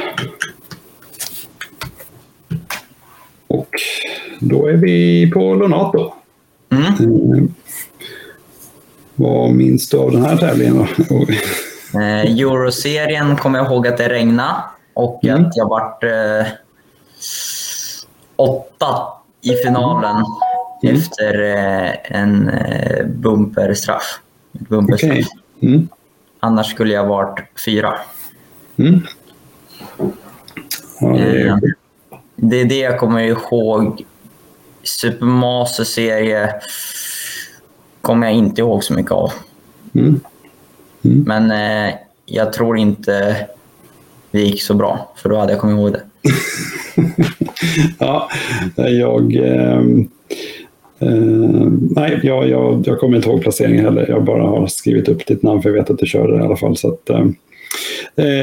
Och 3.47 3.69
då 4.41 4.67
är 4.67 4.73
vi 4.77 5.31
på 5.35 5.55
Lonato. 5.55 6.13
Mm. 6.73 6.85
Eh, 6.85 7.43
vad 9.15 9.51
minns 9.51 9.89
du 9.91 9.97
av 9.99 10.11
den 10.13 10.25
här 10.25 10.37
tävlingen? 10.37 10.81
eh, 11.95 12.37
Euroserien 12.41 13.37
kommer 13.37 13.59
jag 13.59 13.67
ihåg 13.67 13.87
att 13.89 13.97
det 13.97 14.09
regnade 14.09 14.53
och 14.95 15.25
mm. 15.25 15.45
att 15.45 15.57
jag 15.57 15.69
vart 15.69 16.05
eh, 16.05 16.47
åtta 18.37 18.87
i 19.43 19.53
finalen 19.55 20.17
mm. 20.83 20.97
efter 20.97 21.43
eh, 21.43 21.93
en 22.21 22.51
bumperstraff. 23.07 24.21
bumperstraff. 24.53 25.11
Okay. 25.13 25.25
Mm. 25.61 25.89
Annars 26.41 26.71
skulle 26.71 26.93
jag 26.95 27.07
varit 27.07 27.43
fyra. 27.65 27.95
Mm. 28.77 28.95
Eh, 31.15 31.57
det, 32.37 32.61
är... 32.61 32.65
det 32.65 32.79
jag 32.79 32.99
kommer 33.01 33.23
ihåg. 33.23 34.03
Super 34.83 35.27
Master-serie 35.27 36.55
kommer 38.01 38.27
jag 38.27 38.37
inte 38.37 38.61
ihåg 38.61 38.85
så 38.85 38.93
mycket 38.95 39.13
av. 39.13 39.33
Mm. 39.95 40.21
Mm. 41.05 41.25
Men 41.27 41.51
eh, 41.51 41.95
jag 42.27 42.53
tror 42.53 42.79
inte 42.79 43.37
det 44.31 44.41
gick 44.41 44.63
så 44.63 44.75
bra, 44.75 45.13
för 45.17 45.29
då 45.29 45.37
hade 45.37 45.53
jag 45.53 45.61
kommit 45.61 45.77
ihåg 45.77 45.93
det. 45.93 46.03
ja, 47.99 48.29
jag... 48.77 49.37
Eh 49.37 49.83
Uh, 51.03 51.69
nej, 51.97 52.21
jag, 52.23 52.49
jag, 52.49 52.83
jag, 52.87 53.01
kommer 53.01 53.17
inte 53.17 53.29
ihåg 53.29 53.43
placeringen 53.43 53.85
heller. 53.85 54.07
Jag 54.09 54.25
bara 54.25 54.43
har 54.43 54.67
skrivit 54.67 55.09
upp 55.09 55.27
ditt 55.27 55.43
namn 55.43 55.63
för 55.63 55.69
jag 55.71 55.75
vet 55.75 55.91
att 55.91 55.99
du 55.99 56.07
körde 56.07 56.33
det 56.33 56.39
i 56.39 56.43
alla 56.47 56.57
fall. 56.57 56.77
Så 56.77 56.89
att, 56.89 57.11
uh, 57.11 57.25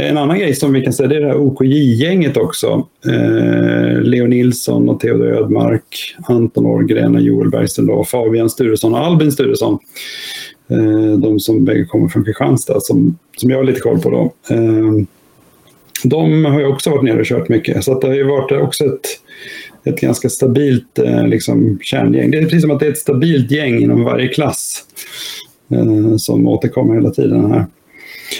en 0.09 0.17
annan 0.17 0.39
grej 0.39 0.53
som 0.55 0.73
vi 0.73 0.81
kan 0.81 0.93
säga 0.93 1.09
det 1.09 1.15
är 1.15 1.21
det 1.21 1.27
här 1.27 1.37
OKJ-gänget 1.47 2.37
också. 2.37 2.87
Uh, 3.09 4.01
Leo 4.01 4.27
Nilsson 4.27 4.89
och 4.89 4.99
Theodor 4.99 5.27
Ödmark, 5.27 6.15
Anton 6.27 6.65
Årgren 6.65 7.15
och 7.15 7.21
Joel 7.21 7.49
Bergström, 7.49 8.03
Fabian 8.05 8.49
Sturesson 8.49 8.93
och 8.93 8.99
Albin 9.03 9.31
Sturesson. 9.31 9.77
de 11.17 11.39
som 11.39 11.65
bägge 11.65 11.85
kommer 11.85 12.07
från 12.07 12.23
Kristianstad, 12.25 12.79
som, 12.81 13.17
som 13.37 13.49
jag 13.49 13.57
har 13.57 13.63
lite 13.63 13.79
koll 13.79 13.99
på. 13.99 14.09
Då. 14.09 14.31
de 16.03 16.45
har 16.45 16.61
jag 16.61 16.71
också 16.71 16.89
varit 16.89 17.03
nere 17.03 17.19
och 17.19 17.25
kört 17.25 17.49
mycket. 17.49 17.83
Så 17.83 17.99
det 17.99 18.07
har 18.07 18.15
ju 18.15 18.23
varit 18.23 18.51
också 18.63 18.85
ett 18.85 19.01
ett 19.85 20.01
ganska 20.01 20.29
stabilt 20.29 20.99
eh, 20.99 21.27
liksom, 21.27 21.79
kärngäng. 21.81 22.31
Det 22.31 22.37
är 22.37 22.41
precis 22.43 22.61
som 22.61 22.71
att 22.71 22.79
det 22.79 22.85
är 22.85 22.91
ett 22.91 22.97
stabilt 22.97 23.51
gäng 23.51 23.79
inom 23.83 24.03
varje 24.03 24.27
klass 24.27 24.83
eh, 25.71 26.17
som 26.17 26.47
återkommer 26.47 26.95
hela 26.95 27.09
tiden 27.09 27.51
här. 27.51 27.65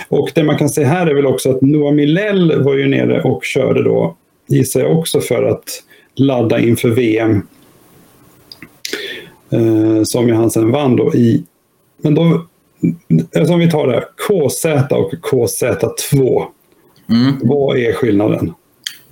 Och 0.10 0.32
det 0.36 0.44
man 0.44 0.58
kan 0.58 0.70
se 0.70 0.84
här 0.84 1.08
är 1.08 1.14
väl 1.16 1.26
också 1.26 1.50
att 1.50 1.62
Noah 1.62 1.94
Millell 1.94 2.64
var 2.64 2.76
ju 2.76 2.88
nere 2.88 3.22
och 3.22 3.44
körde 3.44 3.84
då, 3.84 4.16
gissar 4.48 4.80
jag 4.82 5.00
också, 5.00 5.22
för 5.22 5.44
att 5.44 5.64
ladda 6.16 6.60
inför 6.60 6.90
VM. 6.90 7.42
Eh, 9.52 10.04
som 10.04 10.28
ju 10.28 10.34
han 10.34 10.52
sen 10.52 10.72
vann 10.72 10.96
då 10.96 11.16
i... 11.16 11.44
Men 12.02 12.16
då, 12.16 12.46
alltså 13.38 13.54
om 13.54 13.60
vi 13.60 13.72
tar 13.72 13.88
det 13.88 13.94
här, 13.94 14.04
KZ 14.28 14.66
och 14.92 15.14
KZ2. 15.14 16.42
Mm. 17.10 17.34
Vad 17.42 17.78
är 17.78 17.94
skillnaden? 17.94 18.54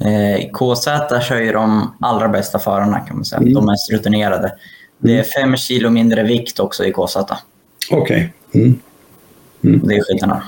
Eh, 0.06 0.36
I 0.40 0.50
KZ 0.54 0.86
kör 1.28 1.40
ju 1.42 1.52
de 1.52 1.94
allra 2.00 2.30
bästa 2.30 2.60
förarna 2.60 3.00
kan 3.00 3.16
man 3.16 3.26
säga, 3.26 3.42
mm. 3.42 3.54
de 3.54 3.66
mest 3.66 3.92
rutinerade. 3.92 4.54
Det 4.98 5.10
är 5.12 5.14
mm. 5.14 5.26
fem 5.26 5.58
kilo 5.58 5.90
mindre 5.90 6.24
vikt 6.24 6.60
också 6.60 6.86
i 6.86 6.92
KZ. 6.94 7.16
Okej. 7.92 8.32
Okay. 8.52 8.62
Mm. 8.62 8.80
Mm. 9.64 9.88
Det 9.88 9.96
är 9.96 10.04
skillnaden. 10.04 10.44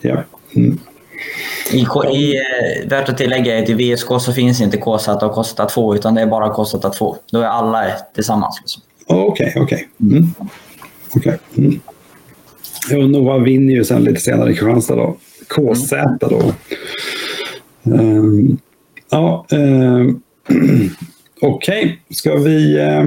Ja. 0.00 0.22
Mm. 0.56 0.78
I, 1.72 1.86
i, 2.16 2.32
eh, 2.36 2.88
värt 2.88 3.08
att 3.08 3.18
tillägga 3.18 3.58
är 3.58 3.62
att 3.62 3.68
i 3.68 3.94
VSK 3.94 4.08
så 4.20 4.32
finns 4.32 4.60
inte 4.60 4.76
KZ 4.76 5.08
och 5.08 5.34
KZ2 5.34 5.94
utan 5.96 6.14
det 6.14 6.20
är 6.20 6.26
bara 6.26 6.52
KZ2. 6.52 7.14
Då 7.30 7.40
är 7.40 7.44
alla 7.46 7.84
tillsammans. 8.14 8.58
Liksom. 8.60 8.82
Okej, 9.06 9.26
okay, 9.52 9.62
okej. 9.62 9.88
Okay. 10.06 10.18
Mm. 10.18 10.34
Okay. 11.14 11.36
Mm. 11.58 11.80
Jo, 13.14 13.38
vinner 13.44 13.74
ju 13.74 13.84
sen 13.84 14.02
lite 14.04 14.20
senare 14.20 14.50
i 14.50 14.54
Kristianstad. 14.54 14.94
Då. 14.94 15.16
KZ 15.48 15.92
då. 16.20 16.52
Um, 17.84 18.58
Ja, 19.10 19.46
eh, 19.50 19.58
Okej, 21.42 21.80
okay. 21.80 21.98
ska 22.10 22.34
vi... 22.34 22.78
Eh, 22.80 23.04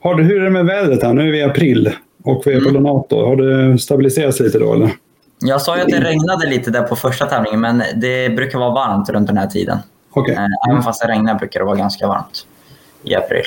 har 0.00 0.14
du, 0.14 0.22
hur 0.24 0.40
är 0.40 0.44
det 0.44 0.50
med 0.50 0.66
vädret 0.66 1.02
här? 1.02 1.12
Nu 1.14 1.28
är 1.28 1.32
vi 1.32 1.38
i 1.38 1.42
april 1.42 1.92
och 2.24 2.42
vi 2.46 2.52
är 2.54 2.60
på 2.60 2.68
mm. 2.68 2.82
Donato. 2.82 3.26
Har 3.26 3.36
det 3.36 3.78
stabiliserats 3.78 4.40
lite 4.40 4.58
då 4.58 4.74
eller? 4.74 4.90
Jag 5.40 5.62
sa 5.62 5.76
ju 5.76 5.82
att 5.82 5.88
det 5.88 6.00
regnade 6.00 6.46
lite 6.50 6.70
där 6.70 6.82
på 6.82 6.96
första 6.96 7.26
tävlingen, 7.26 7.60
men 7.60 7.82
det 7.96 8.28
brukar 8.28 8.58
vara 8.58 8.70
varmt 8.70 9.08
runt 9.10 9.26
den 9.26 9.36
här 9.36 9.46
tiden. 9.46 9.78
Okay. 10.14 10.34
Eh, 10.34 10.46
även 10.70 10.82
fast 10.82 11.02
det 11.02 11.08
regnar 11.08 11.34
brukar 11.34 11.60
det 11.60 11.66
vara 11.66 11.76
ganska 11.76 12.06
varmt 12.06 12.46
i 13.02 13.14
april. 13.14 13.42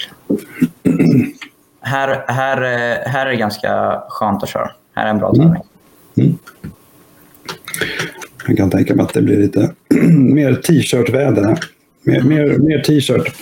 här, 1.82 2.24
här, 2.28 2.62
eh, 2.62 3.10
här 3.12 3.26
är 3.26 3.30
det 3.30 3.36
ganska 3.36 4.04
skönt 4.10 4.44
att 4.44 4.50
köra. 4.50 4.72
Här 4.96 5.06
är 5.06 5.10
en 5.10 5.18
bra 5.18 5.30
mm. 5.30 5.42
tävling. 5.46 5.62
Mm. 6.18 6.28
Mm. 6.30 6.38
Jag 8.48 8.58
kan 8.58 8.70
tänka 8.70 8.96
mig 8.96 9.04
att 9.04 9.14
det 9.14 9.22
blir 9.22 9.38
lite 9.38 9.72
mer 10.14 10.54
t-shirt-väder 10.56 11.44
här. 11.44 11.58
Mer, 12.04 12.22
mer, 12.22 12.58
mer 12.58 12.80
t-shirt. 12.82 13.36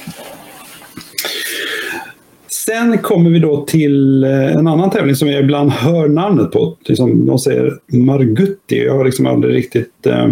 Sen 2.47 2.97
kommer 2.97 3.30
vi 3.30 3.39
då 3.39 3.66
till 3.66 4.24
eh, 4.24 4.43
en 4.56 4.68
annan 4.68 4.89
tävling 4.91 5.16
som 5.16 5.28
jag 5.28 5.41
ibland 5.43 5.72
hör 5.72 6.08
namnet 6.10 6.52
på. 6.52 6.78
Liksom, 6.86 7.26
de 7.26 7.39
säger 7.39 7.74
Margutti. 7.88 8.86
Jag 8.86 8.93
har 8.97 9.06
liksom 9.06 9.26
aldrig 9.26 9.56
riktigt... 9.56 10.06
Eh, 10.06 10.28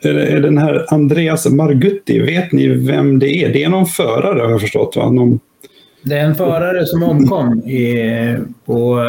är, 0.00 0.14
är 0.14 0.40
den 0.40 0.58
här 0.58 0.86
Andreas 0.88 1.48
Margutti, 1.50 2.20
vet 2.20 2.52
ni 2.52 2.68
vem 2.68 3.18
det 3.18 3.28
är? 3.30 3.52
Det 3.52 3.64
är 3.64 3.68
någon 3.68 3.86
förare 3.86 4.40
har 4.42 4.50
jag 4.50 4.60
förstått 4.60 4.96
va? 4.96 5.10
Någon... 5.10 5.40
Det 6.02 6.14
är 6.14 6.24
en 6.24 6.34
förare 6.34 6.86
som 6.86 7.02
omkom 7.02 7.58
i, 7.58 8.36
på 8.64 9.00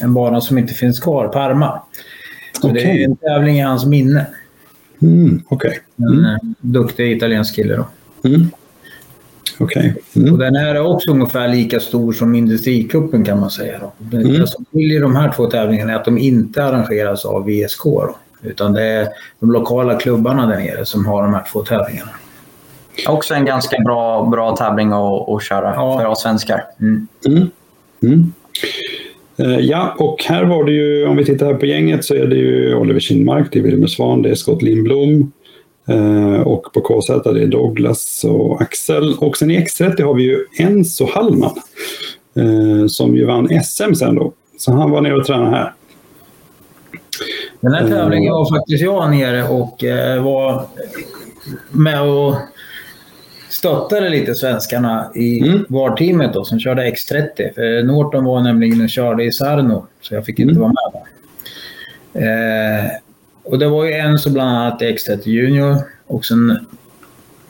en 0.00 0.14
bana 0.14 0.40
som 0.40 0.58
inte 0.58 0.74
finns 0.74 1.00
kvar, 1.00 1.28
Parma. 1.28 1.82
Okay. 2.64 2.74
Det 2.84 3.02
är 3.02 3.04
en 3.04 3.16
tävling 3.16 3.58
i 3.58 3.62
hans 3.62 3.84
minne. 3.86 4.26
Mm, 5.02 5.42
Okay. 5.48 5.74
Mm. 5.98 6.18
En 6.18 6.24
eh, 6.32 6.38
duktig 6.60 7.16
italiensk 7.16 7.54
kille 7.56 7.76
då. 7.76 7.84
Mm. 8.28 8.50
Okay. 9.58 9.92
Mm. 10.16 10.32
Och 10.32 10.38
den 10.38 10.54
här 10.56 10.74
är 10.74 10.80
också 10.86 11.10
ungefär 11.10 11.48
lika 11.48 11.80
stor 11.80 12.12
som 12.12 12.34
Industricupen 12.34 13.24
kan 13.24 13.40
man 13.40 13.50
säga. 13.50 13.78
Då. 13.80 14.16
Mm. 14.16 14.40
Det 14.40 14.46
som 14.46 14.64
skiljer 14.72 15.00
de 15.02 15.16
här 15.16 15.32
två 15.32 15.46
tävlingarna 15.50 15.92
är 15.92 15.96
att 15.96 16.04
de 16.04 16.18
inte 16.18 16.64
arrangeras 16.64 17.24
av 17.24 17.44
VSK. 17.48 17.82
Då, 17.84 18.16
utan 18.42 18.72
det 18.72 18.82
är 18.82 19.08
de 19.40 19.50
lokala 19.52 19.98
klubbarna 19.98 20.46
där 20.46 20.58
nere 20.58 20.86
som 20.86 21.06
har 21.06 21.22
de 21.22 21.34
här 21.34 21.44
två 21.52 21.60
tävlingarna. 21.64 22.10
Också 23.08 23.34
en 23.34 23.44
ganska 23.44 23.78
bra, 23.78 24.26
bra 24.30 24.56
tävling 24.56 24.92
att, 24.92 25.28
att 25.28 25.42
köra 25.42 25.74
ja. 25.74 25.98
för 25.98 26.06
oss 26.06 26.22
svenskar. 26.22 26.64
Mm. 26.80 27.06
mm. 27.26 27.50
mm. 28.02 28.32
Eh, 29.38 29.58
ja, 29.58 29.94
och 29.98 30.24
här 30.28 30.44
var 30.44 30.64
det 30.64 30.72
ju, 30.72 31.06
om 31.06 31.16
vi 31.16 31.24
tittar 31.24 31.46
här 31.46 31.54
på 31.54 31.66
gänget 31.66 32.04
så 32.04 32.14
är 32.14 32.26
det 32.26 32.36
ju 32.36 32.74
Oliver 32.74 33.00
Kinmark, 33.00 33.46
det 33.52 33.58
är 33.58 33.62
Wilmer 33.62 33.86
Svan, 33.86 34.22
det 34.22 34.30
är 34.30 34.34
Scott 34.34 34.62
Lindblom 34.62 35.32
eh, 35.88 36.40
och 36.40 36.66
på 36.72 36.80
KZ 36.80 37.06
det 37.34 37.42
är 37.42 37.46
Douglas 37.46 38.24
och 38.24 38.60
Axel. 38.62 39.14
Och 39.18 39.36
sen 39.36 39.50
i 39.50 39.64
X30 39.64 40.02
har 40.02 40.14
vi 40.14 40.22
ju 40.22 40.44
Enzo 40.58 41.06
Hallman 41.14 41.54
eh, 42.36 42.86
som 42.88 43.16
ju 43.16 43.24
vann 43.24 43.48
SM 43.64 43.94
sen 43.94 44.14
då. 44.14 44.32
Så 44.58 44.72
han 44.72 44.90
var 44.90 45.00
nere 45.00 45.16
och 45.16 45.24
tränade 45.26 45.50
här. 45.50 45.72
Den 47.60 47.72
här 47.72 47.88
tävlingen 47.88 48.32
var 48.32 48.56
faktiskt 48.58 48.82
jag 48.82 49.10
nere 49.10 49.48
och 49.48 49.82
var 50.24 50.66
med 51.72 52.02
och 52.02 52.34
stöttade 53.48 54.08
lite 54.08 54.34
svenskarna 54.34 55.10
i 55.14 55.40
mm. 55.48 55.64
VAR-teamet 55.68 56.32
då, 56.34 56.44
som 56.44 56.60
körde 56.60 56.82
X30. 56.90 57.54
För 57.54 57.82
Norton 57.82 58.24
var 58.24 58.40
nämligen 58.40 58.82
och 58.82 58.88
körde 58.88 59.24
i 59.24 59.32
Sarno, 59.32 59.86
så 60.00 60.14
jag 60.14 60.24
fick 60.26 60.38
inte 60.38 60.54
mm. 60.54 60.62
vara 60.62 60.72
med. 60.72 60.92
Eh, 62.24 62.90
och 63.42 63.58
det 63.58 63.68
var 63.68 63.84
ju 63.84 63.92
en 63.92 64.18
som 64.18 64.32
bland 64.32 64.50
annat 64.50 64.80
X30 64.80 65.20
Junior 65.28 65.76
och 66.06 66.24
sen 66.24 66.66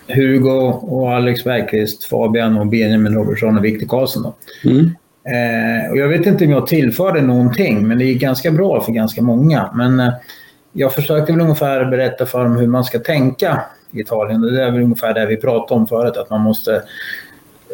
Hugo 0.09 0.51
och 0.71 1.11
Alex 1.13 1.45
Bergqvist, 1.45 2.05
Fabian 2.05 2.59
och 2.59 2.67
Benjamin 2.67 3.15
Robertsson 3.15 3.59
och 3.59 3.65
Viktor 3.65 3.87
Karlsson. 3.87 4.33
Mm. 4.65 4.81
Eh, 5.25 5.91
och 5.91 5.97
jag 5.97 6.09
vet 6.09 6.27
inte 6.27 6.45
om 6.45 6.51
jag 6.51 6.67
tillförde 6.67 7.21
någonting, 7.23 7.89
men 7.89 7.99
det 7.99 8.05
gick 8.05 8.21
ganska 8.21 8.51
bra 8.51 8.81
för 8.81 8.93
ganska 8.93 9.23
många. 9.23 9.71
Men 9.75 10.01
eh, 10.01 10.13
jag 10.73 10.95
försökte 10.95 11.33
väl 11.33 11.41
ungefär 11.41 11.85
berätta 11.85 12.27
för 12.27 12.45
dem 12.45 12.57
hur 12.57 12.67
man 12.67 12.85
ska 12.85 12.99
tänka 12.99 13.63
Italien. 13.93 14.41
Det 14.41 14.63
är 14.65 14.71
väl 14.71 14.83
ungefär 14.83 15.15
det 15.15 15.27
vi 15.27 15.37
pratade 15.37 15.81
om 15.81 15.87
förut, 15.87 16.17
att 16.17 16.31
man 16.31 16.41
måste 16.41 16.83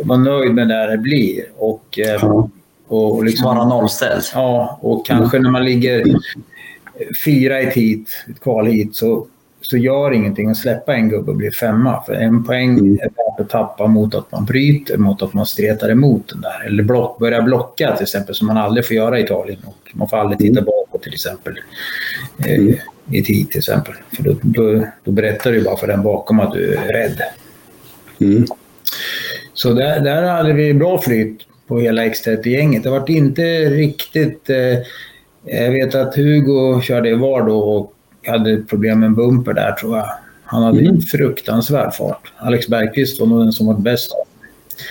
vara 0.03 0.19
nöjd 0.19 0.55
med 0.55 0.69
det 0.69 0.91
det 0.91 0.99
blir. 0.99 1.45
Och, 1.59 1.99
eh, 1.99 2.47
och 2.89 3.25
liksom, 3.25 3.47
Vara 3.57 3.69
nollställd. 3.69 4.23
Ja, 4.35 4.79
och 4.83 5.07
kanske 5.07 5.39
när 5.39 5.51
man 5.51 5.65
ligger 5.65 6.05
fyra 7.25 7.61
i 7.61 7.67
ett 7.67 7.75
hit, 7.75 8.11
ett 8.31 8.41
kval 8.41 8.67
hit, 8.67 8.97
så, 8.97 9.27
så 9.61 9.77
gör 9.77 10.13
ingenting 10.13 10.51
att 10.51 10.57
släppa 10.57 10.95
en 10.95 11.09
gubbe 11.09 11.31
och 11.31 11.37
bli 11.37 11.51
femma. 11.51 12.03
För 12.07 12.13
en 12.13 12.45
poäng 12.45 12.79
mm. 12.79 12.93
är 12.95 13.03
värt 13.05 13.41
att 13.41 13.51
tappa 13.51 13.87
mot 13.87 14.15
att 14.15 14.33
man 14.33 14.45
bryter, 14.45 14.97
mot 14.97 15.23
att 15.23 15.35
man 15.35 15.47
stretar 15.47 15.89
emot 15.89 16.29
den 16.29 16.41
där. 16.41 16.67
Eller 16.67 16.83
block, 16.83 17.19
börjar 17.19 17.43
blocka 17.43 17.93
till 17.97 18.03
exempel, 18.03 18.35
som 18.35 18.47
man 18.47 18.57
aldrig 18.57 18.87
får 18.87 18.97
göra 18.97 19.19
i 19.19 19.23
Italien. 19.23 19.59
Och 19.67 19.91
man 19.95 20.09
får 20.09 20.17
aldrig 20.17 20.39
titta 20.39 20.53
mm. 20.61 20.65
bakåt 20.65 21.03
till 21.03 21.13
exempel. 21.13 21.55
Mm. 22.45 22.69
Eh, 22.69 22.75
i 23.11 23.22
tid 23.22 23.50
till 23.50 23.59
exempel. 23.59 23.94
För 24.16 24.22
då, 24.22 24.34
då, 24.42 24.86
då 25.05 25.11
berättar 25.12 25.53
du 25.53 25.64
bara 25.64 25.76
för 25.76 25.86
den 25.86 26.03
bakom 26.03 26.40
att 26.40 26.53
du 26.53 26.74
är 26.74 26.88
rädd. 26.92 27.20
Mm. 28.20 28.44
Så 29.55 29.72
där, 29.74 30.00
där 30.00 30.22
hade 30.22 30.53
vi 30.53 30.74
bra 30.74 31.00
flyt 31.03 31.38
på 31.66 31.78
hela 31.80 32.03
X30-gänget. 32.05 32.82
Det 32.82 32.90
var 32.90 33.11
inte 33.11 33.42
riktigt... 33.59 34.50
Eh, 34.50 34.78
jag 35.44 35.70
vet 35.70 35.94
att 35.94 36.14
Hugo 36.16 36.80
körde 36.80 37.09
i 37.11 37.14
VAR 37.14 37.46
då 37.46 37.59
och 37.59 37.92
hade 38.26 38.57
problem 38.62 39.00
med 39.00 39.07
en 39.07 39.14
bumper 39.14 39.53
där 39.53 39.72
tror 39.72 39.96
jag. 39.96 40.07
Han 40.44 40.62
hade 40.62 40.80
mm. 40.80 40.94
en 40.94 41.00
fruktansvärd 41.00 41.92
fart. 41.94 42.32
Alex 42.36 42.68
Bergqvist 42.68 43.20
var 43.20 43.26
nog 43.26 43.42
den 43.42 43.53
som 43.53 43.66
var 43.66 43.74
bäst. 43.74 44.11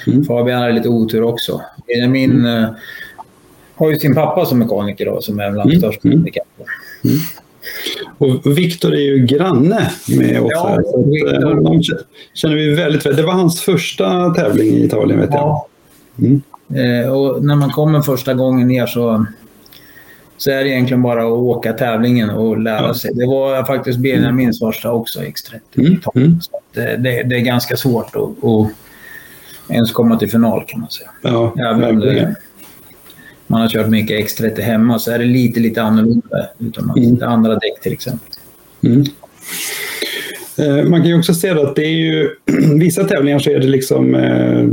Mm. 0.08 0.24
Fabian 0.26 0.62
hade 0.62 0.74
lite 0.74 0.90
otur 0.90 1.24
också. 1.24 1.62
Benjamin 1.88 2.32
mm. 2.32 2.64
eh, 2.64 2.70
har 3.76 3.90
ju 3.90 4.00
sin 4.00 4.16
pappa 4.16 4.46
som 4.46 4.60
mekaniker 4.60 5.06
då, 5.06 5.22
som 5.22 5.40
är 5.40 5.52
bland 5.52 5.70
de 5.70 5.76
mm. 5.76 5.82
största 5.82 6.08
mm. 6.08 6.20
mekanikerna. 6.20 6.70
Mm. 7.04 7.18
Och 8.18 8.58
Viktor 8.58 8.94
är 8.96 9.02
ju 9.02 9.18
granne 9.26 9.92
med 10.18 10.42
oss 10.42 10.52
här. 10.64 10.84
Ja, 10.84 11.62
så 11.62 11.74
eh, 11.74 12.02
känner 12.34 12.56
vi 12.56 12.70
väldigt 12.76 13.06
väl. 13.06 13.16
Det 13.16 13.24
var 13.24 13.34
hans 13.34 13.62
första 13.62 14.34
tävling 14.34 14.68
i 14.68 14.84
Italien 14.86 15.20
vet 15.20 15.30
ja. 15.32 15.68
jag. 16.18 16.26
Mm. 16.70 17.06
Eh, 17.06 17.12
och 17.14 17.44
när 17.46 17.56
man 17.56 17.70
kommer 17.70 18.02
första 18.02 18.34
gången 18.34 18.68
ner 18.68 18.86
så, 18.88 19.26
så 20.38 20.52
är 20.52 20.64
det 20.64 20.70
egentligen 20.70 21.02
bara 21.02 21.24
att 21.26 21.32
åka 21.40 21.74
tävlingen 21.74 22.30
och 22.30 22.60
lära 22.62 22.88
ja. 22.88 22.94
sig. 22.94 23.12
Det 23.14 23.26
var 23.26 23.64
faktiskt 23.66 24.00
Benjamins 24.00 24.62
mm. 24.62 24.72
första 24.74 24.92
också, 24.92 25.20
X30. 25.22 25.60
Mm. 25.78 26.00
mm. 26.16 26.42
Så 26.42 26.52
det, 26.74 26.82
mm. 26.88 26.94
eh, 26.94 27.04
det, 27.04 27.24
det, 27.24 27.36
är 27.36 27.40
ganska 27.44 27.78
svårt 27.78 28.16
att, 28.16 28.44
att 28.44 28.68
ens 29.70 29.92
komma 29.92 30.18
till 30.20 30.30
final 30.32 30.64
kan 30.68 30.80
man 30.80 30.90
säga. 30.90 31.10
Ja, 31.22 31.54
Även 31.68 32.36
man 33.52 33.62
har 33.62 33.70
kört 33.70 33.88
mycket 33.90 34.26
X30 34.30 34.62
hemma 34.62 35.00
så 35.00 35.12
är 35.12 35.20
det 35.20 35.26
lite, 35.26 35.60
lite 35.60 35.82
annorlunda 35.82 36.48
utomlands. 36.60 37.10
Mm. 37.10 37.24
Andra 37.34 37.52
däck 37.54 37.82
till 37.82 37.94
exempel. 37.94 38.28
Mm. 38.84 39.04
Eh, 40.58 40.86
man 40.90 41.04
kan 41.04 41.14
också 41.20 41.34
se 41.34 41.50
att 41.50 41.76
det 41.76 41.86
är 41.86 41.90
ju, 41.90 42.30
vissa 42.80 43.04
tävlingar 43.04 43.40
så 43.40 43.50
är 43.50 43.60
det 43.60 43.68
liksom 43.68 44.16
eh, 44.16 44.66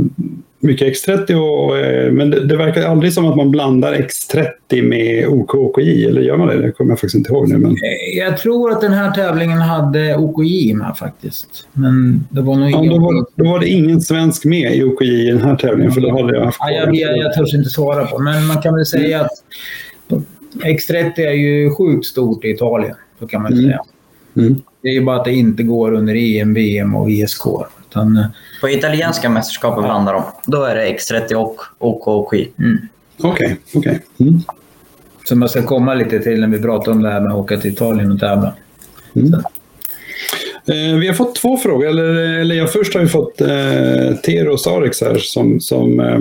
mycket 0.61 0.87
X30, 0.87 1.33
och, 1.33 1.77
eh, 1.77 2.11
men 2.11 2.29
det, 2.29 2.45
det, 2.45 2.57
verkar 2.57 2.81
aldrig 2.81 3.13
som 3.13 3.25
att 3.25 3.35
man 3.35 3.51
blandar 3.51 3.93
X30 3.93 4.81
med 4.81 5.27
OK 5.27 5.53
och 5.53 5.61
OKJ, 5.79 6.05
eller 6.05 6.21
gör 6.21 6.37
man 6.37 6.47
det? 6.47 6.61
Det 6.61 6.71
kommer 6.71 6.91
jag 6.91 6.97
faktiskt 6.99 7.15
inte 7.15 7.31
ihåg 7.33 7.49
nu. 7.49 7.57
Men... 7.57 7.71
Eh, 7.71 8.17
jag 8.17 8.37
tror 8.37 8.71
att 8.71 8.81
den 8.81 8.93
här 8.93 9.11
tävlingen 9.11 9.57
hade 9.61 10.15
OKJ 10.15 10.73
med 10.73 10.93
faktiskt. 10.99 11.67
Men 11.73 12.23
det 12.29 12.41
var 12.41 12.55
nog 12.55 12.71
ja, 12.71 12.77
ingen... 12.77 12.89
då, 12.93 12.99
var, 12.99 13.25
då 13.35 13.49
var 13.51 13.59
det 13.59 13.67
ingen 13.67 14.01
svensk 14.01 14.45
med 14.45 14.75
i 14.75 14.83
OKJ 14.83 15.05
i 15.27 15.31
den 15.31 15.41
här 15.41 15.55
tävlingen, 15.55 15.91
för 15.91 16.01
då 16.01 16.11
hade 16.17 16.37
jag 16.37 16.45
haft... 16.45 16.57
Ja, 16.59 16.71
jag, 16.71 16.95
jag, 16.95 17.17
jag 17.17 17.33
törs 17.33 17.53
inte 17.53 17.69
svara 17.69 18.05
på, 18.05 18.19
men 18.19 18.45
man 18.47 18.61
kan 18.61 18.75
väl 18.75 18.85
säga 18.85 19.21
att 19.21 19.29
X30 20.63 21.13
är 21.19 21.31
ju 21.31 21.75
sjukt 21.75 22.05
stort 22.05 22.45
i 22.45 22.49
Italien, 22.49 22.95
så 23.19 23.27
kan 23.27 23.41
man 23.43 23.53
mm. 23.53 23.65
säga. 23.65 23.79
Mm. 24.37 24.55
Det 24.81 24.89
är 24.89 24.93
ju 24.93 25.01
bara 25.01 25.15
att 25.17 25.25
det 25.25 25.33
inte 25.33 25.63
går 25.63 25.91
under 25.93 26.15
EM, 26.15 26.53
VM 26.53 26.95
och 26.95 27.09
ISK. 27.11 27.41
Utan, 27.89 28.17
eh, 28.17 28.25
på 28.61 28.69
italienska 28.69 29.29
mästerskapen 29.29 29.83
ja. 29.83 29.91
handlar 29.91 30.13
det 30.13 30.19
om. 30.19 30.25
Då 30.45 30.63
är 30.63 30.75
det 30.75 30.97
X30 30.97 31.33
och 31.33 31.59
OKOK. 31.77 32.33
Mm. 32.59 32.77
Okej, 33.21 33.57
okej. 33.75 33.99
Mm. 34.19 34.41
Så 35.23 35.35
man 35.35 35.49
ska 35.49 35.63
komma 35.65 35.93
lite 35.93 36.19
till 36.19 36.39
när 36.41 36.47
vi 36.47 36.59
pratar 36.59 36.91
om 36.91 37.01
det 37.01 37.09
här 37.11 37.21
med 37.21 37.31
att 37.31 37.37
åka 37.37 37.57
till 37.59 37.71
Italien 37.71 38.11
och 38.11 38.19
tävla. 38.19 38.53
Mm. 39.15 39.33
Eh, 39.33 40.99
vi 40.99 41.07
har 41.07 41.13
fått 41.13 41.35
två 41.35 41.57
frågor, 41.57 41.87
eller, 41.87 42.13
eller 42.39 42.55
ja, 42.55 42.67
först 42.67 42.93
har 42.93 43.01
vi 43.01 43.07
fått 43.07 43.41
eh, 43.41 43.47
Tero 44.23 44.57
Sarix 44.57 45.01
här 45.01 45.17
som, 45.17 45.59
som 45.59 45.99
eh, 45.99 46.19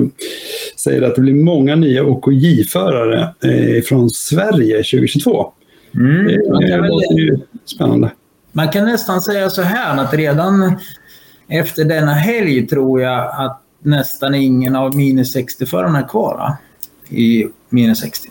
säger 0.76 1.02
att 1.02 1.14
det 1.16 1.20
blir 1.20 1.34
många 1.34 1.76
nya 1.76 2.04
OKJ-förare 2.04 3.34
eh, 3.44 3.82
från 3.82 4.10
Sverige 4.10 4.76
2022. 4.76 5.52
Mm. 5.94 6.28
Eh, 6.28 6.58
det 6.82 6.88
låter 6.88 7.18
ju 7.18 7.38
spännande. 7.64 8.10
Man 8.52 8.68
kan 8.68 8.84
nästan 8.84 9.20
säga 9.20 9.50
så 9.50 9.62
här 9.62 9.96
att 10.04 10.14
redan 10.14 10.74
efter 11.48 11.84
denna 11.84 12.12
helg 12.12 12.66
tror 12.68 13.00
jag 13.00 13.30
att 13.32 13.60
nästan 13.78 14.34
ingen 14.34 14.76
av 14.76 14.96
minus 14.96 15.36
60-förarna 15.36 15.98
är 16.04 16.08
kvar 16.08 16.34
va? 16.34 16.56
i 17.08 17.46
minus 17.68 18.00
60. 18.00 18.28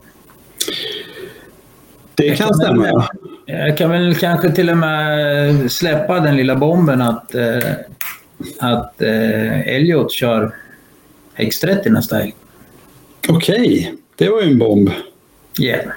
Det 2.15 2.35
kan 2.37 2.53
stämma. 2.53 2.87
Jag, 2.87 3.05
jag 3.45 3.77
kan 3.77 3.89
väl 3.89 4.15
kanske 4.15 4.51
till 4.51 4.69
och 4.69 4.77
med 4.77 5.71
släppa 5.71 6.19
den 6.19 6.35
lilla 6.35 6.55
bomben 6.55 7.01
att, 7.01 7.35
eh, 7.35 7.57
att 8.59 9.01
eh, 9.01 9.67
Elliot 9.67 10.11
kör 10.11 10.55
X30 11.35 11.89
nästa 11.89 12.15
helg. 12.15 12.33
Okej, 13.29 13.93
det 14.15 14.29
var 14.29 14.41
ju 14.41 14.51
en 14.51 14.59
bomb. 14.59 14.89
Yeah. 15.59 15.91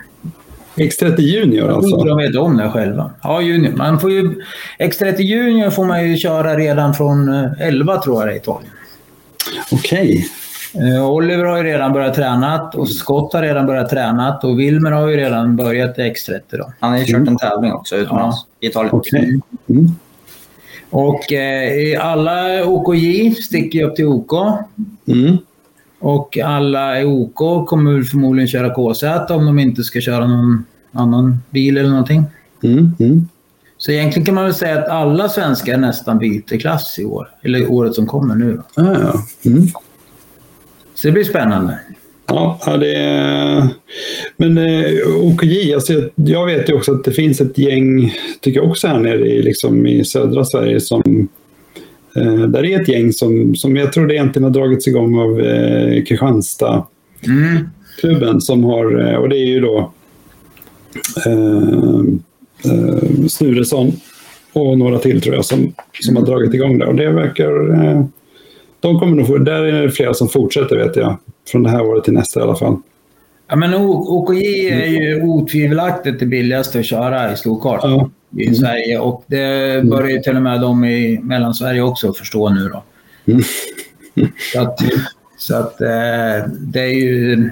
X30 0.80 1.20
Junior 1.20 1.68
alltså? 1.70 1.90
Jo, 1.98 2.04
de 2.04 2.16
vet 2.18 2.36
om 2.36 2.56
det 2.56 2.70
själva. 2.70 3.10
Ja, 3.22 3.42
Junior. 3.42 3.72
Man 3.76 4.00
får 4.00 4.10
ju, 4.10 4.34
X30 4.78 5.16
Junior 5.20 5.70
får 5.70 5.84
man 5.86 6.08
ju 6.10 6.16
köra 6.16 6.56
redan 6.56 6.94
från 6.94 7.28
11 7.58 7.94
eh, 7.94 8.00
tror 8.00 8.20
jag 8.20 8.28
det 8.28 8.32
är 8.32 8.34
i 8.34 8.38
Italien. 8.38 8.72
Okej. 9.72 10.24
Okay. 10.74 10.92
Eh, 10.94 11.10
Oliver 11.10 11.44
har 11.44 11.56
ju 11.56 11.62
redan 11.62 11.92
börjat 11.92 12.14
träna 12.14 12.70
och 12.74 12.88
Scott 12.90 13.32
har 13.32 13.42
redan 13.42 13.66
börjat 13.66 13.90
träna 13.90 14.38
och 14.42 14.58
Wilmer 14.60 14.90
har 14.92 15.08
ju 15.08 15.16
redan 15.16 15.56
börjat 15.56 15.98
i 15.98 16.02
X30. 16.02 16.40
Då. 16.50 16.72
Han 16.80 16.90
har 16.90 16.98
ju 16.98 17.04
kört 17.04 17.28
en 17.28 17.36
tävling 17.36 17.72
också 17.72 17.96
utomlands 17.96 18.36
ja. 18.60 18.66
i 18.66 18.70
Italien. 18.70 18.94
Okay. 18.94 19.18
Mm. 19.24 19.40
mm. 19.68 19.90
Och 20.90 21.32
eh, 21.32 22.06
alla 22.10 22.64
OKJ 22.66 23.30
sticker 23.34 23.78
ju 23.78 23.84
upp 23.84 23.96
till 23.96 24.06
OK. 24.06 24.32
Mm. 25.08 25.36
Och 26.00 26.38
alla 26.38 27.00
i 27.00 27.04
OK 27.04 27.66
kommer 27.68 28.02
förmodligen 28.02 28.48
köra 28.48 28.70
KZ 28.74 29.30
om 29.30 29.46
de 29.46 29.58
inte 29.58 29.84
ska 29.84 30.00
köra 30.00 30.26
någon 30.26 30.64
annan 30.92 31.38
bil 31.50 31.78
eller 31.78 31.88
någonting. 31.90 32.24
Mm, 32.62 32.90
mm. 33.00 33.28
Så 33.78 33.92
egentligen 33.92 34.26
kan 34.26 34.34
man 34.34 34.44
väl 34.44 34.54
säga 34.54 34.78
att 34.78 34.88
alla 34.88 35.28
svenskar 35.28 35.78
nästan 35.78 36.18
byter 36.18 36.58
klass 36.58 36.98
i 36.98 37.04
år. 37.04 37.28
Eller 37.42 37.72
året 37.72 37.94
som 37.94 38.06
kommer 38.06 38.34
nu. 38.34 38.60
Ah, 38.74 38.94
ja. 38.94 39.14
mm. 39.44 39.66
Så 40.94 41.08
det 41.08 41.12
blir 41.12 41.24
spännande. 41.24 41.78
Ja, 42.26 42.64
det 42.80 42.94
är... 42.96 43.68
Men 44.36 44.58
eh, 44.58 44.84
OKJ, 45.22 45.74
alltså 45.74 45.92
jag 46.14 46.46
vet 46.46 46.68
ju 46.68 46.74
också 46.74 46.92
att 46.94 47.04
det 47.04 47.12
finns 47.12 47.40
ett 47.40 47.58
gäng, 47.58 48.14
tycker 48.40 48.60
jag 48.60 48.70
också 48.70 48.88
här 48.88 48.98
nere 48.98 49.26
i, 49.28 49.42
liksom 49.42 49.86
i 49.86 50.04
södra 50.04 50.44
Sverige, 50.44 50.80
som 50.80 51.28
Eh, 52.16 52.34
där 52.46 52.64
är 52.64 52.80
ett 52.80 52.88
gäng 52.88 53.12
som, 53.12 53.54
som 53.54 53.76
jag 53.76 53.92
tror 53.92 54.06
det 54.06 54.14
egentligen 54.14 54.44
har 54.44 54.50
dragits 54.50 54.88
igång 54.88 55.18
av 55.18 55.40
eh, 55.40 56.04
Kristianstad-klubben. 56.04 58.24
Mm. 58.28 58.40
Som 58.40 58.64
har, 58.64 59.08
eh, 59.12 59.14
och 59.16 59.28
det 59.28 59.36
är 59.36 59.46
ju 59.46 59.60
då 59.60 59.92
eh, 61.26 62.02
eh, 62.72 63.26
Sturesson 63.28 63.92
och 64.52 64.78
några 64.78 64.98
till 64.98 65.20
tror 65.20 65.34
jag 65.34 65.44
som, 65.44 65.74
som 66.00 66.16
har 66.16 66.26
dragit 66.26 66.54
igång 66.54 66.78
det. 66.78 66.86
Och 66.86 66.94
det 66.96 67.10
verkar... 67.12 67.84
Eh, 67.84 68.04
de 68.82 69.00
kommer 69.00 69.16
nog 69.16 69.44
där 69.44 69.62
är 69.62 69.82
det 69.82 69.90
flera 69.90 70.14
som 70.14 70.28
fortsätter 70.28 70.76
vet 70.76 70.96
jag. 70.96 71.16
Från 71.48 71.62
det 71.62 71.70
här 71.70 71.82
året 71.82 72.04
till 72.04 72.12
nästa 72.14 72.40
i 72.40 72.42
alla 72.42 72.54
fall. 72.56 72.76
Ja, 73.48 73.56
men 73.56 73.74
OKJ 73.74 74.44
är 74.70 74.86
ju 74.86 75.22
otvivelaktigt 75.22 76.20
det 76.20 76.26
billigaste 76.26 76.78
att 76.78 76.86
köra 76.86 77.32
i 77.32 77.36
storkart. 77.36 77.80
Ja 77.82 78.10
i 78.36 78.42
mm. 78.46 78.54
Sverige. 78.54 78.98
Och 78.98 79.24
det 79.26 79.74
mm. 79.74 79.90
börjar 79.90 80.10
ju 80.10 80.18
till 80.20 80.36
och 80.36 80.42
med 80.42 80.60
de 80.60 80.84
i 80.84 81.18
Mellansverige 81.22 81.82
också 81.82 82.12
förstå 82.12 82.48
nu. 82.48 82.68
Då. 82.68 82.82
Mm. 83.32 83.42
så 84.52 84.60
att, 84.62 84.78
så 85.38 85.54
att 85.54 85.80
eh, 85.80 85.88
det 86.58 86.80
är 86.80 86.94
ju... 86.94 87.50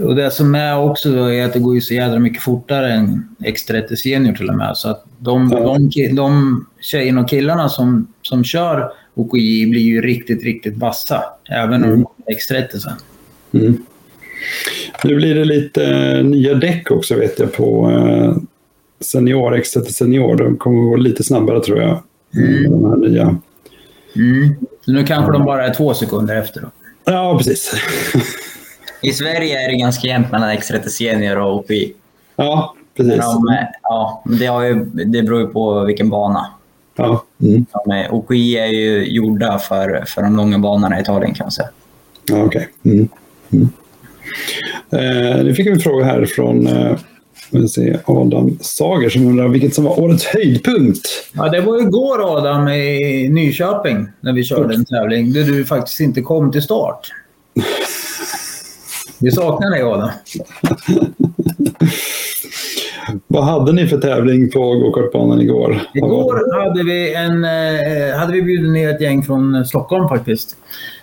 Och 0.00 0.14
det 0.14 0.30
som 0.30 0.54
är 0.54 0.78
också 0.78 1.12
då 1.14 1.32
är 1.32 1.44
att 1.46 1.52
det 1.52 1.58
går 1.58 1.74
ju 1.74 1.80
så 1.80 1.94
jädra 1.94 2.18
mycket 2.18 2.42
fortare 2.42 2.92
än 2.92 3.28
X30 3.38 3.94
Senior 3.94 4.34
till 4.34 4.48
och 4.48 4.56
med. 4.56 4.76
Så 4.76 4.88
att 4.88 5.04
de, 5.18 5.48
de, 5.50 6.12
de 6.14 6.60
tjejerna 6.80 7.20
och 7.20 7.28
killarna 7.28 7.68
som, 7.68 8.06
som 8.22 8.44
kör 8.44 8.92
OKJ 9.14 9.66
blir 9.70 9.80
ju 9.82 10.00
riktigt, 10.02 10.44
riktigt 10.44 10.76
vassa. 10.76 11.22
Även 11.50 11.84
om 11.84 11.90
mm. 11.90 12.06
X30 12.26 12.78
sen. 12.78 12.92
Mm. 13.60 13.84
Nu 15.04 15.16
blir 15.16 15.34
det 15.34 15.44
lite 15.44 15.84
eh, 15.96 16.24
nya 16.24 16.54
däck 16.54 16.90
också 16.90 17.14
vet 17.14 17.38
jag 17.38 17.52
på 17.52 17.90
eh, 17.90 18.42
senior-exet 19.00 19.84
till 19.84 19.94
senior, 19.94 20.36
de 20.36 20.56
kommer 20.56 20.78
att 20.82 20.90
gå 20.90 20.96
lite 20.96 21.22
snabbare 21.24 21.60
tror 21.60 21.78
jag. 21.80 22.02
Mm. 22.36 22.70
De 22.70 22.90
här 22.90 22.96
nya. 23.08 23.22
Mm. 24.16 24.54
nu 24.86 25.04
kanske 25.04 25.32
de 25.32 25.44
bara 25.44 25.66
är 25.66 25.74
två 25.74 25.94
sekunder 25.94 26.36
efter 26.36 26.60
då? 26.60 26.68
Ja, 27.04 27.38
precis. 27.38 27.74
I 29.02 29.10
Sverige 29.12 29.64
är 29.64 29.68
det 29.72 29.76
ganska 29.78 30.06
jämnt 30.08 30.32
mellan 30.32 30.56
X30 30.56 30.86
Senior 30.88 31.36
och 31.38 31.56
OPI. 31.56 31.92
Ja, 32.36 32.74
precis. 32.96 33.12
De, 33.16 33.48
eh, 33.54 33.66
ja, 33.82 34.22
det, 34.40 34.46
har 34.46 34.62
ju, 34.64 34.74
det 34.84 35.22
beror 35.22 35.40
ju 35.40 35.46
på 35.46 35.84
vilken 35.84 36.08
bana. 36.10 36.46
Ja. 36.96 37.24
Mm. 37.42 37.66
De, 37.84 37.96
eh, 38.00 38.14
OPI 38.14 38.58
är 38.58 38.66
ju 38.66 39.04
gjorda 39.04 39.58
för, 39.58 40.04
för 40.06 40.22
de 40.22 40.36
långa 40.36 40.58
banorna 40.58 40.98
i 40.98 41.02
Italien 41.02 41.34
kan 41.34 41.44
man 41.44 41.52
säga. 41.52 41.68
Ja, 42.28 42.42
okej. 42.44 42.68
Okay. 42.84 42.94
Mm. 42.98 43.08
Mm. 43.52 43.68
Eh, 44.90 45.44
nu 45.44 45.54
fick 45.54 45.66
vi 45.66 45.70
en 45.70 45.78
fråga 45.80 46.04
här 46.04 46.24
från 46.24 46.66
eh, 46.66 46.96
vi 47.50 47.68
se 47.68 47.96
Adam 48.04 48.58
Sager 48.60 49.08
som 49.10 49.26
undrar 49.26 49.48
vilket 49.48 49.74
som 49.74 49.84
var 49.84 50.00
årets 50.00 50.26
höjdpunkt. 50.26 51.08
Ja, 51.32 51.48
det 51.48 51.60
var 51.60 51.80
igår 51.80 52.38
Adam 52.38 52.68
i 52.68 53.28
Nyköping 53.28 54.08
när 54.20 54.32
vi 54.32 54.44
körde 54.44 54.74
en 54.74 54.84
tävling 54.84 55.32
där 55.32 55.44
du 55.44 55.64
faktiskt 55.64 56.00
inte 56.00 56.20
kom 56.20 56.52
till 56.52 56.62
start. 56.62 57.08
Vi 59.20 59.30
saknar 59.30 59.70
dig 59.70 59.82
Adam. 59.82 60.08
Vad 63.26 63.44
hade 63.44 63.72
ni 63.72 63.86
för 63.86 64.00
tävling 64.00 64.50
på 64.50 64.60
gokartbanan 64.78 65.40
igår? 65.40 65.80
Igår 65.94 66.64
hade 66.64 66.84
vi, 66.84 67.14
en, 67.14 67.44
eh, 67.44 68.18
hade 68.18 68.32
vi 68.32 68.42
bjudit 68.42 68.70
ner 68.70 68.94
ett 68.94 69.00
gäng 69.00 69.22
från 69.22 69.54
eh, 69.54 69.64
Stockholm 69.64 70.08
faktiskt. 70.08 70.56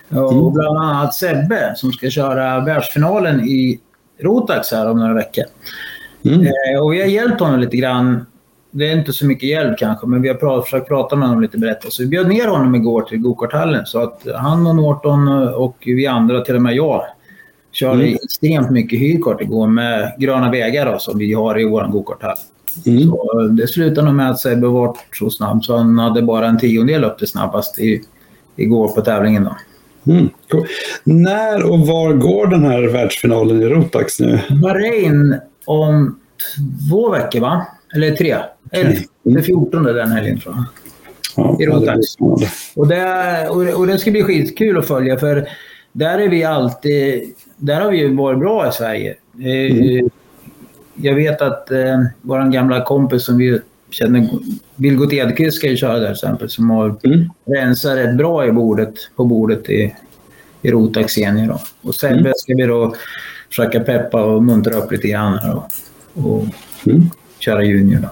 Och 0.08 0.32
mm. 0.32 0.52
bland 0.54 0.78
annat 0.78 1.14
Sebbe 1.14 1.72
som 1.76 1.92
ska 1.92 2.10
köra 2.10 2.64
världsfinalen 2.64 3.40
i 3.48 3.80
Rotax 4.20 4.70
här 4.72 4.90
om 4.90 4.98
några 4.98 5.14
veckor. 5.14 5.44
Mm. 6.24 6.40
Eh, 6.46 6.80
och 6.82 6.92
vi 6.92 7.00
har 7.00 7.08
hjälpt 7.08 7.40
honom 7.40 7.60
lite 7.60 7.76
grann. 7.76 8.26
Det 8.70 8.88
är 8.90 8.98
inte 8.98 9.12
så 9.12 9.26
mycket 9.26 9.48
hjälp 9.48 9.78
kanske, 9.78 10.06
men 10.06 10.22
vi 10.22 10.28
har 10.28 10.34
prat, 10.34 10.64
försökt 10.64 10.88
prata 10.88 11.16
med 11.16 11.28
honom 11.28 11.42
lite 11.42 11.58
berätta. 11.58 11.90
Så 11.90 12.02
vi 12.02 12.08
bjöd 12.08 12.28
ner 12.28 12.46
honom 12.48 12.74
igår 12.74 13.02
till 13.02 13.18
gokarthallen. 13.18 13.86
Så 13.86 13.98
att 14.02 14.26
han 14.34 14.66
och 14.66 14.76
Norton 14.76 15.28
och 15.48 15.76
vi 15.86 16.06
andra, 16.06 16.40
till 16.40 16.54
och 16.56 16.62
med 16.62 16.74
jag, 16.76 17.02
körde 17.72 18.02
mm. 18.02 18.14
extremt 18.24 18.70
mycket 18.70 19.00
hyrkart 19.00 19.40
igår 19.40 19.66
med 19.66 20.12
gröna 20.18 20.50
vägar 20.50 20.92
då, 20.92 20.98
som 20.98 21.18
vi 21.18 21.32
har 21.32 21.60
i 21.60 21.64
vår 21.68 21.84
gokarthall. 21.84 22.36
Mm. 22.86 23.56
det 23.56 23.66
slutade 23.66 24.04
nog 24.06 24.14
med 24.14 24.30
att 24.30 24.40
Sebbe 24.40 24.66
var 24.66 24.96
så 25.12 25.30
snabb 25.30 25.64
så 25.64 25.76
han 25.76 25.98
hade 25.98 26.22
bara 26.22 26.46
en 26.46 26.58
tiondel 26.58 27.04
upp 27.04 27.18
till 27.18 27.26
snabbast 27.26 27.78
i, 27.78 28.00
igår 28.56 28.88
på 28.88 29.00
tävlingen. 29.00 29.44
Då. 29.44 29.54
Mm, 30.12 30.28
cool. 30.50 30.66
När 31.04 31.70
och 31.72 31.78
var 31.78 32.12
går 32.12 32.46
den 32.46 32.64
här 32.64 32.82
världsfinalen 32.88 33.62
i 33.62 33.66
Rotax 33.68 34.20
nu? 34.20 34.40
Bahrain 34.62 35.34
om 35.64 36.18
två 36.88 37.10
veckor, 37.10 37.40
va? 37.40 37.66
Eller 37.94 38.16
tre? 38.16 38.36
Eller 38.72 38.90
mm. 39.26 39.38
okay. 39.38 39.42
14 39.42 39.82
den 39.82 40.10
helgen 40.10 40.40
tror 40.40 40.54
jag. 40.56 40.64
Ja, 41.36 41.56
I 41.60 41.66
Rotax. 41.66 41.98
Och 42.76 42.88
det, 42.88 43.48
och 43.74 43.86
det 43.86 43.98
ska 43.98 44.10
bli 44.10 44.22
skitkul 44.22 44.78
att 44.78 44.86
följa 44.86 45.18
för 45.18 45.48
där 45.92 46.18
är 46.18 46.28
vi 46.28 46.44
alltid... 46.44 47.22
Där 47.56 47.80
har 47.80 47.90
vi 47.92 48.08
varit 48.08 48.38
bra 48.38 48.68
i 48.68 48.72
Sverige. 48.72 49.14
Mm. 49.38 50.10
Jag 50.94 51.14
vet 51.14 51.40
att 51.42 51.70
eh, 51.70 52.02
vår 52.20 52.52
gamla 52.52 52.84
kompis 52.84 53.24
som 53.24 53.38
vi 53.38 53.60
känner, 53.90 54.28
Vilgot 54.76 55.12
Edqvist 55.12 55.56
ska 55.56 55.66
ju 55.68 55.76
köra 55.76 55.92
där 55.98 56.02
till 56.04 56.12
exempel, 56.12 56.50
som 56.50 56.70
har 56.70 56.96
mm. 57.04 57.24
rensat 57.44 57.96
rätt 57.96 58.16
bra 58.16 58.46
i 58.46 58.52
bordet, 58.52 58.94
på 59.16 59.24
bordet 59.24 59.70
i, 59.70 59.94
i 60.62 60.70
Rotax 60.70 61.18
igen. 61.18 61.52
Och 61.82 61.94
Sebbe 61.94 62.18
mm. 62.20 62.32
ska 62.36 62.54
vi 62.56 62.62
då 62.66 62.94
försöka 63.48 63.80
peppa 63.80 64.24
och 64.24 64.42
muntra 64.44 64.74
upp 64.74 64.92
lite 64.92 65.08
grann 65.08 65.38
och, 66.14 66.26
och 66.34 66.44
mm. 66.86 67.10
köra 67.38 67.64
junior. 67.64 68.00
Då. 68.02 68.08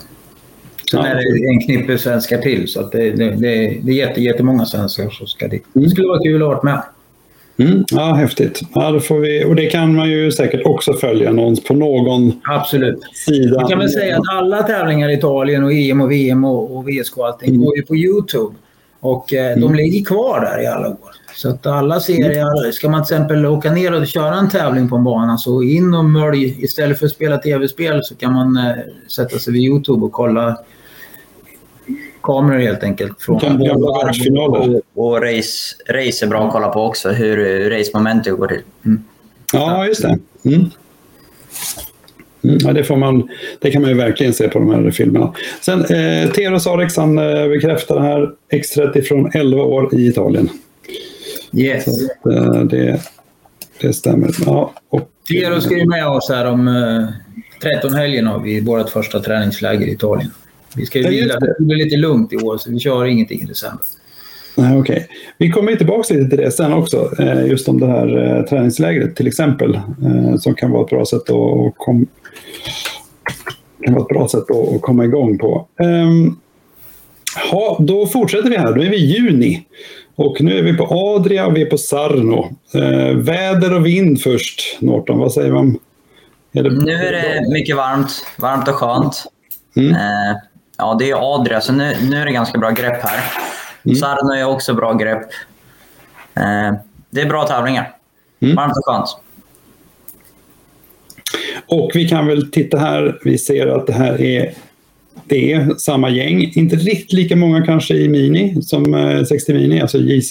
Sen 0.90 1.00
är 1.00 1.14
det 1.14 1.48
en 1.48 1.60
knippe 1.60 1.98
svenskar 1.98 2.38
till, 2.38 2.68
så 2.68 2.82
det, 2.82 3.10
det, 3.10 3.30
det, 3.30 3.80
det 3.84 3.92
är 3.92 4.06
jätte, 4.08 4.20
jättemånga 4.20 4.64
svenskar 4.66 5.10
som 5.10 5.26
ska 5.26 5.48
dit. 5.48 5.64
Det 5.72 5.78
mm. 5.78 5.90
skulle 5.90 6.08
vara 6.08 6.22
kul 6.22 6.42
att 6.42 6.48
vara 6.48 6.60
med. 6.62 6.82
Mm, 7.58 7.84
ja, 7.90 8.14
häftigt. 8.14 8.60
Ja, 8.74 9.00
får 9.00 9.18
vi, 9.20 9.44
och 9.44 9.56
det 9.56 9.66
kan 9.66 9.94
man 9.96 10.10
ju 10.10 10.32
säkert 10.32 10.60
också 10.66 10.92
följa 10.92 11.28
annons 11.28 11.64
på 11.64 11.74
någon 11.74 12.32
Absolut. 12.44 13.00
sida. 13.14 13.60
Man 13.60 13.70
kan 13.70 13.78
väl 13.78 13.90
säga 13.90 14.16
att 14.18 14.22
alla 14.34 14.62
tävlingar 14.62 15.08
i 15.08 15.14
Italien 15.14 15.64
och 15.64 15.72
EM 15.72 16.00
och 16.00 16.10
VM 16.10 16.44
och, 16.44 16.76
och 16.76 16.88
VSK 16.88 17.16
och 17.18 17.26
allting 17.26 17.48
mm. 17.48 17.60
går 17.64 17.76
ju 17.76 17.82
på 17.82 17.96
Youtube. 17.96 18.54
Och 19.02 19.32
eh, 19.32 19.46
mm. 19.46 19.60
de 19.60 19.74
ligger 19.74 20.04
kvar 20.06 20.40
där 20.40 20.62
i 20.62 20.66
alla 20.66 20.88
år. 20.88 20.96
Så 21.36 21.48
att 21.50 21.66
alla 21.66 22.00
serier, 22.00 22.72
ska 22.72 22.88
man 22.88 23.04
till 23.06 23.14
exempel 23.14 23.46
åka 23.46 23.72
ner 23.72 23.92
och 24.00 24.06
köra 24.06 24.34
en 24.34 24.48
tävling 24.48 24.88
på 24.88 24.96
en 24.96 25.04
bana 25.04 25.38
så 25.38 25.62
in 25.62 25.94
och 25.94 26.04
mölj. 26.04 26.64
Istället 26.64 26.98
för 26.98 27.06
att 27.06 27.12
spela 27.12 27.38
tv-spel 27.38 28.00
så 28.04 28.14
kan 28.14 28.32
man 28.32 28.56
eh, 28.56 28.74
sätta 29.16 29.38
sig 29.38 29.52
vid 29.52 29.62
Youtube 29.62 30.04
och 30.04 30.12
kolla 30.12 30.58
kameror 32.20 32.58
helt 32.58 32.82
enkelt. 32.82 33.22
Från 33.22 33.40
kan 33.40 33.60
och, 33.60 34.80
och 34.94 35.16
race, 35.22 35.74
race 35.88 36.24
är 36.24 36.26
bra 36.26 36.46
att 36.46 36.52
kolla 36.52 36.68
på 36.68 36.80
också, 36.82 37.10
hur, 37.10 37.36
hur 37.36 37.70
racemomentet 37.70 38.36
går 38.38 38.46
till. 38.46 38.60
Mm. 38.86 39.02
Ja, 39.52 39.86
just 39.86 40.02
det. 40.02 40.18
Mm. 40.44 40.64
Mm, 42.44 42.58
ja, 42.62 42.72
det, 42.72 42.84
får 42.84 42.96
man, 42.96 43.28
det 43.60 43.70
kan 43.70 43.82
man 43.82 43.90
ju 43.90 43.96
verkligen 43.96 44.32
se 44.32 44.48
på 44.48 44.58
de 44.58 44.70
här 44.70 44.90
filmerna. 44.90 45.34
Sen, 45.60 45.80
eh, 45.80 46.30
Teros 46.30 46.66
Alex 46.66 46.96
han, 46.96 47.18
eh, 47.18 47.48
bekräftar 47.48 48.00
här 48.00 48.28
X30 48.52 49.02
från 49.02 49.30
11 49.34 49.62
år 49.62 49.94
i 49.94 50.06
Italien. 50.06 50.48
Yes. 51.52 51.84
Så, 51.84 52.30
eh, 52.32 52.60
det, 52.64 53.00
det 53.80 53.92
stämmer. 53.92 54.30
Ja, 54.46 54.74
och, 54.88 55.08
Teros 55.28 55.64
ska 55.64 55.76
ju 55.76 55.88
med 55.88 56.08
oss 56.08 56.28
här 56.30 56.46
om 56.46 56.68
eh, 56.68 57.74
13 57.80 57.94
helgen 57.94 58.26
har 58.26 58.40
vi 58.40 58.60
vårt 58.60 58.90
första 58.90 59.20
träningsläger 59.20 59.86
i 59.86 59.90
Italien. 59.92 60.30
Vi 60.76 60.86
ska 60.86 60.98
ju 60.98 61.08
vila. 61.08 61.38
Det 61.40 61.54
blir 61.58 61.84
lite 61.84 61.96
lugnt 61.96 62.32
i 62.32 62.36
år, 62.36 62.58
så 62.58 62.70
vi 62.70 62.78
kör 62.80 63.04
ingenting 63.06 63.40
i 63.42 63.44
december 63.44 63.84
okej. 64.56 64.76
Okay. 64.76 65.02
Vi 65.38 65.50
kommer 65.50 65.76
tillbaka 65.76 66.14
lite 66.14 66.28
till 66.30 66.38
det 66.44 66.50
sen 66.52 66.72
också, 66.72 67.10
eh, 67.18 67.46
just 67.46 67.68
om 67.68 67.80
det 67.80 67.86
här 67.86 68.36
eh, 68.36 68.42
träningslägret 68.44 69.16
till 69.16 69.26
exempel, 69.26 69.74
eh, 69.74 70.36
som 70.38 70.54
kan 70.54 70.70
vara 70.70 70.84
ett 70.84 70.90
bra 70.90 71.04
sätt 71.06 71.20
att, 71.30 71.74
kom... 71.76 72.06
kan 73.84 73.94
vara 73.94 74.02
ett 74.02 74.08
bra 74.08 74.28
sätt 74.28 74.44
att 74.74 74.80
komma 74.82 75.04
igång 75.04 75.38
på. 75.38 75.66
Ja, 75.76 75.84
ehm, 75.84 76.36
då 77.78 78.06
fortsätter 78.06 78.50
vi 78.50 78.56
här, 78.56 78.72
då 78.72 78.82
är 78.82 78.90
vi 78.90 78.96
i 78.96 79.06
juni. 79.18 79.62
Och 80.14 80.36
nu 80.40 80.58
är 80.58 80.62
vi 80.62 80.74
på 80.76 80.84
Adria 80.90 81.46
och 81.46 81.56
vi 81.56 81.62
är 81.62 81.66
på 81.70 81.78
Sarno. 81.78 82.48
väder 83.22 83.74
och 83.74 83.86
vind 83.86 84.20
först, 84.20 84.76
Norton, 84.80 85.18
vad 85.18 85.32
säger 85.32 85.52
man? 85.52 85.78
Är 86.52 86.62
det... 86.62 86.70
Nu 86.70 86.92
är 86.92 87.12
det 87.12 87.52
mycket 87.52 87.76
varmt, 87.76 88.26
varmt 88.38 88.68
och 88.68 88.74
skönt. 88.74 89.24
Mm. 89.76 89.94
ja, 90.78 90.96
det 91.00 91.10
är 91.10 91.34
Adria, 91.34 91.60
så 91.60 91.72
nu, 91.72 91.92
nu 92.10 92.16
är 92.16 92.24
det 92.26 92.32
ganska 92.32 92.58
bra 92.58 92.70
grepp 92.70 93.02
här. 93.02 93.20
Mm. 93.84 93.96
Sarno 93.96 94.34
är 94.40 94.44
också 94.44 94.74
bra 94.74 94.92
grepp. 94.92 95.22
Eh, 96.34 96.72
det 97.10 97.20
är 97.20 97.26
bra 97.26 97.46
tävlingar. 97.46 97.92
Mm. 98.40 98.56
Varmt 98.56 98.72
och 98.76 98.82
skönt. 98.86 99.16
Och 101.66 101.90
vi 101.94 102.08
kan 102.08 102.26
väl 102.26 102.50
titta 102.50 102.78
här. 102.78 103.18
Vi 103.24 103.38
ser 103.38 103.66
att 103.66 103.86
det 103.86 103.92
här 103.92 104.20
är, 104.20 104.52
det 105.26 105.52
är 105.52 105.74
samma 105.78 106.10
gäng. 106.10 106.52
Inte 106.54 106.76
riktigt 106.76 107.12
lika 107.12 107.36
många 107.36 107.66
kanske 107.66 107.94
i 107.94 108.08
Mini 108.08 108.62
som 108.62 108.84
60 109.28 109.52
eh, 109.52 109.58
Mini. 109.58 109.80
Alltså 109.80 109.98
J, 109.98 110.22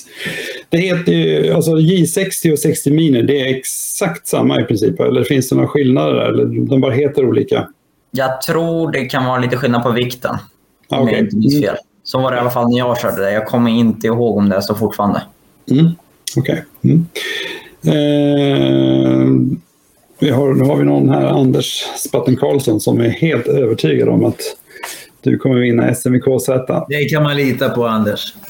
det 0.69 0.77
heter 0.77 1.13
ju, 1.13 1.53
alltså 1.53 1.71
J60 1.71 2.51
och 2.51 2.59
60 2.59 2.91
Mini, 2.91 3.21
det 3.21 3.41
är 3.41 3.55
exakt 3.55 4.27
samma 4.27 4.61
i 4.61 4.63
princip. 4.63 4.99
Eller 4.99 5.23
finns 5.23 5.49
det 5.49 5.55
några 5.55 5.67
skillnader 5.67 6.13
där? 6.13 6.25
Eller 6.29 6.67
de 6.69 6.81
bara 6.81 6.93
heter 6.93 7.25
olika? 7.25 7.67
Jag 8.11 8.41
tror 8.41 8.91
det 8.91 9.05
kan 9.05 9.25
vara 9.25 9.37
lite 9.37 9.57
skillnad 9.57 9.83
på 9.83 9.91
vikten. 9.91 10.37
Om 10.87 11.09
jag 11.09 11.19
inte 11.19 11.35
minns 11.35 11.53
mm. 11.53 11.61
fel. 11.63 11.75
Mm. 11.75 11.81
Så 12.11 12.17
var 12.19 12.31
det 12.31 12.37
i 12.37 12.39
alla 12.39 12.49
fall 12.49 12.69
när 12.69 12.77
jag 12.77 12.99
körde 13.01 13.21
det. 13.21 13.31
Jag 13.31 13.47
kommer 13.47 13.71
inte 13.71 14.07
ihåg 14.07 14.37
om 14.37 14.49
det 14.49 14.55
är 14.55 14.61
så 14.61 14.75
fortfarande. 14.75 15.21
Mm. 15.71 15.85
Okej. 16.37 16.63
Okay. 16.81 16.91
Mm. 17.83 19.51
Eh, 19.51 20.27
nu 20.57 20.65
har 20.67 20.75
vi 20.77 20.83
någon 20.83 21.09
här, 21.09 21.25
Anders 21.25 21.83
Spatten 22.07 22.35
Karlsson, 22.35 22.79
som 22.81 22.99
är 22.99 23.09
helt 23.09 23.47
övertygad 23.47 24.09
om 24.09 24.25
att 24.25 24.39
du 25.21 25.37
kommer 25.37 25.55
vinna 25.55 25.95
SM 25.95 26.15
i 26.15 26.19
KZ. 26.19 26.45
Det 26.89 27.05
kan 27.05 27.23
man 27.23 27.35
lita 27.35 27.69
på, 27.69 27.87
Anders. 27.87 28.35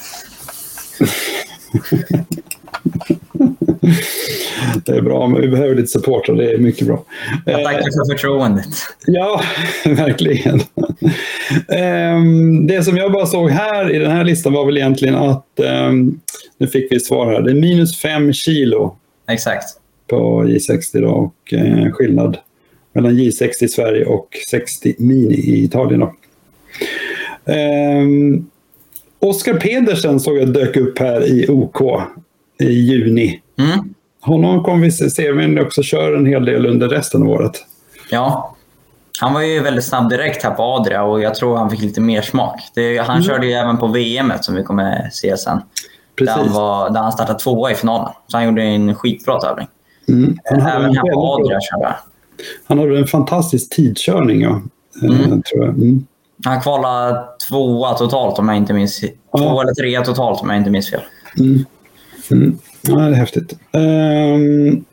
Det 4.86 4.92
är 4.96 5.00
bra, 5.02 5.26
men 5.26 5.40
vi 5.40 5.48
behöver 5.48 5.74
lite 5.74 5.88
support 5.88 6.28
och 6.28 6.36
det 6.36 6.52
är 6.52 6.58
mycket 6.58 6.86
bra. 6.86 7.02
Jag 7.46 7.64
tackar 7.64 7.80
för 8.06 8.12
förtroendet. 8.14 8.66
Ja, 9.06 9.40
verkligen. 9.84 10.60
Ehm, 11.68 12.66
det 12.66 12.82
som 12.82 12.96
jag 12.96 13.12
bara 13.12 13.26
såg 13.26 13.50
här 13.50 13.94
i 13.94 13.98
den 13.98 14.10
här 14.10 14.24
listan 14.24 14.52
var 14.52 14.66
väl 14.66 14.76
egentligen 14.78 15.14
att, 15.14 15.60
ehm, 15.60 16.20
nu 16.58 16.66
fick 16.66 16.92
vi 16.92 17.00
svar 17.00 17.32
här, 17.32 17.40
det 17.42 17.50
är 17.50 17.54
minus 17.54 17.98
5 18.00 18.32
kilo 18.32 18.96
Exakt. 19.28 19.66
på 20.08 20.44
J60 20.44 21.00
då 21.00 21.08
och 21.08 21.54
eh, 21.54 21.90
skillnad 21.92 22.38
mellan 22.92 23.12
J60 23.12 23.50
i 23.64 23.68
Sverige 23.68 24.04
och 24.04 24.28
60 24.50 24.94
Mini 24.98 25.34
i 25.34 25.64
Italien. 25.64 26.00
Då. 26.00 26.12
Ehm, 27.52 28.46
Oskar 29.18 29.54
Pedersen 29.54 30.20
såg 30.20 30.36
jag 30.38 30.48
dök 30.48 30.76
upp 30.76 30.98
här 30.98 31.28
i 31.32 31.46
OK 31.48 31.80
i 32.60 32.72
juni. 32.72 33.40
Mm. 33.58 33.94
Honom 34.20 34.64
kommer 34.64 34.84
vi 34.84 34.90
se, 34.90 35.32
men 35.32 35.58
också 35.58 35.82
kör 35.82 36.16
en 36.16 36.26
hel 36.26 36.44
del 36.44 36.66
under 36.66 36.88
resten 36.88 37.22
av 37.22 37.28
året. 37.28 37.50
Ja, 38.10 38.56
han 39.20 39.34
var 39.34 39.40
ju 39.42 39.62
väldigt 39.62 39.84
snabb 39.84 40.08
direkt 40.10 40.44
här 40.44 40.50
på 40.50 40.62
Adria 40.62 41.02
och 41.02 41.20
jag 41.22 41.34
tror 41.34 41.56
han 41.56 41.70
fick 41.70 41.80
lite 41.80 42.00
mer 42.00 42.22
smak. 42.22 42.60
Det, 42.74 42.98
han 42.98 43.10
mm. 43.10 43.22
körde 43.22 43.46
ju 43.46 43.52
även 43.52 43.78
på 43.78 43.86
VM 43.86 44.32
som 44.40 44.54
vi 44.54 44.62
kommer 44.62 45.08
se 45.12 45.36
sen. 45.36 45.60
Precis. 46.16 46.36
Där 46.36 46.42
han, 46.44 46.52
var, 46.52 46.90
där 46.90 47.00
han 47.00 47.12
startade 47.12 47.38
tvåa 47.38 47.70
i 47.70 47.74
finalen. 47.74 48.12
Så 48.26 48.36
han 48.36 48.46
gjorde 48.46 48.62
en 48.62 48.94
skitbra 48.94 49.40
tävling. 49.40 49.66
Mm. 50.08 50.38
Han 50.44 50.60
även 50.60 50.94
här 50.96 51.12
på 51.12 51.20
Adria 51.34 51.60
körde 51.60 51.84
han. 51.86 51.94
Han 52.66 52.78
hade 52.78 52.98
en 52.98 53.06
fantastisk 53.06 53.72
tidkörning. 53.76 54.40
Ja. 54.40 54.60
Eh, 55.02 55.26
mm. 55.26 55.42
Tror 55.42 55.64
jag. 55.64 55.68
Mm. 55.74 56.06
Han 56.44 56.60
kvalade 56.60 57.20
tvåa 57.48 57.94
totalt 57.94 58.38
om 58.38 58.48
jag 58.48 58.56
inte 58.56 58.72
minns 58.72 59.00
fel. 59.00 59.10
Ja. 59.32 59.38
Två 59.38 59.60
eller 59.60 59.74
trea 59.74 60.04
totalt 60.04 60.40
om 60.42 60.50
jag 60.50 60.56
inte 60.58 60.70
minns 60.70 60.90
fel. 60.90 61.00
Mm. 61.40 61.64
Mm. 62.30 62.58
Ja, 62.82 62.94
det 62.96 63.06
är 63.06 63.12
häftigt. 63.12 63.58
Um, 63.72 64.84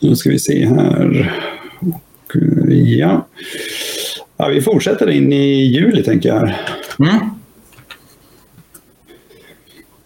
nu 0.00 0.16
ska 0.16 0.30
vi 0.30 0.38
se 0.38 0.66
här 0.66 1.32
ja. 2.68 3.26
ja. 4.36 4.48
Vi 4.48 4.62
fortsätter 4.62 5.10
in 5.10 5.32
i 5.32 5.64
juli, 5.64 6.02
tänker 6.02 6.28
jag. 6.28 6.38
Mm. 7.00 7.30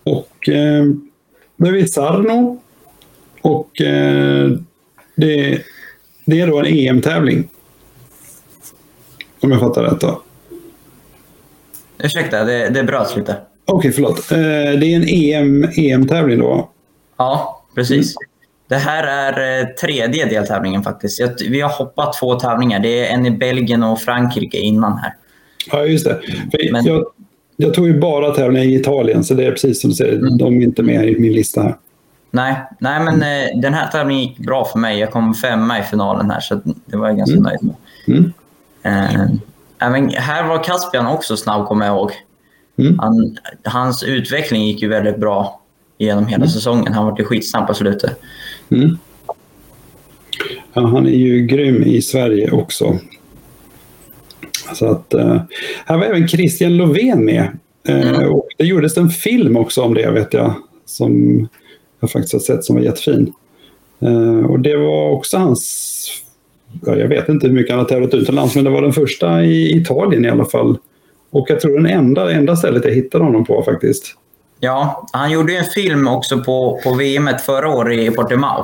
Och 0.03 0.49
eh, 0.49 0.85
då 1.57 1.67
är 1.67 1.73
vi 1.73 1.81
i 1.81 1.89
Sarno. 1.89 2.61
Och 3.43 3.81
eh, 3.81 4.51
det, 5.17 5.63
det 6.25 6.41
är 6.41 6.47
då 6.47 6.59
en 6.59 6.67
EM-tävling. 6.67 7.49
Om 9.41 9.51
jag 9.51 9.61
fattar 9.61 9.83
rätt 9.83 10.01
då. 10.01 10.23
Ursäkta, 11.99 12.45
det, 12.45 12.69
det 12.69 12.83
bröts 12.85 13.17
lite. 13.17 13.33
Okej, 13.65 13.79
okay, 13.79 13.93
förlåt. 13.93 14.33
Eh, 14.33 14.39
det 14.81 14.87
är 14.93 14.97
en 14.97 15.09
EM, 15.09 15.69
EM-tävling 15.77 16.39
då? 16.39 16.71
Ja, 17.17 17.65
precis. 17.75 18.15
Mm. 18.17 18.30
Det 18.71 18.77
här 18.77 19.05
är 19.33 19.61
eh, 19.61 19.67
tredje 19.67 20.25
deltävlingen 20.27 20.83
faktiskt. 20.83 21.25
Vi 21.51 21.61
har 21.61 21.69
hoppat 21.71 22.19
två 22.19 22.35
tävlingar. 22.35 22.79
Det 22.81 23.07
är 23.07 23.15
en 23.15 23.27
i 23.27 23.31
Belgien 23.31 23.83
och 23.83 24.01
Frankrike 24.01 24.59
innan 24.59 24.99
här. 24.99 25.15
Ja, 25.73 25.85
just 25.87 26.05
det. 26.05 26.21
Men... 26.73 26.85
Jag, 26.85 27.05
jag, 27.57 27.75
tog 27.75 27.87
ju 27.89 28.01
bara 28.01 28.31
tävlingar 28.35 28.67
i 28.67 28.75
Italien, 28.75 29.25
så 29.25 29.35
det 29.35 29.45
är 29.45 29.51
precis 29.51 29.81
som 29.81 29.91
du 29.91 29.97
säger, 29.97 30.19
mm. 30.19 30.39
de 30.39 30.59
är 30.59 30.63
inte 30.63 30.83
med 30.83 31.09
i 31.09 31.19
min 31.21 31.33
lista 31.33 31.63
här. 31.63 31.75
Nej, 32.31 32.55
nej 32.79 33.01
men 33.05 33.15
mm. 33.15 33.61
den 33.61 33.75
här 33.75 33.87
tävlingen 33.89 34.23
gick 34.25 34.39
bra 34.39 34.65
för 34.65 34.79
mig. 34.79 34.99
Jag 34.99 35.11
kom 35.11 35.35
femma 35.35 35.79
i 35.79 35.83
finalen 35.83 36.31
här, 36.31 36.41
så 36.41 36.61
det 36.85 36.97
var 36.97 37.09
jag 37.09 37.17
ganska 37.17 37.37
mm. 37.37 37.45
nöjd 37.45 37.59
med. 37.63 37.75
Mm. 38.09 38.33
Eh, 38.83 39.27
även 39.89 40.09
här 40.09 40.47
var 40.49 40.65
Caspian 40.65 41.07
också 41.07 41.37
snabb, 41.37 41.67
kommer 41.67 41.87
jag 41.87 41.95
ihåg. 41.97 42.13
Mm. 42.79 42.99
Han, 42.99 43.37
hans 43.65 44.03
utveckling 44.03 44.67
gick 44.67 44.83
ju 44.83 44.89
väldigt 44.89 45.17
bra 45.19 45.60
genom 46.07 46.25
hela 46.27 46.37
mm. 46.37 46.49
säsongen. 46.49 46.93
Han 46.93 47.07
var 47.07 47.19
ju 47.19 47.25
skitsnabb 47.25 47.67
på 47.67 47.75
slutet. 47.75 48.21
Mm. 48.71 48.99
Ja, 50.73 50.87
han 50.87 51.07
är 51.07 51.11
ju 51.11 51.47
grym 51.47 51.83
i 51.83 52.03
Sverige 52.03 52.51
också. 52.51 52.99
Så 54.75 54.87
att, 54.87 55.15
eh, 55.15 55.43
här 55.87 55.97
var 55.99 56.05
även 56.05 56.29
Christian 56.29 56.77
Lovén 56.77 57.25
med. 57.25 57.59
Eh, 57.89 58.09
mm. 58.11 58.31
och 58.33 58.49
det 58.59 58.65
gjordes 58.65 58.97
en 58.97 59.09
film 59.11 59.57
också 59.57 59.83
om 59.83 59.95
det, 59.95 60.11
vet 60.11 60.33
jag, 60.33 60.55
som 60.87 61.47
jag 62.01 62.11
faktiskt 62.11 62.33
har 62.33 62.41
sett 62.41 62.65
som 62.65 62.77
var 62.77 62.83
jättefin. 62.83 63.33
Eh, 64.01 64.41
och 64.45 64.61
det 64.61 64.77
var 64.77 65.11
också 65.11 65.37
hans, 65.39 65.97
ja, 66.87 66.97
jag 66.97 67.09
vet 67.09 67.29
inte 67.29 67.47
hur 67.47 67.55
mycket 67.55 67.71
han 67.71 67.79
har 67.79 67.87
tävlat 67.89 68.15
utomlands, 68.15 68.55
men 68.55 68.65
det 68.65 68.71
var 68.71 68.83
den 68.83 68.93
första 68.93 69.45
i 69.45 69.77
Italien 69.77 70.25
i 70.25 70.29
alla 70.31 70.45
fall. 70.45 70.79
Och 71.31 71.47
jag 71.49 71.61
tror 71.61 71.77
den 71.77 71.87
enda, 71.87 72.33
enda 72.33 72.57
stället 72.57 72.85
jag 72.85 72.93
hittade 72.93 73.25
honom 73.25 73.45
på 73.45 73.63
faktiskt. 73.63 74.15
Ja, 74.62 75.07
han 75.12 75.31
gjorde 75.31 75.57
en 75.59 75.65
film 75.65 76.09
också 76.09 76.39
på, 76.43 76.81
på 76.85 76.95
VM 76.95 77.28
förra 77.47 77.69
året 77.69 77.99
i 77.99 78.11
Portimao. 78.11 78.49
Ah, 78.49 78.62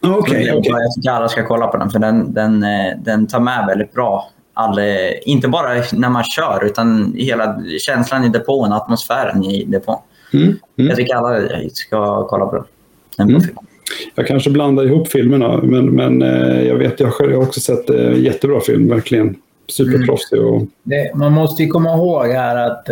okej. 0.00 0.12
Okay, 0.18 0.58
okay. 0.58 0.72
Jag 0.72 0.94
tycker 0.96 1.10
alla 1.12 1.28
ska 1.28 1.46
kolla 1.46 1.66
på 1.66 1.76
den, 1.76 1.90
för 1.90 1.98
den, 1.98 2.34
den, 2.34 2.62
eh, 2.62 2.68
den 2.98 3.26
tar 3.26 3.40
med 3.40 3.64
väldigt 3.68 3.92
bra. 3.92 4.30
All, 4.54 4.78
eh, 4.78 4.84
inte 5.26 5.48
bara 5.48 5.68
när 5.92 6.08
man 6.08 6.24
kör, 6.24 6.64
utan 6.64 7.14
hela 7.16 7.62
känslan 7.80 8.24
i 8.24 8.28
depån, 8.28 8.72
atmosfären 8.72 9.44
i 9.44 9.64
depån. 9.64 9.98
Mm, 10.32 10.44
mm. 10.46 10.58
Jag 10.74 10.96
tycker 10.96 11.14
alla 11.14 11.38
eh, 11.38 11.68
ska 11.72 12.26
kolla 12.26 12.46
på 12.46 12.54
den. 12.56 12.64
den 13.16 13.28
mm. 13.28 13.42
Jag 14.14 14.26
kanske 14.26 14.50
blandar 14.50 14.84
ihop 14.84 15.08
filmerna, 15.08 15.56
men, 15.62 15.86
men 15.86 16.20
jag 16.66 16.74
vet, 16.76 17.00
jag, 17.00 17.12
själv, 17.14 17.34
har 17.36 17.42
också 17.42 17.60
sett 17.60 17.90
jättebra 18.16 18.60
film, 18.60 18.88
verkligen. 18.88 19.34
Superproffsig. 19.68 20.40
Och... 20.42 20.56
Mm. 20.86 21.08
man 21.18 21.32
måste 21.32 21.66
komma 21.66 21.94
ihåg 21.94 22.30
här 22.30 22.56
att 22.70 22.88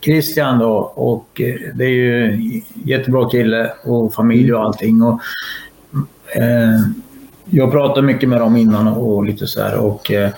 Christian 0.00 0.58
då, 0.58 0.74
och 0.96 1.40
eh, 1.40 1.54
det 1.74 1.84
är 1.84 1.88
ju 1.90 2.36
jättebra 2.84 3.30
kille 3.30 3.72
och 3.84 4.14
familj 4.14 4.54
och 4.54 4.62
allting. 4.64 5.02
Och, 5.02 5.20
eh, 6.34 6.80
jag 7.50 7.70
pratade 7.72 8.06
mycket 8.06 8.28
med 8.28 8.40
dem 8.40 8.56
innan 8.56 8.88
och 8.88 9.24
lite 9.24 9.46
så 9.46 9.62
här 9.62 9.76
och 9.78 10.10
eh, 10.12 10.30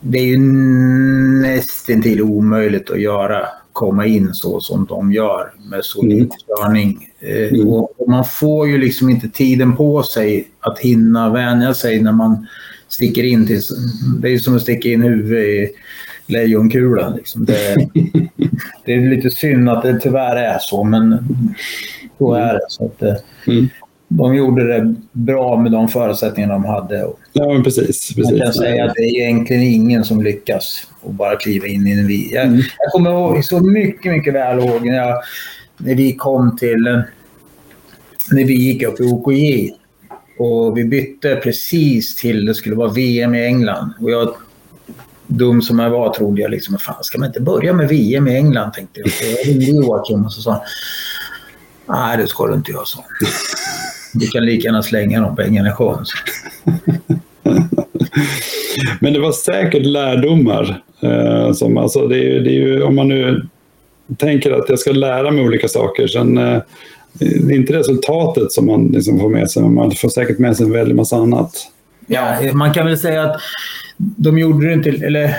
det 0.00 0.18
är 0.18 0.24
ju 0.26 0.38
nästintill 0.38 2.22
omöjligt 2.22 2.90
att 2.90 3.00
göra, 3.00 3.46
komma 3.72 4.06
in 4.06 4.34
så 4.34 4.60
som 4.60 4.86
de 4.88 5.12
gör 5.12 5.52
med 5.70 5.84
så 5.84 6.02
mm. 6.02 6.18
lite 6.18 6.36
störning. 6.38 7.08
Eh, 7.20 7.36
mm. 7.52 7.68
och, 7.68 8.00
och 8.00 8.08
man 8.08 8.24
får 8.24 8.68
ju 8.68 8.78
liksom 8.78 9.10
inte 9.10 9.28
tiden 9.28 9.76
på 9.76 10.02
sig 10.02 10.48
att 10.60 10.78
hinna 10.78 11.32
vänja 11.32 11.74
sig 11.74 12.00
när 12.02 12.12
man 12.12 12.46
sticker 12.88 13.22
in 13.24 13.46
till... 13.46 13.60
Det 14.20 14.28
är 14.28 14.32
ju 14.32 14.38
som 14.38 14.56
att 14.56 14.62
sticka 14.62 14.88
in 14.88 15.02
huvudet 15.02 15.44
i 15.44 15.68
lejonkulan. 16.26 17.16
Liksom. 17.16 17.44
Det, 17.44 17.76
det, 18.84 18.92
är 18.92 19.00
lite 19.16 19.30
synd 19.30 19.68
att 19.70 19.82
det 19.82 20.00
tyvärr 20.00 20.36
är 20.36 20.58
så, 20.58 20.84
men 20.84 21.16
så 22.18 22.34
mm. 22.34 22.48
är 22.48 22.54
det. 22.54 22.60
Så 22.68 22.86
att, 22.86 23.02
eh, 23.02 23.14
mm. 23.46 23.68
De 24.08 24.34
gjorde 24.34 24.68
det 24.68 24.94
bra 25.12 25.56
med 25.60 25.72
de 25.72 25.88
förutsättningar 25.88 26.48
de 26.48 26.64
hade. 26.64 27.06
Ja, 27.32 27.52
men 27.52 27.64
precis, 27.64 27.86
precis. 27.86 28.30
Man 28.30 28.40
kan 28.40 28.52
säga 28.52 28.84
att 28.84 28.94
det 28.94 29.02
är 29.02 29.22
egentligen 29.22 29.62
ingen 29.62 30.04
som 30.04 30.22
lyckas 30.22 30.86
att 31.06 31.12
bara 31.14 31.36
kliva 31.36 31.66
in 31.66 31.86
i 31.86 31.92
en 31.92 32.06
vi. 32.06 32.32
Jag, 32.34 32.44
mm. 32.44 32.56
jag 32.56 32.92
kommer 32.92 33.10
ihåg, 33.10 33.44
så 33.44 33.60
mycket, 33.60 34.12
mycket 34.12 34.34
väl 34.34 34.58
ihåg 34.58 34.86
när, 34.86 34.94
jag, 34.96 35.14
när 35.76 35.94
vi 35.94 36.12
kom 36.12 36.56
till... 36.56 36.86
Eh, 36.86 36.98
när 38.30 38.44
vi 38.44 38.54
gick 38.54 38.82
upp 38.82 39.00
i 39.00 39.02
OKJ 39.04 39.70
och 40.38 40.78
vi 40.78 40.84
bytte 40.84 41.36
precis 41.42 42.14
till 42.14 42.46
det 42.46 42.54
skulle 42.54 42.74
vara 42.76 42.90
VM 42.92 43.34
i 43.34 43.46
England. 43.46 43.92
Och 44.00 44.10
jag 44.10 44.28
dum 45.38 45.62
som 45.62 45.78
jag 45.78 45.90
var 45.90 46.14
trodde 46.14 46.42
jag 46.42 46.50
liksom, 46.50 46.78
fan 46.78 47.04
ska 47.04 47.18
man 47.18 47.28
inte 47.28 47.40
börja 47.40 47.72
med 47.72 47.88
VM 47.88 48.28
i 48.28 48.36
England 48.36 48.72
tänkte 48.72 49.00
jag. 49.00 49.10
Så 49.12 49.24
jag 49.24 49.48
ringde 49.48 49.64
Joakim 49.66 50.24
och 50.24 50.32
så 50.32 50.42
sa 50.42 50.50
han, 50.50 50.58
nej 51.86 52.16
det 52.16 52.26
ska 52.26 52.46
du 52.46 52.54
inte 52.54 52.72
göra, 52.72 52.84
så. 52.84 53.04
Du 54.14 54.26
kan 54.28 54.44
lika 54.46 54.64
gärna 54.64 54.82
slänga 54.82 55.20
de 55.20 55.36
pengarna 55.36 55.68
i 55.68 55.72
sjön. 55.72 56.04
Men 59.00 59.12
det 59.12 59.20
var 59.20 59.32
säkert 59.32 59.86
lärdomar. 59.86 60.82
Eh, 61.02 61.52
som, 61.52 61.76
alltså, 61.76 62.06
det 62.08 62.14
är, 62.18 62.40
det 62.40 62.50
är 62.50 62.58
ju, 62.58 62.82
om 62.82 62.94
man 62.96 63.08
nu 63.08 63.48
tänker 64.16 64.52
att 64.52 64.68
jag 64.68 64.78
ska 64.78 64.92
lära 64.92 65.30
mig 65.30 65.44
olika 65.44 65.68
saker, 65.68 66.06
sen 66.06 66.38
eh, 66.38 66.62
det 67.12 67.26
är 67.54 67.56
inte 67.56 67.72
resultatet 67.72 68.52
som 68.52 68.66
man 68.66 68.86
liksom 68.86 69.20
får 69.20 69.28
med 69.28 69.50
sig, 69.50 69.62
men 69.62 69.74
man 69.74 69.90
får 69.92 70.08
säkert 70.08 70.38
med 70.38 70.56
sig 70.56 70.66
en 70.66 70.72
väldig 70.72 70.96
massa 70.96 71.16
annat. 71.16 71.50
Ja, 72.06 72.40
man 72.52 72.72
kan 72.74 72.86
väl 72.86 72.98
säga 72.98 73.22
att 73.22 73.40
de 73.96 74.38
gjorde 74.38 74.66
det 74.66 74.72
inte, 74.74 74.90
eller 74.90 75.36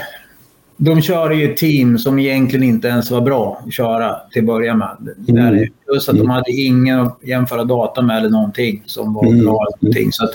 de 0.77 1.01
körde 1.01 1.35
ju 1.35 1.51
ett 1.51 1.57
team 1.57 1.97
som 1.97 2.19
egentligen 2.19 2.63
inte 2.63 2.87
ens 2.87 3.11
var 3.11 3.21
bra 3.21 3.63
att 3.67 3.73
köra 3.73 4.15
till 4.31 4.41
att 4.41 4.47
börja 4.47 4.75
med. 4.75 4.97
Mm. 5.27 5.45
Där, 5.57 5.69
plus 5.85 6.09
att 6.09 6.17
de 6.17 6.29
hade 6.29 6.51
ingen 6.51 6.99
att 6.99 7.19
jämföra 7.23 7.63
data 7.63 8.01
med 8.01 8.17
eller 8.17 8.29
någonting 8.29 8.83
som 8.85 9.13
var 9.13 9.25
mm. 9.25 9.39
bra. 9.45 9.65
Någonting. 9.81 10.11
Så 10.11 10.23
att, 10.23 10.31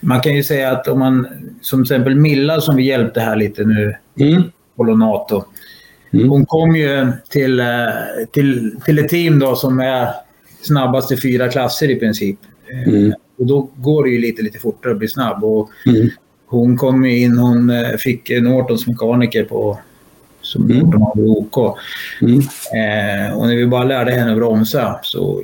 man 0.00 0.20
kan 0.20 0.34
ju 0.36 0.42
säga 0.42 0.70
att 0.72 0.88
om 0.88 0.98
man, 0.98 1.26
som 1.60 1.84
till 1.84 1.94
exempel 1.94 2.14
Milla 2.14 2.60
som 2.60 2.76
vi 2.76 2.82
hjälpte 2.82 3.20
här 3.20 3.36
lite 3.36 3.64
nu, 3.64 3.96
mm. 4.18 4.42
Lonato. 4.78 5.44
Mm. 6.12 6.28
Hon 6.28 6.46
kom 6.46 6.76
ju 6.76 7.12
till, 7.30 7.60
eh, 7.60 7.66
till, 8.32 8.74
till 8.84 8.98
ett 8.98 9.08
team 9.08 9.38
då 9.38 9.56
som 9.56 9.80
är 9.80 10.08
snabbast 10.62 11.12
i 11.12 11.16
fyra 11.20 11.48
klasser 11.48 11.90
i 11.90 11.96
princip. 11.96 12.38
Mm. 12.86 13.14
Och 13.38 13.46
då 13.46 13.70
går 13.76 14.04
det 14.04 14.10
ju 14.10 14.18
lite, 14.18 14.42
lite 14.42 14.58
fortare 14.58 14.92
att 14.92 14.98
bli 14.98 15.08
snabb. 15.08 15.44
Och 15.44 15.68
mm. 15.86 16.08
Hon 16.52 16.76
kom 16.76 17.04
in, 17.04 17.38
hon 17.38 17.70
eh, 17.70 17.96
fick 17.98 18.30
Nortons 18.42 18.86
mekaniker 18.86 19.44
på 19.44 19.78
som 20.42 20.70
mm. 20.70 20.90
de 20.90 21.02
OK. 21.30 21.78
Mm. 22.22 22.34
Eh, 22.40 23.36
och 23.38 23.46
när 23.46 23.56
vi 23.56 23.66
bara 23.66 23.84
lärde 23.84 24.10
henne 24.12 24.30
att 24.32 24.36
bromsa 24.36 24.98
så 25.02 25.42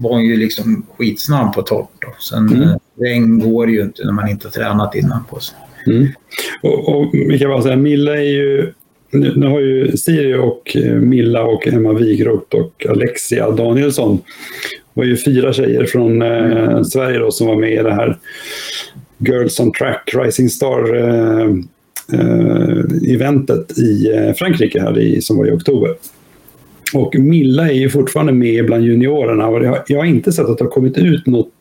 var 0.00 0.10
hon 0.10 0.24
ju 0.26 0.36
liksom 0.36 0.86
skitsnabb 0.96 1.52
på 1.54 1.62
torrt. 1.62 1.88
Då. 2.00 2.08
Sen 2.30 2.46
mm. 2.48 2.62
eh, 2.62 2.76
regn 3.00 3.38
går 3.50 3.70
ju 3.70 3.82
inte 3.82 4.04
när 4.04 4.12
man 4.12 4.28
inte 4.28 4.46
har 4.46 4.52
tränat 4.52 4.94
innan 4.94 5.24
på 5.30 5.40
sig. 5.40 5.56
Mm. 5.86 6.06
Och, 6.62 6.88
och 6.88 7.10
vi 7.12 7.38
kan 7.38 7.48
bara 7.50 7.62
säga, 7.62 7.76
Milla 7.76 8.16
är 8.16 8.22
ju 8.30 8.72
nu 9.10 9.46
har 9.46 9.60
ju 9.60 9.96
Siri 9.96 10.34
och 10.34 10.76
eh, 10.84 10.92
Milla 10.92 11.42
och 11.42 11.66
Emma 11.68 11.92
Wigroth 11.92 12.54
och 12.56 12.86
Alexia 12.90 13.50
Danielsson 13.50 14.20
var 14.94 15.04
ju 15.04 15.16
fyra 15.16 15.52
tjejer 15.52 15.84
från 15.86 16.22
eh, 16.22 16.28
mm. 16.68 16.84
Sverige 16.84 17.18
då, 17.18 17.30
som 17.30 17.46
var 17.46 17.56
med 17.56 17.72
i 17.72 17.76
det 17.82 17.94
här 17.94 18.18
Girls 19.18 19.60
on 19.60 19.72
Track 19.72 20.10
Rising 20.14 20.48
Star-eventet 20.48 22.10
eh, 23.70 23.78
eh, 23.84 23.84
i 23.84 24.14
eh, 24.28 24.34
Frankrike 24.34 24.80
här 24.80 24.98
i, 24.98 25.22
som 25.22 25.36
var 25.38 25.46
i 25.46 25.50
oktober. 25.52 25.90
Och 26.94 27.14
Milla 27.18 27.68
är 27.68 27.72
ju 27.74 27.90
fortfarande 27.90 28.32
med 28.32 28.66
bland 28.66 28.84
juniorerna 28.84 29.46
och 29.46 29.64
jag, 29.64 29.78
jag 29.88 29.98
har 29.98 30.04
inte 30.04 30.32
sett 30.32 30.46
att 30.48 30.58
det 30.58 30.64
har 30.64 30.70
kommit 30.70 30.98
ut 30.98 31.26
något 31.26 31.54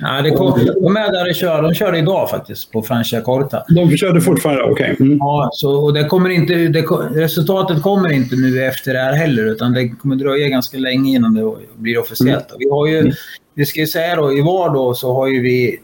Nej, 0.00 0.22
det 0.22 0.30
kom, 0.30 0.60
de 0.82 0.96
är 0.96 1.12
där 1.12 1.28
och 1.28 1.34
kör. 1.34 1.62
De 1.62 1.74
körde 1.74 1.98
idag 1.98 2.30
faktiskt 2.30 2.72
på 2.72 2.82
Franciacorta. 2.82 3.62
De 3.76 3.96
körde 3.96 4.20
fortfarande? 4.20 4.62
Okej. 4.62 4.92
Okay. 4.94 5.06
Mm. 5.06 5.18
Ja, 5.18 5.50
så, 5.52 5.70
och 5.70 5.94
det 5.94 6.04
kommer 6.04 6.30
inte, 6.30 6.52
det, 6.54 6.82
resultatet 7.12 7.82
kommer 7.82 8.12
inte 8.12 8.36
nu 8.36 8.64
efter 8.64 8.92
det 8.92 8.98
här 9.00 9.12
heller, 9.12 9.46
utan 9.46 9.72
det 9.72 9.88
kommer 9.88 10.16
dröja 10.16 10.48
ganska 10.48 10.78
länge 10.78 11.10
innan 11.10 11.34
det 11.34 11.42
blir 11.76 11.98
officiellt. 11.98 12.50
Mm. 12.50 12.56
Vi, 12.58 12.68
har 12.70 12.86
ju, 12.86 12.98
mm. 12.98 13.12
vi 13.54 13.66
ska 13.66 13.80
ju 13.80 13.86
säga 13.86 14.16
då, 14.16 14.32
i 14.32 14.40
VAR 14.42 14.74
då 14.74 14.94
så 14.94 15.12
har 15.14 15.26
ju 15.28 15.40
vi 15.42 15.78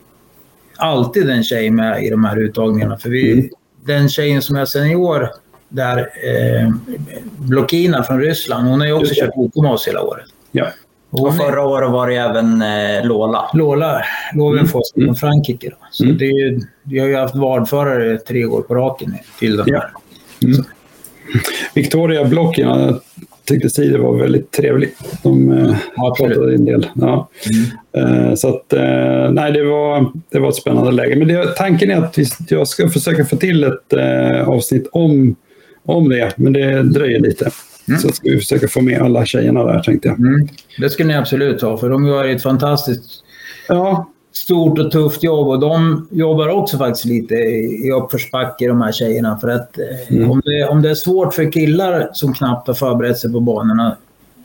alltid 0.81 1.31
en 1.31 1.44
tjej 1.44 1.70
med 1.70 2.05
i 2.05 2.11
de 2.11 2.24
här 2.24 2.36
uttagningarna. 2.43 2.98
För 2.98 3.11
vi, 3.11 3.32
mm. 3.32 3.48
den 3.86 4.09
tjejen 4.09 4.43
som 4.43 4.57
är 4.57 4.65
senior 4.65 5.28
där, 5.69 5.98
eh, 5.98 6.69
Blokina 7.39 8.02
från 8.02 8.20
Ryssland, 8.20 8.69
hon 8.69 8.81
har 8.81 8.86
ju 8.86 8.93
också 8.93 9.15
kört 9.16 9.31
OK 9.35 9.62
med 9.62 9.73
oss 9.73 9.89
hela 9.89 10.02
året. 10.02 10.24
Ja. 10.52 10.66
Hon 11.11 11.28
och 11.28 11.36
förra 11.36 11.66
året 11.66 11.90
var 11.90 12.09
det 12.09 12.16
även 12.16 12.62
eh, 12.62 13.05
Lola. 13.05 13.51
Lola 13.55 14.02
Löwenfors 14.35 14.82
mm. 14.94 14.94
från 14.97 15.02
mm. 15.05 15.15
Frankrike. 15.15 15.70
Då. 15.70 15.77
Så 15.90 16.05
mm. 16.05 16.19
det 16.19 16.24
är, 16.31 16.61
vi 16.82 16.98
har 16.98 17.09
ju 17.09 17.16
haft 17.16 17.35
vardförare 17.36 18.19
tre 18.19 18.44
år 18.44 18.62
på 18.62 18.74
raken 18.74 19.15
till 19.39 19.57
de 19.57 19.73
här. 19.73 19.90
Ja. 20.43 20.48
Mm. 20.48 20.65
Victoria 21.74 22.24
Blokina 22.24 23.01
tyckte 23.51 23.68
Siri 23.70 23.97
var 23.98 24.16
väldigt 24.16 24.51
trevlig. 24.52 24.89
De 25.22 25.51
eh, 25.52 25.74
ja, 25.97 26.14
pratade 26.18 26.55
en 26.55 26.64
del. 26.64 26.86
Ja. 26.94 27.28
Mm. 27.94 28.28
Eh, 28.28 28.35
så 28.35 28.48
att, 28.48 28.72
eh, 28.72 29.31
nej, 29.31 29.52
det 29.52 29.64
var, 29.64 30.12
det 30.31 30.39
var 30.39 30.48
ett 30.48 30.55
spännande 30.55 30.90
läge. 30.93 31.16
Men 31.16 31.28
det, 31.28 31.55
tanken 31.56 31.90
är 31.90 31.97
att 31.97 32.18
jag 32.51 32.68
ska 32.68 32.89
försöka 32.89 33.24
få 33.24 33.36
till 33.36 33.64
ett 33.64 33.93
avsnitt 34.47 34.89
om, 34.93 35.36
om 35.86 36.09
det, 36.09 36.32
men 36.36 36.52
det 36.52 36.82
dröjer 36.82 37.20
lite. 37.20 37.51
Mm. 37.89 38.01
Så 38.01 38.09
ska 38.09 38.28
vi 38.31 38.39
försöka 38.39 38.68
få 38.68 38.81
med 38.81 39.02
alla 39.02 39.24
tjejerna 39.27 39.64
där, 39.64 39.81
tänkte 39.82 40.09
jag. 40.09 40.20
Mm. 40.20 40.48
Det 40.78 40.90
ska 40.90 41.05
ni 41.05 41.14
absolut 41.16 41.62
ha, 41.62 41.77
för 41.77 41.90
de 41.90 42.05
har 42.05 42.24
ett 42.24 42.43
fantastiskt 42.43 43.24
Ja, 43.68 44.10
stort 44.32 44.78
och 44.78 44.90
tufft 44.90 45.23
jobb 45.24 45.48
och 45.48 45.61
de 45.61 46.09
jobbar 46.11 46.48
också 46.48 46.78
faktiskt 46.78 47.05
lite 47.05 47.35
i 47.35 47.90
uppförsbacke 47.93 48.66
de 48.69 48.81
här 48.81 48.93
tjejerna. 48.93 49.39
För 49.40 49.48
att 49.48 49.78
eh, 49.78 50.16
mm. 50.16 50.31
om, 50.31 50.43
det, 50.44 50.65
om 50.66 50.82
det 50.82 50.90
är 50.90 50.94
svårt 50.94 51.35
för 51.35 51.52
killar 51.52 52.11
som 52.12 52.35
knappt 52.35 52.66
har 52.69 52.74
förberett 52.74 53.19
sig 53.19 53.32
på 53.32 53.40
banorna 53.40 53.97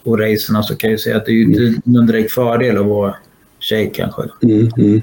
och 0.03 0.20
racerna 0.20 0.64
så 0.64 0.76
kan 0.76 0.91
jag 0.91 0.99
säga 0.99 1.18
att 1.18 1.26
det 1.26 1.32
är 1.32 1.36
ju 1.36 1.44
inte 1.44 1.60
mm. 1.62 1.82
någon 1.86 2.07
direkt 2.07 2.32
fördel 2.32 2.78
att 2.78 2.86
vara 2.86 3.16
tjej 3.60 3.91
kanske. 3.95 4.22
Mm, 4.44 4.70
mm. 4.78 5.02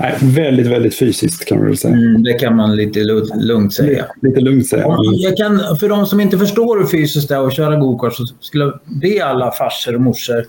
Nej, 0.00 0.14
väldigt, 0.20 0.66
väldigt 0.66 0.94
fysiskt 0.98 1.44
kan 1.44 1.58
man 1.58 1.66
väl 1.66 1.76
säga. 1.76 1.94
Mm, 1.94 2.22
det 2.22 2.32
kan 2.32 2.56
man 2.56 2.76
lite 2.76 3.00
lugnt 3.34 3.74
säga. 3.74 4.04
Lite, 4.22 4.26
lite 4.26 4.40
lugnt 4.40 4.66
säga. 4.66 4.86
Om, 4.86 4.92
mm. 5.06 5.18
jag 5.18 5.36
kan, 5.36 5.76
för 5.76 5.88
de 5.88 6.06
som 6.06 6.20
inte 6.20 6.38
förstår 6.38 6.78
hur 6.78 6.86
fysiskt 6.86 7.28
det 7.28 7.34
är 7.34 7.46
att 7.46 7.56
köra 7.56 7.76
gokart 7.76 8.14
så 8.14 8.24
skulle 8.40 8.64
jag 8.64 8.78
be 9.02 9.24
alla 9.24 9.50
farsor 9.50 9.94
och 9.94 10.00
morsor 10.00 10.46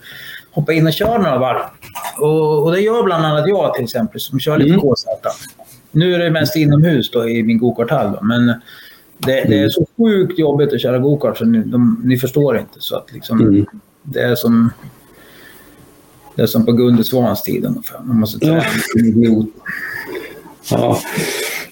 hoppa 0.52 0.72
in 0.72 0.86
och 0.86 0.92
köra 0.92 1.18
några 1.22 1.38
varv. 1.38 1.62
Och, 2.18 2.62
och 2.62 2.72
det 2.72 2.80
gör 2.80 3.02
bland 3.04 3.24
annat 3.26 3.48
jag 3.48 3.74
till 3.74 3.84
exempel 3.84 4.20
som 4.20 4.40
kör 4.40 4.58
lite 4.58 4.74
mm. 4.74 4.80
KZ. 4.80 5.04
Nu 5.90 6.14
är 6.14 6.18
det 6.18 6.30
mest 6.30 6.56
inomhus 6.56 7.10
då, 7.10 7.28
i 7.28 7.42
min 7.42 7.58
gokarthall. 7.58 8.18
Men 8.22 8.46
det, 8.46 8.60
det, 9.20 9.34
är 9.40 9.46
mm. 9.58 9.70
så 9.70 9.86
sjukt 9.98 10.38
jobbigt 10.38 10.72
att 10.72 10.82
köra 10.82 10.98
gokart 10.98 11.38
så 11.38 11.44
ni, 11.44 11.58
de, 11.62 12.00
ni 12.04 12.18
förstår 12.18 12.58
inte. 12.58 12.76
Så 12.80 12.96
att 12.96 13.12
liksom, 13.12 13.40
mm. 13.40 13.66
Det 14.02 14.20
är 14.20 14.34
som 14.34 14.70
det 16.36 16.42
är 16.42 16.46
som 16.46 16.66
på 16.66 16.72
Gunde 16.72 17.04
Svans 17.04 17.42
tid 17.42 17.64
ungefär. 17.64 18.00
Man 18.04 18.16
måste 18.20 18.38
träna 18.38 18.64
ja. 18.96 19.04
idiot. 19.06 19.46
Ja. 20.70 20.98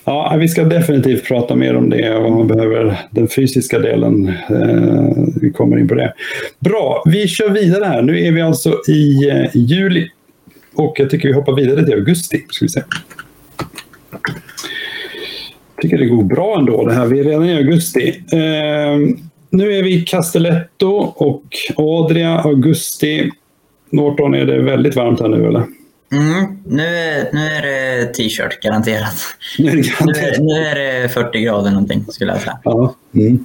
Ja, 0.05 0.37
vi 0.41 0.49
ska 0.49 0.65
definitivt 0.65 1.25
prata 1.25 1.55
mer 1.57 1.77
om 1.77 1.91
det 1.91 2.15
och 2.17 2.33
man 2.33 2.47
behöver 2.47 2.97
den 3.11 3.29
fysiska 3.29 3.79
delen. 3.79 4.29
Eh, 4.29 5.25
vi 5.43 5.51
kommer 5.51 5.79
in 5.79 5.89
på 5.89 5.95
det. 5.95 6.15
Bra, 6.59 7.03
vi 7.07 7.29
kör 7.29 7.49
vidare 7.51 7.85
här. 7.85 8.03
Nu 8.03 8.21
är 8.23 8.33
vi 8.33 8.41
alltså 8.41 8.75
i 8.89 9.29
eh, 9.31 9.51
juli 9.55 10.09
och 10.75 10.95
jag 11.01 11.11
tycker 11.11 11.29
vi 11.29 11.35
hoppar 11.35 11.53
vidare 11.57 11.85
till 11.85 11.95
augusti. 11.95 12.45
Ska 12.51 12.65
vi 12.65 12.69
se. 12.69 12.83
Jag 15.75 15.83
tycker 15.83 15.99
det 15.99 16.07
går 16.07 16.23
bra 16.25 16.59
ändå 16.59 16.87
det 16.87 16.93
här. 16.95 17.07
Vi 17.07 17.21
är 17.21 17.25
redan 17.25 17.45
i 17.49 17.55
augusti. 17.57 18.09
Eh, 18.33 19.15
nu 19.51 19.73
är 19.73 19.83
vi 19.83 19.95
i 19.95 20.01
Castelletto 20.03 20.91
och 21.17 21.45
Adria, 21.77 22.39
augusti. 22.39 23.31
Norton, 23.91 24.35
är 24.35 24.45
det 24.47 24.63
väldigt 24.63 24.97
varmt 24.97 25.21
här 25.21 25.29
nu 25.29 25.47
eller? 25.47 25.63
Mm, 26.15 26.59
nu, 26.67 26.87
är, 26.97 27.29
nu 27.33 27.41
är 27.53 27.63
det 27.63 28.07
t-shirt 28.07 28.61
garanterat. 28.61 29.15
Nu 29.59 29.71
är 29.71 29.77
det, 29.77 29.83
garanterat. 29.83 30.39
Nu, 30.39 30.45
nu, 30.45 30.55
är 30.67 31.03
det 31.03 31.09
40 31.09 31.41
grader 31.41 31.71
någonting 31.71 32.05
skulle 32.09 32.33
jag 32.33 32.41
säga. 32.43 32.59
Ja, 32.65 32.95
mm. 33.15 33.45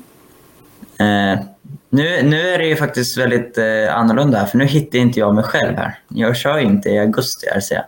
eh, 0.99 1.45
nu, 1.89 2.21
nu 2.23 2.49
är 2.49 2.57
det 2.57 2.65
ju 2.67 2.75
faktiskt 2.75 3.17
väldigt 3.17 3.57
eh, 3.57 3.95
annorlunda 3.95 4.45
för 4.45 4.57
nu 4.57 4.65
hittar 4.65 4.99
inte 4.99 5.19
jag 5.19 5.35
mig 5.35 5.43
själv 5.43 5.75
här. 5.75 5.93
Jag 6.09 6.35
kör 6.37 6.57
inte 6.59 6.89
i 6.89 6.99
augusti 6.99 7.47
här 7.53 7.59
ser 7.59 7.75
jag. 7.75 7.85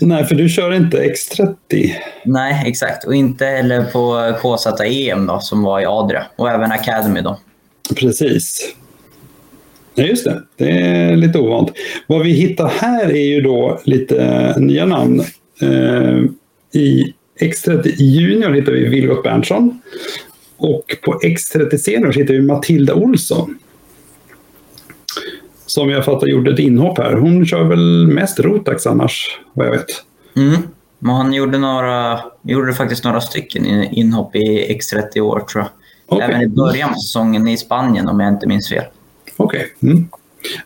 Nej, 0.00 0.24
för 0.24 0.34
du 0.34 0.48
kör 0.48 0.72
inte 0.72 0.96
X30. 1.04 1.94
Nej, 2.24 2.62
exakt. 2.66 3.04
Och 3.04 3.14
inte 3.14 3.46
heller 3.46 3.84
på 3.84 4.34
KZEM 4.42 5.26
då, 5.26 5.40
som 5.40 5.62
var 5.62 5.80
i 5.80 5.86
Adria 5.86 6.26
och 6.36 6.50
även 6.50 6.72
Academy. 6.72 7.20
Då. 7.20 7.38
Precis. 7.96 8.74
Ja, 9.98 10.04
just 10.04 10.24
det. 10.24 10.42
Det 10.56 10.68
är 10.70 11.16
lite 11.16 11.38
ovant. 11.38 11.72
Vad 12.06 12.22
vi 12.22 12.30
hittar 12.32 12.68
här 12.68 13.04
är 13.04 13.26
ju 13.28 13.40
då 13.40 13.80
lite 13.84 14.24
eh, 14.24 14.62
nya 14.62 14.86
namn. 14.86 15.20
Eh, 15.60 16.20
I 16.74 17.14
X30 17.40 17.92
Junior 17.98 18.50
hittar 18.50 18.72
vi 18.72 18.88
Vilgot 18.88 19.22
Berntsson. 19.22 19.80
Och 20.56 20.96
på 21.04 21.20
X30 21.24 21.76
Senior 21.76 22.12
hittar 22.12 22.34
vi 22.34 22.40
Matilda 22.42 22.94
Olsson. 22.94 23.58
Som 25.66 25.90
jag 25.90 26.04
fattar 26.04 26.26
gjorde 26.26 26.52
ett 26.52 26.58
inhopp 26.58 26.98
här. 26.98 27.12
Hon 27.12 27.46
kör 27.46 27.64
väl 27.64 28.06
mest 28.06 28.40
Rotax 28.40 28.86
annars, 28.86 29.40
vad 29.52 29.66
jag 29.66 29.72
vet. 29.72 29.86
Mm. 30.36 30.54
Men 30.98 31.14
han 31.14 31.32
gjorde, 31.32 31.58
några, 31.58 32.20
gjorde 32.42 32.72
faktiskt 32.74 33.04
några 33.04 33.20
stycken 33.20 33.66
inhopp 33.84 34.36
i 34.36 34.78
X30 34.80 35.20
år, 35.20 35.40
tror 35.40 35.64
jag. 35.64 35.68
Okay. 36.16 36.28
Även 36.28 36.42
i 36.42 36.48
början 36.48 36.90
av 36.90 36.94
säsongen 36.94 37.48
i 37.48 37.56
Spanien, 37.56 38.08
om 38.08 38.20
jag 38.20 38.28
inte 38.28 38.48
minns 38.48 38.68
fel. 38.68 38.84
Okej. 39.36 39.72
Okay. 39.80 39.90
Mm. 39.92 40.08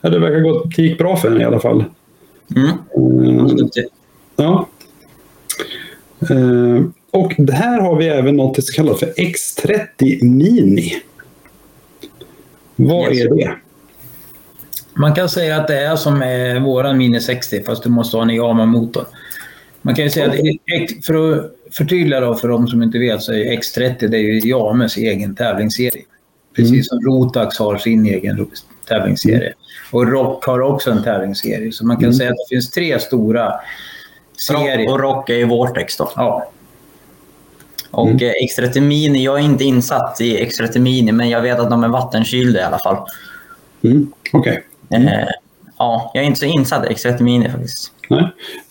det 0.03 0.19
verkar 0.19 0.41
gå, 0.41 0.65
det 0.77 0.83
gick 0.83 0.99
bra 0.99 1.17
för 1.17 1.29
henne 1.29 1.41
i 1.41 1.45
alla 1.45 1.61
fall. 1.61 1.85
Mm. 2.57 2.71
Mm. 3.25 3.71
Ja. 4.37 4.69
Uh, 6.31 6.85
och 7.11 7.33
här 7.53 7.81
har 7.81 7.97
vi 7.99 8.09
även 8.09 8.37
något 8.37 8.65
som 8.65 8.73
kallas 8.85 8.99
för 9.01 9.07
X30 9.09 10.23
Mini. 10.25 10.93
Vad 12.77 13.13
yes. 13.13 13.21
är 13.25 13.35
det? 13.35 13.53
Man 14.95 15.15
kan 15.15 15.29
säga 15.29 15.57
att 15.57 15.69
det 15.69 15.79
är 15.81 15.97
som 15.97 16.23
eh, 16.23 16.63
våran 16.65 16.99
Mini 16.99 17.21
60 17.21 17.63
fast 17.65 17.83
du 17.83 17.91
måste 17.91 18.17
ha 18.17 18.23
en 18.23 18.31
Yama-motor. 18.31 19.05
Man 19.83 19.95
kan 19.95 20.05
ju 20.05 20.11
säga 20.11 20.27
att, 20.31 21.07
för 21.07 21.35
att 21.37 21.51
förtydliga 21.73 22.21
då 22.21 22.35
för 22.35 22.49
de 22.49 22.69
som 22.69 22.83
inte 22.83 22.99
vet 22.99 23.23
så 23.23 23.33
är 23.33 23.45
X30 23.57 24.09
det 24.09 24.17
är 24.17 24.21
ju 24.21 24.51
James 24.51 24.97
egen 24.97 25.37
tävlingsserie. 25.37 26.03
Precis 26.57 26.71
mm. 26.73 26.85
som 26.85 27.01
Rotax 27.05 27.59
har 27.59 27.77
sin 27.77 28.07
egen 28.07 28.47
tävlingsserie. 28.89 29.37
Mm. 29.41 29.53
Och 29.93 30.11
Rock 30.13 30.45
har 30.45 30.61
också 30.61 30.91
en 30.91 31.03
tävlingsserie. 31.03 31.73
Så 31.73 31.87
man 31.87 31.97
kan 31.97 32.05
mm. 32.05 32.15
säga 32.15 32.31
att 32.31 32.37
det 32.49 32.55
finns 32.55 32.71
tre 32.71 33.01
stora 33.01 33.53
serier. 34.47 34.91
och 34.91 35.01
Rock 35.01 35.31
är 35.31 35.35
ju 35.35 35.45
Vortex 35.45 35.97
då. 35.97 36.11
Ja. 36.17 36.51
Och 37.91 38.11
mm. 38.11 38.23
Eh, 38.29 38.33
Extra 38.45 38.81
Mini, 38.81 39.25
jag 39.25 39.39
är 39.39 39.43
inte 39.45 39.65
insatt 39.65 40.21
i 40.21 40.37
Extra 40.41 40.81
Mini, 40.81 41.13
men 41.13 41.29
jag 41.29 41.41
vet 41.43 41.59
att 41.61 41.71
de 41.71 41.85
är 41.85 41.89
vattenkylda 41.89 42.61
i 42.61 42.63
alla 42.63 42.79
fall. 42.79 42.97
Mm. 43.83 44.13
Okej. 44.33 44.63
Okay. 44.89 44.99
Mm. 45.01 45.09
Eh, 45.21 45.29
ja, 45.79 46.11
jag 46.15 46.23
är 46.23 46.27
inte 46.27 46.39
så 46.41 46.47
insatt 46.47 46.85
i 46.85 46.89
Extra 46.89 47.13
Termini 47.13 47.51
faktiskt. 47.51 47.93
Nej. 48.11 48.21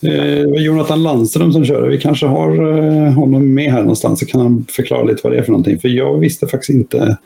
Eh, 0.02 0.24
det 0.24 0.46
var 0.46 0.58
Jonathan 0.58 1.02
Landström 1.02 1.52
som 1.52 1.64
körde. 1.64 1.88
Vi 1.88 1.98
kanske 2.00 2.26
har 2.26 2.50
eh, 2.78 3.12
honom 3.12 3.54
med 3.54 3.72
här 3.72 3.80
någonstans 3.80 4.20
så 4.20 4.26
kan 4.26 4.40
han 4.40 4.66
förklara 4.68 5.02
lite 5.04 5.20
vad 5.24 5.32
det 5.32 5.38
är 5.38 5.42
för 5.42 5.50
någonting. 5.52 5.78
För 5.80 5.88
jag 5.88 6.18
visste 6.18 6.46
faktiskt 6.46 6.70
inte 6.70 7.16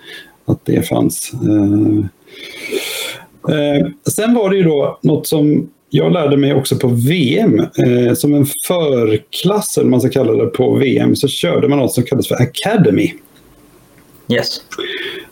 att 0.47 0.65
det 0.65 0.89
fanns. 0.89 1.33
Eh, 1.33 2.07
eh, 3.57 3.87
sen 4.11 4.35
var 4.35 4.51
det 4.51 4.57
ju 4.57 4.62
då 4.62 4.99
något 5.03 5.27
som 5.27 5.71
jag 5.91 6.12
lärde 6.12 6.37
mig 6.37 6.55
också 6.55 6.77
på 6.77 6.89
VM, 6.89 7.59
eh, 7.61 8.15
som 8.15 8.35
en 8.35 8.47
förklass, 8.66 9.79
eller 9.79 9.89
man 9.91 10.01
ska 10.01 10.09
kalla 10.11 10.33
det, 10.45 10.47
på 10.47 10.75
VM 10.75 11.16
så 11.16 11.29
körde 11.29 11.69
man 11.69 11.79
något 11.79 11.93
som 11.95 12.05
kallades 12.05 12.29
för 12.29 12.43
Academy. 12.43 13.12
Yes. 14.29 14.61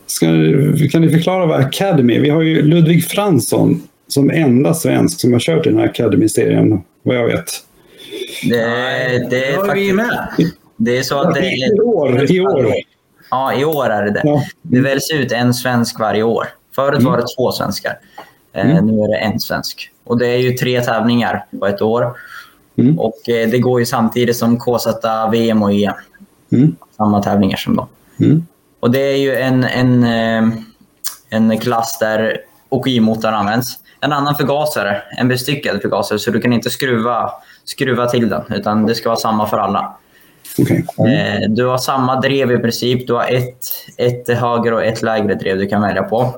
Ska, 0.06 0.26
kan 0.92 1.02
ni 1.02 1.08
förklara 1.08 1.46
vad 1.46 1.60
Academy 1.60 2.14
är? 2.16 2.20
Vi 2.20 2.30
har 2.30 2.42
ju 2.42 2.62
Ludvig 2.62 3.04
Fransson 3.04 3.82
som 4.08 4.30
enda 4.30 4.74
svensk 4.74 5.20
som 5.20 5.32
har 5.32 5.40
kört 5.40 5.66
i 5.66 5.70
den 5.70 5.78
här 5.78 5.86
Academy-serien, 5.86 6.80
vad 7.02 7.16
jag 7.16 7.26
vet. 7.26 7.44
Det, 8.42 8.56
det 9.30 9.44
är 9.44 9.66
faktiskt... 10.06 10.54
Det 10.76 10.98
är 10.98 11.02
så 11.02 11.20
att 11.20 11.34
det 11.34 11.40
är... 11.40 11.74
I 11.76 11.80
år! 11.80 12.32
I 12.32 12.40
år. 12.40 12.74
Ja, 13.34 13.54
i 13.54 13.64
år 13.64 13.90
är 13.90 14.02
det 14.02 14.10
det. 14.10 14.44
Det 14.62 14.80
väljs 14.80 15.10
ut 15.10 15.32
en 15.32 15.54
svensk 15.54 15.98
varje 16.00 16.22
år. 16.22 16.48
Förut 16.74 16.98
mm. 16.98 17.10
var 17.12 17.18
det 17.18 17.24
två 17.36 17.52
svenskar. 17.52 17.98
Eh, 18.52 18.70
mm. 18.70 18.86
Nu 18.86 18.92
är 19.02 19.08
det 19.08 19.16
en 19.16 19.40
svensk. 19.40 19.90
Och 20.04 20.18
det 20.18 20.26
är 20.26 20.36
ju 20.38 20.52
tre 20.52 20.80
tävlingar 20.80 21.44
på 21.60 21.66
ett 21.66 21.82
år. 21.82 22.12
Mm. 22.76 22.98
Och 22.98 23.28
eh, 23.28 23.48
Det 23.50 23.58
går 23.58 23.80
ju 23.80 23.86
samtidigt 23.86 24.36
som 24.36 24.60
KZ, 24.60 24.86
VM 25.32 25.62
och 25.62 25.72
EM. 25.72 25.92
Mm. 26.52 26.76
Samma 26.96 27.22
tävlingar 27.22 27.56
som 27.56 27.76
dem. 27.76 27.86
Mm. 28.20 28.46
Och 28.80 28.90
Det 28.90 28.98
är 29.00 29.16
ju 29.16 29.36
en, 29.36 29.64
en, 29.64 30.04
eh, 30.04 30.52
en 31.30 31.58
klass 31.58 31.98
där 32.00 32.36
OKI-motorn 32.68 33.34
används. 33.34 33.74
En 34.00 34.12
annan 34.12 34.34
förgasare, 34.34 35.02
en 35.18 35.28
bestyckad 35.28 35.80
förgasare, 35.82 36.18
så 36.18 36.30
du 36.30 36.40
kan 36.40 36.52
inte 36.52 36.70
skruva, 36.70 37.30
skruva 37.64 38.06
till 38.06 38.28
den. 38.28 38.42
Utan 38.52 38.86
det 38.86 38.94
ska 38.94 39.08
vara 39.08 39.18
samma 39.18 39.46
för 39.46 39.58
alla. 39.58 39.96
Okay. 40.58 40.82
Mm. 40.98 41.42
Eh, 41.42 41.48
du 41.48 41.64
har 41.66 41.78
samma 41.78 42.20
drev 42.20 42.52
i 42.52 42.58
princip. 42.58 43.06
Du 43.06 43.12
har 43.14 43.24
ett, 43.24 43.64
ett 43.96 44.38
högre 44.38 44.74
och 44.74 44.84
ett 44.84 45.02
lägre 45.02 45.34
drev 45.34 45.58
du 45.58 45.66
kan 45.68 45.82
välja 45.82 46.02
på. 46.02 46.34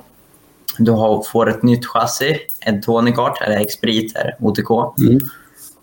Du 0.78 0.90
har, 0.92 1.22
får 1.22 1.50
ett 1.50 1.62
nytt 1.62 1.86
chassi, 1.86 2.36
en 2.60 2.82
tonicart, 2.82 3.42
eller 3.46 3.64
Xprit, 3.68 4.12
OTK. 4.40 5.00
Mm. 5.00 5.20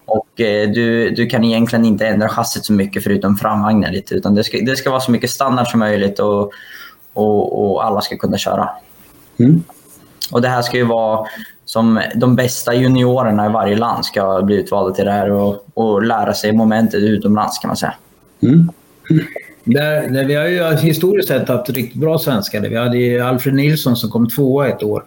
Och 0.06 0.42
eh, 0.42 0.70
du, 0.70 1.10
du 1.10 1.26
kan 1.28 1.44
egentligen 1.44 1.86
inte 1.86 2.08
ändra 2.08 2.30
chassit 2.30 2.66
så 2.66 2.74
mycket 2.74 3.04
förutom 3.04 3.38
framvagnen 3.38 3.94
lite. 3.94 4.16
Utan 4.16 4.36
det, 4.36 4.44
ska, 4.44 4.58
det 4.58 4.76
ska 4.76 4.90
vara 4.90 5.00
så 5.02 5.12
mycket 5.12 5.30
standard 5.30 5.68
som 5.68 5.80
möjligt 5.80 6.20
och, 6.20 6.52
och, 7.14 7.72
och 7.74 7.86
alla 7.86 8.02
ska 8.02 8.18
kunna 8.18 8.38
köra. 8.38 8.70
Mm. 9.40 9.64
Och 10.32 10.42
Det 10.42 10.48
här 10.50 10.62
ska 10.62 10.78
ju 10.78 10.84
vara 10.86 11.28
som 11.66 12.02
de 12.16 12.36
bästa 12.36 12.74
juniorerna 12.74 13.46
i 13.46 13.50
varje 13.50 13.76
land 13.76 14.06
ska 14.06 14.42
bli 14.42 14.56
utvalda 14.56 14.96
till 14.96 15.06
det 15.06 15.12
här 15.12 15.32
och, 15.32 15.66
och 15.74 16.04
lära 16.04 16.34
sig 16.34 16.52
momentet 16.54 17.00
utomlands 17.04 17.60
kan 17.60 17.68
man 17.68 17.78
säga. 17.78 17.94
Mm. 18.42 18.72
Där, 19.64 20.10
där, 20.10 20.24
vi 20.26 20.36
har 20.36 20.48
ju 20.48 20.76
historiskt 20.76 21.28
sett 21.28 21.48
haft 21.50 21.70
riktigt 21.70 22.02
bra 22.02 22.18
svenskar. 22.18 22.62
Vi 22.62 22.76
hade 22.76 23.26
Alfred 23.30 23.54
Nilsson 23.56 23.96
som 23.96 24.10
kom 24.10 24.30
tvåa 24.30 24.68
ett 24.68 24.84
år. 24.84 25.04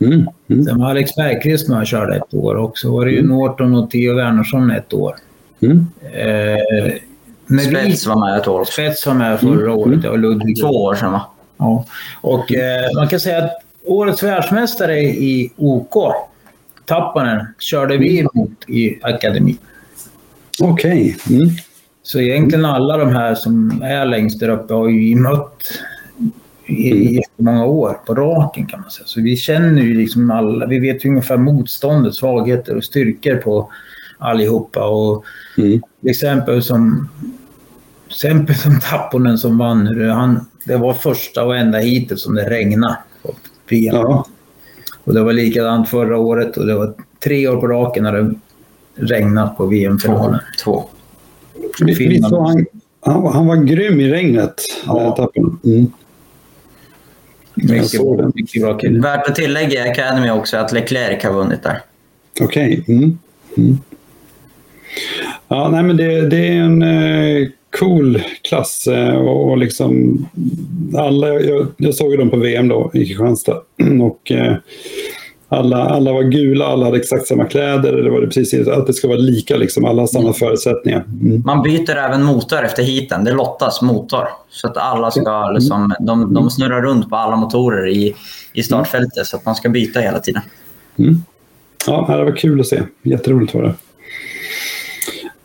Mm. 0.00 0.26
Mm. 0.50 0.64
Sen 0.64 0.78
var 0.80 0.90
Alex 0.90 1.16
Bergqvist 1.16 1.68
med 1.68 1.78
och 1.78 1.86
körde 1.86 2.16
ett 2.16 2.34
år 2.34 2.54
och 2.54 2.78
så 2.78 2.92
var 2.96 3.04
det 3.04 3.10
ju 3.10 3.18
mm. 3.18 3.30
Norton 3.30 3.74
och 3.74 3.90
Theo 3.90 4.14
Wernersson 4.16 4.70
ett 4.70 4.92
år. 4.94 5.14
Mm. 5.60 5.86
Eh, 6.02 6.92
Spets 7.68 8.06
var 8.06 8.20
med 8.30 8.38
ett 8.40 8.48
år. 8.48 8.64
Spets 8.64 9.06
var 9.06 9.14
med 9.14 9.40
förra 9.40 9.62
mm. 9.70 9.70
året, 9.72 10.04
och 10.06 10.18
Ludvig. 10.18 10.56
Två 10.60 10.66
år 10.84 10.94
sedan 10.94 11.12
va? 11.12 11.22
Ja. 11.58 11.86
Och 12.20 12.52
eh, 12.52 12.90
man 12.96 13.08
kan 13.08 13.20
säga 13.20 13.44
att 13.44 13.50
årets 13.84 14.22
världsmästare 14.22 15.00
i 15.00 15.52
OK, 15.56 15.94
Tappanen, 16.86 17.46
körde 17.58 17.96
vi 17.96 18.20
mm. 18.20 18.30
emot 18.34 18.68
i 18.68 18.98
akademin. 19.02 19.58
Okej. 20.60 21.16
Okay. 21.26 21.36
Mm. 21.38 21.48
Så 22.02 22.18
egentligen 22.20 22.64
alla 22.64 22.96
de 22.96 23.08
här 23.12 23.34
som 23.34 23.82
är 23.82 24.04
längst 24.04 24.40
där 24.40 24.48
uppe 24.48 24.74
har 24.74 24.88
ju 24.88 25.16
mött 25.16 25.62
i 26.66 26.90
mm. 26.90 27.14
jättemånga 27.14 27.64
år 27.64 27.98
på 28.06 28.14
raken 28.14 28.66
kan 28.66 28.80
man 28.80 28.90
säga. 28.90 29.06
Så 29.06 29.20
vi 29.20 29.36
känner 29.36 29.82
ju 29.82 29.94
liksom 29.94 30.30
alla, 30.30 30.66
vi 30.66 30.78
vet 30.78 31.04
ju 31.04 31.08
ungefär 31.10 31.36
motståndet, 31.36 32.14
svagheter 32.14 32.76
och 32.76 32.84
styrkor 32.84 33.36
på 33.36 33.72
allihopa. 34.18 34.84
Och 34.88 35.24
mm. 35.58 35.80
exempel 36.08 36.62
som, 36.62 37.08
exempel 38.08 38.54
som 38.54 38.80
Tapponen 38.80 39.38
som 39.38 39.58
vann 39.58 39.86
han, 40.10 40.46
det 40.64 40.76
var 40.76 40.94
första 40.94 41.44
och 41.44 41.56
enda 41.56 41.78
heatet 41.78 42.18
som 42.18 42.34
det 42.34 42.50
regnade 42.50 42.96
på 43.22 43.30
VM. 43.68 43.96
Ja. 43.96 44.26
Och 45.04 45.14
det 45.14 45.22
var 45.22 45.32
likadant 45.32 45.88
förra 45.88 46.18
året 46.18 46.56
och 46.56 46.66
det 46.66 46.74
var 46.74 46.94
tre 47.24 47.48
år 47.48 47.56
på 47.60 47.66
raken 47.66 48.02
när 48.04 48.12
det 48.12 48.34
regnat 48.94 49.56
på 49.56 49.66
VM-finalen. 49.66 50.40
Två. 50.64 50.84
Förvisso, 51.78 52.36
han, 52.38 52.64
han, 53.00 53.26
han 53.26 53.46
var 53.46 53.56
grym 53.56 54.00
i 54.00 54.10
regnet. 54.10 54.54
Ja. 54.86 55.30
Mm. 55.64 55.92
mycket 58.34 58.62
bra 58.62 58.78
kille. 58.78 59.00
Värt 59.00 59.28
att 59.28 59.34
tillägga 59.34 59.86
i 59.86 59.90
Academy 59.90 60.30
också 60.30 60.56
att 60.56 60.72
Leclerc 60.72 61.24
har 61.24 61.32
vunnit 61.32 61.62
där. 61.62 61.78
Okej. 62.40 62.80
Okay. 62.82 62.96
Mm. 62.96 63.18
Mm. 63.56 63.78
Ja, 65.48 65.68
nej, 65.72 65.82
men 65.82 65.96
det, 65.96 66.28
det 66.28 66.48
är 66.48 66.52
en 66.52 66.82
eh, 66.82 67.48
cool 67.78 68.22
klass 68.48 68.86
eh, 68.86 69.14
och, 69.14 69.50
och, 69.50 69.58
liksom 69.58 70.18
alla, 70.94 71.28
jag, 71.40 71.66
jag 71.76 71.94
såg 71.94 72.10
ju 72.10 72.16
dem 72.16 72.30
på 72.30 72.36
VM 72.36 72.68
då 72.68 72.90
i 72.94 73.04
Kristianstad 73.06 73.56
och 74.02 74.32
eh, 74.32 74.56
alla, 75.52 75.76
alla 75.88 76.12
var 76.12 76.22
gula, 76.22 76.66
alla 76.66 76.84
hade 76.84 76.96
exakt 76.98 77.26
samma 77.26 77.44
kläder. 77.44 77.92
Eller 77.92 78.10
var 78.10 78.20
det 78.20 78.26
precis, 78.26 78.68
att 78.68 78.86
det 78.86 78.92
ska 78.92 79.08
vara 79.08 79.18
lika, 79.18 79.56
liksom, 79.56 79.84
alla 79.84 80.02
har 80.02 80.06
samma 80.06 80.22
mm. 80.22 80.34
förutsättningar. 80.34 81.04
Mm. 81.22 81.42
Man 81.44 81.62
byter 81.62 81.96
även 81.96 82.22
motor 82.22 82.64
efter 82.64 82.82
hiten. 82.82 83.24
Det 83.24 83.32
lottas 83.32 83.82
motor. 83.82 84.28
Så 84.50 84.66
att 84.68 84.76
alla 84.76 85.10
ska, 85.10 85.42
mm. 85.44 85.54
liksom, 85.54 85.94
de, 86.00 86.20
de 86.34 86.40
mm. 86.40 86.50
snurrar 86.50 86.82
runt 86.82 87.10
på 87.10 87.16
alla 87.16 87.36
motorer 87.36 87.88
i, 87.88 88.14
i 88.52 88.62
startfältet. 88.62 89.26
Så 89.26 89.36
att 89.36 89.44
man 89.44 89.54
ska 89.54 89.68
byta 89.68 90.00
hela 90.00 90.18
tiden. 90.18 90.42
Mm. 90.98 91.16
Ja, 91.86 92.06
det 92.18 92.24
var 92.24 92.36
kul 92.36 92.60
att 92.60 92.66
se. 92.66 92.82
Jätteroligt 93.02 93.54
var 93.54 93.62
det. 93.62 93.74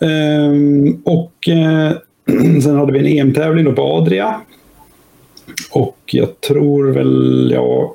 Ehm, 0.08 1.02
och 1.06 1.50
eh, 1.50 1.92
sen 2.62 2.76
hade 2.76 2.94
vi 2.94 3.00
en 3.00 3.06
EM-tävling 3.28 3.76
på 3.76 3.82
Adria. 3.82 4.42
Och 5.72 5.98
jag 6.06 6.42
tror 6.42 6.92
väl 6.92 7.52
jag 7.54 7.90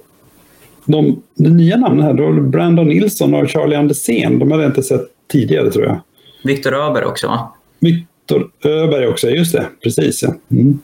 de, 0.91 1.23
de 1.35 1.49
nya 1.57 1.77
namnen 1.77 2.03
här, 2.05 2.13
då 2.15 2.33
Brandon 2.33 2.87
Nilsson 2.87 3.35
och 3.35 3.49
Charlie 3.49 3.75
Andersén, 3.75 4.39
de 4.39 4.51
hade 4.51 4.63
jag 4.63 4.71
inte 4.71 4.83
sett 4.83 5.03
tidigare 5.33 5.71
tror 5.71 5.85
jag. 5.85 6.01
Viktor 6.45 6.75
Öberg 6.75 7.05
också 7.05 7.27
va? 7.27 7.55
Viktor 7.79 8.51
Öberg 8.65 9.07
också, 9.09 9.31
just 9.31 9.53
det. 9.53 9.67
Precis 9.83 10.23
ja. 10.23 10.35
Mm. 10.51 10.79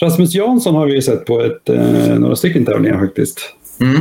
Rasmus 0.00 0.34
Jansson 0.34 0.74
har 0.74 0.86
vi 0.86 0.94
ju 0.94 1.02
sett 1.02 1.26
på 1.26 1.40
ett, 1.40 1.68
eh, 1.68 2.14
några 2.18 2.36
stycken 2.36 2.64
tävlingar 2.64 2.98
faktiskt. 2.98 3.40
Mm. 3.80 4.00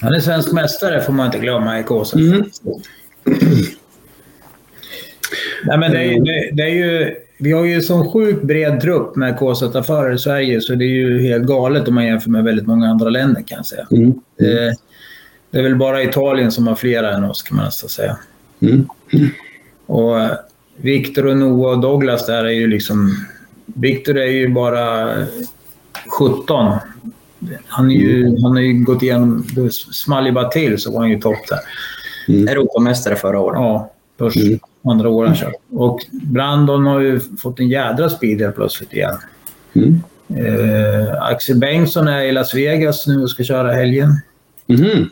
Han 0.00 0.14
är 0.14 0.20
svensk 0.20 0.52
mästare 0.52 1.00
får 1.00 1.12
man 1.12 1.26
inte 1.26 1.38
glömma 1.38 1.78
i 1.78 1.82
KSF. 1.82 2.20
Mm. 2.20 2.42
Nej, 5.64 5.78
men 5.78 5.92
det 5.92 5.98
är, 6.04 6.20
det, 6.24 6.50
det 6.52 6.62
är 6.62 6.74
ju 6.74 7.14
vi 7.44 7.52
har 7.52 7.64
ju 7.64 7.80
sån 7.82 8.10
sjukt 8.12 8.42
bred 8.44 8.80
trupp 8.80 9.16
med 9.16 9.36
KZ-affärer 9.38 10.14
i 10.14 10.18
Sverige 10.18 10.60
så 10.60 10.74
det 10.74 10.84
är 10.84 10.94
ju 10.94 11.22
helt 11.22 11.46
galet 11.46 11.88
om 11.88 11.94
man 11.94 12.06
jämför 12.06 12.30
med 12.30 12.44
väldigt 12.44 12.66
många 12.66 12.88
andra 12.90 13.08
länder 13.10 13.42
kan 13.46 13.56
jag 13.56 13.66
säga. 13.66 13.86
Mm. 13.90 14.14
Det, 14.38 14.66
eh, 14.66 14.72
det, 15.50 15.58
är 15.58 15.62
väl 15.62 15.76
bara 15.76 16.02
Italien 16.02 16.52
som 16.52 16.66
har 16.66 16.74
flera 16.74 17.14
än 17.16 17.24
oss 17.24 17.42
kan 17.42 17.56
man 17.56 17.64
nästan 17.64 17.88
säga. 17.88 18.18
Mm. 18.60 18.86
Och 19.86 20.20
eh, 20.20 20.30
Victor 20.76 21.26
och 21.26 21.36
Noah 21.36 21.72
och 21.72 21.80
Douglas 21.80 22.26
där 22.26 22.44
är 22.44 22.50
ju 22.50 22.66
liksom... 22.66 23.10
Victor 23.66 24.18
är 24.18 24.26
ju 24.30 24.48
bara 24.48 25.08
17. 26.18 26.72
Han, 27.66 27.90
är 27.90 27.94
ju, 27.94 28.40
han 28.40 28.52
har 28.52 28.60
ju 28.60 28.84
gått 28.84 29.02
igenom... 29.02 29.46
Det 29.54 29.74
small 29.74 30.26
ju 30.26 30.32
bara 30.32 30.48
till 30.48 30.78
så 30.78 30.92
var 30.92 30.98
han 31.00 31.10
ju 31.10 31.20
topp 31.20 31.40
där. 31.48 31.58
Mm. 32.34 32.48
Europamästare 32.48 33.16
förra 33.16 33.40
året. 33.40 33.56
Ja. 33.56 33.92
Först 34.22 34.36
mm. 34.36 34.58
andra 34.84 35.08
åren 35.08 35.34
kört. 35.34 35.54
Och 35.72 36.00
Brandon 36.12 36.86
har 36.86 37.00
ju 37.00 37.20
fått 37.20 37.60
en 37.60 37.68
jädra 37.68 38.08
speed 38.10 38.40
helt 38.40 38.54
plötsligt 38.56 38.92
igen. 38.94 39.14
Mm. 39.74 40.00
Eh, 40.36 41.22
Axel 41.22 41.56
Bengtsson 41.56 42.08
är 42.08 42.22
i 42.22 42.32
Las 42.32 42.54
Vegas 42.54 43.06
nu 43.06 43.22
och 43.22 43.30
ska 43.30 43.44
köra 43.44 43.72
helgen. 43.72 44.10
Mm. 44.66 45.04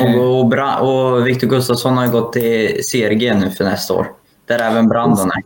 Och, 0.00 0.40
och, 0.40 1.12
och 1.16 1.26
Victor 1.26 1.46
Gustafsson 1.48 1.96
har 1.96 2.06
gått 2.06 2.32
till 2.32 2.68
CRG 2.92 3.34
nu 3.34 3.50
för 3.50 3.64
nästa 3.64 3.94
år. 3.94 4.06
Där 4.46 4.58
även 4.70 4.88
Brandon 4.88 5.30
är. 5.30 5.42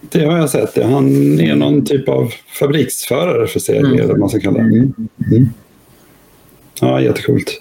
Det 0.00 0.24
har 0.24 0.38
jag 0.38 0.50
sett. 0.50 0.82
Han 0.84 1.38
är 1.40 1.54
någon 1.54 1.84
typ 1.84 2.08
av 2.08 2.30
fabriksförare 2.60 3.46
för 3.46 3.60
CRG, 3.60 3.76
mm. 3.76 3.92
eller 3.98 4.08
vad 4.08 4.18
man 4.18 4.28
ska 4.28 4.40
kalla 4.40 4.56
det. 4.58 4.62
Mm. 4.64 4.94
mm. 5.30 5.48
Ja, 6.80 7.00
jättecoolt. 7.00 7.60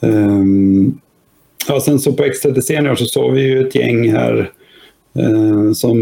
Um, 0.00 1.00
Ja, 1.68 1.80
sen 1.80 1.98
så 1.98 2.12
på 2.12 2.22
X36 2.22 2.92
i 2.92 2.96
så 2.96 3.04
såg 3.06 3.32
vi 3.32 3.40
ju 3.42 3.66
ett 3.68 3.74
gäng 3.74 4.12
här 4.12 4.50
eh, 5.14 5.72
som 5.72 5.94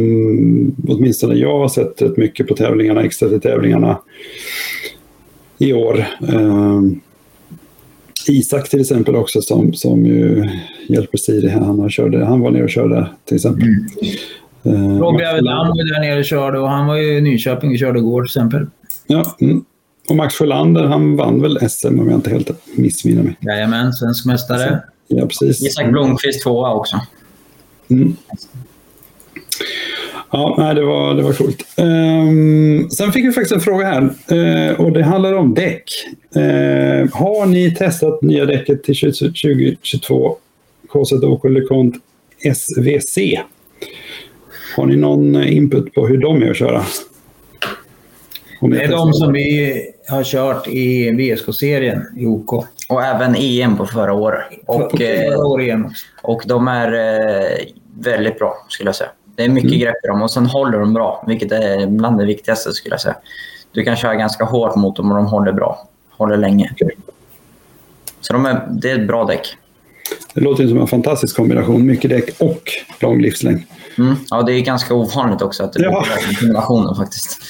åtminstone 0.88 1.34
jag 1.34 1.58
har 1.58 1.68
sett 1.68 2.02
rätt 2.02 2.16
mycket 2.16 2.46
på 2.48 2.54
tävlingarna, 2.54 3.02
X30-tävlingarna 3.02 3.96
i 5.58 5.72
år. 5.72 6.06
Eh, 6.28 6.80
Isak 8.28 8.68
till 8.68 8.80
exempel 8.80 9.16
också 9.16 9.40
som, 9.42 9.72
som 9.72 10.06
ju 10.06 10.48
hjälper 10.88 11.18
Siri 11.18 11.48
här. 11.48 11.60
Han, 11.60 11.90
körde, 11.90 12.24
han 12.24 12.40
var 12.40 12.50
nere 12.50 12.62
och 12.64 12.70
körde 12.70 13.08
till 13.24 13.34
exempel. 13.36 13.68
Mm. 13.68 14.92
Eh, 14.92 14.98
Robbie 15.00 15.24
Aveland 15.30 15.68
var 15.68 15.94
där 15.94 16.08
nere 16.10 16.18
och 16.18 16.24
körde 16.24 16.58
och 16.60 16.68
han 16.70 16.86
var 16.86 16.96
ju 16.96 17.12
i 17.18 17.20
Nyköping 17.20 17.70
och 17.70 17.78
körde 17.78 17.98
igår 17.98 18.22
till 18.22 18.26
exempel. 18.28 18.66
Ja, 19.06 19.36
mm. 19.40 19.64
och 20.08 20.16
Max 20.16 20.34
Sjölander 20.34 20.84
han 20.84 21.16
vann 21.16 21.42
väl 21.42 21.58
SM 21.70 22.00
om 22.00 22.08
jag 22.08 22.14
inte 22.18 22.30
helt 22.30 22.50
missminner 22.76 23.22
mig. 23.22 23.36
Jajamän, 23.40 23.92
svensk 23.92 24.26
mästare. 24.26 24.68
Så. 24.68 24.76
Ja, 25.08 25.26
precis. 25.26 25.62
Isak 25.66 25.90
Blomqvist 25.90 26.42
tvåa 26.42 26.74
också. 26.74 27.00
Mm. 27.90 28.16
Ja, 30.32 30.54
nej, 30.58 30.74
det 30.74 30.84
var, 30.84 31.14
det 31.14 31.22
var 31.22 31.32
coolt. 31.32 31.62
Um, 31.76 32.90
sen 32.90 33.12
fick 33.12 33.24
vi 33.24 33.32
faktiskt 33.32 33.54
en 33.54 33.60
fråga 33.60 33.84
här 33.86 34.02
uh, 34.32 34.80
och 34.80 34.92
det 34.92 35.04
handlar 35.04 35.32
om 35.32 35.54
däck. 35.54 35.90
Uh, 36.36 36.42
har 37.16 37.46
ni 37.46 37.74
testat 37.74 38.22
nya 38.22 38.44
däcket 38.46 38.82
till 38.84 39.00
2022 39.00 40.36
KZOK 40.92 41.44
Lucont 41.44 41.94
SVC? 42.54 43.18
Har 44.76 44.86
ni 44.86 44.96
någon 44.96 45.42
input 45.44 45.94
på 45.94 46.06
hur 46.06 46.18
de 46.18 46.42
är 46.42 46.50
att 46.50 46.56
köra? 46.56 46.84
är 48.62 48.88
de 48.88 49.12
som 49.12 49.32
vi 49.32 49.76
jag 50.08 50.14
har 50.14 50.24
kört 50.24 50.66
i 50.68 51.10
VSK-serien 51.10 52.06
i 52.16 52.26
OK. 52.26 52.52
Och 52.88 53.02
även 53.02 53.34
EM 53.36 53.76
på 53.76 53.86
förra 53.86 54.12
året. 54.12 54.44
Och, 54.66 54.90
förra 54.90 55.24
eh, 55.24 55.38
året 55.40 55.80
och 56.22 56.42
de 56.46 56.68
är 56.68 56.92
eh, 56.92 57.64
väldigt 57.98 58.38
bra 58.38 58.64
skulle 58.68 58.88
jag 58.88 58.96
säga. 58.96 59.10
Det 59.36 59.44
är 59.44 59.48
mycket 59.48 59.70
mm. 59.70 59.80
grepp 59.80 59.94
i 60.04 60.06
dem 60.06 60.22
och 60.22 60.30
sen 60.30 60.46
håller 60.46 60.78
de 60.78 60.94
bra, 60.94 61.24
vilket 61.26 61.52
är 61.52 61.86
bland 61.86 62.18
det 62.18 62.24
viktigaste 62.24 62.72
skulle 62.72 62.92
jag 62.94 63.00
säga. 63.00 63.16
Du 63.72 63.84
kan 63.84 63.96
köra 63.96 64.14
ganska 64.14 64.44
hårt 64.44 64.74
mot 64.76 64.96
dem 64.96 65.10
och 65.10 65.16
de 65.16 65.26
håller 65.26 65.52
bra. 65.52 65.88
Håller 66.10 66.36
länge. 66.36 66.74
Så 68.20 68.32
de 68.32 68.46
är, 68.46 68.66
det 68.70 68.90
är 68.90 68.98
ett 69.00 69.06
bra 69.08 69.24
däck. 69.24 69.56
Det 70.34 70.40
låter 70.40 70.66
som 70.68 70.80
en 70.80 70.86
fantastisk 70.86 71.36
kombination. 71.36 71.86
Mycket 71.86 72.10
däck 72.10 72.30
och 72.38 72.60
lång 73.00 73.20
livslängd. 73.22 73.62
Mm. 73.98 74.16
Ja, 74.26 74.42
det 74.42 74.52
är 74.52 74.60
ganska 74.60 74.94
ovanligt 74.94 75.42
också 75.42 75.64
att 75.64 75.72
det 75.72 75.82
ja. 75.82 76.04
är 76.30 76.34
kombinationen 76.38 76.94
faktiskt. 76.96 77.38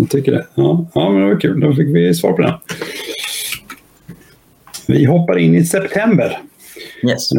Jag 0.00 0.10
tycker 0.10 0.32
det. 0.32 0.46
Ja, 0.54 0.86
ja 0.94 1.10
men 1.10 1.22
det 1.22 1.28
var 1.34 1.40
kul. 1.40 1.60
Då 1.60 1.72
fick 1.74 1.88
vi 1.96 2.14
svar 2.14 2.32
på 2.32 2.42
den. 2.42 2.52
Vi 4.88 5.04
hoppar 5.04 5.38
in 5.38 5.54
i 5.54 5.64
september. 5.64 6.38
Yes. 7.08 7.32
Eh, 7.32 7.38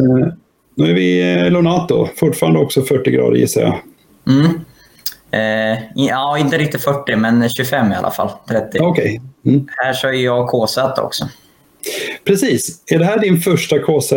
nu 0.74 0.90
är 0.90 0.94
vi 0.94 1.02
i 1.18 1.44
eh, 1.46 1.50
Lonato, 1.50 2.08
fortfarande 2.16 2.58
också 2.60 2.82
40 2.82 3.10
grader 3.10 3.36
gissar 3.36 3.60
jag. 3.60 3.78
Mm. 4.34 4.60
Eh, 5.32 5.82
ja, 5.94 6.38
inte 6.38 6.58
riktigt 6.58 6.80
40, 6.82 7.16
men 7.16 7.48
25 7.48 7.92
i 7.92 7.94
alla 7.94 8.10
fall. 8.10 8.30
30. 8.48 8.80
Okay. 8.80 9.20
Mm. 9.46 9.68
Här 9.76 9.94
kör 9.94 10.12
jag 10.12 10.48
KZ 10.50 10.78
också. 10.98 11.28
Precis. 12.24 12.82
Är 12.86 12.98
det 12.98 13.04
här 13.04 13.18
din 13.20 13.38
första 13.38 13.78
KZ 13.78 14.12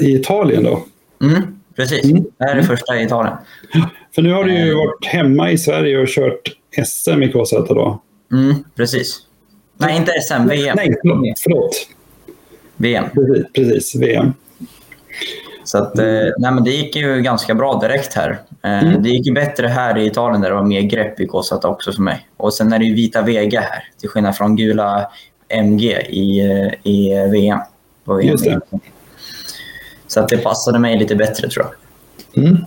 i 0.00 0.12
Italien 0.12 0.62
då? 0.64 0.84
Mm, 1.22 1.42
precis. 1.76 2.04
Mm. 2.04 2.22
Det 2.38 2.44
här 2.44 2.56
är 2.56 2.62
första 2.62 2.96
i 3.00 3.04
Italien. 3.04 3.34
För 4.14 4.22
nu 4.22 4.32
har 4.32 4.44
du 4.44 4.52
ju 4.52 4.70
eh. 4.70 4.76
varit 4.76 5.06
hemma 5.06 5.50
i 5.50 5.58
Sverige 5.58 5.98
och 5.98 6.08
kört 6.08 6.52
SM 6.84 7.22
i 7.22 7.28
KZ 7.32 7.50
då? 7.74 8.00
Mm, 8.32 8.64
precis. 8.76 9.18
Nej, 9.78 9.96
inte 9.96 10.12
SM, 10.28 10.48
VM. 10.48 10.76
Nej, 10.76 10.96
förlåt. 11.42 11.86
VM. 12.76 13.04
Precis, 13.14 13.46
precis 13.54 13.94
VM. 14.02 14.32
Så 15.64 15.78
att, 15.78 15.98
eh, 15.98 16.04
nej, 16.38 16.52
men 16.52 16.64
det 16.64 16.70
gick 16.70 16.96
ju 16.96 17.20
ganska 17.22 17.54
bra 17.54 17.78
direkt 17.80 18.14
här. 18.14 18.38
Eh, 18.62 18.82
mm. 18.84 19.02
Det 19.02 19.08
gick 19.08 19.26
ju 19.26 19.32
bättre 19.32 19.66
här 19.66 19.98
i 19.98 20.06
Italien 20.06 20.40
där 20.40 20.48
det 20.48 20.54
var 20.56 20.62
mer 20.64 20.80
grepp 20.80 21.20
i 21.20 21.26
KZ 21.26 21.52
också 21.68 21.92
för 21.92 22.02
mig. 22.02 22.28
Och 22.36 22.54
sen 22.54 22.72
är 22.72 22.78
det 22.78 22.84
ju 22.84 22.94
vita 22.94 23.22
Vega 23.22 23.60
här, 23.60 23.88
till 24.00 24.08
skillnad 24.08 24.36
från 24.36 24.56
gula 24.56 25.08
MG 25.48 25.96
i, 26.08 26.40
eh, 26.40 26.88
i 26.90 27.28
VM. 27.32 27.58
På 28.04 28.14
VM. 28.14 28.28
Just 28.28 28.44
det. 28.44 28.60
Så 30.06 30.20
att 30.20 30.28
det 30.28 30.36
passade 30.38 30.78
mig 30.78 30.98
lite 30.98 31.14
bättre 31.16 31.48
tror 31.48 31.66
jag. 32.34 32.44
Mm. 32.44 32.58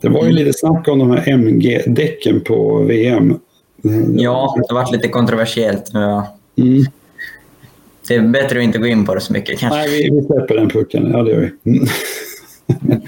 Det 0.00 0.08
var 0.08 0.20
ju 0.24 0.30
mm. 0.30 0.34
lite 0.44 0.58
snack 0.58 0.88
om 0.88 0.98
de 0.98 1.10
här 1.10 1.28
MG-däcken 1.32 2.40
på 2.40 2.78
VM. 2.82 3.38
Ja, 4.16 4.54
det 4.68 4.74
varit 4.74 4.92
lite 4.92 5.08
kontroversiellt. 5.08 5.92
Men 5.92 6.22
Mm. 6.56 6.84
Det 8.08 8.14
är 8.14 8.22
bättre 8.28 8.58
att 8.58 8.64
inte 8.64 8.78
gå 8.78 8.86
in 8.86 9.06
på 9.06 9.14
det 9.14 9.20
så 9.20 9.32
mycket 9.32 9.58
kanske. 9.58 9.78
Nej, 9.78 10.10
vi, 10.10 10.22
släpper 10.26 10.54
den 10.54 10.70
pucken. 10.70 11.10
Ja, 11.12 11.22
det 11.22 11.30
gör 11.30 11.38
vi. 11.62 11.76
Mm. 11.76 11.88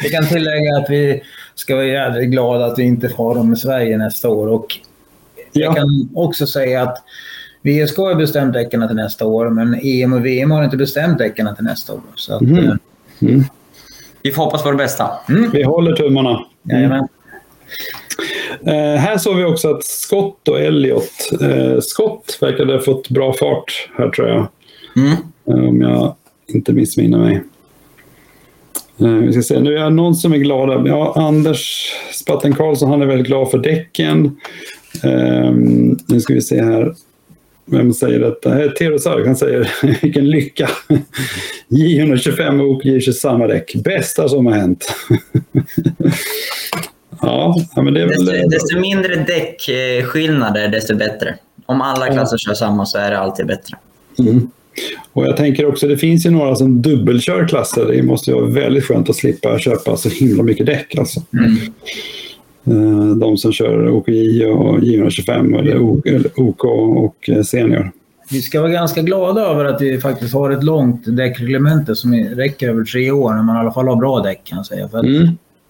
vi 0.03 0.09
kan 0.09 0.27
tillägga 0.29 0.77
att 0.79 0.91
vi 0.91 1.23
ska 1.55 1.77
vara 1.77 1.87
jävligt 1.87 2.31
glada 2.31 2.65
att 2.67 2.79
vi 2.79 2.83
inte 2.83 3.11
har 3.17 3.35
dem 3.35 3.53
i 3.53 3.57
Sverige 3.57 3.99
nästa 3.99 4.29
år. 4.29 4.47
Och 4.47 4.67
ja. 5.37 5.43
Jag 5.53 5.77
kan 5.77 5.89
också 6.15 6.47
säga 6.47 6.83
att 6.83 6.97
VSK 7.63 7.97
har 7.97 8.15
bestämt 8.15 8.53
däcken 8.53 8.87
till 8.89 8.97
nästa 8.97 9.27
år, 9.27 9.51
men 9.51 9.81
EM 9.83 10.13
och 10.13 10.27
VM 10.27 10.51
har 10.51 10.65
inte 10.65 10.77
bestämt 10.77 11.19
däcken 11.19 11.57
till 11.57 11.65
nästa 11.65 11.93
år. 11.93 12.01
Så 12.15 12.35
att, 12.35 12.43
mm. 12.43 12.59
Eh, 12.65 12.75
mm. 13.21 13.45
Vi 14.23 14.33
får 14.33 14.45
hoppas 14.45 14.63
på 14.63 14.71
det 14.71 14.77
bästa. 14.77 15.11
Vi 15.53 15.63
håller 15.63 15.97
tummarna. 15.97 16.41
Mm. 16.65 16.77
Jajamän. 16.77 17.09
Eh, 18.67 19.01
här 19.01 19.19
såg 19.19 19.37
vi 19.37 19.45
också 19.45 19.75
att 19.75 19.85
Scott 19.85 20.49
och 20.49 20.61
Elliot. 20.61 21.13
Eh, 21.43 21.81
Scott 21.81 22.39
verkade 22.41 22.73
ha 22.73 22.81
fått 22.81 23.09
bra 23.09 23.33
fart 23.33 23.89
här 23.99 24.09
tror 24.09 24.29
jag. 24.29 24.49
Mm. 24.97 25.63
Eh, 25.63 25.69
om 25.69 25.81
jag 25.81 26.15
inte 26.49 26.73
missminner 26.73 27.19
mig. 27.19 27.41
Eh, 28.99 29.09
vi 29.17 29.33
ska 29.33 29.43
se. 29.43 29.61
Nu 29.61 29.77
är 29.79 29.85
det 29.85 29.91
någon 29.91 30.15
som 30.15 30.33
är 30.33 30.37
glad. 30.39 30.89
Ja, 30.89 31.13
Anders 31.17 31.93
Spatten 32.15 32.55
Karlsson 32.55 32.91
han 32.91 33.03
är 33.03 33.07
väldigt 33.07 33.27
glad 33.27 33.51
för 33.51 33.59
däcken. 33.59 34.41
Eh, 35.05 35.51
nu 36.09 36.21
ska 36.21 36.35
vi 36.35 36.41
se 36.41 36.63
här 36.63 36.95
vem 37.71 37.93
säger 37.93 38.21
detta? 38.21 38.63
Eh, 38.65 38.71
Tero 38.71 38.99
Sark, 38.99 39.27
han 39.27 39.37
säger 39.37 39.71
vilken 40.03 40.31
lycka. 40.31 40.71
J125 41.69 42.61
och 42.61 42.83
J20 42.83 43.13
samma 43.13 43.47
däck. 43.47 43.73
Bästa 43.75 44.29
som 44.29 44.47
har 44.47 44.53
hänt. 44.53 44.93
ja, 47.23 47.57
men 47.77 47.95
det 47.95 48.03
är 48.03 48.09
väl... 48.09 48.25
desto, 48.25 48.49
desto 48.49 48.81
mindre 48.81 49.15
däckskillnader, 49.25 50.69
desto 50.69 50.95
bättre. 50.97 51.35
Om 51.67 51.81
alla 51.81 52.07
klasser 52.07 52.39
kör 52.39 52.55
samma 52.55 52.87
så 52.87 52.99
är 52.99 53.11
det 53.11 53.19
alltid 53.19 53.47
bättre. 53.47 53.77
Mm. 54.19 54.51
Och 55.13 55.25
jag 55.25 55.37
tänker 55.37 55.67
också, 55.67 55.89
det 55.89 55.99
finns 55.99 56.27
ju 56.27 56.31
några 56.31 56.55
som 56.57 56.83
dubbelkör 56.83 57.49
klasser. 57.49 57.87
Det 57.87 58.03
måste 58.03 58.31
ju 58.31 58.37
vara 58.41 58.47
väldigt 58.51 58.85
skönt 58.85 59.11
att 59.11 59.17
slippa 59.17 59.59
köpa 59.59 59.97
så 59.97 60.09
himla 60.09 60.43
mycket 60.43 60.67
däck. 60.67 60.95
Alltså. 60.99 61.23
Mm. 61.39 61.57
Eh, 62.65 63.17
de 63.17 63.37
som 63.37 63.53
kör 63.53 63.89
OKI 63.91 64.45
och 64.45 64.79
J125 64.79 65.59
eller 65.59 65.79
OK 66.41 66.65
och 66.65 67.29
eh, 67.31 67.43
Senior. 67.43 67.91
Vi 68.31 68.41
ska 68.43 68.61
vara 68.61 68.71
ganska 68.71 69.03
glada 69.03 69.41
över 69.41 69.65
att 69.65 69.81
vi 69.81 70.01
faktiskt 70.01 70.35
har 70.35 70.51
ett 70.51 70.65
långt 70.65 71.17
däckreglemente 71.17 71.95
som 71.97 72.13
räcker 72.15 72.69
över 72.69 72.85
tre 72.85 73.11
år 73.11 73.35
när 73.35 73.43
man 73.43 73.57
i 73.57 73.59
alla 73.59 73.73
fall 73.73 73.89
har 73.89 73.97
bra 73.97 74.21
däck 74.21 74.41
kan 74.45 74.57
jag 74.59 74.67
säga. 74.67 74.89
För 74.89 74.99
mm. 74.99 75.29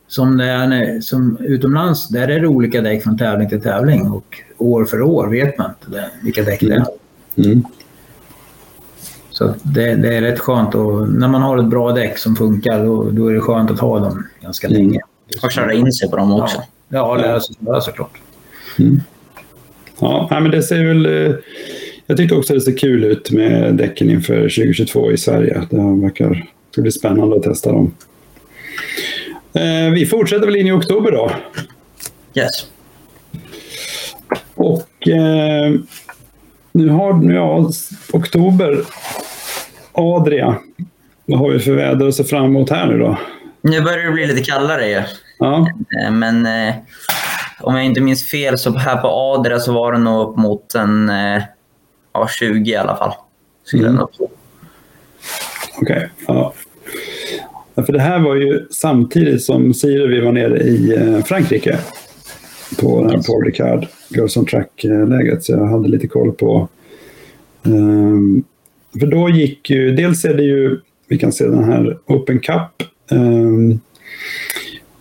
som, 0.08 0.36
det 0.36 0.44
är, 0.44 1.00
som 1.00 1.36
utomlands, 1.40 2.08
där 2.08 2.28
är 2.28 2.40
det 2.40 2.46
olika 2.46 2.80
däck 2.80 3.02
från 3.02 3.18
tävling 3.18 3.48
till 3.48 3.60
tävling 3.60 4.06
och 4.10 4.36
år 4.58 4.84
för 4.84 5.02
år 5.02 5.26
vet 5.28 5.58
man 5.58 5.70
inte 5.80 6.10
vilka 6.22 6.42
däck 6.42 6.60
det 6.60 6.66
mm. 6.66 6.78
är. 6.82 6.86
Mm. 7.44 7.50
Mm. 7.50 7.64
Så 9.30 9.54
det, 9.62 9.94
det, 9.94 10.14
är 10.16 10.20
rätt 10.20 10.38
skönt 10.40 10.74
och 10.74 11.08
när 11.08 11.28
man 11.28 11.42
har 11.42 11.58
ett 11.58 11.66
bra 11.70 11.92
däck 11.92 12.18
som 12.18 12.36
funkar 12.36 12.84
då, 12.84 13.10
då 13.10 13.26
är 13.28 13.34
det 13.34 13.40
skönt 13.40 13.70
att 13.70 13.78
ha 13.80 13.98
dem 13.98 14.26
ganska 14.42 14.66
mm. 14.66 14.78
länge. 14.78 15.00
Och 15.42 15.50
köra 15.52 15.72
in 15.74 15.92
sig 15.92 16.10
på 16.10 16.16
dem 16.16 16.32
också. 16.32 16.56
Ja. 16.60 16.64
Ja, 16.92 17.16
lära 17.16 17.40
sig 17.40 17.54
snöa 17.54 17.80
såklart. 17.80 18.18
Mm. 18.78 19.02
Ja, 20.00 20.28
men 20.30 20.50
det 20.50 20.62
ser 20.62 20.84
väl... 20.84 21.06
Eh, 21.26 21.34
jag 22.06 22.16
tycker 22.16 22.38
också 22.38 22.54
det 22.54 22.60
ser 22.60 22.76
kul 22.78 23.04
ut 23.04 23.30
med 23.30 23.74
däcken 23.74 24.10
inför 24.10 24.42
2022 24.42 25.12
i 25.12 25.16
Sverige. 25.18 25.62
Det 25.70 25.76
verkar 25.76 26.46
det 26.74 26.82
bli 26.82 26.92
spännande 26.92 27.36
att 27.36 27.42
testa 27.42 27.72
dem. 27.72 27.94
Eh, 29.54 29.90
vi 29.94 30.06
fortsätter 30.06 30.46
väl 30.46 30.56
in 30.56 30.66
i 30.66 30.72
oktober 30.72 31.12
då? 31.12 31.30
Yes. 32.34 32.66
Och 34.54 35.08
eh, 35.08 35.74
nu 36.72 36.88
har 36.88 37.32
ja, 37.32 37.70
oktober. 38.12 38.80
Adria, 39.92 40.56
vad 41.26 41.38
har 41.38 41.50
vi 41.50 41.58
för 41.58 41.72
väder 41.72 42.06
att 42.08 42.14
se 42.14 42.24
fram 42.24 42.44
emot 42.44 42.70
här 42.70 42.86
nu 42.86 42.98
då? 42.98 43.18
Nu 43.62 43.80
börjar 43.80 44.04
det 44.06 44.12
bli 44.12 44.26
lite 44.26 44.42
kallare. 44.42 45.06
Ja. 45.40 45.66
Eh, 46.02 46.12
men 46.12 46.46
eh, 46.46 46.74
om 47.60 47.74
jag 47.76 47.84
inte 47.84 48.00
minns 48.00 48.26
fel 48.26 48.58
så 48.58 48.72
här 48.72 48.96
på 48.96 49.06
Adria 49.06 49.58
så 49.58 49.72
var 49.72 49.92
det 49.92 49.98
nog 49.98 50.28
upp 50.28 50.36
mot 50.36 50.74
en 50.74 51.08
eh, 51.08 51.42
ja, 52.12 52.28
20 52.28 52.70
i 52.70 52.76
alla 52.76 52.96
fall. 52.96 53.12
mm. 53.74 53.98
Okej. 54.02 54.28
Okay. 55.80 56.08
Ja. 56.26 56.52
För 57.74 57.92
det 57.92 58.00
här 58.00 58.18
var 58.18 58.34
ju 58.34 58.66
samtidigt 58.70 59.42
som 59.42 59.74
Siri 59.74 60.06
vi 60.06 60.20
var 60.20 60.32
nere 60.32 60.58
i 60.60 60.96
Frankrike 61.26 61.78
på 62.80 63.00
den 63.00 63.10
här 63.10 63.22
Paul 63.22 63.44
Ricard 63.44 63.86
Girls 64.14 64.36
on 64.36 64.46
Track-läget, 64.46 65.44
så 65.44 65.52
jag 65.52 65.66
hade 65.66 65.88
lite 65.88 66.06
koll 66.08 66.32
på... 66.32 66.68
Um, 67.62 68.44
för 69.00 69.06
då 69.06 69.28
gick 69.30 69.70
ju, 69.70 69.92
dels 69.92 70.24
är 70.24 70.34
det 70.34 70.42
ju, 70.42 70.80
vi 71.08 71.18
kan 71.18 71.32
se 71.32 71.46
den 71.46 71.64
här 71.64 71.98
Open 72.06 72.38
Cup, 72.38 72.60
um, 73.10 73.80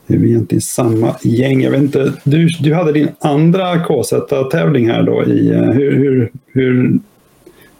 det 0.10 0.16
är 0.16 0.26
egentligen 0.26 0.62
samma 0.62 1.16
gäng. 1.22 1.62
Jag 1.64 1.72
vet 1.72 1.80
inte, 1.82 2.14
du, 2.24 2.48
du 2.48 2.74
hade 2.76 2.92
din 2.92 3.10
andra 3.20 3.80
KZ-tävling 3.84 4.90
här 4.90 5.04
då. 5.04 5.24
I, 5.26 5.52
eh, 5.52 5.62
hur, 5.62 5.92
hur, 5.96 6.32
hur, 6.48 7.00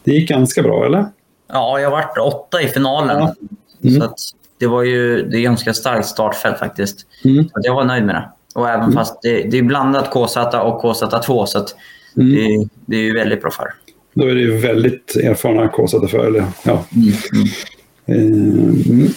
det 0.04 0.12
gick 0.12 0.30
ganska 0.30 0.62
bra, 0.62 0.86
eller? 0.86 1.06
Ja, 1.52 1.80
jag 1.80 1.92
vart 1.92 2.18
åtta 2.18 2.62
i 2.62 2.68
finalen. 2.68 3.18
Ja. 3.20 3.36
Mm. 3.90 4.02
Så 4.02 4.14
det 4.60 4.68
var 4.68 4.84
ju 4.84 5.30
det 5.30 5.38
är 5.38 5.42
ganska 5.42 5.74
starkt 5.74 6.08
startfält 6.08 6.60
faktiskt. 6.60 6.98
Mm. 7.26 7.46
jag 7.64 7.76
var 7.76 7.84
nöjd 7.84 8.06
med 8.06 8.16
det. 8.16 8.30
Och 8.56 8.70
även 8.70 8.82
mm. 8.84 8.94
fast 8.94 9.20
det, 9.22 9.42
det, 9.44 9.58
är 9.58 9.64
blandat 9.64 10.06
KZ 10.12 10.38
och 10.38 10.84
KZ2, 10.84 11.46
så 11.46 11.58
mm. 11.58 11.66
det, 12.36 12.68
det, 12.86 12.96
är 12.98 13.02
ju 13.02 13.14
väldigt 13.14 13.42
bra 13.42 13.52
för. 13.52 13.66
Då 14.14 14.26
är 14.28 14.36
det 14.36 14.42
ju 14.42 14.58
väldigt 14.58 15.16
erfarna 15.24 15.68
KZ-förare. 15.68 16.46
Ja. 16.66 16.84
Mm. 16.96 17.14
mm. 17.34 17.46
Eh, 18.06 18.62
mm. 18.90 19.10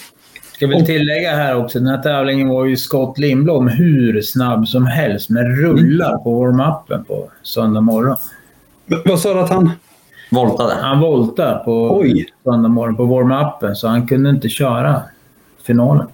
Ska 0.63 0.69
väl 0.69 0.87
tillägga 0.87 1.31
här 1.37 1.55
också, 1.57 1.79
den 1.79 1.89
här 1.89 2.03
tävlingen 2.03 2.49
var 2.49 2.65
ju 2.65 2.77
Scott 2.77 3.19
Lindblom 3.19 3.69
hur 3.69 4.21
snabb 4.23 4.69
som 4.69 4.87
helst, 4.87 5.31
med 5.31 5.59
rullar 5.61 6.19
på 6.19 6.31
warm-upen 6.41 7.05
på 7.05 7.31
söndag 7.43 7.81
morgon. 7.81 8.17
vad 9.05 9.19
sa 9.21 9.35
du 9.35 9.41
att 9.41 9.51
han? 9.51 9.71
Voltade. 10.31 10.73
Han 10.81 11.01
voltade 11.01 11.63
på 11.65 11.99
Oj. 11.99 12.27
söndag 12.45 12.69
morgon 12.69 12.97
på 12.97 13.05
warm-upen, 13.05 13.75
så 13.75 13.89
han 13.89 14.07
kunde 14.07 14.31
inte 14.31 14.49
köra 14.49 15.03
finalen. 15.67 16.07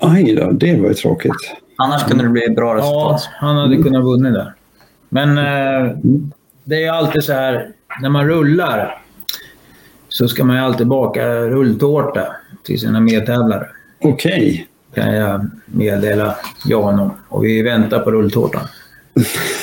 Aj 0.00 0.34
då, 0.42 0.50
det 0.52 0.80
var 0.80 0.88
ju 0.88 0.94
tråkigt. 0.94 1.32
Annars 1.76 2.04
kunde 2.04 2.22
det 2.24 2.30
bli 2.30 2.48
bra 2.48 2.74
resultat. 2.74 3.20
Ja, 3.24 3.30
han 3.46 3.56
hade 3.56 3.66
mm. 3.74 3.82
kunnat 3.82 4.02
vunnit 4.04 4.32
där. 4.32 4.52
Men 5.08 5.38
eh, 5.38 5.44
mm. 5.90 6.32
det 6.64 6.74
är 6.74 6.80
ju 6.80 6.88
alltid 6.88 7.22
så 7.24 7.32
här, 7.32 7.68
när 8.02 8.08
man 8.08 8.28
rullar 8.28 9.02
så 10.08 10.28
ska 10.28 10.44
man 10.44 10.56
ju 10.56 10.62
alltid 10.62 10.86
baka 10.86 11.26
rulltårta 11.28 12.26
till 12.66 12.78
sina 12.78 13.00
medtävlare. 13.00 13.66
Okej. 14.00 14.66
Okay. 14.94 15.04
kan 15.04 15.14
jag 15.14 15.50
meddela 15.66 16.36
Jan 16.66 17.10
och 17.28 17.44
vi 17.44 17.62
väntar 17.62 17.98
på 18.00 18.10
rulltårtan. 18.10 18.62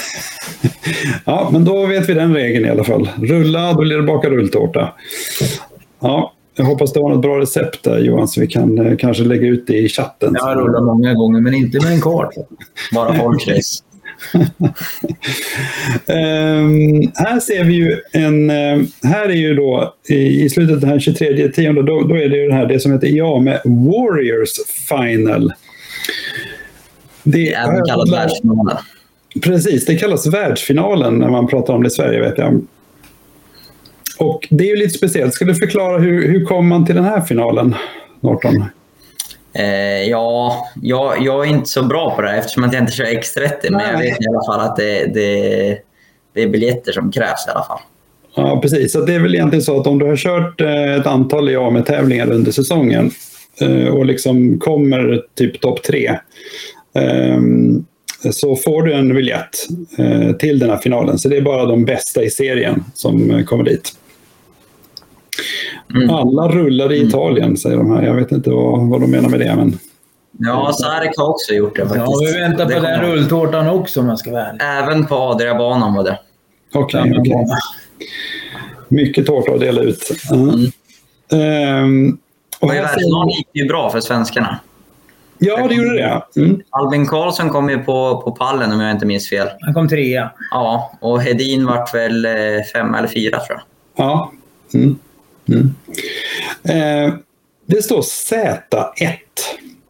ja, 1.26 1.50
men 1.52 1.66
då 1.66 1.86
vet 1.86 2.10
vi 2.10 2.14
den 2.14 2.34
regeln 2.34 2.66
i 2.66 2.70
alla 2.70 2.84
fall. 2.84 3.10
Rulla, 3.22 3.74
då 3.74 3.80
blir 3.80 3.98
det 3.98 4.04
baka 4.04 4.30
rulltårta. 4.30 4.94
Ja, 6.00 6.34
jag 6.58 6.66
hoppas 6.66 6.94
du 6.94 7.02
har 7.02 7.10
något 7.10 7.22
bra 7.22 7.40
recept 7.40 7.84
där 7.84 8.00
Johan, 8.00 8.28
så 8.28 8.42
vi 8.42 8.48
kan 8.48 8.86
eh, 8.88 8.96
kanske 8.98 9.24
lägga 9.24 9.48
ut 9.48 9.68
det 9.68 9.78
i 9.78 9.90
chatten. 9.90 10.32
Jag 10.36 10.42
har 10.44 10.56
rullat 10.56 10.84
många 10.84 11.14
gånger, 11.14 11.42
men 11.42 11.54
inte 11.54 11.80
med 11.84 11.92
en 11.92 12.02
karl. 12.02 12.28
Bara 12.94 13.14
folkrace. 13.14 13.84
um, 16.08 17.12
här 17.16 17.40
ser 17.40 17.64
vi 17.64 17.74
ju 17.74 18.00
en... 18.12 18.50
Ehm, 18.50 18.86
här 19.04 19.26
är 19.30 19.34
ju 19.36 19.56
då 19.56 19.96
i, 20.10 20.50
slutet 20.50 20.74
av 20.74 20.80
den 20.80 20.90
här 20.90 21.00
23 21.00 21.48
tionde, 21.48 21.84
då, 21.84 22.02
då 22.04 22.16
är 22.18 22.30
det 22.30 22.38
ju 22.38 22.48
det 22.48 22.54
här 22.54 22.66
det 22.66 22.80
som 22.80 22.92
heter 22.92 23.08
ja 23.08 23.40
med 23.40 23.62
Warriors 23.66 24.50
Final. 24.90 25.54
Det 27.24 27.54
är 27.54 27.64
även 27.64 27.78
kallat 27.86 28.00
alltså- 28.00 28.16
världsfinalen. 28.16 28.78
Precis, 29.44 29.86
det 29.86 29.96
kallas 29.96 30.28
världsfinalen 30.28 31.18
när 31.18 31.30
man 31.30 31.48
pratar 31.48 31.74
om 31.74 31.84
det 31.84 31.88
i 31.88 31.92
Sverige 31.92 32.20
vet 32.20 32.38
jag. 32.38 32.62
Och 34.20 34.48
det 34.52 34.64
är 34.64 34.70
ju 34.70 34.76
lite 34.76 34.98
speciellt. 34.98 35.34
Ska 35.34 35.46
du 35.46 35.56
förklara 35.56 35.98
hur, 36.00 36.28
hur 36.32 36.46
kom 36.46 36.68
man 36.68 36.86
till 36.86 36.96
den 36.96 37.04
här 37.04 37.22
finalen, 37.22 37.76
Norton? 38.20 38.64
Eh, 39.60 40.10
ja, 40.10 40.68
jag, 40.82 41.22
jag, 41.26 41.46
är 41.48 41.50
inte 41.50 41.70
så 41.70 41.84
bra 41.84 42.16
på 42.16 42.22
det 42.22 42.30
eftersom 42.32 42.64
jag 42.74 42.82
inte 42.82 42.92
kör 42.92 43.06
X30, 43.06 43.70
men 43.72 43.88
jag 43.90 43.98
vet 44.00 44.22
i 44.22 44.28
alla 44.30 44.46
fall 44.54 44.60
att 44.66 44.76
det, 44.76 45.06
det, 45.06 45.78
det 46.34 46.44
är 46.44 46.48
biljetter 46.48 46.92
som 46.92 47.12
krävs 47.12 47.46
i 47.48 47.52
alla 47.52 47.64
fall. 47.64 47.80
Ja, 48.36 48.60
precis. 48.62 48.92
Så 48.94 49.02
det 49.02 49.14
är 49.14 49.20
väl 49.20 49.36
egentligen 49.36 49.64
så 49.64 49.80
att 49.82 49.88
om 49.88 50.00
du 50.00 50.06
har 50.06 50.16
kört 50.18 50.62
eh, 50.62 50.96
ett 50.96 51.06
antal 51.06 51.50
IAME-tävlingar 51.50 52.32
under 52.32 52.52
säsongen 52.52 53.12
eh, 53.62 53.88
och 53.88 54.06
liksom 54.06 54.60
kommer 54.60 55.22
typ 55.38 55.62
topp 55.62 55.84
tre 55.84 56.18
ehm, 56.96 57.86
så 58.32 58.56
får 58.56 58.84
du 58.84 58.94
en 58.94 59.14
biljett 59.16 59.68
till 60.40 60.60
den 60.60 60.70
här 60.70 60.78
finalen. 60.78 61.18
Så 61.20 61.30
det 61.30 61.38
är 61.38 61.42
bara 61.42 61.66
de 61.66 61.86
bästa 61.86 62.24
i 62.24 62.30
serien 62.30 62.84
som 62.94 63.44
kommer 63.46 63.64
dit. 63.64 63.92
Mm. 65.94 66.10
Alla 66.10 66.48
rullar 66.48 66.94
i 66.94 66.98
Italien, 67.02 67.58
säger 67.58 67.78
de 67.78 67.96
här. 67.96 68.04
Jag 68.04 68.14
vet 68.14 68.32
inte 68.32 68.50
vad, 68.50 68.90
vad 68.90 69.02
de 69.02 69.12
menar 69.12 69.30
med 69.30 69.40
det. 69.40 69.56
Men... 69.56 69.80
Ja, 70.38 70.74
Sarek 70.74 71.12
har 71.18 71.30
också 71.30 71.54
gjort 71.54 71.76
det 71.76 71.82
faktiskt. 71.88 72.06
Ja, 72.08 72.14
vi 72.34 72.40
väntar 72.40 72.66
på 72.66 72.72
den 72.80 73.02
rulltårtan 73.02 73.70
också 73.70 74.00
om 74.00 74.10
jag 74.10 74.20
ska 74.20 74.32
vara 74.32 74.48
Även 74.50 75.06
på 75.06 75.16
Adriabanan 75.16 75.94
var 75.94 76.04
det. 76.04 76.20
Okej. 76.74 77.02
Okay, 77.02 77.20
okay. 77.20 77.44
Mycket 78.88 79.26
tårta 79.26 79.52
att 79.54 79.60
dela 79.60 79.82
ut. 79.82 80.12
Mm. 80.34 80.56
Mm. 81.32 82.18
och 82.60 82.72
här 82.72 82.98
gick 83.38 83.48
ju 83.54 83.66
bra 83.66 83.90
för 83.90 84.00
svenskarna. 84.00 84.60
Ja, 85.38 85.68
det 85.68 85.76
gjorde 85.76 85.94
det. 85.98 86.40
Mm. 86.42 86.62
Albin 86.70 87.06
Karlsson 87.08 87.50
kom 87.50 87.70
ju 87.70 87.78
på, 87.78 88.22
på 88.22 88.32
pallen 88.32 88.72
om 88.74 88.80
jag 88.82 88.92
inte 88.92 89.06
minns 89.06 89.30
fel. 89.30 89.48
Han 89.62 89.74
kom 89.74 89.88
trea. 89.90 90.30
Ja, 90.52 90.92
och 91.02 91.22
Hedin 91.22 91.66
vart 91.66 91.94
väl 91.94 92.26
eh, 92.26 92.32
femma 92.74 92.98
eller 92.98 93.08
fyra 93.08 93.38
tror 93.40 93.50
jag. 93.50 93.62
Ja. 94.06 94.32
Mm. 94.74 94.96
Mm. 95.48 95.74
Eh, 96.64 97.14
det 97.66 97.82
står 97.84 98.02
Z1. 98.02 98.58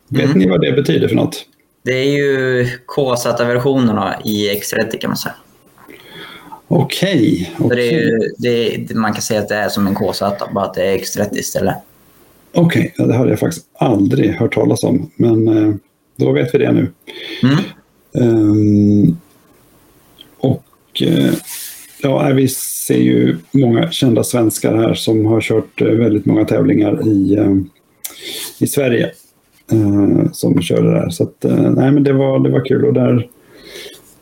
Vet 0.10 0.26
mm. 0.26 0.40
ni 0.40 0.50
vad 0.50 0.62
det 0.62 0.72
betyder 0.72 1.08
för 1.08 1.16
något? 1.16 1.46
Det 1.84 1.92
är 1.94 2.12
ju 2.18 2.66
KZ-versionerna 2.88 4.16
i 4.24 4.52
X30 4.60 5.00
kan 5.00 5.10
man 5.10 5.18
säga. 5.18 5.36
Okej. 6.68 7.54
Okay, 7.60 7.86
okay. 7.88 8.00
Ju, 8.00 8.32
det, 8.38 8.96
man 8.96 9.14
kan 9.14 9.22
säga 9.22 9.40
att 9.42 9.50
det 9.50 9.56
är 9.56 9.70
som 9.70 9.88
en 9.88 9.96
KZ, 9.96 10.20
bara 10.54 10.66
att 10.66 10.74
det 10.74 10.84
är 10.86 10.98
X30 10.98 11.28
istället. 11.38 11.76
Okej, 12.54 12.94
okay, 12.96 13.08
det 13.08 13.16
hade 13.18 13.30
jag 13.30 13.40
faktiskt 13.40 13.66
aldrig 13.78 14.34
hört 14.34 14.54
talas 14.54 14.84
om, 14.84 15.12
men 15.16 15.48
eh, 15.48 15.76
då 16.16 16.32
vet 16.32 16.54
vi 16.54 16.58
det 16.60 16.72
nu. 16.72 16.92
Mm. 17.44 17.58
Um, 18.14 19.20
och 20.40 21.02
eh, 21.02 21.34
Ja, 22.08 22.32
vi 22.34 22.48
ser 22.48 22.98
ju 22.98 23.36
många 23.52 23.92
kända 23.92 24.24
svenskar 24.24 24.76
här 24.78 24.94
som 24.94 25.26
har 25.26 25.42
kört 25.42 25.82
eh, 25.82 25.88
väldigt 25.88 26.26
många 26.26 26.46
tävlingar 26.46 27.08
i, 27.08 27.36
eh, 27.36 27.56
i 28.60 28.68
Sverige. 28.68 29.12
Eh, 29.72 30.32
som 30.32 30.62
körde 30.62 30.92
där. 30.92 31.10
Så 31.10 31.24
att, 31.24 31.46
nej, 31.78 31.92
men 31.92 32.04
det, 32.04 32.14
var, 32.14 32.40
det 32.40 32.50
var 32.50 32.66
kul. 32.66 32.86
Och 32.86 32.94
där, 32.94 33.30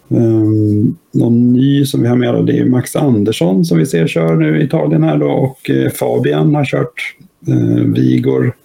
Um, 0.08 0.98
någon 1.12 1.54
ny 1.54 1.86
som 1.86 2.02
vi 2.02 2.08
har 2.08 2.16
med 2.16 2.46
det 2.46 2.60
är 2.60 2.66
Max 2.66 2.96
Andersson 2.96 3.66
som 3.66 3.78
vi 3.78 3.86
ser 3.86 4.08
kör 4.08 4.36
nu 4.36 4.62
i 4.62 4.64
Italien 4.66 5.04
här 5.04 5.18
då 5.18 5.32
och 5.32 5.72
Fabian 5.96 6.56
har 6.56 6.66
kört. 6.66 7.16
Uh, 7.50 7.94
Vigor, 7.94 8.56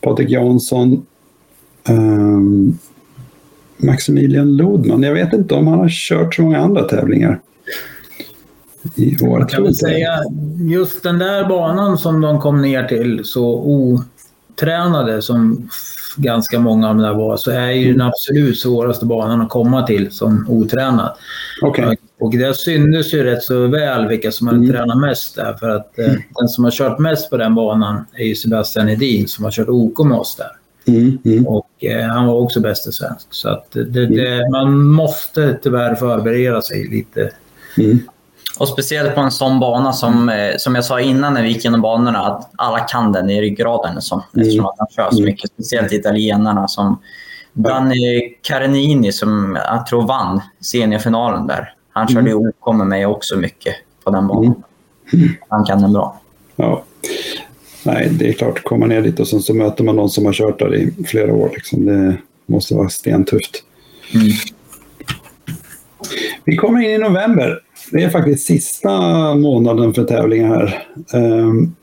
Patrik 0.00 0.30
Jansson, 0.30 1.06
um, 1.88 2.78
Maximilian 3.76 4.56
Lodman. 4.56 5.02
Jag 5.02 5.14
vet 5.14 5.32
inte 5.32 5.54
om 5.54 5.66
han 5.66 5.78
har 5.78 5.88
kört 5.88 6.34
så 6.34 6.42
många 6.42 6.58
andra 6.58 6.82
tävlingar 6.82 7.40
i 8.94 9.16
vår 9.20 9.40
jag 9.40 9.48
kan 9.48 9.62
väl 9.62 9.74
säga, 9.74 10.10
just 10.70 11.02
den 11.02 11.18
där 11.18 11.44
banan 11.48 11.98
som 11.98 12.20
de 12.20 12.40
kom 12.40 12.62
ner 12.62 12.84
till 12.84 13.24
så 13.24 13.46
otränade 14.54 15.22
som 15.22 15.68
ganska 16.16 16.58
många 16.58 16.88
av 16.88 16.94
de 16.96 17.02
där 17.02 17.14
var, 17.14 17.36
så 17.36 17.50
är 17.50 17.70
ju 17.70 17.84
mm. 17.86 17.98
den 17.98 18.06
absolut 18.06 18.58
svåraste 18.58 19.06
banan 19.06 19.40
att 19.40 19.48
komma 19.48 19.86
till 19.86 20.10
som 20.10 20.46
otränad. 20.48 21.12
Okay. 21.62 21.96
Och 22.20 22.32
det 22.36 22.56
syntes 22.56 23.14
ju 23.14 23.22
rätt 23.22 23.42
så 23.42 23.66
väl 23.66 24.08
vilka 24.08 24.30
som 24.32 24.46
hade 24.46 24.56
mm. 24.58 24.70
tränat 24.70 24.98
mest 24.98 25.36
där. 25.36 25.52
För 25.60 25.68
att 25.68 25.98
eh, 25.98 26.04
mm. 26.08 26.22
den 26.34 26.48
som 26.48 26.64
har 26.64 26.70
kört 26.70 26.98
mest 26.98 27.30
på 27.30 27.36
den 27.36 27.54
banan 27.54 28.04
är 28.14 28.24
ju 28.24 28.34
Sebastian 28.34 28.88
Edin 28.88 29.28
som 29.28 29.44
har 29.44 29.50
kört 29.50 29.68
OK 29.68 30.04
med 30.06 30.18
oss 30.18 30.36
där. 30.36 30.46
Mm, 30.94 31.18
mm. 31.24 31.46
Och 31.46 31.66
eh, 31.84 32.06
han 32.06 32.26
var 32.26 32.34
också 32.34 32.60
bäste 32.60 32.92
svensk. 32.92 33.26
Så 33.30 33.48
att 33.48 33.70
det, 33.72 33.80
mm. 33.80 34.14
det, 34.14 34.48
man 34.52 34.84
måste 34.84 35.58
tyvärr 35.62 35.94
förbereda 35.94 36.62
sig 36.62 36.88
lite 36.90 37.30
och 38.58 38.68
speciellt 38.68 39.14
på 39.14 39.20
en 39.20 39.30
sån 39.30 39.60
bana 39.60 39.92
som, 39.92 40.12
mm. 40.28 40.50
eh, 40.52 40.56
som 40.58 40.74
jag 40.74 40.84
sa 40.84 41.00
innan 41.00 41.34
när 41.34 41.42
vi 41.42 41.48
gick 41.48 41.64
genom 41.64 41.80
banorna, 41.82 42.18
att 42.26 42.50
alla 42.56 42.78
kan 42.78 43.12
den 43.12 43.30
i 43.30 43.40
ryggraden 43.40 44.02
så, 44.02 44.14
liksom. 44.32 44.32
mm. 44.34 44.42
eftersom 44.46 44.66
att 44.66 44.74
han 44.78 44.88
kör 44.96 45.10
så 45.10 45.16
mm. 45.18 45.24
mycket. 45.24 45.50
Speciellt 45.52 45.92
italienarna 45.92 46.68
som 46.68 47.00
Danny 47.52 48.34
Carinini 48.42 49.12
som 49.12 49.58
jag 49.64 49.86
tror 49.86 50.06
vann 50.08 50.40
seniorfinalen 50.60 51.46
där. 51.46 51.74
Han 51.92 52.06
mm. 52.08 52.14
körde 52.24 52.30
mm. 52.30 52.52
OK 52.60 52.76
med 52.76 52.86
mig 52.86 53.06
också 53.06 53.36
mycket 53.36 53.74
på 54.04 54.10
den 54.10 54.26
banan. 54.26 54.62
Mm. 55.12 55.28
Han 55.48 55.64
kan 55.64 55.82
den 55.82 55.92
bra. 55.92 56.20
Ja. 56.56 56.82
Nej, 57.84 58.08
det 58.12 58.28
är 58.28 58.32
klart, 58.32 58.62
komma 58.64 58.86
ner 58.86 59.02
dit 59.02 59.20
och 59.20 59.28
sen 59.28 59.40
så 59.42 59.54
möter 59.54 59.84
man 59.84 59.96
någon 59.96 60.10
som 60.10 60.26
har 60.26 60.32
kört 60.32 60.58
där 60.58 60.74
i 60.74 61.04
flera 61.06 61.34
år. 61.34 61.50
Liksom. 61.54 61.86
Det 61.86 62.16
måste 62.46 62.74
vara 62.74 62.88
stentufft. 62.88 63.62
Mm. 64.14 64.26
Vi 66.44 66.56
kommer 66.56 66.80
in 66.80 66.90
i 66.90 66.98
november. 66.98 67.62
Det 67.92 68.02
är 68.02 68.10
faktiskt 68.10 68.46
sista 68.46 68.98
månaden 69.34 69.94
för 69.94 70.04
tävlingar 70.04 70.48
här. 70.48 70.86
Ehm, 71.20 71.74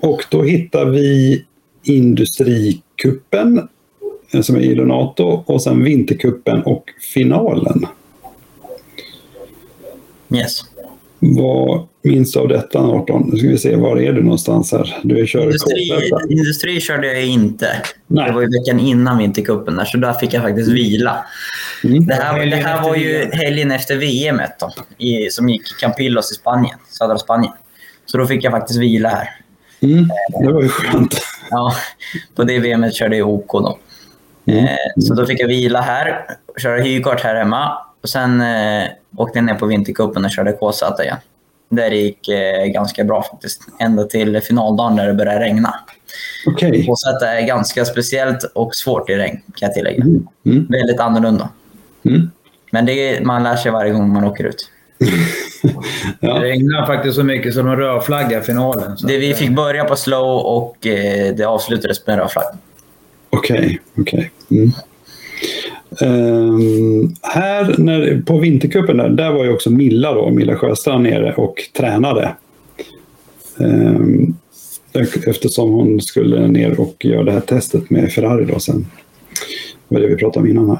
och 0.00 0.24
då 0.30 0.42
hittar 0.42 0.84
vi 0.84 1.44
Industrikuppen 1.82 3.68
eh, 4.30 4.40
som 4.40 4.56
är 4.56 4.60
i 4.60 4.74
Lunato 4.74 5.24
och 5.46 5.62
sen 5.62 5.84
Vinterkuppen 5.84 6.62
och 6.62 6.84
finalen. 7.14 7.86
Yes. 10.34 10.60
Vad 11.18 11.86
minns 12.02 12.32
du 12.32 12.38
av 12.40 12.48
detta, 12.48 12.82
Norton? 12.86 13.28
Nu 13.32 13.38
ska 13.38 13.48
vi 13.48 13.58
se, 13.58 13.76
var 13.76 13.96
är 13.96 14.12
du 14.12 14.22
någonstans 14.22 14.72
här? 14.72 14.96
Du 15.02 15.26
kör 15.26 15.42
industri, 15.42 16.10
industri 16.28 16.80
körde 16.80 17.06
jag 17.12 17.26
inte. 17.26 17.66
Nej. 18.06 18.28
Det 18.28 18.34
var 18.34 18.40
ju 18.40 18.60
veckan 18.60 18.80
innan 18.80 19.18
vintercupen, 19.18 19.80
så 19.86 19.98
där 19.98 20.12
fick 20.12 20.34
jag 20.34 20.42
faktiskt 20.42 20.68
vila. 20.70 21.16
Mm. 21.86 22.06
Det, 22.06 22.14
här, 22.14 22.46
det 22.46 22.56
här 22.56 22.82
var 22.82 22.96
ju 22.96 23.30
helgen 23.32 23.70
efter 23.72 23.96
VM 23.96 24.40
då, 24.58 24.70
i, 25.04 25.30
som 25.30 25.48
gick 25.48 25.78
Campillos 25.80 26.32
i 26.32 26.34
Spanien, 26.34 26.78
södra 26.88 27.18
Spanien. 27.18 27.52
Så 28.06 28.18
då 28.18 28.26
fick 28.26 28.44
jag 28.44 28.52
faktiskt 28.52 28.80
vila 28.80 29.08
här. 29.08 29.28
Mm. 29.80 30.08
Det 30.40 30.52
var 30.52 30.62
ju 30.62 30.68
skönt. 30.68 31.20
Ja, 31.50 31.72
på 32.36 32.44
det 32.44 32.58
VMet 32.58 32.94
körde 32.94 33.16
jag 33.16 33.28
OK 33.28 33.50
då. 33.52 33.78
Mm. 34.46 34.64
Eh, 34.64 34.70
så 35.00 35.14
då 35.14 35.26
fick 35.26 35.40
jag 35.40 35.46
vila 35.48 35.80
här, 35.80 36.24
köra 36.62 36.80
hyrkart 36.82 37.22
här 37.22 37.34
hemma 37.34 37.72
och 38.02 38.08
sen 38.08 38.40
eh, 38.40 38.84
åkte 39.16 39.38
jag 39.38 39.44
ner 39.44 39.54
på 39.54 39.66
vintercupen 39.66 40.24
och 40.24 40.30
körde 40.30 40.52
KZ 40.52 40.82
igen. 41.02 41.16
Där 41.68 41.90
det 41.90 41.96
gick 41.96 42.28
eh, 42.28 42.64
ganska 42.66 43.04
bra 43.04 43.22
faktiskt, 43.22 43.60
ända 43.80 44.04
till 44.04 44.40
finaldagen 44.40 44.96
när 44.96 45.06
det 45.06 45.14
började 45.14 45.40
regna. 45.44 45.74
Okay. 46.46 46.82
KZ 46.82 47.06
är 47.24 47.46
ganska 47.46 47.84
speciellt 47.84 48.52
och 48.54 48.74
svårt 48.74 49.10
i 49.10 49.14
regn 49.16 49.36
kan 49.54 49.66
jag 49.68 49.74
tillägga. 49.74 50.02
Mm. 50.02 50.26
Mm. 50.46 50.66
Väldigt 50.70 51.00
annorlunda. 51.00 51.48
Mm. 52.08 52.30
Men 52.70 52.86
det, 52.86 53.24
man 53.24 53.42
lär 53.42 53.56
sig 53.56 53.72
varje 53.72 53.92
gång 53.92 54.12
man 54.12 54.24
åker 54.24 54.44
ut. 54.44 54.70
ja. 56.20 56.34
Det 56.34 56.40
regnar 56.40 56.86
faktiskt 56.86 57.16
så 57.16 57.24
mycket 57.24 57.54
så 57.54 57.62
de 57.62 57.76
rödflaggade 57.76 58.42
finalen. 58.44 58.96
Det, 59.06 59.18
vi 59.18 59.30
eh, 59.30 59.36
fick 59.36 59.50
börja 59.50 59.84
på 59.84 59.96
slow 59.96 60.38
och 60.38 60.86
eh, 60.86 61.34
det 61.34 61.44
avslutades 61.44 62.06
med 62.06 62.12
en 62.14 62.18
rödflagg. 62.18 62.44
Okej, 63.30 63.80
okay, 63.96 64.04
Okay. 64.18 64.30
Mm. 64.58 64.70
Um, 66.00 67.14
här 67.22 67.74
när, 67.78 68.22
på 68.26 68.38
Vintercupen 68.38 68.96
där, 68.96 69.08
där 69.08 69.32
var 69.32 69.44
ju 69.44 69.52
också 69.52 69.70
Milla, 69.70 70.14
då, 70.14 70.30
Milla 70.30 70.56
Sjöstrand 70.56 71.02
nere 71.02 71.34
och 71.34 71.54
tränade. 71.76 72.34
Um, 73.58 74.36
eftersom 75.26 75.70
hon 75.72 76.00
skulle 76.00 76.46
ner 76.48 76.80
och 76.80 76.96
göra 77.04 77.22
det 77.24 77.32
här 77.32 77.40
testet 77.40 77.90
med 77.90 78.12
Ferrari 78.12 78.44
då 78.44 78.58
sen. 78.60 78.86
Det 79.88 79.94
var 79.94 80.02
det 80.02 80.06
vi 80.08 80.16
pratade 80.16 80.40
om 80.44 80.50
innan 80.50 80.68
här. 80.68 80.78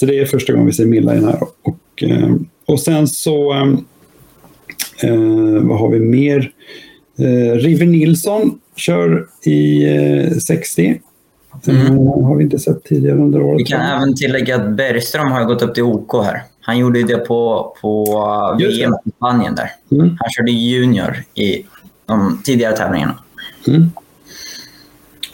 Så 0.00 0.06
det 0.06 0.18
är 0.18 0.26
första 0.26 0.52
gången 0.52 0.66
vi 0.66 0.72
ser 0.72 0.86
Milla 0.86 1.12
i 1.12 1.16
den 1.16 1.24
här. 1.28 1.42
Och, 1.62 2.02
eh, 2.02 2.32
och 2.66 2.80
sen 2.80 3.08
så, 3.08 3.52
eh, 3.54 3.66
eh, 5.02 5.60
vad 5.62 5.78
har 5.78 5.90
vi 5.90 6.00
mer? 6.00 6.50
Eh, 7.18 7.56
River 7.58 7.86
Nilsson 7.86 8.60
kör 8.76 9.26
i 9.44 9.84
eh, 9.96 10.30
60. 10.36 11.00
Eh, 11.66 11.74
mm. 11.80 11.86
Den 11.96 12.06
har 12.24 12.36
vi 12.36 12.44
inte 12.44 12.58
sett 12.58 12.84
tidigare 12.84 13.16
under 13.18 13.40
året. 13.42 13.60
Vi 13.60 13.64
kan 13.64 13.80
även 13.80 14.16
tillägga 14.16 14.56
att 14.56 14.70
Bergström 14.76 15.28
har 15.32 15.44
gått 15.44 15.62
upp 15.62 15.74
till 15.74 15.82
OK 15.82 16.24
här. 16.24 16.42
Han 16.60 16.78
gjorde 16.78 17.02
det 17.06 17.16
på, 17.18 17.72
på 17.82 18.04
VM 18.58 18.92
i 19.04 19.10
Spanien 19.16 19.54
där. 19.54 19.70
Mm. 19.96 20.16
Han 20.20 20.30
körde 20.30 20.50
junior 20.50 21.16
i 21.34 21.62
de 22.06 22.40
tidigare 22.44 22.76
tävlingarna. 22.76 23.18
Mm. 23.68 23.90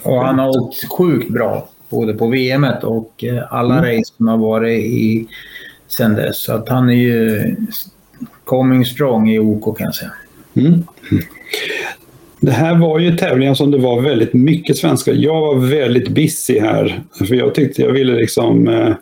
Och 0.02 0.24
han 0.24 0.38
har 0.38 0.48
åkt 0.62 0.90
sjukt 0.92 1.28
bra 1.30 1.68
både 1.88 2.12
på 2.14 2.26
VM 2.26 2.66
och 2.82 3.24
eh, 3.24 3.52
alla 3.54 3.78
mm. 3.78 3.90
race 3.90 4.12
som 4.16 4.28
har 4.28 4.38
varit 4.38 4.80
i, 4.84 5.26
sen 5.88 6.14
dess. 6.14 6.42
Så 6.42 6.52
att 6.52 6.68
han 6.68 6.88
är 6.90 6.94
ju 6.94 7.56
coming 8.44 8.84
strong 8.84 9.30
i 9.30 9.38
OK 9.38 9.78
kan 9.78 9.84
jag 9.84 9.94
säga. 9.94 10.10
Mm. 10.54 10.84
Det 12.40 12.52
här 12.52 12.78
var 12.78 12.98
ju 12.98 13.16
tävlingar 13.16 13.54
som 13.54 13.70
det 13.70 13.78
var 13.78 14.00
väldigt 14.00 14.32
mycket 14.32 14.76
svenska. 14.76 15.12
Jag 15.12 15.40
var 15.40 15.54
väldigt 15.54 16.08
busy 16.08 16.60
här. 16.60 17.02
För 17.18 17.34
jag 17.34 17.54
tyckte 17.54 17.82
jag 17.82 17.92
ville 17.92 18.14
liksom 18.14 18.68
eh, 18.68 18.94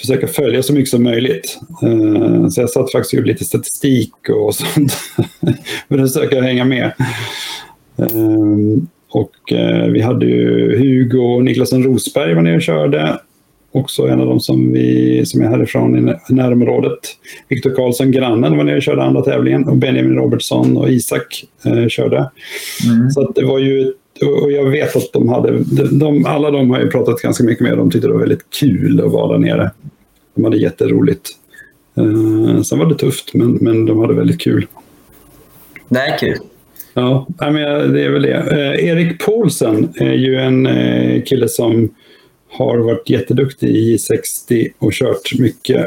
försöka 0.00 0.26
följa 0.26 0.62
så 0.62 0.72
mycket 0.72 0.88
som 0.88 1.02
möjligt. 1.02 1.58
Eh, 1.82 2.48
så 2.48 2.60
jag 2.60 2.70
satt 2.70 2.92
faktiskt 2.92 3.12
och 3.12 3.16
gjorde 3.18 3.28
lite 3.28 3.44
statistik 3.44 4.14
och 4.30 4.54
sånt. 4.54 4.92
för 5.88 5.98
att 5.98 6.12
försöka 6.12 6.40
hänga 6.42 6.64
med. 6.64 6.92
Eh, 7.98 8.78
och 9.14 9.52
eh, 9.52 9.86
vi 9.86 10.00
hade 10.00 10.26
ju 10.26 10.78
Hugo 10.78 11.18
och 11.18 11.44
Niklasen 11.44 11.82
Rosberg 11.84 12.34
var 12.34 12.42
nere 12.42 12.56
och 12.56 12.62
körde. 12.62 13.18
Också 13.72 14.02
en 14.06 14.20
av 14.20 14.26
dem 14.26 14.40
som, 14.40 14.72
vi, 14.72 15.26
som 15.26 15.40
är 15.42 15.48
härifrån 15.48 16.10
i 16.30 16.32
närområdet. 16.34 16.98
Viktor 17.48 17.70
Karlsson, 17.70 18.10
grannen, 18.12 18.56
var 18.56 18.64
nere 18.64 18.76
och 18.76 18.82
körde 18.82 19.02
andra 19.02 19.22
tävlingen. 19.22 19.64
Och 19.64 19.76
Benjamin 19.76 20.14
Robertsson 20.14 20.76
och 20.76 20.88
Isak 20.90 21.44
eh, 21.64 21.88
körde. 21.88 22.30
Mm. 22.90 23.10
Så 23.10 23.30
det 23.34 23.44
var 23.44 23.58
ju 23.58 23.92
och 24.44 24.52
jag 24.52 24.70
vet 24.70 24.96
att 24.96 25.12
de 25.12 25.28
hade, 25.28 25.58
de, 25.92 26.26
alla 26.26 26.50
de 26.50 26.70
har 26.70 26.80
ju 26.80 26.90
pratat 26.90 27.16
ganska 27.20 27.44
mycket 27.44 27.62
med. 27.64 27.76
De 27.78 27.90
tyckte 27.90 28.08
det 28.08 28.12
var 28.12 28.20
väldigt 28.20 28.50
kul 28.60 29.00
att 29.04 29.12
vara 29.12 29.38
där 29.38 29.38
nere. 29.46 29.70
De 30.34 30.44
hade 30.44 30.56
jätteroligt. 30.56 31.28
Eh, 31.96 32.62
sen 32.62 32.78
var 32.78 32.86
det 32.86 32.94
tufft, 32.94 33.34
men, 33.34 33.52
men 33.60 33.86
de 33.86 33.98
hade 33.98 34.14
väldigt 34.14 34.40
kul. 34.40 34.66
Det 35.88 36.00
är 36.00 36.18
kul. 36.18 36.38
Ja, 36.94 37.26
det 37.40 38.04
är 38.04 38.10
väl 38.12 38.22
det. 38.22 38.34
Eh, 38.34 38.88
Erik 38.88 39.24
Paulsen 39.26 39.88
är 39.96 40.12
ju 40.12 40.34
en 40.36 40.66
eh, 40.66 41.22
kille 41.22 41.48
som 41.48 41.88
har 42.50 42.78
varit 42.78 43.10
jätteduktig 43.10 43.68
i 43.68 43.96
J60 43.96 44.68
och 44.78 44.92
kört 44.92 45.38
mycket 45.38 45.86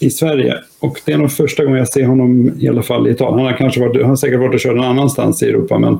i 0.00 0.10
Sverige. 0.10 0.54
Och 0.80 1.00
det 1.04 1.12
är 1.12 1.18
nog 1.18 1.32
första 1.32 1.64
gången 1.64 1.78
jag 1.78 1.88
ser 1.88 2.04
honom 2.04 2.52
i 2.60 2.68
alla 2.68 2.82
fall 2.82 3.08
i 3.08 3.10
Italien. 3.10 3.38
Han 3.40 3.46
har, 3.52 3.58
kanske 3.58 3.80
varit, 3.80 3.96
han 4.00 4.10
har 4.10 4.16
säkert 4.16 4.38
varit 4.40 4.54
och 4.54 4.60
kört 4.60 4.76
någon 4.76 4.84
annanstans 4.84 5.42
i 5.42 5.46
Europa 5.48 5.78
men 5.78 5.98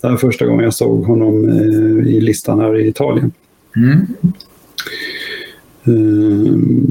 det 0.00 0.06
här 0.08 0.12
är 0.14 0.18
första 0.18 0.46
gången 0.46 0.64
jag 0.64 0.74
såg 0.74 1.04
honom 1.04 1.48
eh, 1.48 2.08
i 2.14 2.20
listan 2.20 2.60
här 2.60 2.76
i 2.76 2.88
Italien. 2.88 3.32
Mm. 3.76 4.06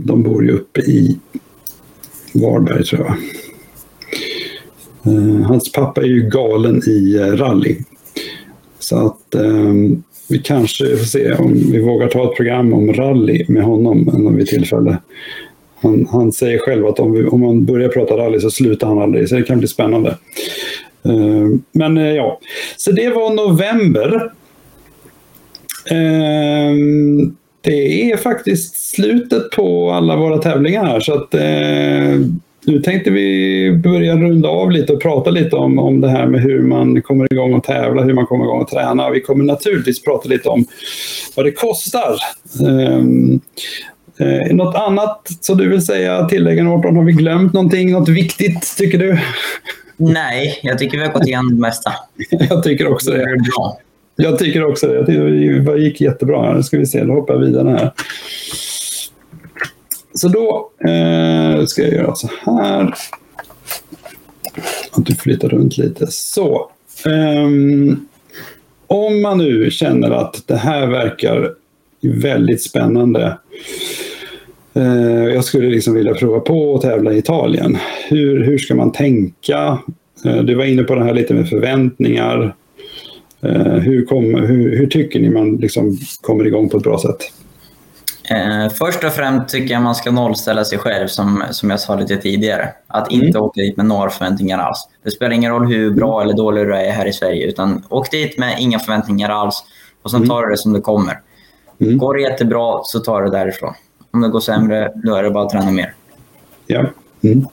De 0.06 0.24
bor 0.24 0.46
ju 0.46 0.52
uppe 0.52 0.80
i 0.82 1.20
Varberg 2.34 2.84
tror 2.84 3.02
jag. 3.02 3.16
Eh, 5.10 5.41
hans 5.45 5.72
pappa 5.72 6.02
är 6.02 6.06
ju 6.06 6.22
galen 6.22 6.81
i 6.88 7.15
eh, 7.15 7.26
rally. 7.26 7.77
Så 8.80 8.95
att 8.98 9.36
eh, 9.36 9.73
vi 10.30 10.40
kanske 10.40 10.98
får 10.98 11.06
se 11.06 11.31
om 11.34 11.53
vi 11.72 11.81
vågar 11.81 12.07
ta 12.07 12.23
ett 12.31 12.36
program 12.38 12.73
om 12.73 12.94
rally 12.94 13.45
med 13.48 13.64
honom 13.64 14.36
vid 14.36 14.48
tillfälle. 14.48 14.98
Han, 15.81 16.07
han 16.11 16.31
säger 16.31 16.60
själv 16.60 16.86
att 16.88 16.99
om, 16.99 17.11
vi, 17.14 17.23
om 17.26 17.41
man 17.41 17.65
börjar 17.65 17.90
prata 17.90 18.18
rally 18.18 18.40
så 18.40 18.52
slutar 18.52 18.88
han 18.88 18.99
aldrig, 19.02 19.30
så 19.30 19.36
det 19.36 19.44
kan 19.44 19.60
bli 19.60 19.68
spännande. 19.68 20.18
Men 21.72 21.98
ja, 21.98 22.40
så 22.77 22.91
det 22.91 23.10
var 23.10 23.34
november. 23.48 24.31
Det 27.61 28.11
är 28.11 28.18
faktiskt 28.18 28.90
slutet 28.95 29.49
på 29.52 29.91
alla 29.91 30.18
våra 30.18 30.38
tävlingar 30.38 30.86
här 30.86 30.99
så 30.99 31.14
att 31.14 31.36
nu 32.70 32.80
tänkte 32.82 33.10
vi 33.10 33.72
börja 33.84 34.16
runda 34.16 34.50
av 34.50 34.72
lite 34.72 34.94
och 34.94 35.02
prata 35.02 35.30
lite 35.30 35.56
om, 35.56 35.80
om 35.80 36.02
det 36.02 36.10
här 36.10 36.26
med 36.28 36.41
hur 36.41 36.62
man 36.62 37.02
kommer 37.02 37.34
igång 37.34 37.54
och 37.54 37.64
tävla, 37.64 38.04
hur 38.04 38.14
man 38.14 38.26
kommer 38.26 38.44
igång 38.46 38.62
och 38.62 38.68
träna. 38.70 39.10
Vi 39.10 39.22
kommer 39.22 39.44
naturligtvis 39.46 40.02
prata 40.04 40.30
lite 40.30 40.50
om 40.50 40.66
vad 41.36 41.46
det 41.46 41.52
kostar. 41.52 42.16
Um, 42.98 43.40
Eh, 44.22 44.56
något 44.56 44.76
annat 44.76 45.28
som 45.41 45.58
du 45.58 45.70
vill 45.70 45.86
säga, 45.86 46.26
tillägga 46.26 46.64
Norton? 46.64 46.96
Har 46.96 47.04
vi 47.04 47.12
glömt 47.12 47.54
någonting, 47.54 47.91
något 47.91 48.10
viktigt 48.10 48.76
tycker 48.78 48.98
du? 48.98 49.20
Nej, 49.98 50.60
jag 50.64 50.78
tycker 50.80 50.98
vi 50.98 51.04
har 51.06 51.12
gått 51.12 51.28
igenom 51.28 51.56
det 51.56 51.62
mesta. 51.62 51.94
jag 52.50 52.64
tycker 52.64 52.88
också 52.91 53.12
det. 53.12 53.26
Jag 54.16 54.40
tycker 54.40 54.64
också 54.64 54.88
det. 54.88 55.06
Det 55.06 55.78
gick 55.82 56.02
jättebra. 56.02 56.54
Nu 56.58 56.64
ska 56.64 56.78
vi 56.78 56.86
se, 56.86 57.04
då 57.04 57.14
hoppar 57.14 57.34
jag 57.34 57.41
vidare 57.41 57.70
här. 57.70 57.91
Så 60.20 60.28
då 60.28 60.72
eh, 60.90 61.66
ska 61.66 61.82
jag 61.82 61.91
göra 61.94 62.16
så 62.16 62.30
här. 62.46 62.94
Att 64.91 65.06
du 65.06 65.16
flyttar 65.16 65.48
runt 65.50 65.78
lite. 65.78 66.08
Så. 66.10 66.72
Um, 67.46 68.08
om 68.88 69.22
man 69.22 69.38
nu 69.38 69.72
känner 69.72 70.12
att 70.12 70.44
det 70.48 70.56
här 70.58 70.88
verkar 70.88 71.54
väldigt 72.02 72.64
spännande. 72.64 73.38
Uh, 74.78 75.26
jag 75.26 75.44
skulle 75.46 75.70
liksom 75.70 75.94
vilja 75.94 76.14
prova 76.14 76.40
på 76.40 76.76
att 76.76 76.82
tävla 76.82 77.14
i 77.14 77.18
Italien. 77.18 77.78
Hur, 78.10 78.44
hur 78.44 78.58
ska 78.58 78.76
man 78.76 78.91
tänka? 78.91 79.78
Uh, 80.26 80.41
du 80.41 80.56
var 80.56 80.66
inne 80.66 80.84
på 80.84 80.96
det 80.96 81.04
här 81.04 81.14
lite 81.14 81.34
med 81.34 81.50
förväntningar. 81.50 82.56
Uh, 83.46 83.54
hur, 83.74 84.06
kom, 84.06 84.36
hur, 84.36 84.78
hur, 84.78 84.88
tycker 84.88 85.20
ni 85.20 85.30
man 85.30 85.56
liksom 85.56 85.98
kommer 86.22 86.48
igång 86.48 86.70
på 86.70 86.78
ett 86.78 86.84
bra 86.84 87.00
sätt? 87.00 87.24
Eh, 88.30 88.70
först 88.70 89.04
och 89.04 89.12
främst 89.14 89.50
tycker 89.50 89.74
jag 89.74 89.82
man 89.84 89.96
ska 89.96 90.12
nollställa 90.12 90.66
sig 90.66 90.78
själv, 90.78 91.08
som, 91.08 91.44
som 91.52 91.70
jag 91.70 91.80
sa 91.80 91.96
lite 91.96 92.18
tidigare. 92.18 92.74
Att 92.88 93.12
inte 93.12 93.26
mm. 93.28 93.42
åka 93.42 93.62
dit 93.62 93.78
med 93.78 93.86
några 93.86 94.10
förväntningar 94.10 94.60
alls. 94.60 94.90
Det 95.04 95.12
spelar 95.12 95.32
ingen 95.32 95.52
roll 95.52 95.66
hur 95.68 95.92
bra 95.92 96.16
mm. 96.22 96.28
eller 96.28 96.38
dålig 96.38 96.66
du 96.66 96.76
är 96.76 96.92
här 96.92 97.06
i 97.08 97.14
Sverige, 97.14 97.48
utan 97.48 97.84
åk 97.90 98.12
dit 98.12 98.38
med 98.38 98.56
inga 98.60 98.80
förväntningar 98.80 99.30
alls 99.30 99.64
och 100.04 100.12
sen 100.12 100.18
mm. 100.18 100.30
tar 100.30 100.42
du 100.44 100.52
det 100.52 100.58
som 100.58 100.74
det 100.74 100.82
kommer. 100.82 101.20
Mm. 101.82 101.98
Går 101.98 102.16
det 102.16 102.22
jättebra 102.22 102.80
så 102.84 103.00
tar 103.00 103.20
du 103.22 103.30
det 103.30 103.38
därifrån. 103.38 103.74
Om 104.14 104.22
det 104.22 104.28
går 104.28 104.40
sämre, 104.40 104.92
då 105.04 105.16
är 105.16 105.24
det 105.24 105.30
bara 105.32 105.44
att 105.46 105.52
träna 105.52 105.72
mer. 105.72 105.94
Ja. 106.68 106.86
Mm. 107.24 107.46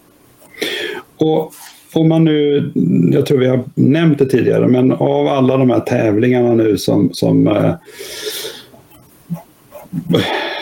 Och 1.17 1.53
om 1.93 2.09
man 2.09 2.25
nu, 2.25 2.71
jag 3.13 3.27
tror 3.27 3.39
vi 3.39 3.47
har 3.49 3.65
nämnt 3.75 4.19
det 4.19 4.27
tidigare, 4.27 4.69
men 4.69 4.93
av 4.93 5.29
alla 5.29 5.57
de 5.57 5.71
här 5.71 5.81
tävlingarna 5.81 6.53
nu 6.55 6.79
som, 6.79 7.11
som 7.13 7.47
eh, 7.49 7.75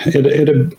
är 0.07 0.23
det, 0.23 0.35
är 0.43 0.47
det, 0.47 0.71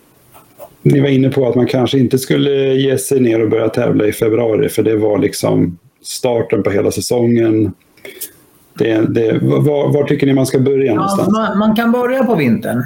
ni 0.82 1.00
var 1.00 1.08
inne 1.08 1.28
på 1.30 1.48
att 1.48 1.54
man 1.54 1.66
kanske 1.66 1.98
inte 1.98 2.18
skulle 2.18 2.50
ge 2.74 2.98
sig 2.98 3.20
ner 3.20 3.42
och 3.42 3.50
börja 3.50 3.68
tävla 3.68 4.06
i 4.06 4.12
februari 4.12 4.68
för 4.68 4.82
det 4.82 4.96
var 4.96 5.18
liksom 5.18 5.78
starten 6.02 6.62
på 6.62 6.70
hela 6.70 6.90
säsongen. 6.90 7.72
Det, 8.78 9.14
det, 9.14 9.38
var, 9.42 9.92
var, 9.92 10.04
tycker 10.04 10.26
ni 10.26 10.32
man 10.32 10.46
ska 10.46 10.58
börja 10.58 10.94
någonstans? 10.94 11.28
Ja, 11.32 11.40
man, 11.40 11.58
man, 11.58 11.76
kan 11.76 11.92
börja 11.92 12.24
på 12.24 12.34
vintern. 12.34 12.82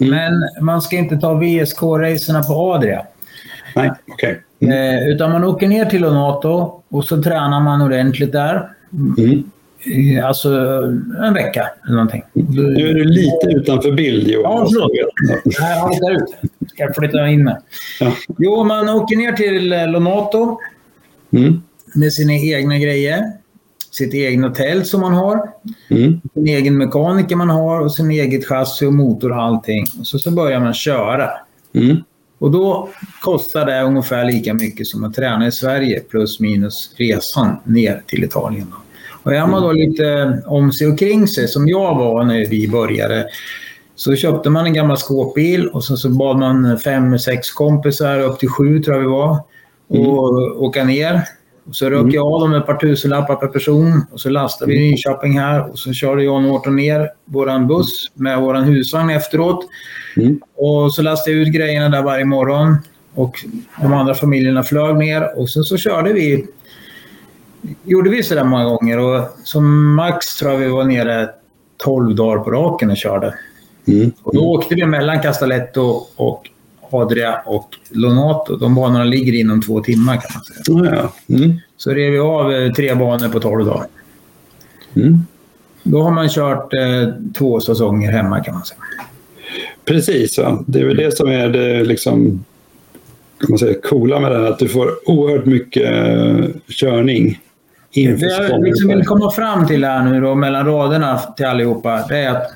Mm. 0.00 0.10
Men 0.10 0.64
man 0.64 0.82
ska 0.82 0.96
inte 0.96 1.16
ta 1.16 1.32
VSK-racerna 1.34 2.42
på 2.48 2.54
Adria. 2.72 3.06
Nej, 3.76 3.90
Okay. 4.12 4.34
Mm. 4.60 4.98
Eh, 4.98 5.08
utan 5.08 5.32
man 5.32 5.44
åker 5.44 5.68
ner 5.68 5.84
till 5.84 6.04
Onato 6.04 6.80
och 6.88 7.04
så 7.04 7.22
tränar 7.22 7.60
man 7.60 7.80
ordentligt 7.82 8.32
där. 8.32 8.68
Mm. 9.18 9.44
Eh, 9.86 10.26
alltså 10.26 10.48
en 11.24 11.34
vecka 11.34 11.66
eller 11.84 11.94
någonting. 11.96 12.24
Nu 12.32 12.64
är 12.90 12.94
du 12.94 13.04
lite 13.04 13.46
utanför 13.48 13.92
bild 13.92 14.28
Johan. 14.28 14.66
Ja, 14.70 14.90
förlåt. 14.92 15.40
jag 15.44 15.90
flyttar 15.94 16.10
ut. 16.16 16.30
Ska 16.70 16.92
flytta 17.00 17.28
in 17.28 17.44
mig. 17.44 17.56
Ja. 18.00 18.12
Jo, 18.38 18.64
man 18.64 18.88
åker 18.88 19.16
ner 19.16 19.32
till 19.32 19.72
eh, 19.72 19.88
Lonato 19.88 20.58
mm. 21.32 21.62
med 21.94 22.12
sina 22.12 22.32
egna 22.34 22.78
grejer. 22.78 23.32
Sitt 23.92 24.14
egna 24.14 24.48
hotell 24.48 24.84
som 24.84 25.00
man 25.00 25.14
har. 25.14 25.42
Mm. 25.90 26.20
Sin 26.34 26.46
egen 26.48 26.76
mekaniker 26.78 27.36
man 27.36 27.50
har 27.50 27.80
och 27.80 27.92
sin 27.94 28.10
eget 28.10 28.46
chassi 28.46 28.86
och 28.86 28.92
motor 28.94 29.30
och 29.32 29.42
allting. 29.42 29.86
Och 30.00 30.06
så, 30.06 30.18
så 30.18 30.30
börjar 30.30 30.60
man 30.60 30.74
köra. 30.74 31.28
Mm. 31.74 31.96
Och 32.38 32.50
då 32.50 32.88
kostar 33.20 33.66
det 33.66 33.80
ungefär 33.82 34.24
lika 34.24 34.54
mycket 34.54 34.86
som 34.86 35.04
att 35.04 35.14
träna 35.14 35.46
i 35.46 35.52
Sverige 35.52 36.00
plus 36.00 36.40
minus 36.40 36.90
resan 36.96 37.56
ner 37.64 38.02
till 38.06 38.24
Italien. 38.24 38.66
Då. 38.70 38.76
Och 39.24 39.34
är 39.34 39.46
man 39.46 39.62
då 39.62 39.70
mm. 39.70 39.88
lite 39.90 40.38
om 40.46 40.72
sig 40.72 40.86
och 40.86 40.98
kring 40.98 41.28
sig, 41.28 41.48
som 41.48 41.68
jag 41.68 41.94
var 41.94 42.24
när 42.24 42.46
vi 42.46 42.68
började, 42.68 43.26
så 43.96 44.16
köpte 44.16 44.50
man 44.50 44.66
en 44.66 44.74
gammal 44.74 44.96
skåpbil 44.96 45.68
och 45.68 45.84
så, 45.84 45.96
så 45.96 46.08
bad 46.10 46.38
man 46.38 46.78
fem, 46.78 47.18
sex 47.18 47.50
kompisar, 47.52 48.20
upp 48.20 48.38
till 48.38 48.48
sju 48.48 48.82
tror 48.82 48.96
jag 48.96 49.00
vi 49.02 49.06
var, 49.08 49.30
mm. 49.90 50.06
och 50.08 50.38
mm. 50.42 50.58
åka 50.60 50.84
ner. 50.84 51.20
Och 51.68 51.76
så 51.76 51.90
rök 51.90 52.00
mm. 52.00 52.10
jag 52.14 52.26
av 52.32 52.40
dem 52.40 52.54
ett 52.54 52.66
par 52.66 52.74
tusenlappar 52.76 53.36
per 53.36 53.46
person 53.46 54.04
och 54.12 54.20
så 54.20 54.28
lastade 54.30 54.72
vi 54.72 54.78
Nyköping 54.90 55.38
här 55.38 55.70
och 55.70 55.78
så 55.78 55.92
körde 55.92 56.24
jag 56.24 56.34
och 56.34 56.42
Mårten 56.42 56.76
ner 56.76 57.08
våran 57.24 57.66
buss 57.68 58.10
med 58.14 58.40
våran 58.40 58.64
husvagn 58.64 59.10
efteråt. 59.10 59.60
Mm. 60.16 60.40
Och 60.56 60.94
så 60.94 61.02
lastade 61.02 61.36
jag 61.36 61.46
ut 61.46 61.54
grejerna 61.54 61.88
där 61.88 62.02
varje 62.02 62.24
morgon 62.24 62.76
och 63.14 63.44
de 63.82 63.92
andra 63.92 64.14
familjerna 64.14 64.62
flög 64.62 64.96
ner 64.96 65.38
och 65.38 65.50
sen 65.50 65.62
så 65.64 65.76
körde 65.76 66.12
vi 66.12 66.46
gjorde 67.84 68.10
vi 68.10 68.22
sådär 68.22 68.44
många 68.44 68.64
gånger 68.64 68.98
och 68.98 69.20
som 69.44 69.94
max 69.94 70.36
tror 70.36 70.52
jag 70.52 70.58
vi 70.58 70.68
var 70.68 70.84
nere 70.84 71.28
12 71.76 72.14
dagar 72.16 72.42
på 72.42 72.50
raken 72.50 72.90
och 72.90 72.96
körde. 72.96 73.34
Mm. 73.86 74.12
Och 74.22 74.34
då 74.34 74.40
åkte 74.40 74.74
vi 74.74 74.86
mellan 74.86 75.22
Castaletto 75.22 76.00
och 76.16 76.48
Adria 76.90 77.40
och 77.46 77.68
Lonato. 77.90 78.56
De 78.56 78.74
banorna 78.74 79.04
ligger 79.04 79.32
inom 79.40 79.62
två 79.62 79.80
timmar 79.80 80.14
kan 80.16 80.30
man 80.34 80.84
säga. 80.86 81.08
mm. 81.28 81.58
Så 81.76 81.90
rev 81.90 82.12
vi 82.12 82.18
av 82.18 82.52
eh, 82.52 82.72
tre 82.72 82.94
banor 82.94 83.28
på 83.28 83.40
12 83.40 83.66
dagar. 83.66 83.86
Mm. 84.94 85.18
Då 85.82 86.02
har 86.02 86.10
man 86.10 86.28
kört 86.28 86.72
eh, 86.74 87.08
två 87.38 87.60
säsonger 87.60 88.10
hemma 88.12 88.44
kan 88.44 88.54
man 88.54 88.64
säga. 88.64 88.80
Precis, 89.84 90.38
ja. 90.38 90.62
det 90.66 90.80
är 90.80 90.84
väl 90.84 90.96
det 90.96 91.16
som 91.16 91.28
är 91.28 91.48
det 91.48 91.82
liksom, 91.84 92.44
kan 93.40 93.46
man 93.50 93.58
säga, 93.58 93.80
coola 93.84 94.20
med 94.20 94.32
det 94.32 94.38
här. 94.40 94.44
Att 94.50 94.58
du 94.58 94.68
får 94.68 95.10
oerhört 95.10 95.44
mycket 95.44 95.90
eh, 95.92 96.44
körning 96.68 97.38
det 97.94 98.00
jag 98.00 98.64
liksom 98.64 98.88
vill 98.88 99.04
komma 99.06 99.32
fram 99.32 99.66
till 99.66 99.84
här 99.84 100.02
nu 100.04 100.20
då, 100.20 100.34
mellan 100.34 100.66
raderna 100.66 101.18
till 101.18 101.46
allihopa, 101.46 102.06
det 102.08 102.16
är 102.18 102.30
att 102.30 102.50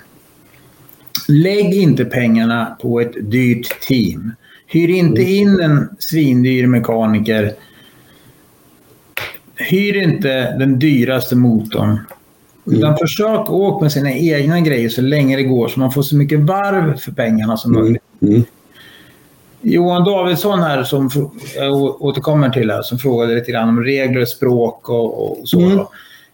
lägg 1.28 1.74
inte 1.74 2.05
pengarna 2.05 2.77
på 2.81 3.01
ett 3.01 3.12
dyrt 3.31 3.81
team. 3.81 4.32
Hyr 4.66 4.89
inte 4.89 5.20
mm. 5.23 5.35
in 5.35 5.60
en 5.60 5.89
svindyr 5.98 6.66
mekaniker. 6.66 7.52
Hyr 9.56 9.97
inte 10.02 10.56
den 10.59 10.78
dyraste 10.78 11.36
motorn. 11.36 11.90
Mm. 11.90 12.78
Utan 12.78 12.89
mm. 12.89 12.97
försök 12.98 13.51
åka 13.51 13.82
med 13.85 13.93
sina 13.93 14.12
egna 14.12 14.60
grejer 14.60 14.89
så 14.89 15.02
länge 15.02 15.36
det 15.36 15.43
går 15.43 15.69
så 15.69 15.81
man 15.81 15.93
får 15.93 16.02
så 16.02 16.16
mycket 16.16 16.39
varv 16.39 16.97
för 16.97 17.12
pengarna 17.12 17.56
som 17.56 17.70
mm. 17.73 17.82
möjligt. 17.85 18.02
Mm. 18.23 18.44
Johan 19.62 20.05
Davidsson 20.05 20.59
här 20.62 20.85
som 20.85 21.10
jag 21.56 22.02
återkommer 22.02 22.48
till 22.51 22.70
här, 22.70 22.82
som 22.82 22.98
frågade 22.98 23.35
lite 23.35 23.51
grann 23.52 23.68
om 23.68 23.82
regler, 23.85 24.24
språk 24.24 24.89
och, 24.89 25.40
och 25.40 25.48
så. 25.48 25.60
Mm. 25.60 25.78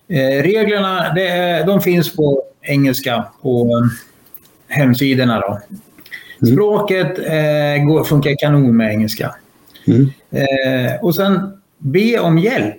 Eh, 0.08 0.42
reglerna 0.42 1.12
det, 1.14 1.64
de 1.66 1.80
finns 1.80 2.16
på 2.16 2.42
engelska 2.62 3.24
på 3.42 3.64
um, 3.76 3.90
hemsidorna. 4.68 5.40
Då. 5.40 5.48
Mm. 5.62 6.54
Språket 6.54 7.18
eh, 7.18 7.84
går, 7.86 8.04
funkar 8.04 8.34
kanon 8.38 8.76
med 8.76 8.90
engelska. 8.90 9.34
Mm. 9.86 10.02
Eh, 10.32 11.04
och 11.04 11.14
sen 11.14 11.60
be 11.78 12.18
om 12.20 12.38
hjälp 12.38 12.76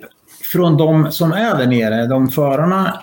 från 0.52 0.76
de 0.76 1.12
som 1.12 1.32
är 1.32 1.56
där 1.58 1.66
nere, 1.66 2.06
de 2.06 2.28
förarna 2.28 3.00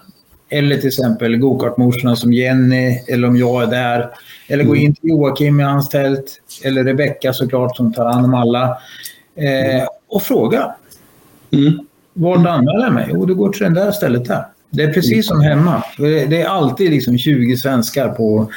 eller 0.53 0.77
till 0.77 0.87
exempel 0.87 1.35
gokartmorsorna 1.37 2.15
som 2.15 2.33
Jenny, 2.33 3.01
eller 3.07 3.27
om 3.27 3.37
jag 3.37 3.63
är 3.63 3.67
där. 3.67 4.09
Eller 4.47 4.63
gå 4.63 4.71
mm. 4.73 4.85
in 4.85 4.95
till 4.95 5.09
Joakim 5.09 5.59
i 5.59 5.63
hans 5.63 5.89
tält. 5.89 6.39
Eller 6.63 6.83
Rebecka 6.83 7.33
såklart 7.33 7.75
som 7.77 7.93
tar 7.93 8.05
hand 8.11 8.25
om 8.25 8.33
alla. 8.33 8.77
Eh, 9.35 9.75
mm. 9.75 9.87
och 10.09 10.23
fråga. 10.23 10.75
Mm. 11.51 11.79
Vart 12.13 12.37
anmäler 12.47 12.83
jag 12.83 12.93
mig? 12.93 13.07
Jo, 13.13 13.25
du 13.25 13.35
går 13.35 13.49
till 13.49 13.61
det 13.63 13.69
där 13.69 13.91
stället 13.91 14.25
där. 14.25 14.45
Det 14.69 14.83
är 14.83 14.93
precis 14.93 15.27
som 15.27 15.41
hemma. 15.41 15.83
Det 15.97 16.41
är 16.41 16.45
alltid 16.47 16.91
liksom 16.91 17.17
20 17.17 17.57
svenskar 17.57 18.09
på, 18.09 18.51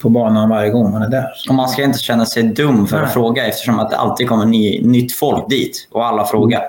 på 0.00 0.08
banan 0.08 0.48
varje 0.50 0.70
gång 0.70 0.90
man 0.90 1.02
är 1.02 1.08
där. 1.10 1.26
Och 1.48 1.54
man 1.54 1.68
ska 1.68 1.82
inte 1.82 1.98
känna 1.98 2.26
sig 2.26 2.42
dum 2.42 2.86
för 2.86 2.96
att 2.96 3.02
Nej. 3.02 3.12
fråga 3.12 3.46
eftersom 3.46 3.78
att 3.78 3.90
det 3.90 3.96
alltid 3.96 4.28
kommer 4.28 4.44
ny, 4.44 4.80
nytt 4.86 5.12
folk 5.12 5.48
dit 5.50 5.88
och 5.90 6.06
alla 6.06 6.24
frågar. 6.26 6.62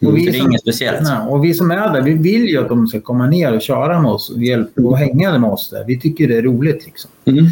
Och 0.00 0.06
mm. 0.10 0.14
vi, 0.14 0.30
det 0.30 0.38
är 0.38 0.42
inget 0.42 0.60
speciellt. 0.60 1.08
Och 1.28 1.44
vi 1.44 1.54
som 1.54 1.70
är 1.70 1.76
där, 1.76 2.00
vi 2.02 2.12
vill 2.12 2.48
ju 2.48 2.62
att 2.62 2.68
de 2.68 2.86
ska 2.86 3.00
komma 3.00 3.26
ner 3.26 3.54
och 3.54 3.62
köra 3.62 4.00
med 4.00 4.10
oss 4.10 4.30
och, 4.30 4.42
hjälpa 4.42 4.82
och 4.82 4.98
hänga 4.98 5.38
med 5.38 5.50
oss 5.50 5.70
där. 5.70 5.84
Vi 5.86 6.00
tycker 6.00 6.28
det 6.28 6.36
är 6.36 6.42
roligt 6.42 6.86
liksom. 6.86 7.10
Mm. 7.24 7.46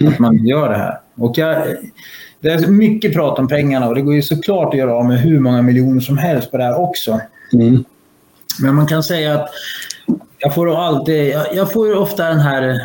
mm. 0.00 0.12
Att 0.12 0.18
man 0.18 0.46
gör 0.46 0.68
det 0.70 0.78
här. 0.78 0.98
Och 1.18 1.38
jag, 1.38 1.64
det 2.40 2.48
är 2.48 2.66
mycket 2.66 3.12
prat 3.12 3.38
om 3.38 3.48
pengarna 3.48 3.88
och 3.88 3.94
det 3.94 4.00
går 4.00 4.14
ju 4.14 4.22
såklart 4.22 4.74
att 4.74 4.78
göra 4.78 4.94
av 4.94 5.04
med 5.04 5.18
hur 5.20 5.40
många 5.40 5.62
miljoner 5.62 6.00
som 6.00 6.18
helst 6.18 6.50
på 6.50 6.56
det 6.56 6.64
här 6.64 6.80
också. 6.80 7.20
Mm. 7.52 7.84
Men 8.62 8.74
man 8.74 8.86
kan 8.86 9.02
säga 9.02 9.34
att 9.34 9.48
jag 10.38 10.54
får 10.54 10.78
alltid, 10.84 11.26
jag, 11.28 11.46
jag 11.54 11.72
får 11.72 11.94
ofta 11.94 12.24
den 12.28 12.38
här, 12.38 12.80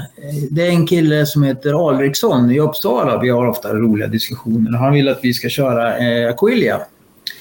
det 0.51 0.65
är 0.67 0.69
en 0.69 0.87
kille 0.87 1.25
som 1.25 1.43
heter 1.43 1.89
Alriksson 1.89 2.51
i 2.51 2.59
Uppsala, 2.59 3.21
vi 3.21 3.29
har 3.29 3.47
ofta 3.47 3.73
roliga 3.73 4.07
diskussioner. 4.07 4.77
Han 4.77 4.93
vill 4.93 5.09
att 5.09 5.19
vi 5.23 5.33
ska 5.33 5.49
köra 5.49 5.97
eh, 5.97 6.29
Aquilia. 6.29 6.81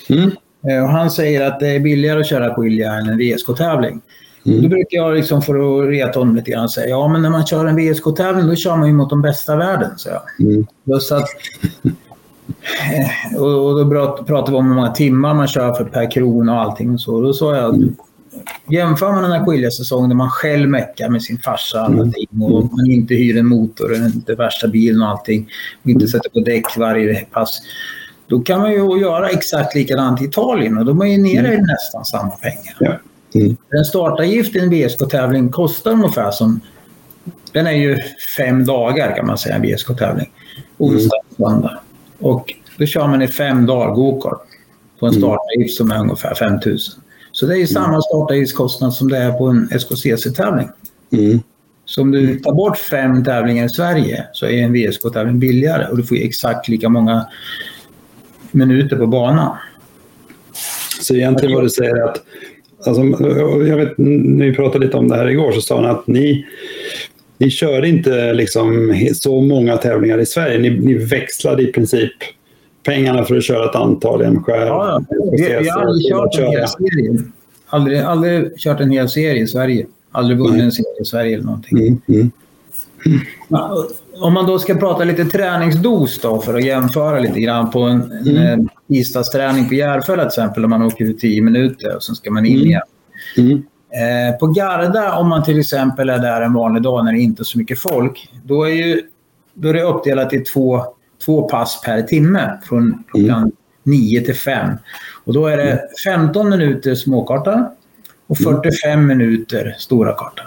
Mm. 0.09 0.31
Eh, 0.71 0.83
och 0.83 0.89
han 0.89 1.11
säger 1.11 1.41
att 1.47 1.61
det 1.61 1.69
är 1.77 1.81
billigare 1.81 2.21
att 2.21 2.27
köra 2.29 2.51
på 2.55 2.65
än 2.65 3.09
en 3.09 3.19
VSK-tävling. 3.19 4.01
Mm. 4.47 4.63
Då 4.63 4.69
brukar 4.69 4.99
jag, 4.99 5.15
liksom 5.15 5.43
för 5.43 5.55
att 5.83 5.89
reta 5.91 6.19
honom 6.19 6.37
lite 6.37 6.51
grann, 6.51 6.69
säga 6.69 6.89
ja 6.89 7.09
men 7.09 7.23
när 7.23 7.31
man 7.31 7.47
kör 7.47 7.67
en 7.67 7.77
VSK-tävling 7.77 8.47
då 8.47 8.55
kör 8.55 8.77
man 8.77 8.87
ju 8.89 8.95
mot 8.95 9.11
de 9.11 9.23
bästa 9.23 9.55
i 9.55 9.57
världen. 9.57 9.91
Så, 9.97 10.09
mm. 10.41 10.67
så 11.01 11.15
att, 11.15 11.29
eh, 13.33 13.37
och, 13.43 13.85
då 13.85 13.91
pratar 14.27 14.53
vi 14.53 14.59
om 14.59 14.67
hur 14.67 14.75
många 14.75 14.91
timmar 14.91 15.35
man 15.35 15.47
kör 15.47 15.75
för 15.75 15.85
per 15.85 16.11
krona 16.11 16.55
och 16.55 16.61
allting. 16.61 16.93
Och 16.95 17.01
så. 17.01 17.21
Då 17.21 17.33
sa 17.33 17.57
jag 17.57 17.75
mm. 17.75 17.97
jämför 18.71 19.13
man 19.13 19.23
den 19.23 19.33
här 19.33 19.45
skiljesäsongen 19.47 20.09
där 20.09 20.17
man 20.17 20.31
själv 20.31 20.69
meckar 20.71 21.09
med 21.09 21.23
sin 21.23 21.39
farsa 21.39 21.87
mm. 21.87 22.13
ting 22.13 22.43
och 22.43 22.63
mm. 22.63 22.69
man 22.77 22.91
inte 22.91 23.15
hyr 23.15 23.37
en 23.39 23.47
motor, 23.47 23.95
inte 23.97 24.35
värsta 24.35 24.67
bilen 24.69 25.03
och 25.03 25.09
allting 25.09 25.49
och 25.83 25.89
inte 25.91 26.03
mm. 26.05 26.09
sätter 26.11 26.31
på 26.31 26.41
däck 26.41 26.65
varje 26.77 27.15
pass. 27.25 27.61
Då 28.27 28.41
kan 28.41 28.61
man 28.61 28.73
ju 28.73 29.01
göra 29.01 29.29
exakt 29.31 29.75
likadant 29.75 30.23
i 30.23 30.25
Italien 30.25 30.79
och 30.79 30.85
då 30.85 31.03
är 31.05 31.07
ju 31.07 31.23
nere 31.23 31.47
mm. 31.49 31.61
i 31.61 31.63
nästan 31.63 32.05
samma 32.05 32.31
pengar. 32.31 32.77
Ja. 32.81 32.99
Mm. 33.41 33.57
Den 33.71 33.85
startavgift 33.85 34.57
i 34.57 34.59
en 34.59 34.71
VSK-tävling 34.71 35.49
kostar 35.49 35.91
ungefär 35.91 36.31
som... 36.31 36.61
Den 37.53 37.67
är 37.67 37.73
ju 37.73 37.97
fem 38.37 38.65
dagar 38.67 39.17
kan 39.17 39.27
man 39.27 39.39
säga, 39.39 39.55
en 39.55 39.63
VSK-tävling. 39.63 40.31
Onsdag 40.79 41.17
mm. 41.39 41.69
och 42.21 42.55
då 42.79 42.87
kör 42.87 43.07
man 43.09 43.23
i 43.23 43.29
fem 43.29 43.67
dagar 43.67 43.95
gokart 43.95 44.43
på 45.01 45.07
en 45.07 45.15
mm. 45.15 45.23
startavgift 45.23 45.77
som 45.77 45.91
är 45.91 45.99
ungefär 46.01 46.35
5 46.35 46.53
000. 46.67 46.79
Så 47.33 47.47
det 47.47 47.55
är 47.57 47.59
ju 47.59 47.67
samma 47.67 48.03
startavgiftskostnad 48.03 48.95
som 48.95 49.09
det 49.11 49.19
är 49.19 49.33
på 49.33 49.47
en 49.47 49.69
SKCC-tävling. 49.73 50.69
Mm. 51.13 51.41
Så 51.85 52.03
om 52.03 52.11
du 52.11 52.39
tar 52.41 52.53
bort 52.55 52.79
fem 52.79 53.25
tävlingar 53.25 53.65
i 53.65 53.69
Sverige 53.69 54.27
så 54.33 54.47
är 54.47 54.63
en 54.63 54.73
VSK-tävling 54.73 55.39
billigare 55.41 55.87
och 55.91 55.97
du 55.97 56.03
får 56.05 56.15
exakt 56.17 56.69
lika 56.69 56.89
många 56.89 57.27
minuter 58.55 58.97
på 58.97 59.07
banan. 59.07 59.57
Så 61.03 61.15
egentligen 61.15 61.55
vad 61.55 61.65
du 61.65 61.69
säger 61.71 62.05
att, 62.05 62.23
alltså, 62.87 63.03
jag 63.67 63.77
vet, 63.77 63.99
när 63.99 64.47
vi 64.47 64.55
pratade 64.55 64.85
lite 64.85 64.97
om 64.97 65.09
det 65.09 65.17
här 65.17 65.27
igår 65.29 65.53
så 65.53 65.61
sa 65.61 65.81
han 65.83 65.91
att 65.91 66.07
ni, 66.07 66.47
ni 67.39 67.51
körde 67.51 67.89
inte 67.89 68.33
liksom 68.33 68.95
så 69.15 69.41
många 69.41 69.77
tävlingar 69.77 70.19
i 70.19 70.27
Sverige. 70.27 70.59
Ni, 70.59 70.71
ni 70.71 70.95
växlade 70.95 71.63
i 71.63 71.67
princip 71.73 72.11
pengarna 72.83 73.25
för 73.25 73.37
att 73.37 73.45
köra 73.45 73.71
ett 73.71 73.77
antal 73.77 74.31
MSjö. 74.33 74.67
Ja, 74.67 75.05
vi, 75.33 75.37
vi 75.63 75.69
har 75.69 75.81
aldrig 75.81 76.09
kört 76.19 76.39
en 76.41 76.49
hel 76.53 76.67
serie. 76.69 77.19
Aldrig, 77.69 77.99
aldrig 77.99 78.59
kört 78.59 78.81
en 78.81 78.91
hel 78.91 79.09
serie 79.09 79.43
i 79.43 79.47
Sverige. 79.47 79.87
Aldrig 80.13 80.39
vunnit 80.39 80.63
en 80.63 80.73
serie 80.73 81.03
i 81.03 81.05
Sverige 81.05 81.35
eller 81.35 81.45
någonting. 81.45 81.79
Mm, 81.79 82.01
mm 82.09 82.31
om 84.21 84.35
man 84.35 84.47
då 84.47 84.59
ska 84.59 84.75
prata 84.75 85.05
lite 85.05 85.25
träningsdos 85.25 86.21
då 86.21 86.41
för 86.41 86.55
att 86.55 86.65
jämföra 86.65 87.19
lite 87.19 87.41
grann 87.41 87.71
på 87.71 87.81
en, 87.81 88.13
mm. 88.13 88.37
en 88.37 88.69
tisdagsträning 88.89 89.69
på 89.69 89.75
Järfälla 89.75 90.23
till 90.23 90.27
exempel 90.29 90.65
om 90.65 90.71
man 90.71 90.83
åker 90.83 91.05
ut 91.05 91.19
10 91.19 91.43
minuter 91.43 91.97
och 91.97 92.03
sen 92.03 92.15
ska 92.15 92.31
man 92.31 92.47
in 92.47 92.57
mm. 92.57 92.67
igen. 92.67 92.83
Mm. 93.37 93.63
Eh, 93.91 94.39
på 94.39 94.47
Garda 94.47 95.17
om 95.17 95.29
man 95.29 95.45
till 95.45 95.59
exempel 95.61 96.09
är 96.09 96.19
där 96.19 96.41
en 96.43 96.53
vanlig 96.53 96.83
dag 96.83 97.05
när 97.05 97.13
det 97.13 97.19
inte 97.19 97.43
är 97.43 97.45
så 97.45 97.59
mycket 97.59 97.79
folk, 97.81 98.29
då 98.45 98.65
är, 98.69 98.75
ju, 98.87 99.01
då 99.55 99.69
är 99.69 99.75
det 99.75 99.83
uppdelat 99.83 100.33
i 100.33 100.41
två, 100.41 100.83
två 101.25 101.49
pass 101.49 101.81
per 101.85 102.03
timme 102.03 102.59
från 102.69 103.05
klockan 103.09 103.53
9 103.83 104.17
mm. 104.19 104.25
till 104.25 104.35
5. 104.37 104.69
Och 105.25 105.33
då 105.33 105.47
är 105.47 105.57
det 105.57 105.81
15 106.05 106.47
mm. 106.47 106.59
minuter 106.59 106.95
småkarta 106.95 107.71
och 108.27 108.39
45 108.39 109.07
minuter 109.07 109.75
stora 109.79 110.13
karta. 110.13 110.43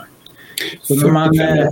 Så 0.82 0.96
när 0.96 1.12
man, 1.12 1.40
eh, 1.40 1.70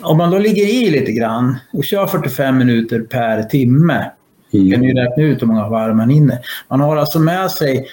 om 0.00 0.16
man 0.18 0.30
då 0.30 0.38
ligger 0.38 0.64
i 0.82 0.90
lite 0.90 1.12
grann 1.12 1.58
och 1.70 1.84
kör 1.84 2.06
45 2.06 2.58
minuter 2.58 3.00
per 3.00 3.42
timme, 3.42 4.10
mm. 4.52 4.70
kan 4.70 4.80
ni 4.80 4.94
räkna 4.94 5.22
ut 5.22 5.42
hur 5.42 5.46
många 5.46 5.68
varv 5.68 5.96
man 5.96 6.10
hinner. 6.10 6.38
Man 6.68 6.80
har 6.80 6.96
alltså 6.96 7.18
med 7.18 7.50
sig 7.50 7.86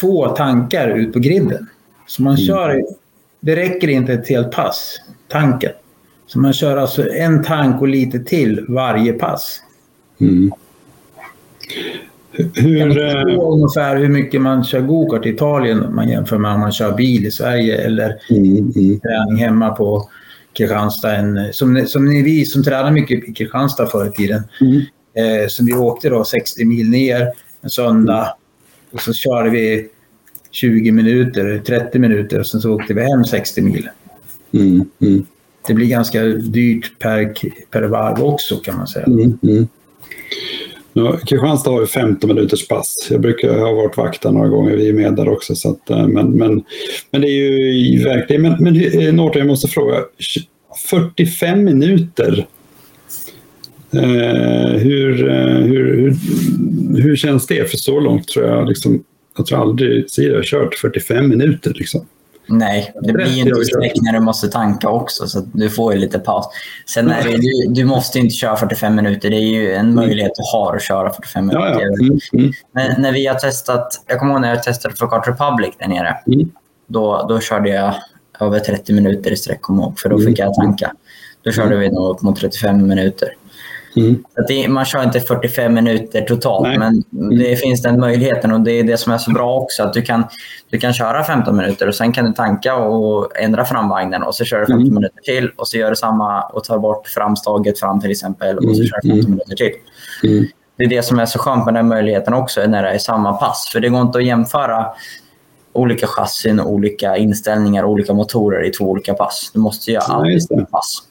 två 0.00 0.28
tankar 0.28 0.88
ut 0.88 1.12
på 1.12 1.18
grinden. 1.18 1.66
Så 2.06 2.22
man 2.22 2.34
mm. 2.34 2.46
kör, 2.46 2.82
det 3.40 3.56
räcker 3.56 3.88
inte 3.88 4.12
ett 4.12 4.28
helt 4.28 4.50
pass, 4.50 4.98
tanken. 5.28 5.72
Så 6.26 6.38
man 6.38 6.52
kör 6.52 6.76
alltså 6.76 7.08
en 7.12 7.42
tank 7.42 7.80
och 7.82 7.88
lite 7.88 8.18
till 8.20 8.64
varje 8.68 9.12
pass. 9.12 9.60
Mm. 10.20 10.52
Hur, 12.52 12.80
kan 12.80 12.88
inte 12.90 13.02
eh, 13.06 13.38
ungefär 13.40 13.96
hur 13.96 14.08
mycket 14.08 14.40
man 14.40 14.64
kör 14.64 14.80
gokart 14.80 15.26
i 15.26 15.28
Italien 15.28 15.84
om 15.84 15.96
man 15.96 16.08
jämför 16.08 16.38
med 16.38 16.54
om 16.54 16.60
man 16.60 16.72
kör 16.72 16.96
bil 16.96 17.26
i 17.26 17.30
Sverige 17.30 17.82
eller 17.84 18.14
mm, 18.30 18.56
mm. 18.74 19.00
träning 19.00 19.36
hemma 19.36 19.70
på 19.70 20.08
Kristianstad, 20.56 21.10
en, 21.16 21.52
som, 21.52 21.84
som 21.86 22.04
ni, 22.04 22.22
vi 22.22 22.44
som 22.44 22.62
tränade 22.64 22.92
mycket 22.92 23.28
i 23.28 23.32
Kristianstad 23.32 23.86
förr 23.86 24.06
i 24.08 24.12
tiden. 24.12 24.42
Mm. 24.60 24.76
Eh, 25.40 25.46
så 25.48 25.64
vi 25.64 25.72
åkte 25.72 26.08
då 26.08 26.24
60 26.24 26.64
mil 26.64 26.90
ner 26.90 27.28
en 27.60 27.70
söndag 27.70 28.34
och 28.92 29.00
så 29.02 29.12
körde 29.12 29.50
vi 29.50 29.88
20 30.50 30.92
minuter, 30.92 31.62
30 31.66 31.98
minuter 31.98 32.40
och 32.40 32.46
sen 32.46 32.60
så 32.60 32.74
åkte 32.74 32.94
vi 32.94 33.00
hem 33.02 33.24
60 33.24 33.60
mil. 33.62 33.88
Mm. 34.52 34.84
Mm. 35.00 35.26
Det 35.66 35.74
blir 35.74 35.86
ganska 35.86 36.22
dyrt 36.24 36.98
per, 36.98 37.34
per 37.70 37.82
varv 37.82 38.22
också 38.24 38.56
kan 38.56 38.76
man 38.76 38.86
säga. 38.88 39.06
Mm, 39.06 39.38
mm. 39.42 39.68
Ja, 40.98 41.16
Kristianstad 41.16 41.70
har 41.70 41.80
ju 41.80 41.86
15 41.86 42.34
minuters 42.34 42.68
pass. 42.68 43.08
Jag 43.10 43.20
brukar 43.20 43.58
ha 43.58 43.72
varit 43.72 43.96
vakt 43.96 44.22
där 44.22 44.30
några 44.30 44.48
gånger, 44.48 44.76
vi 44.76 44.88
är 44.88 44.92
med 44.92 45.16
där 45.16 45.28
också. 45.28 45.54
Så 45.54 45.70
att, 45.70 45.90
eh, 45.90 46.08
men, 46.08 46.30
men, 46.30 46.62
men 47.10 47.20
det 47.20 47.28
är 47.28 47.42
ju 47.42 48.04
verkligen... 48.04 48.42
Men, 48.42 48.54
men 48.60 48.84
eh, 48.84 49.12
Norton, 49.14 49.38
jag 49.38 49.46
måste 49.48 49.68
fråga. 49.68 49.94
45 50.90 51.64
minuter? 51.64 52.46
Eh, 53.92 54.78
hur, 54.80 55.28
eh, 55.28 55.56
hur, 55.62 55.96
hur, 55.98 56.16
hur, 57.02 57.16
känns 57.16 57.46
det? 57.46 57.70
För 57.70 57.76
så 57.76 58.00
långt 58.00 58.28
tror 58.28 58.44
jag 58.46 58.68
liksom, 58.68 59.02
jag 59.36 59.46
tror 59.46 59.58
aldrig 59.60 60.10
Siri 60.10 60.34
har 60.34 60.42
kört 60.42 60.74
45 60.74 61.28
minuter. 61.28 61.72
Liksom. 61.74 62.06
Nej, 62.48 62.92
det 63.02 63.12
blir 63.12 63.26
ju 63.26 63.40
inte 63.48 63.64
streck 63.64 63.92
när 64.02 64.12
du 64.12 64.20
måste 64.20 64.48
tanka 64.48 64.88
också, 64.88 65.26
så 65.26 65.40
du 65.52 65.70
får 65.70 65.92
ju 65.94 65.98
lite 66.00 66.18
paus. 66.18 66.44
Sen 66.88 67.10
är 67.10 67.24
det, 67.24 67.30
du, 67.36 67.66
du 67.82 67.84
måste 67.84 68.18
inte 68.18 68.30
köra 68.34 68.56
45 68.56 68.94
minuter, 68.94 69.30
det 69.30 69.36
är 69.36 69.54
ju 69.60 69.74
en 69.74 69.80
mm. 69.80 69.94
möjlighet 69.94 70.32
du 70.36 70.42
har 70.54 70.76
att 70.76 70.82
köra 70.82 71.10
45 71.12 71.46
minuter. 71.46 71.68
Ja, 71.68 71.80
ja. 71.82 72.04
Mm, 72.06 72.18
mm. 72.32 72.52
Men 72.72 73.02
när 73.02 73.12
vi 73.12 73.26
har 73.26 73.34
testat, 73.34 74.04
jag 74.06 74.18
kommer 74.18 74.32
ihåg 74.32 74.40
när 74.40 74.48
jag 74.48 74.62
testade 74.62 74.94
för 74.96 75.06
Kart 75.06 75.28
Republic 75.28 75.74
där 75.78 75.88
nere, 75.88 76.16
mm. 76.26 76.50
då, 76.86 77.26
då 77.28 77.40
körde 77.40 77.68
jag 77.68 77.94
över 78.40 78.60
30 78.60 78.92
minuter 78.92 79.30
i 79.30 79.36
sträck, 79.36 79.62
kommer 79.62 79.82
ihåg, 79.82 79.98
för 79.98 80.08
då 80.08 80.16
mm. 80.16 80.26
fick 80.26 80.38
jag 80.38 80.54
tanka. 80.54 80.92
Då 81.42 81.52
körde 81.52 81.76
vi 81.76 81.90
nog 81.90 82.08
upp 82.08 82.22
mot 82.22 82.36
35 82.40 82.88
minuter. 82.88 83.28
Mm. 83.96 84.24
Det, 84.48 84.68
man 84.68 84.84
kör 84.84 85.02
inte 85.02 85.20
45 85.20 85.74
minuter 85.74 86.20
totalt, 86.20 86.66
Nej. 86.68 86.78
men 86.78 87.02
det 87.10 87.46
mm. 87.46 87.56
finns 87.56 87.82
den 87.82 88.00
möjligheten 88.00 88.52
och 88.52 88.60
det 88.60 88.70
är 88.70 88.84
det 88.84 88.96
som 88.96 89.12
är 89.12 89.18
så 89.18 89.30
bra 89.30 89.58
också. 89.58 89.82
att 89.82 89.92
Du 89.92 90.02
kan, 90.02 90.24
du 90.70 90.78
kan 90.78 90.92
köra 90.94 91.24
15 91.24 91.56
minuter 91.56 91.88
och 91.88 91.94
sen 91.94 92.12
kan 92.12 92.24
du 92.24 92.32
tanka 92.32 92.74
och 92.76 93.38
ändra 93.40 93.64
framvagnen 93.64 94.22
och 94.22 94.34
så 94.34 94.44
kör 94.44 94.60
du 94.60 94.66
15 94.66 94.82
mm. 94.82 94.94
minuter 94.94 95.20
till 95.22 95.48
och 95.56 95.68
så 95.68 95.78
gör 95.78 95.90
du 95.90 95.96
samma 95.96 96.42
och 96.42 96.64
tar 96.64 96.78
bort 96.78 97.06
framstaget 97.08 97.80
fram 97.80 98.00
till 98.00 98.10
exempel 98.10 98.56
och 98.58 98.62
så 98.62 98.68
mm. 98.68 98.86
kör 98.86 99.00
du 99.02 99.08
15 99.08 99.18
mm. 99.18 99.30
minuter 99.30 99.54
till. 99.54 99.72
Mm. 100.30 100.44
Det 100.78 100.84
är 100.84 100.88
det 100.88 101.02
som 101.02 101.18
är 101.18 101.26
så 101.26 101.38
skönt 101.38 101.64
med 101.64 101.74
den 101.74 101.88
möjligheten 101.88 102.34
också 102.34 102.66
när 102.66 102.82
det 102.82 102.90
är 102.90 102.98
samma 102.98 103.32
pass, 103.32 103.68
för 103.72 103.80
det 103.80 103.88
går 103.88 104.00
inte 104.00 104.18
att 104.18 104.24
jämföra 104.26 104.86
olika 105.72 106.06
chassin, 106.06 106.60
olika 106.60 107.16
inställningar, 107.16 107.84
olika 107.84 108.12
motorer 108.12 108.64
i 108.64 108.70
två 108.70 108.84
olika 108.84 109.14
pass. 109.14 109.50
Du 109.54 109.60
måste 109.60 109.92
göra 109.92 110.04
allt 110.04 110.28
i 110.28 110.40
samma 110.40 110.64
pass. 110.64 111.02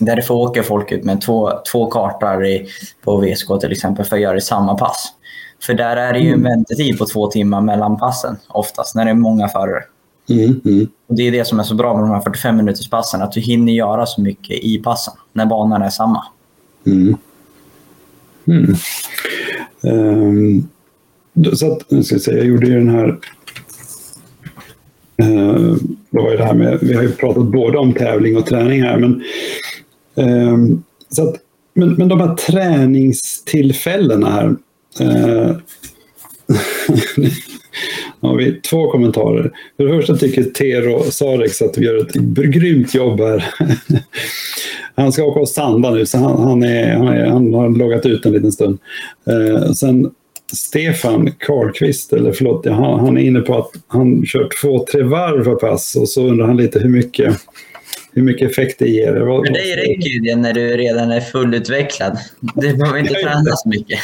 Därför 0.00 0.34
åker 0.34 0.62
folk 0.62 0.92
ut 0.92 1.04
med 1.04 1.20
två, 1.20 1.50
två 1.72 1.86
kartar 1.90 2.44
i, 2.46 2.66
på 3.04 3.16
VSK 3.16 3.46
till 3.60 3.72
exempel 3.72 4.04
för 4.04 4.16
att 4.16 4.22
göra 4.22 4.40
samma 4.40 4.74
pass. 4.78 5.12
För 5.62 5.74
där 5.74 5.96
är 5.96 6.12
det 6.12 6.18
ju 6.18 6.26
en 6.28 6.32
mm. 6.34 6.42
väntetid 6.52 6.98
på 6.98 7.06
två 7.06 7.26
timmar 7.26 7.60
mellan 7.60 7.98
passen 7.98 8.36
oftast, 8.48 8.94
när 8.94 9.04
det 9.04 9.10
är 9.10 9.14
många 9.14 9.48
förare. 9.48 9.82
Mm, 10.28 10.60
mm. 10.64 10.88
det 11.08 11.22
är 11.22 11.32
det 11.32 11.44
som 11.44 11.60
är 11.60 11.62
så 11.64 11.74
bra 11.74 11.94
med 11.94 12.02
de 12.02 12.10
här 12.10 12.20
45 12.20 12.56
minuters 12.56 12.90
passen, 12.90 13.22
att 13.22 13.32
du 13.32 13.40
hinner 13.40 13.72
göra 13.72 14.06
så 14.06 14.20
mycket 14.20 14.64
i 14.64 14.78
passen 14.78 15.14
när 15.32 15.46
banan 15.46 15.82
är 15.82 15.90
samma. 15.90 16.24
Mm. 16.86 17.16
Um, 19.82 20.68
så 21.56 21.72
att, 21.72 21.78
jag, 21.88 22.04
ska 22.04 22.18
säga, 22.18 22.36
jag 22.38 22.46
gjorde 22.46 22.66
ju 22.66 22.74
den 22.78 22.88
här 22.88 23.18
uh, 25.22 25.66
eh, 25.66 25.74
det 26.10 26.20
var 26.22 26.30
det 26.36 26.44
här 26.44 26.54
med, 26.54 26.78
vi 26.82 26.94
har 26.94 27.02
ju 27.02 27.10
pratat 27.12 27.44
både 27.44 27.78
om 27.78 27.92
tävling 27.94 28.36
och 28.36 28.46
träning 28.46 28.82
här, 28.82 28.96
men 28.98 29.24
Ehm, 30.16 30.82
så 31.10 31.28
att, 31.28 31.34
men, 31.74 31.94
men 31.94 32.08
de 32.08 32.20
här 32.20 32.34
träningstillfällena 32.34 34.30
här. 34.30 34.56
Eh, 35.00 35.56
nu 38.20 38.28
har 38.28 38.36
vi 38.36 38.60
två 38.60 38.90
kommentarer. 38.90 39.50
För 39.76 39.84
det 39.84 39.90
första 39.96 40.16
tycker 40.16 40.42
Tero 40.44 41.02
Sarex 41.10 41.62
att 41.62 41.78
vi 41.78 41.84
gör 41.84 41.96
ett 41.96 42.12
grymt 42.52 42.94
jobb 42.94 43.20
här. 43.20 43.44
Han 44.94 45.12
ska 45.12 45.24
åka 45.24 45.40
och 45.40 45.48
sanda 45.48 45.90
nu, 45.90 46.06
så 46.06 46.18
han, 46.18 46.42
han, 46.42 46.62
är, 46.62 46.96
han, 46.96 47.08
är, 47.08 47.26
han 47.26 47.54
har 47.54 47.68
loggat 47.70 48.06
ut 48.06 48.26
en 48.26 48.32
liten 48.32 48.52
stund. 48.52 48.78
Eh, 49.26 49.72
sen 49.72 50.10
Stefan 50.52 51.30
Karlqvist, 51.38 52.12
eller 52.12 52.32
förlåt, 52.32 52.66
han, 52.66 53.00
han 53.00 53.18
är 53.18 53.22
inne 53.22 53.40
på 53.40 53.58
att 53.58 53.70
han 53.86 54.26
kör 54.26 54.48
två, 54.62 54.86
tre 54.92 55.02
varv 55.02 55.44
per 55.44 55.54
pass 55.54 55.96
och 55.96 56.08
så 56.08 56.26
undrar 56.28 56.46
han 56.46 56.56
lite 56.56 56.78
hur 56.78 56.88
mycket 56.88 57.36
hur 58.12 58.22
mycket 58.22 58.50
effekt 58.50 58.78
det 58.78 58.88
ger. 58.88 59.12
För 59.12 59.52
dig 59.52 59.76
räcker 59.76 60.08
ju 60.08 60.18
det 60.20 60.36
när 60.36 60.52
du 60.52 60.76
redan 60.76 61.10
är 61.10 61.20
fullutvecklad. 61.20 62.18
Du 62.54 62.76
behöver 62.76 62.98
inte 62.98 63.14
träna 63.14 63.56
så 63.56 63.68
mycket. 63.68 63.98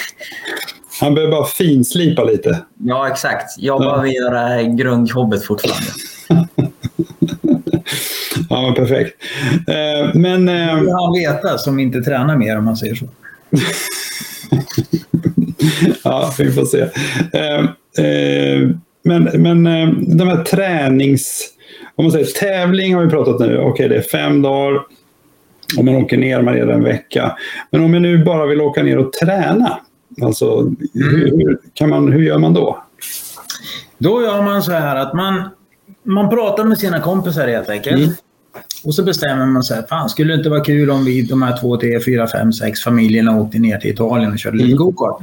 Han 1.01 1.15
behöver 1.15 1.33
bara 1.33 1.47
finslipa 1.47 2.25
lite. 2.25 2.59
Ja, 2.79 3.09
exakt. 3.13 3.55
Jag 3.59 3.81
behöver 3.81 4.07
göra 4.07 4.63
grundjobbet 4.63 5.45
fortfarande. 5.45 5.89
ja, 8.51 8.63
men 8.63 8.75
perfekt. 8.75 9.23
Eh, 9.69 10.13
men... 10.15 10.49
Eh, 10.49 10.75
det 10.75 10.81
Vill 10.81 10.91
han 10.93 11.13
veta 11.15 11.59
som 11.59 11.81
inte 11.81 12.01
tränar 12.03 12.37
mer 12.37 12.59
om 12.59 12.65
man 12.65 12.77
säger 12.77 12.95
så. 12.95 13.09
ja, 16.05 16.35
vi 16.39 16.53
får 16.53 16.65
se. 16.65 16.81
Eh, 17.39 17.65
men 19.03 19.23
men 19.25 19.63
de 20.19 20.29
här 20.29 20.45
tränings 20.45 21.49
om 21.97 22.05
man 22.05 22.13
säger 22.13 22.27
tävling 22.27 22.95
har 22.95 23.05
vi 23.05 23.11
pratat 23.11 23.39
nu, 23.39 23.59
okej 23.59 23.71
okay, 23.71 23.89
det 23.89 23.97
är 23.97 24.01
fem 24.03 24.43
dagar. 24.43 24.83
Om 25.79 25.85
man 25.85 25.95
åker 25.95 26.17
ner, 26.17 26.43
man 26.43 26.55
är 26.59 26.67
en 26.67 26.85
vecka. 26.85 27.37
Men 27.71 27.85
om 27.85 27.93
jag 27.95 28.03
nu 28.03 28.25
bara 28.25 28.47
vill 28.47 28.61
åka 28.61 28.83
ner 28.83 28.99
och 28.99 29.13
träna, 29.13 29.81
alltså, 30.23 30.59
mm. 30.61 30.77
hur, 30.95 31.59
kan 31.75 31.89
man, 31.89 32.13
hur 32.13 32.23
gör 32.23 32.39
man 32.39 32.55
då? 32.55 32.85
Då 33.99 34.23
gör 34.23 34.43
man 34.43 34.63
så 34.63 34.73
här 34.73 34.97
att 34.97 35.15
man, 35.15 35.43
man 36.03 36.31
pratar 36.31 36.65
med 36.65 36.79
sina 36.79 37.01
kompisar 37.01 37.49
helt 37.49 37.69
enkelt. 37.69 37.97
Mm. 37.97 38.11
Och 38.85 38.95
så 38.95 39.03
bestämmer 39.03 39.47
man 39.47 39.63
sig, 39.63 39.87
fan 39.89 40.09
skulle 40.09 40.33
det 40.33 40.37
inte 40.37 40.51
vara 40.51 40.65
kul 40.65 40.91
om 40.91 41.05
vi 41.05 41.23
de 41.23 41.43
här 41.43 41.59
två, 41.61 41.77
tre, 41.77 42.01
fyra, 42.01 42.29
fem, 42.29 42.53
sex 42.53 42.81
familjerna 42.81 43.37
åkte 43.41 43.59
ner 43.59 43.77
till 43.79 43.91
Italien 43.91 44.33
och 44.33 44.39
körde 44.39 44.57
lite 44.57 44.67
mm. 44.67 44.79
gokart. 44.79 45.23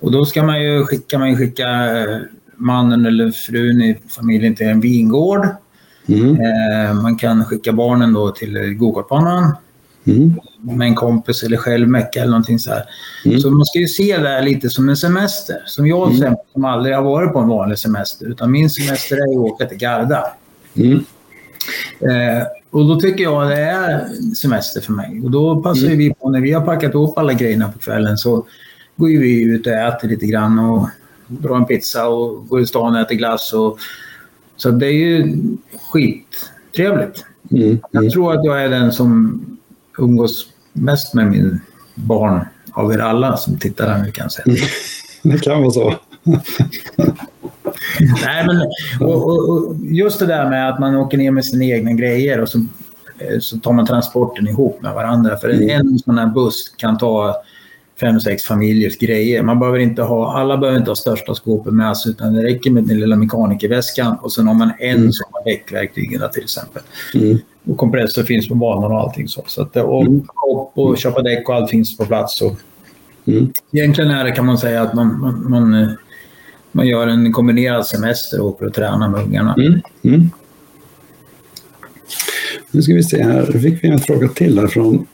Och 0.00 0.12
då 0.12 0.24
ska 0.24 0.42
man 0.42 0.62
ju 0.62 0.84
skicka, 0.84 1.18
man 1.18 1.36
skicka 1.36 1.66
eh, 1.98 2.18
mannen 2.56 3.06
eller 3.06 3.30
frun 3.30 3.80
i 3.82 3.96
familjen 4.16 4.54
till 4.54 4.66
en 4.66 4.80
vingård 4.80 5.46
Mm. 6.08 6.40
Eh, 6.40 6.94
man 6.94 7.16
kan 7.16 7.44
skicka 7.44 7.72
barnen 7.72 8.12
då 8.12 8.30
till 8.30 8.74
gokartbanan 8.74 9.56
mm. 10.06 10.32
med 10.62 10.88
en 10.88 10.94
kompis 10.94 11.42
eller 11.42 11.56
själv 11.56 11.88
mecka 11.88 12.20
eller 12.20 12.30
någonting 12.30 12.58
så 12.58 12.72
mm. 13.26 13.40
Så 13.40 13.50
man 13.50 13.64
ska 13.66 13.78
ju 13.78 13.86
se 13.86 14.16
det 14.18 14.28
här 14.28 14.42
lite 14.42 14.70
som 14.70 14.88
en 14.88 14.96
semester. 14.96 15.56
Som 15.66 15.86
jag 15.86 16.10
mm. 16.14 16.34
som 16.52 16.64
aldrig 16.64 16.94
har 16.94 17.02
varit 17.02 17.32
på 17.32 17.38
en 17.38 17.48
vanlig 17.48 17.78
semester, 17.78 18.26
utan 18.30 18.50
min 18.50 18.70
semester 18.70 19.16
är 19.16 19.30
att 19.32 19.36
åka 19.52 19.66
till 19.66 19.78
Garda. 19.78 20.24
Mm. 20.76 20.92
Eh, 22.00 22.44
och 22.70 22.86
då 22.88 23.00
tycker 23.00 23.22
jag 23.24 23.48
det 23.48 23.58
är 23.60 24.08
semester 24.34 24.80
för 24.80 24.92
mig. 24.92 25.20
Och 25.24 25.30
då 25.30 25.62
passar 25.62 25.86
mm. 25.86 25.98
vi 25.98 26.14
på, 26.14 26.30
när 26.30 26.40
vi 26.40 26.52
har 26.52 26.64
packat 26.66 26.94
ihop 26.94 27.18
alla 27.18 27.32
grejerna 27.32 27.68
på 27.72 27.78
kvällen, 27.78 28.18
så 28.18 28.46
går 28.96 29.06
vi 29.06 29.42
ut 29.42 29.66
och 29.66 29.72
äter 29.72 30.08
lite 30.08 30.26
grann 30.26 30.58
och 30.58 30.88
drar 31.26 31.56
en 31.56 31.64
pizza 31.64 32.08
och 32.08 32.48
går 32.48 32.60
i 32.60 32.66
stan 32.66 32.94
och 32.94 33.00
äter 33.00 33.14
glass. 33.14 33.52
Och, 33.52 33.78
så 34.58 34.70
det 34.70 34.86
är 34.86 34.90
ju 34.92 35.34
skittrevligt. 35.92 37.24
Mm. 37.50 37.62
Mm. 37.62 37.78
Jag 37.90 38.10
tror 38.12 38.32
att 38.32 38.44
jag 38.44 38.64
är 38.64 38.68
den 38.68 38.92
som 38.92 39.40
umgås 39.98 40.46
mest 40.72 41.14
med 41.14 41.26
min 41.30 41.60
barn 41.94 42.40
av 42.72 42.92
er 42.92 42.98
alla 42.98 43.36
som 43.36 43.58
tittar 43.58 43.98
nu 44.02 44.10
kan 44.10 44.30
säga. 44.30 44.44
det 45.22 45.38
kan 45.42 45.60
vara 45.62 45.70
så. 45.72 45.94
Nej, 48.24 48.46
men 48.46 48.60
och, 49.08 49.26
och, 49.26 49.48
och, 49.48 49.76
just 49.86 50.18
det 50.18 50.26
där 50.26 50.50
med 50.50 50.68
att 50.68 50.78
man 50.80 50.94
åker 50.96 51.18
ner 51.18 51.30
med 51.30 51.44
sina 51.44 51.64
egna 51.64 51.92
grejer 51.92 52.40
och 52.40 52.48
så, 52.48 52.58
eh, 53.18 53.38
så 53.40 53.58
tar 53.58 53.72
man 53.72 53.86
transporten 53.86 54.48
ihop 54.48 54.82
med 54.82 54.94
varandra. 54.94 55.36
För 55.36 55.48
mm. 55.48 55.70
en 55.70 55.98
sån 55.98 56.18
här 56.18 56.26
buss 56.26 56.74
kan 56.76 56.98
ta 56.98 57.34
fem, 58.00 58.20
sex 58.20 58.42
familjers 58.44 58.98
grejer. 58.98 59.42
Man 59.42 59.58
behöver 59.58 59.78
inte 59.78 60.02
ha, 60.02 60.38
alla 60.40 60.56
behöver 60.56 60.78
inte 60.78 60.90
ha 60.90 60.96
största 60.96 61.34
skåpet 61.34 61.72
med 61.72 61.96
sig 61.98 62.12
utan 62.12 62.32
det 62.32 62.42
räcker 62.42 62.70
med 62.70 62.84
den 62.84 63.00
lilla 63.00 63.16
mekanikerväskan 63.16 64.16
och 64.20 64.32
sen 64.32 64.46
har 64.46 64.54
man 64.54 64.70
en 64.78 64.96
mm. 64.96 65.12
som 65.12 65.26
har 65.30 65.44
däckverktygen 65.50 66.22
till 66.32 66.42
exempel. 66.44 66.82
Mm. 67.14 67.38
Och 67.68 67.76
kompressor 67.78 68.22
finns 68.22 68.48
på 68.48 68.54
banan 68.54 68.92
och 68.92 68.98
allting 69.00 69.28
så. 69.28 69.42
så 69.46 69.62
att, 69.62 69.76
och 69.76 70.00
mm. 70.02 70.22
hopp 70.34 70.72
och 70.74 70.86
mm. 70.88 70.96
köpa 70.96 71.22
däck 71.22 71.48
och 71.48 71.54
allt 71.54 71.70
finns 71.70 71.96
på 71.96 72.04
plats. 72.04 72.42
Och, 72.42 72.56
mm. 73.26 73.52
Egentligen 73.72 74.10
är 74.10 74.24
det 74.24 74.30
kan 74.32 74.46
man 74.46 74.58
säga 74.58 74.82
att 74.82 74.94
man, 74.94 75.20
man, 75.20 75.50
man, 75.50 75.96
man 76.72 76.86
gör 76.86 77.06
en 77.08 77.32
kombinerad 77.32 77.86
semester 77.86 78.40
och 78.40 78.46
åker 78.48 78.66
och 78.66 78.74
tränar 78.74 79.08
med 79.08 79.22
ungarna. 79.22 79.54
Mm. 79.58 79.80
Mm. 80.02 80.30
Nu 82.70 82.82
ska 82.82 82.94
vi 82.94 83.02
se 83.02 83.22
här, 83.22 83.50
nu 83.54 83.60
fick 83.60 83.84
vi 83.84 83.88
en 83.88 83.98
fråga 84.00 84.28
till 84.28 84.58
här 84.58 84.66
från 84.66 85.06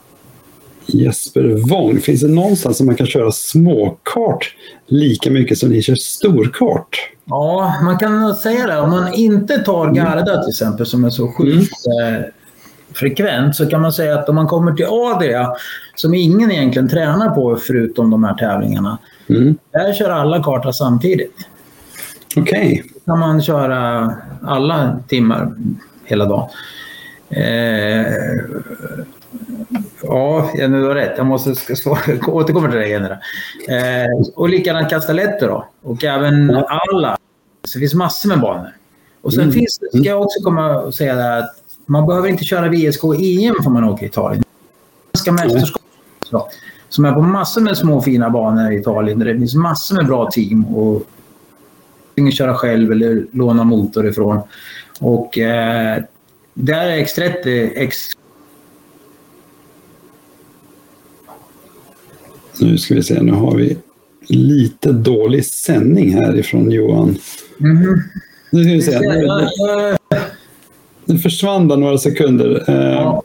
Jesper 0.86 1.68
Wong, 1.70 2.00
finns 2.00 2.20
det 2.20 2.28
någonstans 2.28 2.76
som 2.76 2.86
man 2.86 2.96
kan 2.96 3.06
köra 3.06 3.32
småkart 3.32 4.50
lika 4.86 5.30
mycket 5.30 5.58
som 5.58 5.68
ni 5.68 5.82
kör 5.82 5.94
storkart? 5.94 7.10
Ja, 7.24 7.74
man 7.84 7.98
kan 7.98 8.34
säga 8.34 8.66
det. 8.66 8.80
Om 8.80 8.90
man 8.90 9.12
inte 9.14 9.58
tar 9.58 9.82
mm. 9.82 9.94
Garda 9.94 10.40
till 10.42 10.50
exempel, 10.50 10.86
som 10.86 11.04
är 11.04 11.10
så 11.10 11.28
sjukt 11.32 11.72
mm. 12.02 12.14
Eh, 12.14 12.20
frekvent, 12.94 13.54
så 13.56 13.66
kan 13.66 13.80
man 13.80 13.92
säga 13.92 14.18
att 14.18 14.28
om 14.28 14.34
man 14.34 14.46
kommer 14.46 14.72
till 14.72 14.86
Adria, 14.86 15.48
som 15.94 16.14
ingen 16.14 16.52
egentligen 16.52 16.88
tränar 16.88 17.28
på 17.34 17.56
förutom 17.56 18.10
de 18.10 18.24
här 18.24 18.34
tävlingarna, 18.34 18.98
mm. 19.28 19.56
där 19.72 19.92
kör 19.94 20.10
alla 20.10 20.42
karta 20.42 20.72
samtidigt. 20.72 21.36
Okej. 22.36 22.42
Okay. 22.66 22.82
kan 23.06 23.18
man 23.18 23.42
köra 23.42 24.12
alla 24.42 24.98
timmar 25.08 25.54
hela 26.04 26.24
dagen. 26.24 26.48
Eh, 27.30 28.06
Ja, 30.02 30.52
nu 30.56 30.82
har 30.84 30.94
rätt. 30.94 31.12
Jag 31.16 31.26
måste 31.26 31.50
återkomma 32.28 32.70
till 32.70 32.78
det 32.78 32.86
igen. 32.86 33.04
Eh, 33.04 34.26
och 34.34 34.48
likadant 34.48 34.90
Castelletto 34.90 35.46
då. 35.46 35.68
Och 35.82 36.04
även 36.04 36.50
alla. 36.90 37.16
Så 37.64 37.78
det 37.78 37.80
finns 37.80 37.94
massor 37.94 38.28
med 38.28 38.40
banor. 38.40 38.70
Och 39.22 39.32
sen 39.32 39.42
mm. 39.42 39.52
finns 39.52 39.74
ska 39.74 39.86
jag 40.08 40.22
också 40.22 40.40
komma 40.44 40.78
och 40.80 40.94
säga 40.94 41.14
det 41.14 41.22
här 41.22 41.38
att 41.38 41.56
man 41.86 42.06
behöver 42.06 42.28
inte 42.28 42.44
köra 42.44 42.68
VSK 42.68 43.02
EM 43.04 43.54
för 43.64 43.70
man 43.70 43.84
åker 43.84 44.02
i 44.04 44.08
Italien. 44.08 44.44
Svenska 45.12 45.32
mästerskap 45.32 45.80
som 46.88 47.04
är 47.04 47.12
på 47.12 47.20
massor 47.22 47.60
med 47.60 47.76
små 47.76 48.02
fina 48.02 48.30
banor 48.30 48.72
i 48.72 48.76
Italien 48.76 49.18
där 49.18 49.26
det 49.26 49.34
finns 49.34 49.54
massor 49.54 49.96
med 49.96 50.06
bra 50.06 50.28
team. 50.32 50.64
Och 50.64 51.02
ingen 52.16 52.32
köra 52.32 52.54
själv 52.56 52.92
eller 52.92 53.24
låna 53.32 53.64
motor 53.64 54.08
ifrån. 54.08 54.40
Och 55.00 55.38
eh, 55.38 56.02
där 56.54 56.86
är 56.90 56.96
X30 56.98 57.70
extremt 57.76 58.18
Nu 62.58 62.78
ska 62.78 62.94
vi 62.94 63.02
se, 63.02 63.22
nu 63.22 63.32
har 63.32 63.56
vi 63.56 63.76
lite 64.26 64.92
dålig 64.92 65.44
sändning 65.44 66.14
härifrån 66.14 66.70
Johan. 66.70 67.16
Mm. 67.60 67.98
Nu 68.52 68.64
ska 68.64 68.72
vi 68.72 68.82
se. 68.82 69.00
Nu, 69.08 69.26
nu, 69.26 70.18
nu 71.04 71.18
försvann 71.18 71.68
det 71.68 71.76
några 71.76 71.98
sekunder. 71.98 72.64
Eh, 72.70 73.06
ah, 73.08 73.24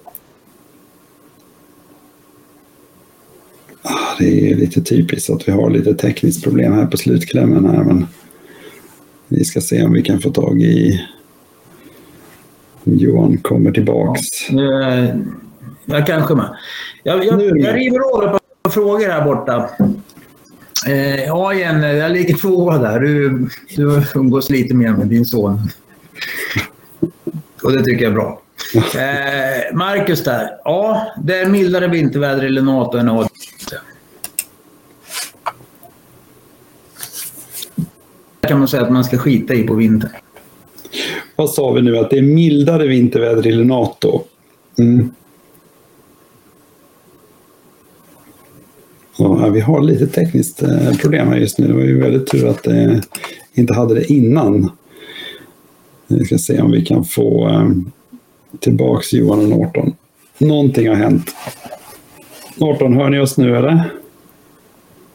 det 4.20 4.52
är 4.52 4.56
lite 4.56 4.82
typiskt 4.82 5.30
att 5.30 5.48
vi 5.48 5.52
har 5.52 5.70
lite 5.70 5.94
tekniskt 5.94 6.44
problem 6.44 6.74
här 6.74 6.86
på 6.86 6.98
slutklämmen 6.98 7.66
här. 7.66 7.84
Men 7.84 8.08
vi 9.28 9.46
ska 9.46 9.62
se 9.62 9.84
om 9.84 9.94
vi 9.94 10.02
kan 10.02 10.22
få 10.22 10.32
tag 10.32 10.62
i 10.62 11.08
Johan 12.84 13.38
kommer 13.38 13.72
tillbaks. 13.72 14.50
Ja, 14.52 15.08
jag 15.86 16.08
kanske 16.08 16.36
med. 16.36 16.58
Jag, 17.04 17.26
jag, 17.26 17.42
jag 17.60 17.76
river 17.76 18.24
av 18.28 18.39
frågor 18.68 19.08
här 19.10 19.26
borta. 19.26 19.70
Eh, 20.88 21.24
ja, 21.24 21.54
Jenny, 21.54 21.88
jag 21.98 22.12
ligger 22.12 22.38
tvåa 22.38 22.78
där. 22.78 23.00
Du, 23.00 23.48
du 23.76 24.04
umgås 24.16 24.50
lite 24.50 24.74
mer 24.74 24.92
med 24.92 25.08
din 25.08 25.26
son. 25.26 25.62
Och 27.64 27.72
det 27.72 27.84
tycker 27.84 28.04
jag 28.04 28.12
är 28.12 28.12
bra. 28.16 28.42
Eh, 28.76 29.78
Marcus 29.78 30.24
där. 30.24 30.50
Ja, 30.64 31.08
det 31.24 31.36
är 31.38 31.46
mildare 31.50 31.88
vinterväder 31.88 32.44
i 32.46 32.50
Lenato 32.50 32.98
än 32.98 33.10
Adel. 33.10 33.28
kan 38.42 38.60
man 38.60 38.68
säga 38.68 38.84
att 38.84 38.92
man 38.92 39.04
ska 39.04 39.18
skita 39.18 39.54
i 39.54 39.64
på 39.64 39.74
vintern. 39.74 40.12
Vad 41.36 41.50
sa 41.50 41.72
vi 41.72 41.82
nu? 41.82 41.98
Att 41.98 42.10
det 42.10 42.18
är 42.18 42.22
mildare 42.22 42.88
vinterväder 42.88 43.48
i 43.48 43.52
Lenato? 43.52 44.24
Mm. 44.78 45.12
Ja, 49.20 49.46
eh, 49.48 49.52
vi 49.54 49.60
har 49.62 49.82
lite 49.82 50.08
tekniskt 50.08 50.64
eh, 50.64 50.94
problem 51.02 51.28
här 51.28 51.38
just 51.38 51.58
nu. 51.60 51.68
Det 51.68 51.74
var 51.74 51.82
ju 51.82 52.02
väldigt 52.02 52.28
tur 52.32 52.48
att 52.48 52.64
det 52.64 52.82
eh, 52.84 52.98
inte 53.54 53.74
hade 53.74 53.94
det 53.96 54.12
innan. 54.14 54.72
Vi 56.08 56.26
ska 56.26 56.38
se 56.38 56.62
om 56.62 56.72
vi 56.72 56.86
kan 56.86 57.06
få 57.06 57.50
tillbaks 58.60 59.14
Johan 59.14 59.40
och 59.40 59.50
Norton. 59.50 59.96
Någonting 60.38 60.88
har 60.88 60.96
hänt. 60.96 61.36
Norton, 62.58 62.94
hör 62.94 63.10
ni 63.10 63.20
oss 63.20 63.38
nu 63.38 63.58
eller? 63.58 63.84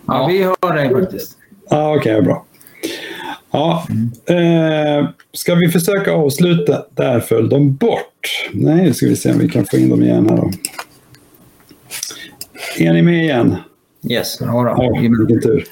Ja, 0.06 0.26
vi 0.26 0.42
hör 0.42 0.74
dig 0.74 0.90
faktiskt. 0.90 1.32
Ja, 1.70 1.96
Okej, 1.96 2.14
okay, 2.14 2.24
bra. 2.24 2.44
Ja, 3.50 3.86
eh, 4.26 5.08
ska 5.32 5.54
vi 5.54 5.68
försöka 5.68 6.12
avsluta? 6.12 6.84
Där 6.94 7.20
föll 7.20 7.48
de 7.48 7.74
bort. 7.74 8.48
Nej, 8.52 8.76
nu 8.82 8.94
ska 8.94 9.06
vi 9.06 9.16
se 9.16 9.32
om 9.32 9.38
vi 9.38 9.48
kan 9.48 9.64
få 9.70 9.76
in 9.76 9.88
dem 9.88 10.02
igen 10.02 10.28
här 10.30 10.36
då. 10.36 10.50
Är 12.78 12.92
ni 12.92 13.02
med 13.02 13.22
igen? 13.24 13.56
Yes. 14.10 14.38
Ja, 14.40 14.90
vilken 15.00 15.42
tur. 15.42 15.64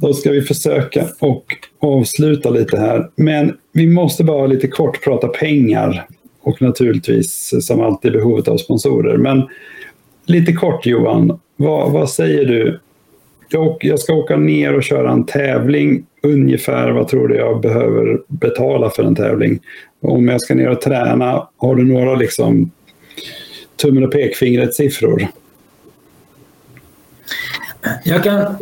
Då 0.00 0.12
ska 0.12 0.30
vi 0.30 0.42
försöka 0.42 1.04
och 1.18 1.54
avsluta 1.80 2.50
lite 2.50 2.78
här. 2.78 3.10
Men 3.16 3.56
vi 3.72 3.86
måste 3.86 4.24
bara 4.24 4.46
lite 4.46 4.68
kort 4.68 5.04
prata 5.04 5.28
pengar. 5.28 6.06
Och 6.42 6.62
naturligtvis, 6.62 7.54
som 7.60 7.80
alltid, 7.80 8.12
behovet 8.12 8.48
av 8.48 8.56
sponsorer. 8.56 9.16
Men 9.16 9.42
lite 10.26 10.52
kort 10.52 10.86
Johan, 10.86 11.40
vad, 11.56 11.92
vad 11.92 12.10
säger 12.10 12.44
du? 12.44 12.80
Jag, 13.48 13.76
jag 13.80 13.98
ska 14.00 14.14
åka 14.14 14.36
ner 14.36 14.74
och 14.74 14.82
köra 14.82 15.10
en 15.10 15.26
tävling. 15.26 16.06
Ungefär 16.22 16.90
vad 16.90 17.08
tror 17.08 17.28
du 17.28 17.36
jag 17.36 17.60
behöver 17.60 18.20
betala 18.28 18.90
för 18.90 19.02
en 19.04 19.14
tävling? 19.14 19.60
Om 20.02 20.28
jag 20.28 20.40
ska 20.40 20.54
ner 20.54 20.68
och 20.70 20.80
träna, 20.80 21.48
har 21.56 21.74
du 21.76 21.84
några 21.86 22.14
liksom 22.14 22.70
tummen 23.82 24.04
och 24.04 24.12
pekfingret-siffror? 24.12 25.26
Jag 28.04 28.24
kan, 28.24 28.56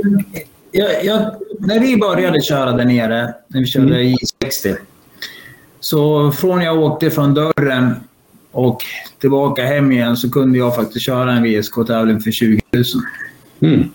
jag, 0.73 1.05
jag, 1.05 1.35
när 1.59 1.81
vi 1.81 1.97
började 1.97 2.41
köra 2.41 2.73
där 2.73 2.85
nere, 2.85 3.35
när 3.49 3.61
vi 3.61 3.67
körde 3.67 3.95
mm. 4.01 4.17
60 4.43 4.75
så 5.81 6.33
från 6.33 6.61
jag 6.61 6.79
åkte 6.81 7.11
från 7.11 7.35
dörren 7.35 7.95
och 8.51 8.81
tillbaka 9.21 9.65
hem 9.67 9.93
igen 9.93 10.17
så 10.17 10.31
kunde 10.31 10.59
jag 10.59 10.75
faktiskt 10.77 11.07
köra 11.07 11.33
en 11.33 11.43
VSK-tävling 11.45 12.21
för 12.21 12.31
20 12.31 12.61
000. 12.73 12.85
Mm. 13.75 13.89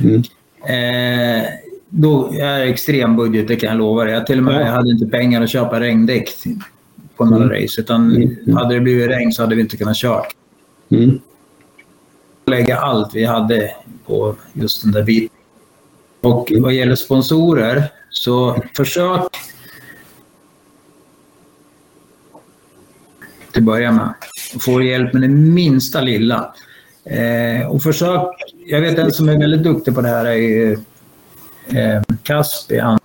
Mm. 0.00 0.22
Eh, 0.64 1.46
då, 1.88 2.28
jag 2.32 2.48
är 2.48 2.60
extrem 2.66 3.16
budget, 3.16 3.48
det 3.48 3.56
kan 3.56 3.68
jag 3.68 3.78
lova 3.78 4.04
dig. 4.04 4.14
Jag 4.14 4.26
till 4.26 4.38
och 4.38 4.44
med 4.44 4.60
ja. 4.60 4.66
hade 4.70 4.90
inte 4.90 5.06
pengar 5.06 5.42
att 5.42 5.50
köpa 5.50 5.80
regndäck 5.80 6.28
på 7.16 7.24
några 7.24 7.44
mm. 7.44 7.62
race. 7.62 7.80
Utan 7.80 8.14
mm. 8.16 8.56
hade 8.56 8.74
det 8.74 8.80
blivit 8.80 9.10
regn 9.10 9.32
så 9.32 9.42
hade 9.42 9.54
vi 9.54 9.60
inte 9.60 9.76
kunnat 9.76 9.96
köra. 9.96 10.22
Mm 10.90 11.18
lägga 12.48 12.76
allt 12.78 13.14
vi 13.14 13.24
hade 13.24 13.74
på 14.06 14.34
just 14.52 14.82
den 14.82 14.92
där 14.92 15.02
biten. 15.02 15.36
Och 16.20 16.52
vad 16.60 16.72
gäller 16.72 16.94
sponsorer, 16.96 17.84
så 18.10 18.62
försök 18.76 19.22
till 23.52 23.60
att 23.60 23.64
börja 23.66 23.92
med 23.92 24.14
få 24.60 24.82
hjälp 24.82 25.12
med 25.12 25.22
det 25.22 25.28
minsta 25.28 26.00
lilla. 26.00 26.54
Eh, 27.04 27.66
och 27.66 27.82
försök, 27.82 28.22
jag 28.66 28.80
vet 28.80 28.98
en 28.98 29.12
som 29.12 29.28
är 29.28 29.38
väldigt 29.38 29.62
duktig 29.62 29.94
på 29.94 30.00
det 30.00 30.08
här 30.08 30.24
är 30.26 30.72
eh, 31.66 32.02
Kaspi. 32.22 32.78
Han 32.78 32.98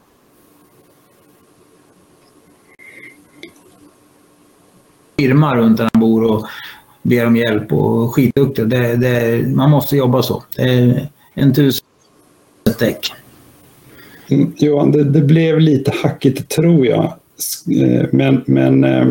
firma 5.18 5.56
runt 5.56 5.78
där 5.78 5.90
han 5.94 6.02
bor 6.02 6.24
och 6.24 6.48
ber 7.04 7.26
om 7.28 7.36
hjälp 7.36 7.72
och 7.74 8.16
skitduktiga. 8.16 8.66
Det, 8.66 8.96
det, 8.96 9.48
man 9.48 9.70
måste 9.70 9.96
jobba 9.98 10.24
så. 10.24 10.44
Det 10.56 10.62
är 10.64 11.08
en 11.34 11.54
tusen 11.54 11.84
däck. 12.80 13.08
Johan, 14.58 14.92
det, 14.92 15.04
det, 15.04 15.22
blev 15.22 15.60
lite 15.60 15.92
hackigt 16.04 16.50
tror 16.52 16.86
jag. 16.86 17.04
Eh, 17.84 18.06
men, 18.12 18.42
men 18.46 18.84
eh, 18.84 19.08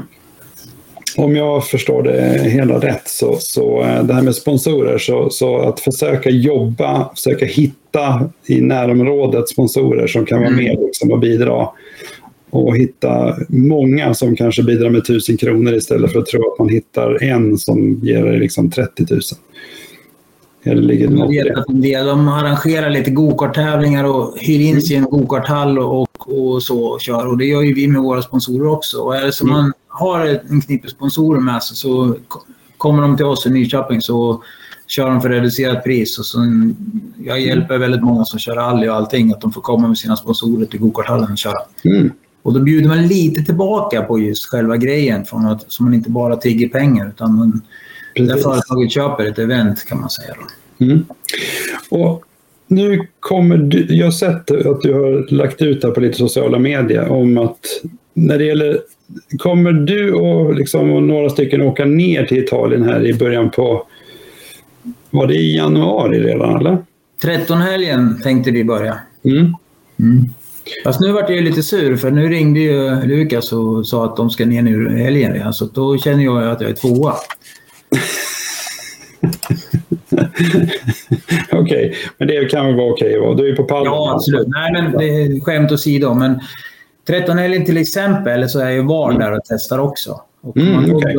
om 1.17 1.37
jag 1.37 1.67
förstår 1.67 2.03
det 2.03 2.41
hela 2.45 2.79
rätt 2.79 3.03
så, 3.09 3.37
så 3.41 3.83
eh, 3.83 4.05
det 4.05 4.15
här 4.15 4.23
med 4.23 4.35
sponsorer, 4.35 4.99
så, 4.99 5.31
så 5.31 5.57
att 5.59 5.81
försöka 5.81 6.31
jobba, 6.31 7.11
försöka 7.15 7.47
hitta 7.47 8.31
i 8.47 8.61
närområdet 8.61 9.49
sponsorer 9.49 10.07
som 10.07 10.27
kan 10.27 10.39
vara 10.39 10.49
mm. 10.49 10.65
med 10.65 10.77
liksom, 10.81 11.13
och 11.13 11.19
bidra 11.19 11.69
och 12.53 12.77
hitta 12.77 13.37
många 13.49 14.15
som 14.15 14.37
kanske 14.37 14.63
bidrar 14.63 14.91
med 14.91 14.99
1000 15.01 15.37
kronor 15.37 15.75
istället 15.75 16.13
för 16.13 16.19
att 16.19 16.27
tro 16.27 16.53
att 16.53 16.59
man 16.59 16.69
hittar 16.69 17.23
en 17.23 17.59
som 17.59 18.01
ger 18.03 18.25
dig 18.25 18.39
liksom 18.39 18.71
30 18.71 19.07
000. 19.11 19.21
Eller 20.65 20.83
ligger 20.83 21.09
det 21.09 21.45
vet 21.45 21.59
att 21.59 21.69
en 21.69 21.81
del 21.81 22.07
de 22.07 22.29
arrangerar 22.29 22.91
lite 22.91 23.11
gokarttävlingar 23.11 24.05
och 24.05 24.35
hyr 24.39 24.61
in 24.61 24.83
sig 24.83 24.93
i 24.93 24.99
en 24.99 25.05
gokarthall 25.05 25.79
och, 25.79 26.29
och 26.41 26.63
så 26.63 26.85
och 26.85 27.01
kör. 27.01 27.27
Och 27.27 27.39
det 27.39 27.45
gör 27.45 27.63
ju 27.63 27.75
vi 27.75 27.89
med 27.89 28.03
våra 28.03 28.23
sponsorer 28.23 28.69
också. 28.71 28.99
Och 29.01 29.17
är 29.17 29.23
det 29.25 29.33
så 29.33 29.45
mm. 29.45 29.57
man 29.57 29.73
har 29.89 30.41
en 30.51 30.61
knippe 30.61 30.89
sponsorer 30.89 31.41
med 31.41 31.63
sig 31.63 31.77
så 31.77 32.17
kommer 32.79 33.03
de 33.03 33.17
till 33.17 33.27
oss 33.27 33.47
i 33.47 33.51
Nyköping 33.51 34.01
så 34.01 34.43
kör 34.87 35.11
de 35.11 35.21
för 35.21 35.29
reducerat 35.29 35.85
pris. 35.85 36.19
Och 36.19 36.27
sen, 36.27 36.77
jag 37.25 37.41
hjälper 37.41 37.79
väldigt 37.79 38.03
många 38.03 38.25
som 38.25 38.39
kör 38.39 38.55
rally 38.57 38.89
och 38.89 38.95
allting 38.95 39.31
att 39.33 39.41
de 39.41 39.53
får 39.53 39.61
komma 39.61 39.89
med 39.89 39.99
sina 39.99 40.17
sponsorer 40.17 40.67
till 40.67 40.81
gokarthallen 40.81 41.33
och 41.33 41.39
köra. 41.39 41.59
Mm. 41.85 42.11
Och 42.43 42.53
då 42.55 42.61
bjuder 42.61 42.89
man 42.89 43.07
lite 43.07 43.43
tillbaka 43.43 44.03
på 44.03 44.19
just 44.19 44.47
själva 44.47 44.77
grejen, 44.77 45.25
från 45.25 45.47
att, 45.47 45.65
så 45.69 45.83
man 45.83 45.95
inte 45.95 46.11
bara 46.11 46.37
tigger 46.37 46.69
pengar 46.69 47.09
utan 47.09 47.35
man, 47.35 47.63
där 48.15 48.37
företaget 48.37 48.93
köper 48.93 49.25
ett 49.27 49.39
event 49.39 49.85
kan 49.85 50.01
man 50.01 50.11
säga. 50.11 50.35
Mm. 50.81 51.05
Och 51.91 52.25
nu 52.67 53.01
kommer 53.21 53.57
du, 53.57 53.87
jag 53.97 54.07
har 54.07 54.11
sett 54.13 54.51
att 54.51 54.81
du 54.83 54.93
har 54.93 55.33
lagt 55.35 55.63
ut 55.63 55.81
det 55.83 55.87
här 55.89 55.95
på 55.95 56.01
lite 56.01 56.19
sociala 56.19 56.59
medier 56.59 57.09
om 57.09 57.39
att 57.39 57.59
när 58.15 58.39
det 58.39 58.45
gäller, 58.45 58.79
kommer 59.39 59.73
du 59.73 60.13
och, 60.13 60.55
liksom, 60.55 60.91
och 60.91 61.03
några 61.03 61.31
stycken 61.31 61.61
åka 61.63 61.85
ner 61.85 62.25
till 62.25 62.39
Italien 62.39 62.83
här 62.83 63.07
i 63.07 63.15
början 63.15 63.51
på, 63.51 63.85
var 65.11 65.27
det 65.27 65.35
i 65.35 65.57
januari 65.57 66.19
redan 66.19 66.57
eller? 66.61 66.79
13 67.23 67.59
helgen 67.59 68.21
tänkte 68.23 68.51
vi 68.51 68.65
börja. 68.65 68.99
Mm. 69.25 69.55
Mm. 70.01 70.25
Fast 70.85 71.01
nu 71.01 71.13
vart 71.13 71.29
jag 71.29 71.39
ju 71.39 71.45
lite 71.45 71.63
sur 71.63 71.97
för 71.97 72.11
nu 72.11 72.29
ringde 72.29 72.61
ju 72.61 72.91
Lukas 73.07 73.53
och 73.53 73.87
sa 73.87 74.05
att 74.05 74.17
de 74.17 74.31
ska 74.31 74.45
ner 74.47 74.63
nu 74.63 74.99
i 74.99 75.03
helgen 75.03 75.33
redan. 75.33 75.55
Så 75.55 75.65
då 75.65 75.99
känner 75.99 76.25
jag 76.25 76.45
att 76.49 76.61
jag 76.61 76.71
är 76.71 76.75
tvåa. 76.75 77.13
okej, 81.53 81.61
okay. 81.61 81.95
men 82.19 82.29
det 82.29 82.49
kan 82.51 82.67
väl 82.67 82.77
vara 82.77 82.93
okej? 82.93 83.19
Okay, 83.21 83.37
du 83.37 83.45
är 83.49 83.51
ju 83.51 83.57
på 83.57 83.65
pallen. 83.65 83.87
Ja, 83.93 84.13
absolut. 84.15 84.47
Nej, 84.49 84.73
men 84.73 84.93
det 84.99 85.05
är 85.07 85.45
skämt 85.45 85.73
åsido. 85.73 86.15
Men 86.15 86.41
13 87.07 87.39
helgen 87.39 87.65
till 87.65 87.77
exempel 87.77 88.49
så 88.49 88.61
är 88.61 88.71
ju 88.71 88.83
VAR 88.83 89.11
mm. 89.11 89.21
där 89.23 89.33
och 89.33 89.41
testar 89.49 89.79
också. 89.79 90.21
Och 90.43 90.57
mm, 90.57 90.73
man 90.75 90.93
okay. 90.95 91.15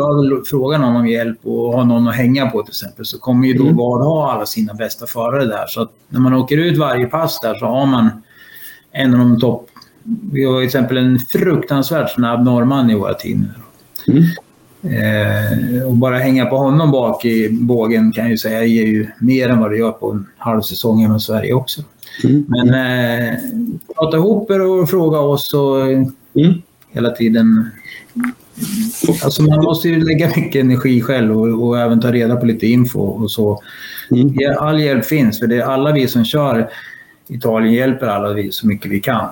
frågar 0.47 0.77
någon 0.79 0.95
om 0.95 1.07
hjälp 1.07 1.37
och 1.43 1.73
har 1.73 1.85
någon 1.85 2.07
att 2.07 2.15
hänga 2.15 2.49
på 2.49 2.63
till 2.63 2.71
exempel 2.71 3.05
så 3.05 3.19
kommer 3.19 3.47
ju 3.47 3.53
då 3.53 3.63
mm. 3.63 3.77
VAR 3.77 4.03
ha 4.03 4.31
alla 4.33 4.45
sina 4.45 4.73
bästa 4.73 5.07
förare 5.07 5.45
där. 5.45 5.67
Så 5.67 5.87
när 6.09 6.19
man 6.19 6.33
åker 6.33 6.57
ut 6.57 6.77
varje 6.77 7.05
pass 7.07 7.39
där 7.43 7.55
så 7.55 7.65
har 7.65 7.85
man 7.85 8.09
en 8.93 9.13
av 9.13 9.19
de 9.19 9.39
topp... 9.39 9.69
Vi 10.31 10.45
har 10.45 10.55
till 10.57 10.65
exempel 10.65 10.97
en 10.97 11.19
fruktansvärt 11.19 12.09
snabb 12.15 12.45
norrman 12.45 12.89
i 12.89 12.95
våra 12.95 13.13
team. 13.13 13.47
Mm. 14.07 14.23
Eh, 14.83 15.85
och 15.87 15.93
bara 15.93 16.17
hänga 16.17 16.45
på 16.45 16.57
honom 16.57 16.91
bak 16.91 17.25
i 17.25 17.49
bågen 17.49 18.11
kan 18.11 18.23
jag 18.23 18.31
ju 18.31 18.37
säga 18.37 18.63
ger 18.65 18.85
ju 18.85 19.07
mer 19.19 19.49
än 19.49 19.59
vad 19.59 19.71
det 19.71 19.77
gör 19.77 19.91
på 19.91 20.11
en 20.11 20.25
halv 20.37 20.61
säsong 20.61 21.15
i 21.15 21.19
Sverige 21.19 21.53
också. 21.53 21.81
Mm. 22.23 22.45
Men 22.49 22.67
eh, 22.73 23.35
prata 23.97 24.17
ihop 24.17 24.51
er 24.51 24.61
och 24.61 24.89
fråga 24.89 25.19
oss 25.19 25.53
och 25.53 25.81
mm. 25.87 26.61
hela 26.91 27.09
tiden... 27.09 27.69
Alltså 29.23 29.43
man 29.43 29.63
måste 29.63 29.89
ju 29.89 30.03
lägga 30.03 30.31
mycket 30.35 30.59
energi 30.63 31.01
själv 31.01 31.41
och, 31.41 31.67
och 31.67 31.79
även 31.79 32.01
ta 32.01 32.11
reda 32.11 32.35
på 32.35 32.45
lite 32.45 32.67
info 32.67 32.99
och 32.99 33.31
så. 33.31 33.59
Mm. 34.11 34.57
All 34.59 34.79
hjälp 34.81 35.05
finns, 35.05 35.39
för 35.39 35.47
det 35.47 35.55
är 35.55 35.61
alla 35.65 35.91
vi 35.91 36.07
som 36.07 36.25
kör 36.25 36.69
Italien 37.27 37.73
hjälper 37.73 38.07
alla 38.07 38.33
vi 38.33 38.51
så 38.51 38.67
mycket 38.67 38.91
vi 38.91 38.99
kan. 38.99 39.27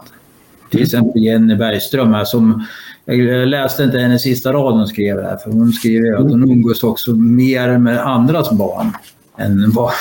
Till 0.69 0.84
exempel 0.84 1.23
Jenny 1.23 1.55
Bergström 1.55 2.13
här 2.13 2.26
som 2.26 2.65
jag 3.05 3.47
läste 3.47 3.84
inte 3.84 3.97
hennes 3.99 4.22
sista 4.22 4.53
rad 4.53 4.73
hon 4.73 4.88
skrev 4.88 5.22
här, 5.23 5.38
för 5.38 5.51
hon 5.51 5.73
skriver 5.73 6.13
att 6.15 6.22
hon 6.31 6.51
umgås 6.51 6.84
också 6.84 7.11
mer 7.13 7.77
med 7.77 7.99
andras 8.07 8.51
barn 8.51 8.91
än 9.38 9.72
vad 9.72 9.91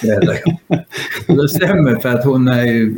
föräldrar 0.00 0.36
Det 1.42 1.48
stämmer 1.48 2.00
för 2.00 2.08
att 2.08 2.24
hon 2.24 2.48
är 2.48 2.64
ju... 2.64 2.94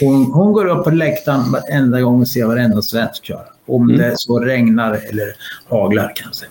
Hon, 0.00 0.24
hon 0.32 0.52
går 0.52 0.66
upp 0.66 0.84
på 0.84 0.90
läktaren 0.90 1.52
varenda 1.52 2.00
gång 2.00 2.20
och 2.20 2.28
ser 2.28 2.44
varenda 2.46 2.82
svensk 2.82 3.24
köra. 3.24 3.38
Om 3.66 3.82
mm. 3.84 3.96
det 3.98 4.12
så 4.16 4.38
regnar 4.38 4.98
eller 5.10 5.26
haglar 5.68 6.12
kanske. 6.16 6.46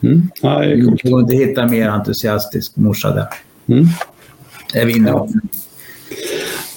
Mm. 0.00 0.28
Ja, 0.42 0.58
det 0.58 1.06
går 1.10 1.20
inte 1.20 1.36
hitta 1.36 1.68
mer 1.68 1.88
entusiastisk 1.88 2.76
morsa 2.76 3.14
där. 3.14 3.26
Mm. 3.74 3.84
Det 4.72 4.84
vinner 4.84 5.12
hon. 5.12 5.30
Ja. 5.42 5.48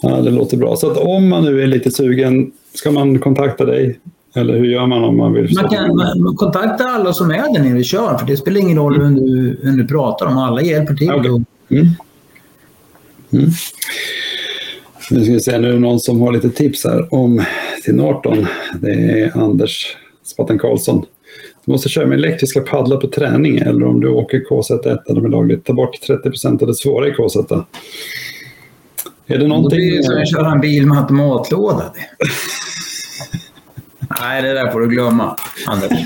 Ja, 0.10 0.22
det 0.22 0.32
låter 0.32 0.58
bra. 0.58 0.76
Så 0.76 0.94
om 1.00 1.30
man 1.30 1.44
nu 1.46 1.62
är 1.62 1.68
lite 1.68 1.92
sugen, 1.92 2.52
ska 2.74 2.92
man 2.92 3.20
kontakta 3.20 3.66
dig? 3.66 4.00
Eller 4.36 4.58
hur 4.58 4.66
gör 4.66 4.86
man 4.86 5.04
om 5.04 5.18
man 5.18 5.34
vill? 5.34 5.50
Man 5.56 5.70
kan 5.70 5.96
man, 5.98 6.36
kontakta 6.36 6.84
alla 6.84 7.14
som 7.14 7.32
är 7.32 7.54
där 7.54 7.64
nere 7.64 7.80
i 7.80 7.84
Tjörn, 7.84 8.20
för 8.20 8.28
det 8.28 8.38
spelar 8.38 8.60
ingen 8.60 8.78
roll 8.78 8.96
mm. 8.96 9.16
hur, 9.16 9.20
du, 9.26 9.68
hur 9.70 9.78
du 9.78 9.88
pratar 9.88 10.26
om. 10.26 10.38
Alla 10.38 10.62
hjälper 10.62 10.94
till. 10.96 11.12
Okay. 11.12 11.28
Mm. 11.30 11.44
Mm. 11.70 11.88
Nu 15.12 15.24
ska 15.24 15.32
vi 15.34 15.40
se, 15.40 15.58
nu 15.60 15.70
är 15.70 15.74
det 15.74 15.80
någon 15.80 16.00
som 16.00 16.22
har 16.22 16.32
lite 16.32 16.50
tips 16.50 16.84
här 16.84 17.14
om 17.16 17.44
till 17.84 17.96
Norton. 17.96 18.48
Det 18.82 18.90
är 18.92 19.38
Anders 19.38 19.98
Spatten 20.26 20.58
Karlsson. 20.60 21.06
Du 21.66 21.72
måste 21.72 21.90
köra 21.90 22.08
med 22.08 22.18
elektriska 22.18 22.62
paddlar 22.62 22.98
på 22.98 23.08
träning 23.08 23.58
eller 23.58 23.84
om 23.86 24.02
du 24.02 24.10
åker 24.10 24.40
KZ1 24.50 24.98
eller 25.10 25.22
med 25.22 25.32
lagligt. 25.32 25.66
Ta 25.66 25.74
bort 25.74 26.02
30 26.02 26.48
av 26.48 26.58
det 26.58 26.76
svåra 26.76 27.08
i 27.08 27.12
KZ. 27.12 27.36
Är 29.28 29.38
det 29.38 29.48
någonting... 29.48 29.80
Det 29.80 29.86
blir 29.88 30.02
som 30.04 30.18
att 30.22 30.32
köra 30.32 30.52
en 30.52 30.62
bil 30.62 30.86
med 30.88 30.98
automatlåda. 30.98 31.94
Nej, 34.22 34.42
det 34.42 34.54
där 34.54 34.72
får 34.72 34.80
du 34.80 34.88
glömma, 34.88 35.36
Anders. 35.68 36.02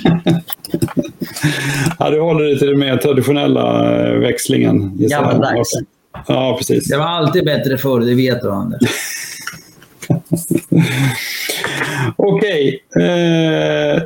ja, 1.99 2.09
du 2.09 2.19
håller 2.21 2.43
dig 2.45 2.59
till 2.59 2.67
den 2.67 2.79
mer 2.79 2.97
traditionella 2.97 3.95
eh, 4.09 4.19
växlingen. 4.19 4.91
Gammaldags. 5.09 5.69
Ja, 6.27 6.55
precis. 6.57 6.87
Det 6.87 6.97
var 6.97 7.05
alltid 7.05 7.45
bättre 7.45 7.77
förr, 7.77 7.99
det 7.99 8.15
vet 8.15 8.41
du, 8.41 8.51
Anders. 8.51 8.79
Okej. 12.15 12.79
Eh, 12.99 14.03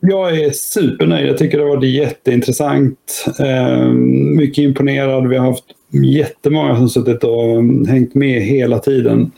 jag 0.00 0.38
är 0.38 0.50
supernöjd. 0.50 1.28
Jag 1.28 1.38
tycker 1.38 1.58
det 1.58 1.64
har 1.64 1.76
varit 1.76 1.90
jätteintressant. 1.94 3.24
Eh, 3.40 3.88
mycket 4.36 4.58
imponerad. 4.58 5.28
Vi 5.28 5.36
har 5.36 5.46
haft 5.50 5.64
jättemånga 6.02 6.76
som 6.76 6.88
suttit 6.88 7.24
och 7.24 7.56
um, 7.56 7.86
hängt 7.86 8.14
med 8.14 8.42
hela 8.42 8.78
tiden. 8.78 9.30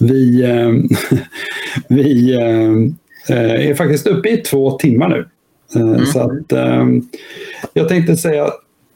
Vi, 0.00 0.42
um, 0.42 0.88
vi 1.88 2.36
um, 2.36 2.96
eh, 3.28 3.68
är 3.70 3.74
faktiskt 3.74 4.06
uppe 4.06 4.28
i 4.28 4.36
två 4.36 4.70
timmar 4.78 5.08
nu. 5.08 5.26
Eh, 5.80 5.88
mm. 5.88 6.06
Så 6.06 6.20
att, 6.20 6.52
jag 7.74 7.88
tänkte 7.88 8.16
säga 8.16 8.50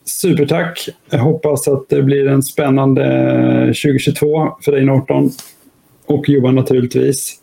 supertack. 0.05 0.89
Jag 1.11 1.19
hoppas 1.19 1.69
att 1.69 1.89
det 1.89 2.03
blir 2.03 2.27
en 2.27 2.43
spännande 2.43 3.53
2022 3.67 4.43
eh, 4.47 4.53
för 4.65 4.73
dig 4.73 4.85
Norton 4.85 5.31
och 6.07 6.29
Johan 6.29 6.55
naturligtvis. 6.55 7.35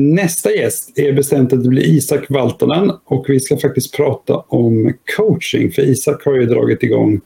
Nästa 0.00 0.52
gäst 0.54 0.98
är 0.98 1.12
bestämt 1.12 1.52
att 1.52 1.62
det 1.62 1.68
blir 1.68 1.82
Isak 1.86 2.26
Valtonen 2.30 2.90
och 3.04 3.24
vi 3.28 3.40
ska 3.40 3.56
faktiskt 3.56 3.96
prata 3.96 4.36
om 4.36 4.92
coaching 5.16 5.70
för 5.72 5.82
Isak 5.82 6.22
har 6.24 6.34
ju 6.34 6.46
dragit 6.46 6.82
igång 6.82 7.20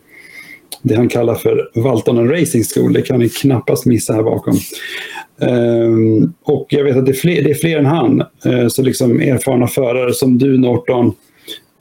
det 0.82 0.94
han 0.94 1.08
kallar 1.08 1.34
för 1.34 1.68
Valtonen 1.74 2.30
Racing 2.30 2.64
School. 2.74 2.92
Det 2.92 3.02
kan 3.02 3.18
ni 3.20 3.28
knappast 3.28 3.86
missa 3.86 4.12
här 4.12 4.22
bakom. 4.22 4.54
Ehm, 5.40 6.32
och 6.42 6.66
jag 6.70 6.84
vet 6.84 6.96
att 6.96 7.06
det 7.06 7.12
är 7.12 7.20
fler, 7.20 7.42
det 7.42 7.50
är 7.50 7.54
fler 7.54 7.78
än 7.78 7.86
han, 7.86 8.20
eh, 8.46 8.66
så 8.68 8.82
liksom 8.82 9.20
erfarna 9.20 9.66
förare 9.66 10.12
som 10.14 10.38
du 10.38 10.58
Norton, 10.58 11.12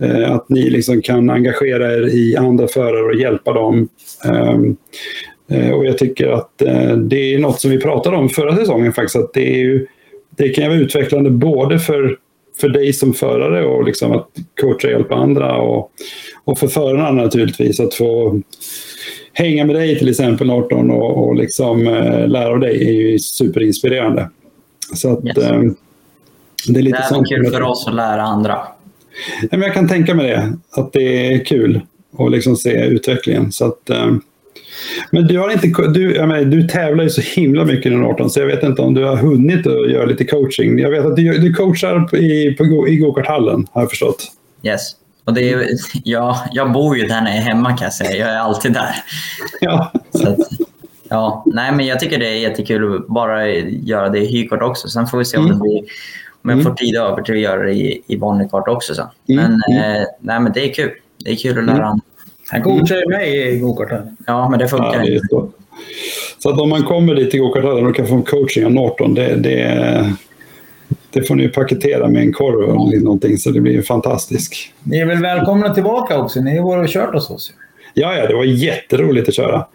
eh, 0.01 0.31
att 0.31 0.49
ni 0.49 0.69
liksom 0.69 1.01
kan 1.01 1.29
engagera 1.29 1.93
er 1.93 2.09
i 2.15 2.35
andra 2.37 2.67
förare 2.67 3.03
och 3.03 3.15
hjälpa 3.21 3.53
dem. 3.53 3.87
Ehm, 4.27 4.75
eh, 5.51 5.71
och 5.71 5.85
jag 5.85 5.97
tycker 5.97 6.27
att 6.27 6.51
det 7.09 7.33
är 7.33 7.39
något 7.39 7.61
som 7.61 7.71
vi 7.71 7.81
pratade 7.81 8.17
om 8.17 8.29
förra 8.29 8.55
säsongen 8.55 8.93
faktiskt, 8.93 9.15
att 9.15 9.33
det, 9.33 9.53
är 9.53 9.57
ju, 9.59 9.87
det 10.37 10.49
kan 10.49 10.67
vara 10.69 10.79
utvecklande 10.79 11.29
både 11.29 11.79
för 11.79 12.17
för 12.61 12.69
dig 12.69 12.93
som 12.93 13.13
förare 13.13 13.65
och 13.65 13.83
liksom 13.83 14.11
att 14.11 14.27
coacha 14.61 14.87
och 14.87 14.91
hjälpa 14.93 15.15
andra. 15.15 15.57
Och, 15.57 15.91
och 16.43 16.57
för 16.59 16.67
förarna 16.67 17.11
naturligtvis, 17.23 17.79
att 17.79 17.93
få 17.93 18.41
hänga 19.33 19.65
med 19.65 19.75
dig 19.75 19.99
till 19.99 20.09
exempel 20.09 20.47
Norton 20.47 20.89
och, 20.91 21.27
och 21.27 21.35
liksom, 21.35 21.87
eh, 21.87 22.27
lära 22.27 22.49
av 22.49 22.59
dig 22.59 22.87
är 22.87 22.91
ju 22.93 23.19
superinspirerande. 23.19 24.29
Så 24.95 25.09
att, 25.13 25.25
yes. 25.25 25.37
eh, 25.37 25.61
det 26.67 26.79
är 26.79 26.83
lite 26.83 26.97
det 26.97 27.03
är 27.03 27.07
sånt 27.09 27.27
kul 27.29 27.51
för 27.51 27.61
oss 27.61 27.87
att 27.87 27.95
lära 27.95 28.21
andra. 28.21 28.57
Ja, 29.41 29.47
men 29.51 29.61
jag 29.61 29.73
kan 29.73 29.87
tänka 29.87 30.13
mig 30.15 30.27
det, 30.27 30.53
att 30.71 30.93
det 30.93 31.33
är 31.33 31.45
kul 31.45 31.81
att 32.17 32.31
liksom 32.31 32.55
se 32.55 32.85
utvecklingen. 32.85 33.51
Så 33.51 33.65
att, 33.65 33.89
eh, 33.89 34.11
men 35.11 35.27
du, 35.27 35.39
har 35.39 35.49
inte, 35.51 35.81
du, 35.93 36.15
jag 36.15 36.27
menar, 36.27 36.43
du 36.45 36.63
tävlar 36.67 37.03
ju 37.03 37.09
så 37.09 37.21
himla 37.21 37.65
mycket 37.65 37.91
nu 37.91 38.03
18, 38.05 38.29
så 38.29 38.39
jag 38.39 38.47
vet 38.47 38.63
inte 38.63 38.81
om 38.81 38.93
du 38.93 39.03
har 39.05 39.15
hunnit 39.15 39.67
att 39.67 39.91
göra 39.91 40.05
lite 40.05 40.25
coaching. 40.25 40.79
Jag 40.79 40.89
vet 40.89 41.05
att 41.05 41.15
du, 41.15 41.37
du 41.37 41.53
coachar 41.53 42.15
i, 42.15 42.53
på, 42.53 42.87
i 42.87 42.95
gokarthallen, 42.97 43.67
har 43.71 43.81
jag 43.81 43.89
förstått. 43.89 44.23
Yes. 44.63 44.91
Och 45.25 45.33
det 45.33 45.49
är, 45.53 45.67
jag, 46.03 46.35
jag 46.51 46.71
bor 46.71 46.97
ju 46.97 47.07
där 47.07 47.21
när 47.21 47.27
jag 47.35 47.37
är 47.37 47.41
hemma 47.41 47.69
kan 47.69 47.85
jag 47.85 47.93
säga. 47.93 48.11
Jag 48.15 48.29
är 48.35 48.39
alltid 48.39 48.73
där. 48.73 48.89
Ja. 49.61 49.91
Att, 50.13 50.37
ja. 51.09 51.43
Nej, 51.53 51.71
men 51.71 51.85
jag 51.85 51.99
tycker 51.99 52.19
det 52.19 52.27
är 52.29 52.37
jättekul 52.39 52.95
att 52.95 53.07
bara 53.07 53.47
göra 53.55 54.09
det 54.09 54.19
i 54.19 54.25
hykort 54.25 54.61
också. 54.61 54.87
Sen 54.87 55.07
får 55.07 55.17
vi 55.17 55.25
se 55.25 55.37
om, 55.37 55.45
mm. 55.45 55.59
blir, 55.59 55.81
om 56.43 56.49
jag 56.49 56.57
får 56.59 56.69
mm. 56.69 56.75
tid 56.75 56.95
över 56.95 57.21
till 57.21 57.33
att 57.35 57.39
göra 57.41 57.63
det 57.63 57.71
i, 57.73 58.01
i 58.07 58.15
vanlig 58.17 58.51
kart 58.51 58.67
också. 58.67 58.95
Sen. 58.95 59.07
Mm. 59.29 59.43
Men, 59.51 59.61
mm. 59.77 59.95
eh, 60.01 60.07
nej, 60.19 60.39
men 60.39 60.51
det 60.53 60.69
är 60.69 60.73
kul. 60.73 60.91
Det 61.25 61.31
är 61.31 61.35
kul 61.35 61.57
att 61.59 61.63
lära 61.65 61.75
mm. 61.75 61.87
andra. 61.87 62.01
Han 62.55 62.63
coachar 62.63 63.09
mig 63.09 63.53
i 63.55 63.59
gokarthallen. 63.59 64.17
Ja, 64.27 64.49
men 64.49 64.59
det 64.59 64.67
funkar 64.67 65.03
ja, 65.05 65.21
det 65.21 65.47
Så 66.43 66.49
att 66.49 66.59
om 66.59 66.69
man 66.69 66.83
kommer 66.83 67.15
dit 67.15 67.33
i 67.35 67.37
gokarthallen 67.37 67.85
och 67.85 67.95
kan 67.95 68.07
få 68.07 68.15
en 68.15 68.23
coaching 68.23 68.65
av 68.65 68.71
Norton, 68.71 69.13
det, 69.13 69.35
det, 69.35 70.05
det 71.09 71.23
får 71.23 71.35
ni 71.35 71.47
paketera 71.47 72.07
med 72.09 72.21
en 72.21 72.33
korv 72.33 72.63
eller 72.63 72.99
någonting 73.03 73.37
så 73.37 73.49
det 73.51 73.59
blir 73.61 73.81
fantastiskt. 73.81 74.53
Ni 74.83 74.97
är 74.97 75.05
väl 75.05 75.21
välkomna 75.21 75.73
tillbaka 75.73 76.17
också? 76.19 76.41
Ni 76.41 76.57
har 76.57 76.63
varit 76.65 76.87
och 76.87 76.93
kört 76.93 77.13
hos 77.13 77.29
oss. 77.29 77.53
Ja, 77.93 78.15
ja, 78.17 78.27
det 78.27 78.35
var 78.35 78.43
jätteroligt 78.43 79.27
att 79.29 79.35
köra. 79.35 79.65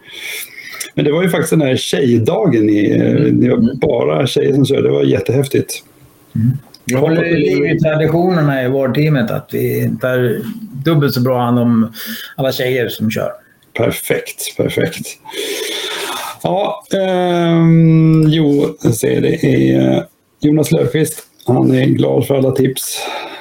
Men 0.95 1.05
det 1.05 1.11
var 1.11 1.23
ju 1.23 1.29
faktiskt 1.29 1.49
den 1.49 1.61
här 1.61 1.75
tjejdagen. 1.75 2.65
Ni, 2.65 2.91
mm. 2.95 3.23
ni 3.23 3.49
var 3.49 3.57
mm. 3.57 3.79
bara 3.79 4.27
tjejer 4.27 4.53
som 4.53 4.65
körde. 4.65 4.81
Det 4.81 4.89
var 4.93 5.03
jättehäftigt. 5.03 5.83
Mm. 6.35 6.51
Vi 6.85 6.93
håller 6.95 7.35
liv 7.37 7.65
i 7.65 7.79
traditionerna 7.79 8.63
i 8.63 8.67
vårdteamet 8.69 9.31
att 9.31 9.49
vi 9.53 9.91
tar 10.01 10.41
dubbelt 10.85 11.13
så 11.13 11.21
bra 11.21 11.39
hand 11.41 11.59
om 11.59 11.91
alla 12.35 12.51
tjejer 12.51 12.89
som 12.89 13.11
kör. 13.11 13.31
Perfekt, 13.77 14.57
perfekt. 14.57 15.07
Ja, 16.43 16.83
eh, 16.93 17.61
jo, 18.27 18.75
jag 18.83 18.93
ser 18.93 19.21
det 19.21 19.45
är 19.45 19.95
eh, 19.97 20.03
Jonas 20.41 20.71
Löfqvist. 20.71 21.21
Han 21.47 21.75
är 21.75 21.85
glad 21.85 22.27
för 22.27 22.37
alla 22.37 22.51
tips. 22.51 22.99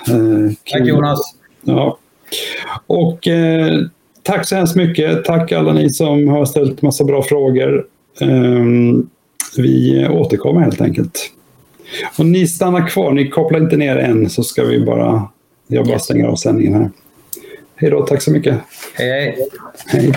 Eh, 0.08 0.52
tack 0.72 0.86
Jonas. 0.88 1.18
Ja. 1.62 1.98
Och 2.86 3.28
eh, 3.28 3.78
tack 4.22 4.46
så 4.48 4.56
hemskt 4.56 4.76
mycket. 4.76 5.24
Tack 5.24 5.52
alla 5.52 5.72
ni 5.72 5.90
som 5.90 6.28
har 6.28 6.44
ställt 6.44 6.82
massa 6.82 7.04
bra 7.04 7.22
frågor. 7.22 7.84
Ehm, 8.20 9.08
vi 9.56 10.06
återkommer 10.10 10.60
helt 10.60 10.80
enkelt. 10.80 11.30
Och 12.18 12.26
ni 12.26 12.46
stannar 12.46 12.88
kvar, 12.88 13.12
ni 13.12 13.28
kopplar 13.30 13.60
inte 13.60 13.76
ner 13.76 13.96
än 13.96 14.30
så 14.30 14.42
ska 14.42 14.64
vi 14.64 14.80
bara, 14.84 15.28
jag 15.66 15.86
bara 15.86 15.98
stänger 15.98 16.24
av 16.26 16.36
sändningen 16.36 16.74
här. 16.74 16.90
Hej 17.76 17.90
då, 17.90 18.06
tack 18.06 18.22
så 18.22 18.30
mycket. 18.30 18.58
Hej. 18.94 19.36
Hej. 19.86 20.12